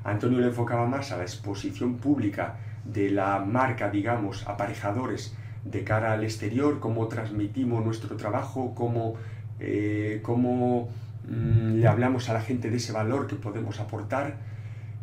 [0.04, 6.12] Antonio le enfocaba más a la exposición pública de la marca, digamos, aparejadores de cara
[6.12, 9.14] al exterior, cómo transmitimos nuestro trabajo, cómo,
[9.58, 10.88] eh, cómo
[11.28, 14.38] mmm, le hablamos a la gente de ese valor que podemos aportar.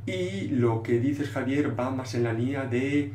[0.06, 3.14] Y lo que dices Javier va más en la línea de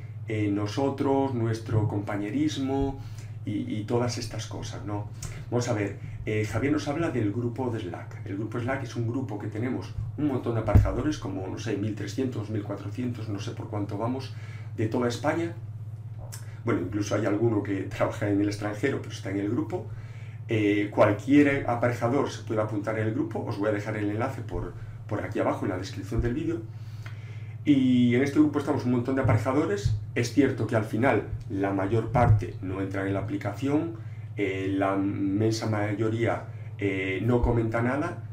[0.51, 2.99] nosotros, nuestro compañerismo,
[3.45, 5.09] y, y, todas estas cosas, ¿no?
[5.51, 8.25] Vamos a ver, eh, Javier nos habla del grupo de Slack.
[8.25, 11.77] El grupo Slack es un grupo que tenemos un montón de aparejadores, como, no sé,
[11.77, 14.33] 1300, 1400, no sé por cuánto vamos,
[14.77, 15.55] de toda España.
[16.65, 19.87] Bueno, incluso hay alguno que trabaja en el extranjero, pero está en el grupo.
[20.49, 24.43] Eh, cualquier aparejador se puede apuntar en el grupo, os voy a dejar el enlace
[24.43, 24.75] por,
[25.07, 26.61] por aquí abajo en la descripción del vídeo.
[27.65, 29.95] Y en este grupo estamos un montón de aparejadores.
[30.15, 33.95] Es cierto que al final la mayor parte no entra en la aplicación,
[34.37, 36.45] eh, la inmensa mayoría
[36.79, 38.25] eh, no comenta nada,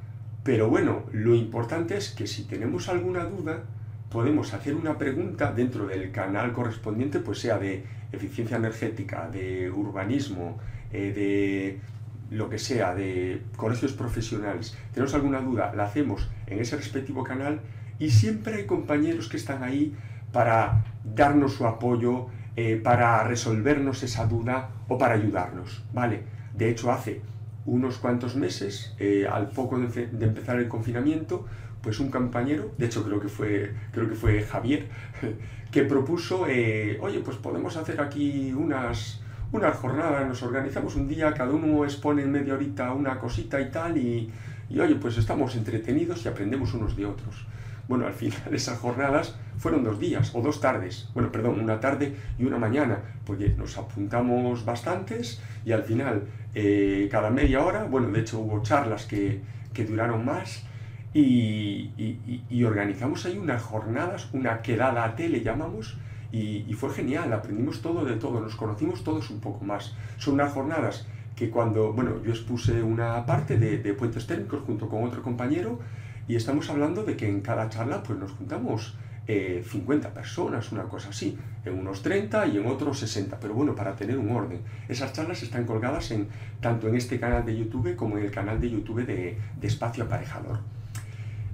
[0.44, 3.64] pero bueno, lo importante es que si tenemos alguna duda,
[4.10, 10.58] podemos hacer una pregunta dentro del canal correspondiente, pues sea de eficiencia energética, de urbanismo,
[10.92, 14.78] eh, de lo que sea, de colegios profesionales.
[14.94, 17.62] Tenemos alguna duda, la hacemos en ese respectivo canal
[18.00, 19.96] y siempre hay compañeros que están ahí
[20.32, 26.24] para darnos su apoyo, eh, para resolvernos esa duda o para ayudarnos, ¿vale?
[26.56, 27.22] De hecho, hace
[27.66, 31.46] unos cuantos meses, eh, al poco de, de, empezar el confinamiento,
[31.82, 34.88] pues un compañero, de hecho creo que fue, creo que fue Javier,
[35.72, 41.34] que propuso, eh, oye, pues podemos hacer aquí unas, unas jornadas, nos organizamos un día,
[41.34, 44.30] cada uno expone en media horita una cosita y tal, y,
[44.70, 47.46] y oye, pues estamos entretenidos y aprendemos unos de otros.
[47.88, 52.16] Bueno, al final esas jornadas fueron dos días o dos tardes, bueno, perdón, una tarde
[52.38, 56.24] y una mañana, porque nos apuntamos bastantes y al final
[56.56, 59.42] eh, cada media hora, bueno, de hecho hubo charlas que,
[59.74, 60.69] que duraron más
[61.14, 65.98] y, y, y, organizamos ahí unas jornadas, una quedada a tele llamamos,
[66.32, 69.96] y, y fue genial, aprendimos todo de todo, nos conocimos todos un poco más.
[70.18, 74.88] Son unas jornadas que cuando, bueno, yo expuse una parte de, de puentes técnicos junto
[74.88, 75.80] con otro compañero,
[76.28, 78.96] y estamos hablando de que en cada charla pues nos juntamos
[79.32, 83.76] eh, 50 personas, una cosa así, en unos 30 y en otros 60, pero bueno,
[83.76, 84.62] para tener un orden.
[84.88, 86.28] Esas charlas están colgadas en,
[86.62, 90.04] tanto en este canal de YouTube como en el canal de YouTube de, de Espacio
[90.04, 90.60] Aparejador.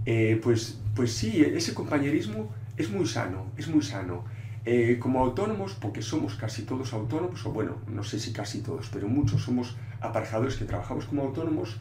[0.05, 4.23] Eh, pues, pues sí, ese compañerismo es muy sano, es muy sano.
[4.67, 8.89] Eh, como autónomos, porque somos casi todos autónomos, o bueno, no sé si casi todos,
[8.91, 11.79] pero muchos somos aparejadores que trabajamos como autónomos,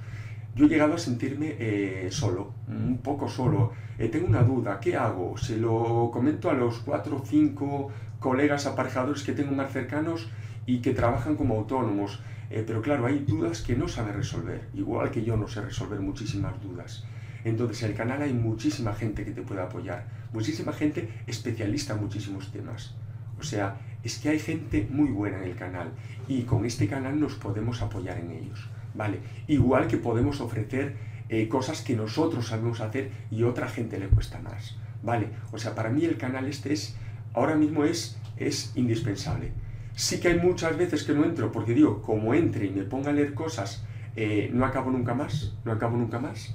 [0.55, 3.73] yo he llegado a sentirme eh, solo, un poco solo.
[3.99, 5.37] Eh, tengo una duda, ¿qué hago?
[5.39, 10.29] Se lo comento a los cuatro o cinco colegas aparejadores que tengo más cercanos
[10.67, 12.21] y que trabajan como autónomos.
[12.51, 16.63] Pero claro, hay dudas que no sabe resolver, igual que yo no sé resolver muchísimas
[16.63, 17.05] dudas.
[17.45, 22.01] Entonces, en el canal hay muchísima gente que te puede apoyar, muchísima gente especialista en
[22.01, 22.95] muchísimos temas.
[23.39, 25.91] O sea, es que hay gente muy buena en el canal
[26.27, 28.69] y con este canal nos podemos apoyar en ellos.
[28.95, 29.19] ¿vale?
[29.49, 30.95] Igual que podemos ofrecer
[31.29, 35.29] eh, cosas que nosotros sabemos hacer y otra gente le cuesta más, ¿vale?
[35.53, 36.97] O sea, para mí el canal este es,
[37.35, 39.53] ahora mismo es, es indispensable.
[39.95, 43.11] Sí que hay muchas veces que no entro, porque digo, como entre y me ponga
[43.11, 43.85] a leer cosas,
[44.17, 46.55] eh, no acabo nunca más, no acabo nunca más,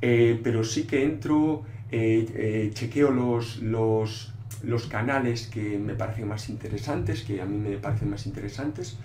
[0.00, 7.22] eh, pero sí que entro, chequeo los, los, los canales que me parecen más interesantes,
[7.22, 8.98] que a mí me parecen más interesantes,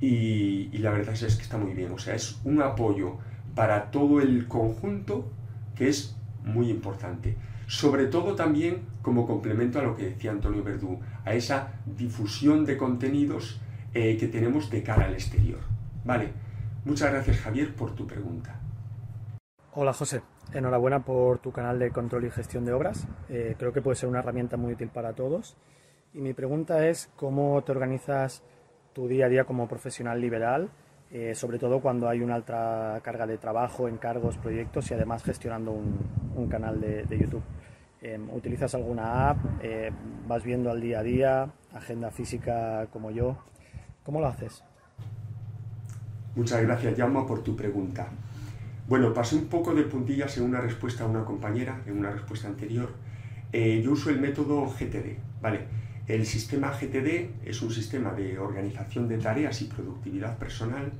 [0.00, 1.92] y, la verdad es que está muy bien.
[1.92, 3.18] O sea, es un apoyo
[3.54, 5.30] para todo el conjunto
[5.76, 7.36] que es muy importante.
[7.66, 12.76] Sobre todo también como complemento a lo que decía Antonio Verdú, a esa difusión de
[12.76, 13.60] contenidos
[13.94, 15.60] eh, que tenemos de cara al exterior.
[16.04, 16.28] Vale,
[16.84, 18.59] muchas gracias Javier por tu pregunta.
[19.72, 23.06] Hola José, enhorabuena por tu canal de control y gestión de obras.
[23.28, 25.56] Eh, creo que puede ser una herramienta muy útil para todos.
[26.12, 28.42] Y mi pregunta es cómo te organizas
[28.92, 30.70] tu día a día como profesional liberal,
[31.12, 35.70] eh, sobre todo cuando hay una alta carga de trabajo, encargos, proyectos y además gestionando
[35.70, 37.44] un, canal de, YouTube.
[38.02, 39.38] Em, ¿Utilizas alguna app?
[39.62, 39.92] Eh,
[40.26, 41.52] ¿Vas viendo al día a día?
[41.72, 43.36] ¿Agenda física como yo?
[44.02, 44.64] ¿Cómo lo haces?
[46.34, 48.08] Muchas gracias, Yama, por tu pregunta.
[48.90, 52.48] Bueno, pasé un poco de puntillas en una respuesta a una compañera, en una respuesta
[52.48, 52.90] anterior.
[53.52, 55.60] Eh, yo uso el método GTD, ¿vale?
[56.08, 60.90] El sistema GTD es un sistema de organización de tareas y productividad personal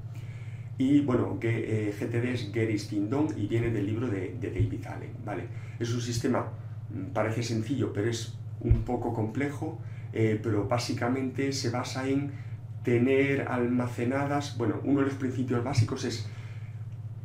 [0.78, 5.14] y bueno, que, GTD eh, es Get Done y viene del libro de, David Allen,
[5.24, 5.48] ¿vale?
[5.80, 6.46] Es un sistema,
[6.94, 9.80] mm, parece sencillo, pero es un poco complejo,
[10.12, 12.30] eh, pero básicamente se basa en
[12.84, 16.28] tener almacenadas, bueno, uno de los principios básicos es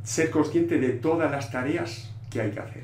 [0.05, 2.83] ser consciente de todas las tareas que hay que hacer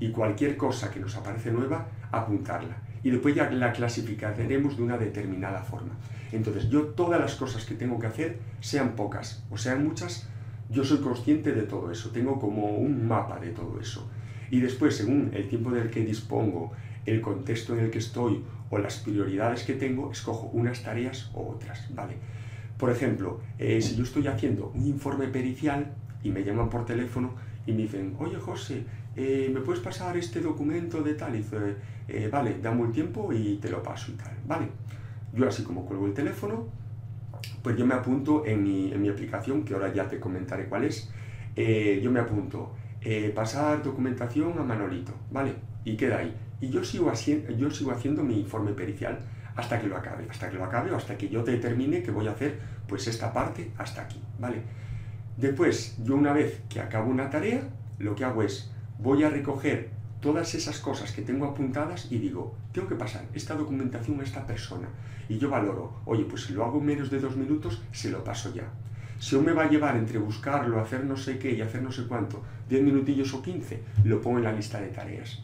[0.00, 4.96] y cualquier cosa que nos aparece nueva, apuntarla y después ya la clasificaremos de una
[4.96, 5.92] determinada forma.
[6.32, 10.28] Entonces, yo todas las cosas que tengo que hacer, sean pocas o sean muchas,
[10.70, 14.08] yo soy consciente de todo eso, tengo como un mapa de todo eso.
[14.50, 16.72] Y después, según el tiempo del que dispongo,
[17.04, 21.50] el contexto en el que estoy o las prioridades que tengo, escojo unas tareas o
[21.50, 22.14] otras, ¿vale?
[22.78, 27.34] Por ejemplo, eh, si yo estoy haciendo un informe pericial y me llaman por teléfono
[27.66, 28.84] y me dicen, oye José,
[29.16, 31.34] eh, ¿me puedes pasar este documento de tal?
[31.34, 31.76] Y dice,
[32.08, 34.68] eh, vale, dame un tiempo y te lo paso y tal, ¿vale?
[35.34, 36.66] Yo así como cuelgo el teléfono,
[37.62, 41.10] pues yo me apunto en mi, aplicación, que ahora ya te comentaré cuál es,
[41.56, 42.74] eh, yo me apunto,
[43.34, 45.54] pasar documentación a Manolito, ¿vale?
[45.84, 46.32] Y queda ahí.
[46.60, 49.18] Y yo sigo, haciendo, yo sigo haciendo mi informe pericial
[49.56, 52.28] hasta que lo acabe, hasta que lo acabe o hasta que yo determine que voy
[52.28, 54.62] a hacer pues esta parte hasta aquí, ¿vale?
[55.36, 57.62] Después, yo una vez que acabo una tarea,
[57.98, 62.54] lo que hago es voy a recoger todas esas cosas que tengo apuntadas y digo,
[62.72, 64.88] tengo que pasar esta documentación a esta persona.
[65.28, 68.22] Y yo valoro, oye, pues si lo hago en menos de dos minutos, se lo
[68.22, 68.70] paso ya.
[69.18, 71.92] Si aún me va a llevar entre buscarlo, hacer no sé qué y hacer no
[71.92, 75.42] sé cuánto, 10 minutillos o 15, lo pongo en la lista de tareas.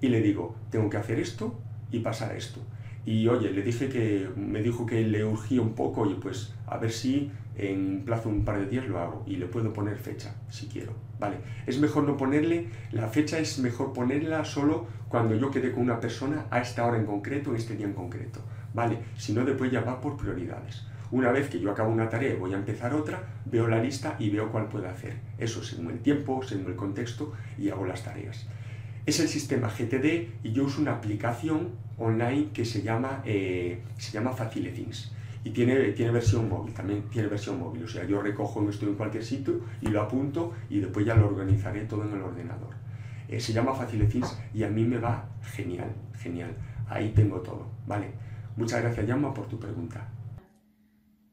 [0.00, 1.58] Y le digo, tengo que hacer esto
[1.92, 2.60] y pasar esto.
[3.06, 6.78] Y oye, le dije que me dijo que le urgía un poco, y pues a
[6.78, 10.34] ver si en plazo un par de días lo hago y le puedo poner fecha
[10.48, 10.92] si quiero.
[11.18, 15.82] Vale, es mejor no ponerle, la fecha es mejor ponerla solo cuando yo quede con
[15.82, 18.40] una persona a esta hora en concreto, en este día en concreto.
[18.72, 20.86] Vale, si no después ya va por prioridades.
[21.10, 24.14] Una vez que yo acabo una tarea y voy a empezar otra, veo la lista
[24.18, 25.16] y veo cuál puedo hacer.
[25.38, 28.46] Eso según el tiempo, según el contexto y hago las tareas.
[29.10, 34.12] Es el sistema GTD y yo uso una aplicación online que se llama, eh, se
[34.12, 35.10] llama Facile Things
[35.42, 38.94] y tiene, tiene versión móvil, también tiene versión móvil, o sea, yo recojo esto en
[38.94, 42.72] cualquier sitio y lo apunto y después ya lo organizaré todo en el ordenador.
[43.26, 46.54] Eh, se llama Faciletins y a mí me va genial, genial.
[46.88, 48.12] Ahí tengo todo, ¿vale?
[48.54, 50.06] Muchas gracias, Yama, por tu pregunta.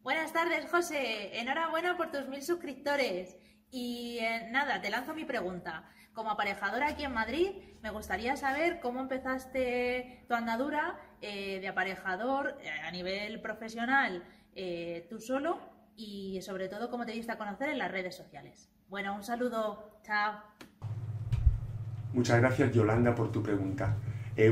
[0.02, 1.40] Buenas tardes, José.
[1.40, 3.38] Enhorabuena por tus mil suscriptores.
[3.70, 5.92] Y eh, nada, te lanzo mi pregunta.
[6.18, 7.50] Como aparejadora aquí en Madrid,
[7.84, 14.24] me gustaría saber cómo empezaste tu andadura eh, de aparejador eh, a nivel profesional
[14.56, 15.60] eh, tú solo
[15.96, 18.68] y sobre todo cómo te diste a conocer en las redes sociales.
[18.90, 20.42] Bueno, un saludo, chao.
[22.14, 23.96] Muchas gracias Yolanda por tu pregunta.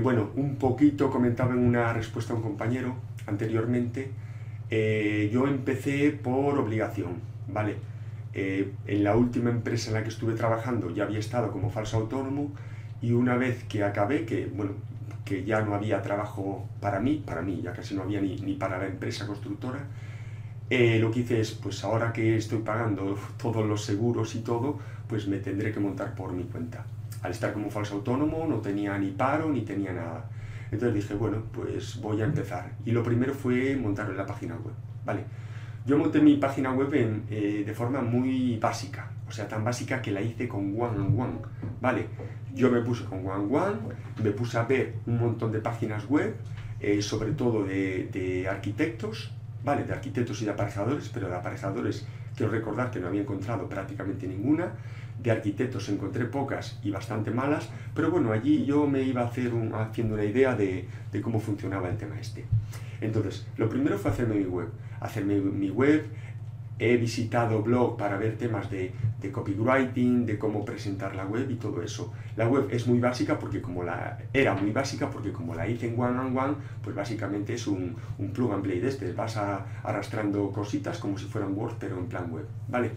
[0.03, 2.95] bueno, un poquito comentaba en una respuesta a un compañero
[3.25, 4.11] anteriormente,
[4.69, 7.94] yo empecé por obligación, ¿vale?
[8.37, 11.95] Eh, en la última empresa en la que estuve trabajando ya había estado como falso
[11.97, 12.51] autónomo
[13.01, 14.73] y una vez que acabé, que bueno,
[15.23, 18.55] que ya no había trabajo para mí, para mí ya casi no había ni, ni
[18.55, 19.79] para la empresa constructora,
[20.69, 24.79] eh, lo que hice es, pues ahora que estoy pagando todos los seguros y todo,
[25.07, 26.85] pues me tendré que montar por mi cuenta.
[27.21, 30.29] Al estar como falso autónomo no tenía ni paro ni tenía nada.
[30.71, 32.71] Entonces dije, bueno, pues voy a empezar.
[32.85, 34.73] Y lo primero fue montar la página web,
[35.05, 35.23] ¿vale?
[35.85, 36.89] Yo monté mi página web
[37.29, 41.41] eh, de forma muy básica, o sea, tan básica que la hice con One on
[41.79, 42.07] ¿vale?
[42.55, 43.75] Yo me puse con One One,
[44.23, 46.37] me puse a ver un montón de páginas web,
[46.79, 49.31] eh, sobre todo de, arquitectos,
[49.63, 49.83] ¿vale?
[49.83, 54.25] De arquitectos y de aparejadores, pero de aparejadores quiero recordar que no había encontrado prácticamente
[54.25, 54.71] ninguna.
[55.21, 59.53] De arquitectos encontré pocas y bastante malas, pero bueno, allí yo me iba a hacer
[59.53, 62.43] un, haciendo una idea de, de cómo funcionaba el tema este.
[63.05, 64.69] Entonces, lo primero fue hacerme mi web.
[64.99, 66.05] Hacerme mi web,
[66.77, 68.91] he visitado blog para ver temas de,
[69.31, 72.13] copywriting, de cómo presentar la web y todo eso.
[72.35, 75.87] La web es muy básica porque como la era muy básica porque como la hice
[75.87, 76.53] en one on one,
[76.83, 79.13] pues básicamente es un, un plug and play de este.
[79.13, 82.91] Vas arrastrando cositas como si fueran Word pero en plan web, ¿vale?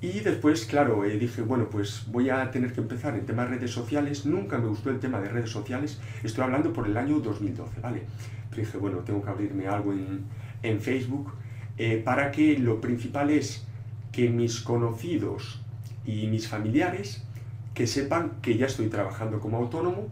[0.00, 3.56] Y después, claro, eh, dije, bueno, pues voy a tener que empezar en temas de
[3.56, 4.26] redes sociales.
[4.26, 5.98] Nunca me gustó el tema de redes sociales.
[6.22, 8.02] Estoy hablando por el año 2012, ¿vale?
[8.50, 10.24] Pero dije, bueno, tengo que abrirme algo en,
[10.62, 11.32] en Facebook
[11.78, 13.66] eh, para que lo principal es
[14.12, 15.60] que mis conocidos
[16.04, 17.24] y mis familiares
[17.74, 20.08] que sepan que ya estoy trabajando como autónomo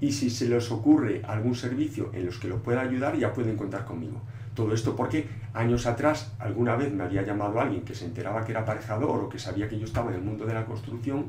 [0.00, 3.56] y si se les ocurre algún servicio en los que lo pueda ayudar ya pueden
[3.56, 4.20] contar conmigo.
[4.54, 8.52] Todo esto porque años atrás alguna vez me había llamado alguien que se enteraba que
[8.52, 11.26] era aparejador o que sabía que yo estaba en el mundo de la construcción,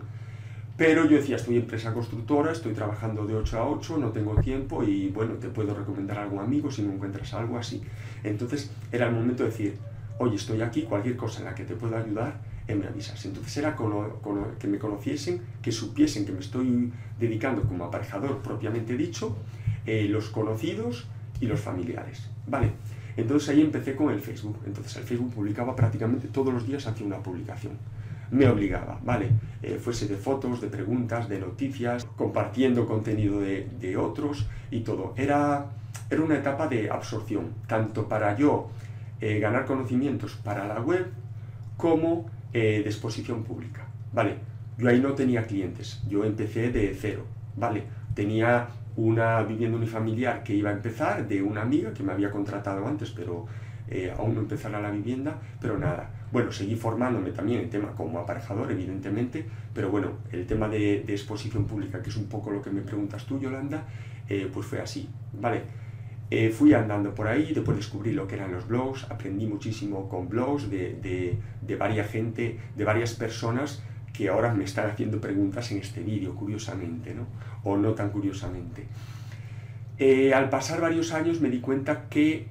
[0.78, 4.84] pero yo decía, estoy empresa constructora, estoy trabajando de 8 a 8, no tengo tiempo
[4.84, 7.84] y bueno, te puedo recomendar a algún amigo si no encuentras algo así.
[8.24, 9.78] Entonces era el momento de decir,
[10.18, 13.24] oye, estoy aquí, cualquier cosa en la que te pueda ayudar, eh, me avisas.
[13.26, 13.76] Entonces era
[14.60, 19.36] que me conociesen, que supiesen que me estoy dedicando como aparejador propiamente dicho,
[19.86, 21.08] eh, los conocidos
[21.40, 22.30] y los familiares.
[22.48, 22.72] Vale,
[23.18, 24.60] entonces ahí empecé con el Facebook.
[24.66, 27.74] Entonces el Facebook publicaba prácticamente todos los días hacía una publicación.
[28.32, 29.30] Me obligaba, ¿vale?
[29.62, 35.14] Eh, fuese de fotos, de preguntas, de noticias, compartiendo contenido de, otros y todo.
[35.18, 35.66] Era,
[36.10, 38.70] era una etapa de absorción, tanto para yo
[39.20, 41.08] eh, ganar conocimientos para la web
[41.76, 43.86] como eh, de exposición pública.
[44.14, 44.38] ¿Vale?
[44.78, 47.26] Yo ahí no tenía clientes, yo empecé de cero,
[47.56, 47.84] ¿vale?
[48.16, 52.86] Tenía una vivienda unifamiliar que iba a empezar de una amiga que me había contratado
[52.88, 53.46] antes, pero
[53.88, 56.10] eh, aún no empezara la vivienda, pero nada.
[56.32, 61.14] Bueno, seguí formándome también en tema como aparejador, evidentemente, pero bueno, el tema de, de
[61.14, 63.86] exposición pública, que es un poco lo que me preguntas tú, Yolanda,
[64.54, 65.64] pues fue así, ¿vale?
[66.34, 70.30] Eh, fui andando por ahí, después descubrí lo que eran los blogs, aprendí muchísimo con
[70.30, 75.70] blogs de, de, de varias gente, de varias personas que ahora me están haciendo preguntas
[75.74, 77.26] en este vídeo, curiosamente, ¿no?
[77.64, 78.88] O no tan curiosamente.
[79.98, 82.48] Eh, al pasar varios años me di cuenta que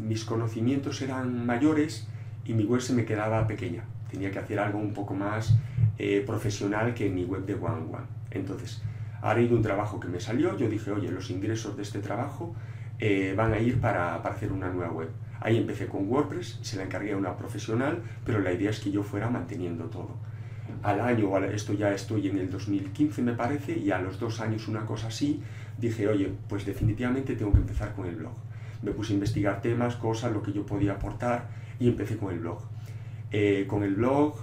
[0.00, 2.08] mis conocimientos eran mayores
[2.44, 3.84] y mi web se me quedaba pequeña.
[4.10, 5.54] Tenía que hacer algo un poco más
[5.98, 8.06] eh, profesional que mi web de One One.
[8.30, 8.82] Entonces,
[9.22, 12.54] haré un trabajo que me salió, yo dije, oye, los ingresos de este trabajo
[12.98, 15.10] eh, van a ir para, para, hacer una nueva web.
[15.40, 18.90] Ahí empecé con WordPress, se la encargué a una profesional, pero la idea es que
[18.90, 20.16] yo fuera manteniendo todo.
[20.82, 24.68] Al año, esto ya estoy en el 2015 me parece, y a los dos años
[24.68, 25.42] una cosa así,
[25.78, 28.34] dije, oye, pues definitivamente tengo que empezar con el blog.
[28.82, 31.48] Me puse a investigar temas, cosas, lo que yo podía aportar,
[31.80, 32.60] y empecé con el blog.
[33.30, 34.36] Eh, con el blog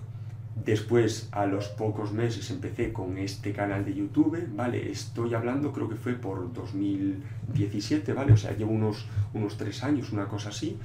[0.55, 4.89] Después, a los pocos meses, empecé con este canal de YouTube, ¿vale?
[4.89, 8.31] Estoy hablando, creo que fue por 2017, ¿vale?
[8.31, 10.77] O sea, llevo unos, unos tres años, una cosa así.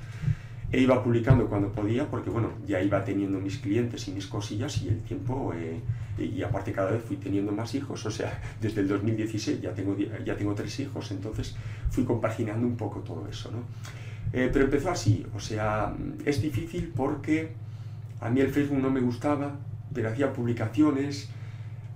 [0.72, 4.80] E iba publicando cuando podía, porque bueno, ya iba teniendo mis clientes y mis cosillas
[4.82, 5.80] y el tiempo, eh,
[6.18, 9.96] y aparte cada vez fui teniendo más hijos, o sea, desde el 2016 ya tengo,
[10.24, 11.56] ya tengo tres hijos, entonces
[11.90, 13.64] fui compaginando un poco todo eso, ¿no?
[14.32, 15.92] Eh, pero empezó así, o sea,
[16.24, 17.52] es difícil porque
[18.20, 19.56] a mí el Facebook no me gustaba,
[19.92, 21.30] pero hacía publicaciones.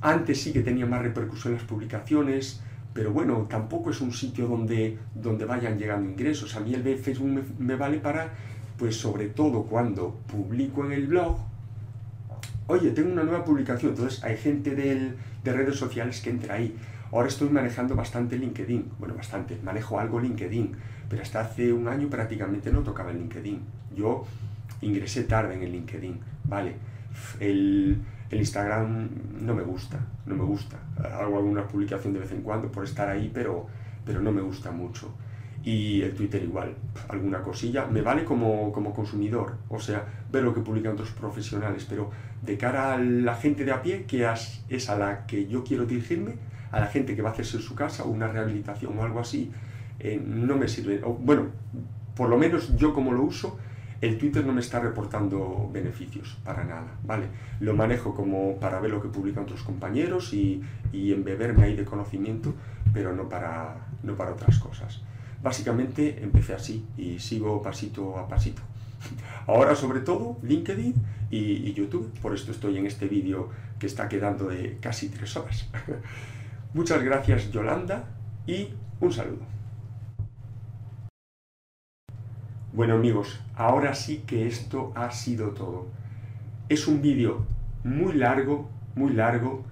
[0.00, 2.60] Antes sí que tenía más repercusión las publicaciones,
[2.92, 6.56] pero bueno, tampoco es un sitio donde, donde vayan llegando ingresos.
[6.56, 8.32] A mí el Facebook me, me vale para,
[8.78, 11.38] pues sobre todo cuando publico en el blog,
[12.66, 16.76] oye, tengo una nueva publicación, entonces hay gente de redes sociales que entra ahí.
[17.14, 20.72] Ahora estoy manejando bastante LinkedIn, bueno, bastante, manejo algo LinkedIn,
[21.08, 23.60] pero hasta hace un año prácticamente no tocaba el LinkedIn.
[23.94, 24.24] Yo
[24.80, 26.74] ingresé tarde en el LinkedIn, ¿vale?
[27.38, 27.98] El,
[28.30, 29.08] el, Instagram
[29.40, 30.76] no me gusta, no me gusta.
[30.98, 33.68] Hago alguna publicación de vez en cuando por estar ahí, pero,
[34.04, 35.14] pero no me gusta mucho.
[35.64, 36.74] Y el Twitter igual,
[37.08, 37.86] alguna cosilla.
[37.86, 42.10] Me vale como, como consumidor, o sea, ver lo que publican otros profesionales, pero
[42.42, 44.28] de cara a la gente de a pie, que
[44.68, 46.34] es a la que yo quiero dirigirme,
[46.70, 49.50] a la gente que va a hacerse en su casa una rehabilitación o algo así,
[50.00, 51.00] eh, no me sirve.
[51.04, 51.46] O, bueno,
[52.16, 53.58] por lo menos yo como lo uso,
[54.00, 57.26] el Twitter no me está reportando beneficios para nada, ¿vale?
[57.60, 60.62] Lo manejo como para ver lo que publican otros compañeros y,
[60.92, 62.54] y embeberme ahí de conocimiento,
[62.92, 65.02] pero no para, no para otras cosas.
[65.44, 68.62] Básicamente empecé así y sigo pasito a pasito.
[69.46, 70.94] Ahora sobre todo LinkedIn
[71.30, 75.68] y, YouTube, por esto estoy en este vídeo que está quedando de casi tres horas.
[76.72, 78.04] Muchas gracias Yolanda
[78.46, 79.42] y un saludo.
[82.72, 85.88] Bueno amigos, ahora sí que esto ha sido todo.
[86.70, 87.44] Es un vídeo
[87.84, 89.62] muy largo, muy largo.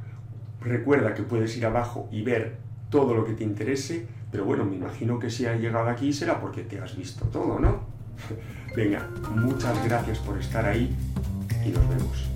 [0.60, 2.58] Recuerda que puedes ir abajo y ver
[2.90, 6.40] todo lo que te interese, pero bueno, me imagino que si has llegado aquí será
[6.40, 7.80] porque te has visto todo, ¿no?
[8.74, 10.96] Venga, muchas gracias por estar ahí
[11.64, 12.31] y nos vemos.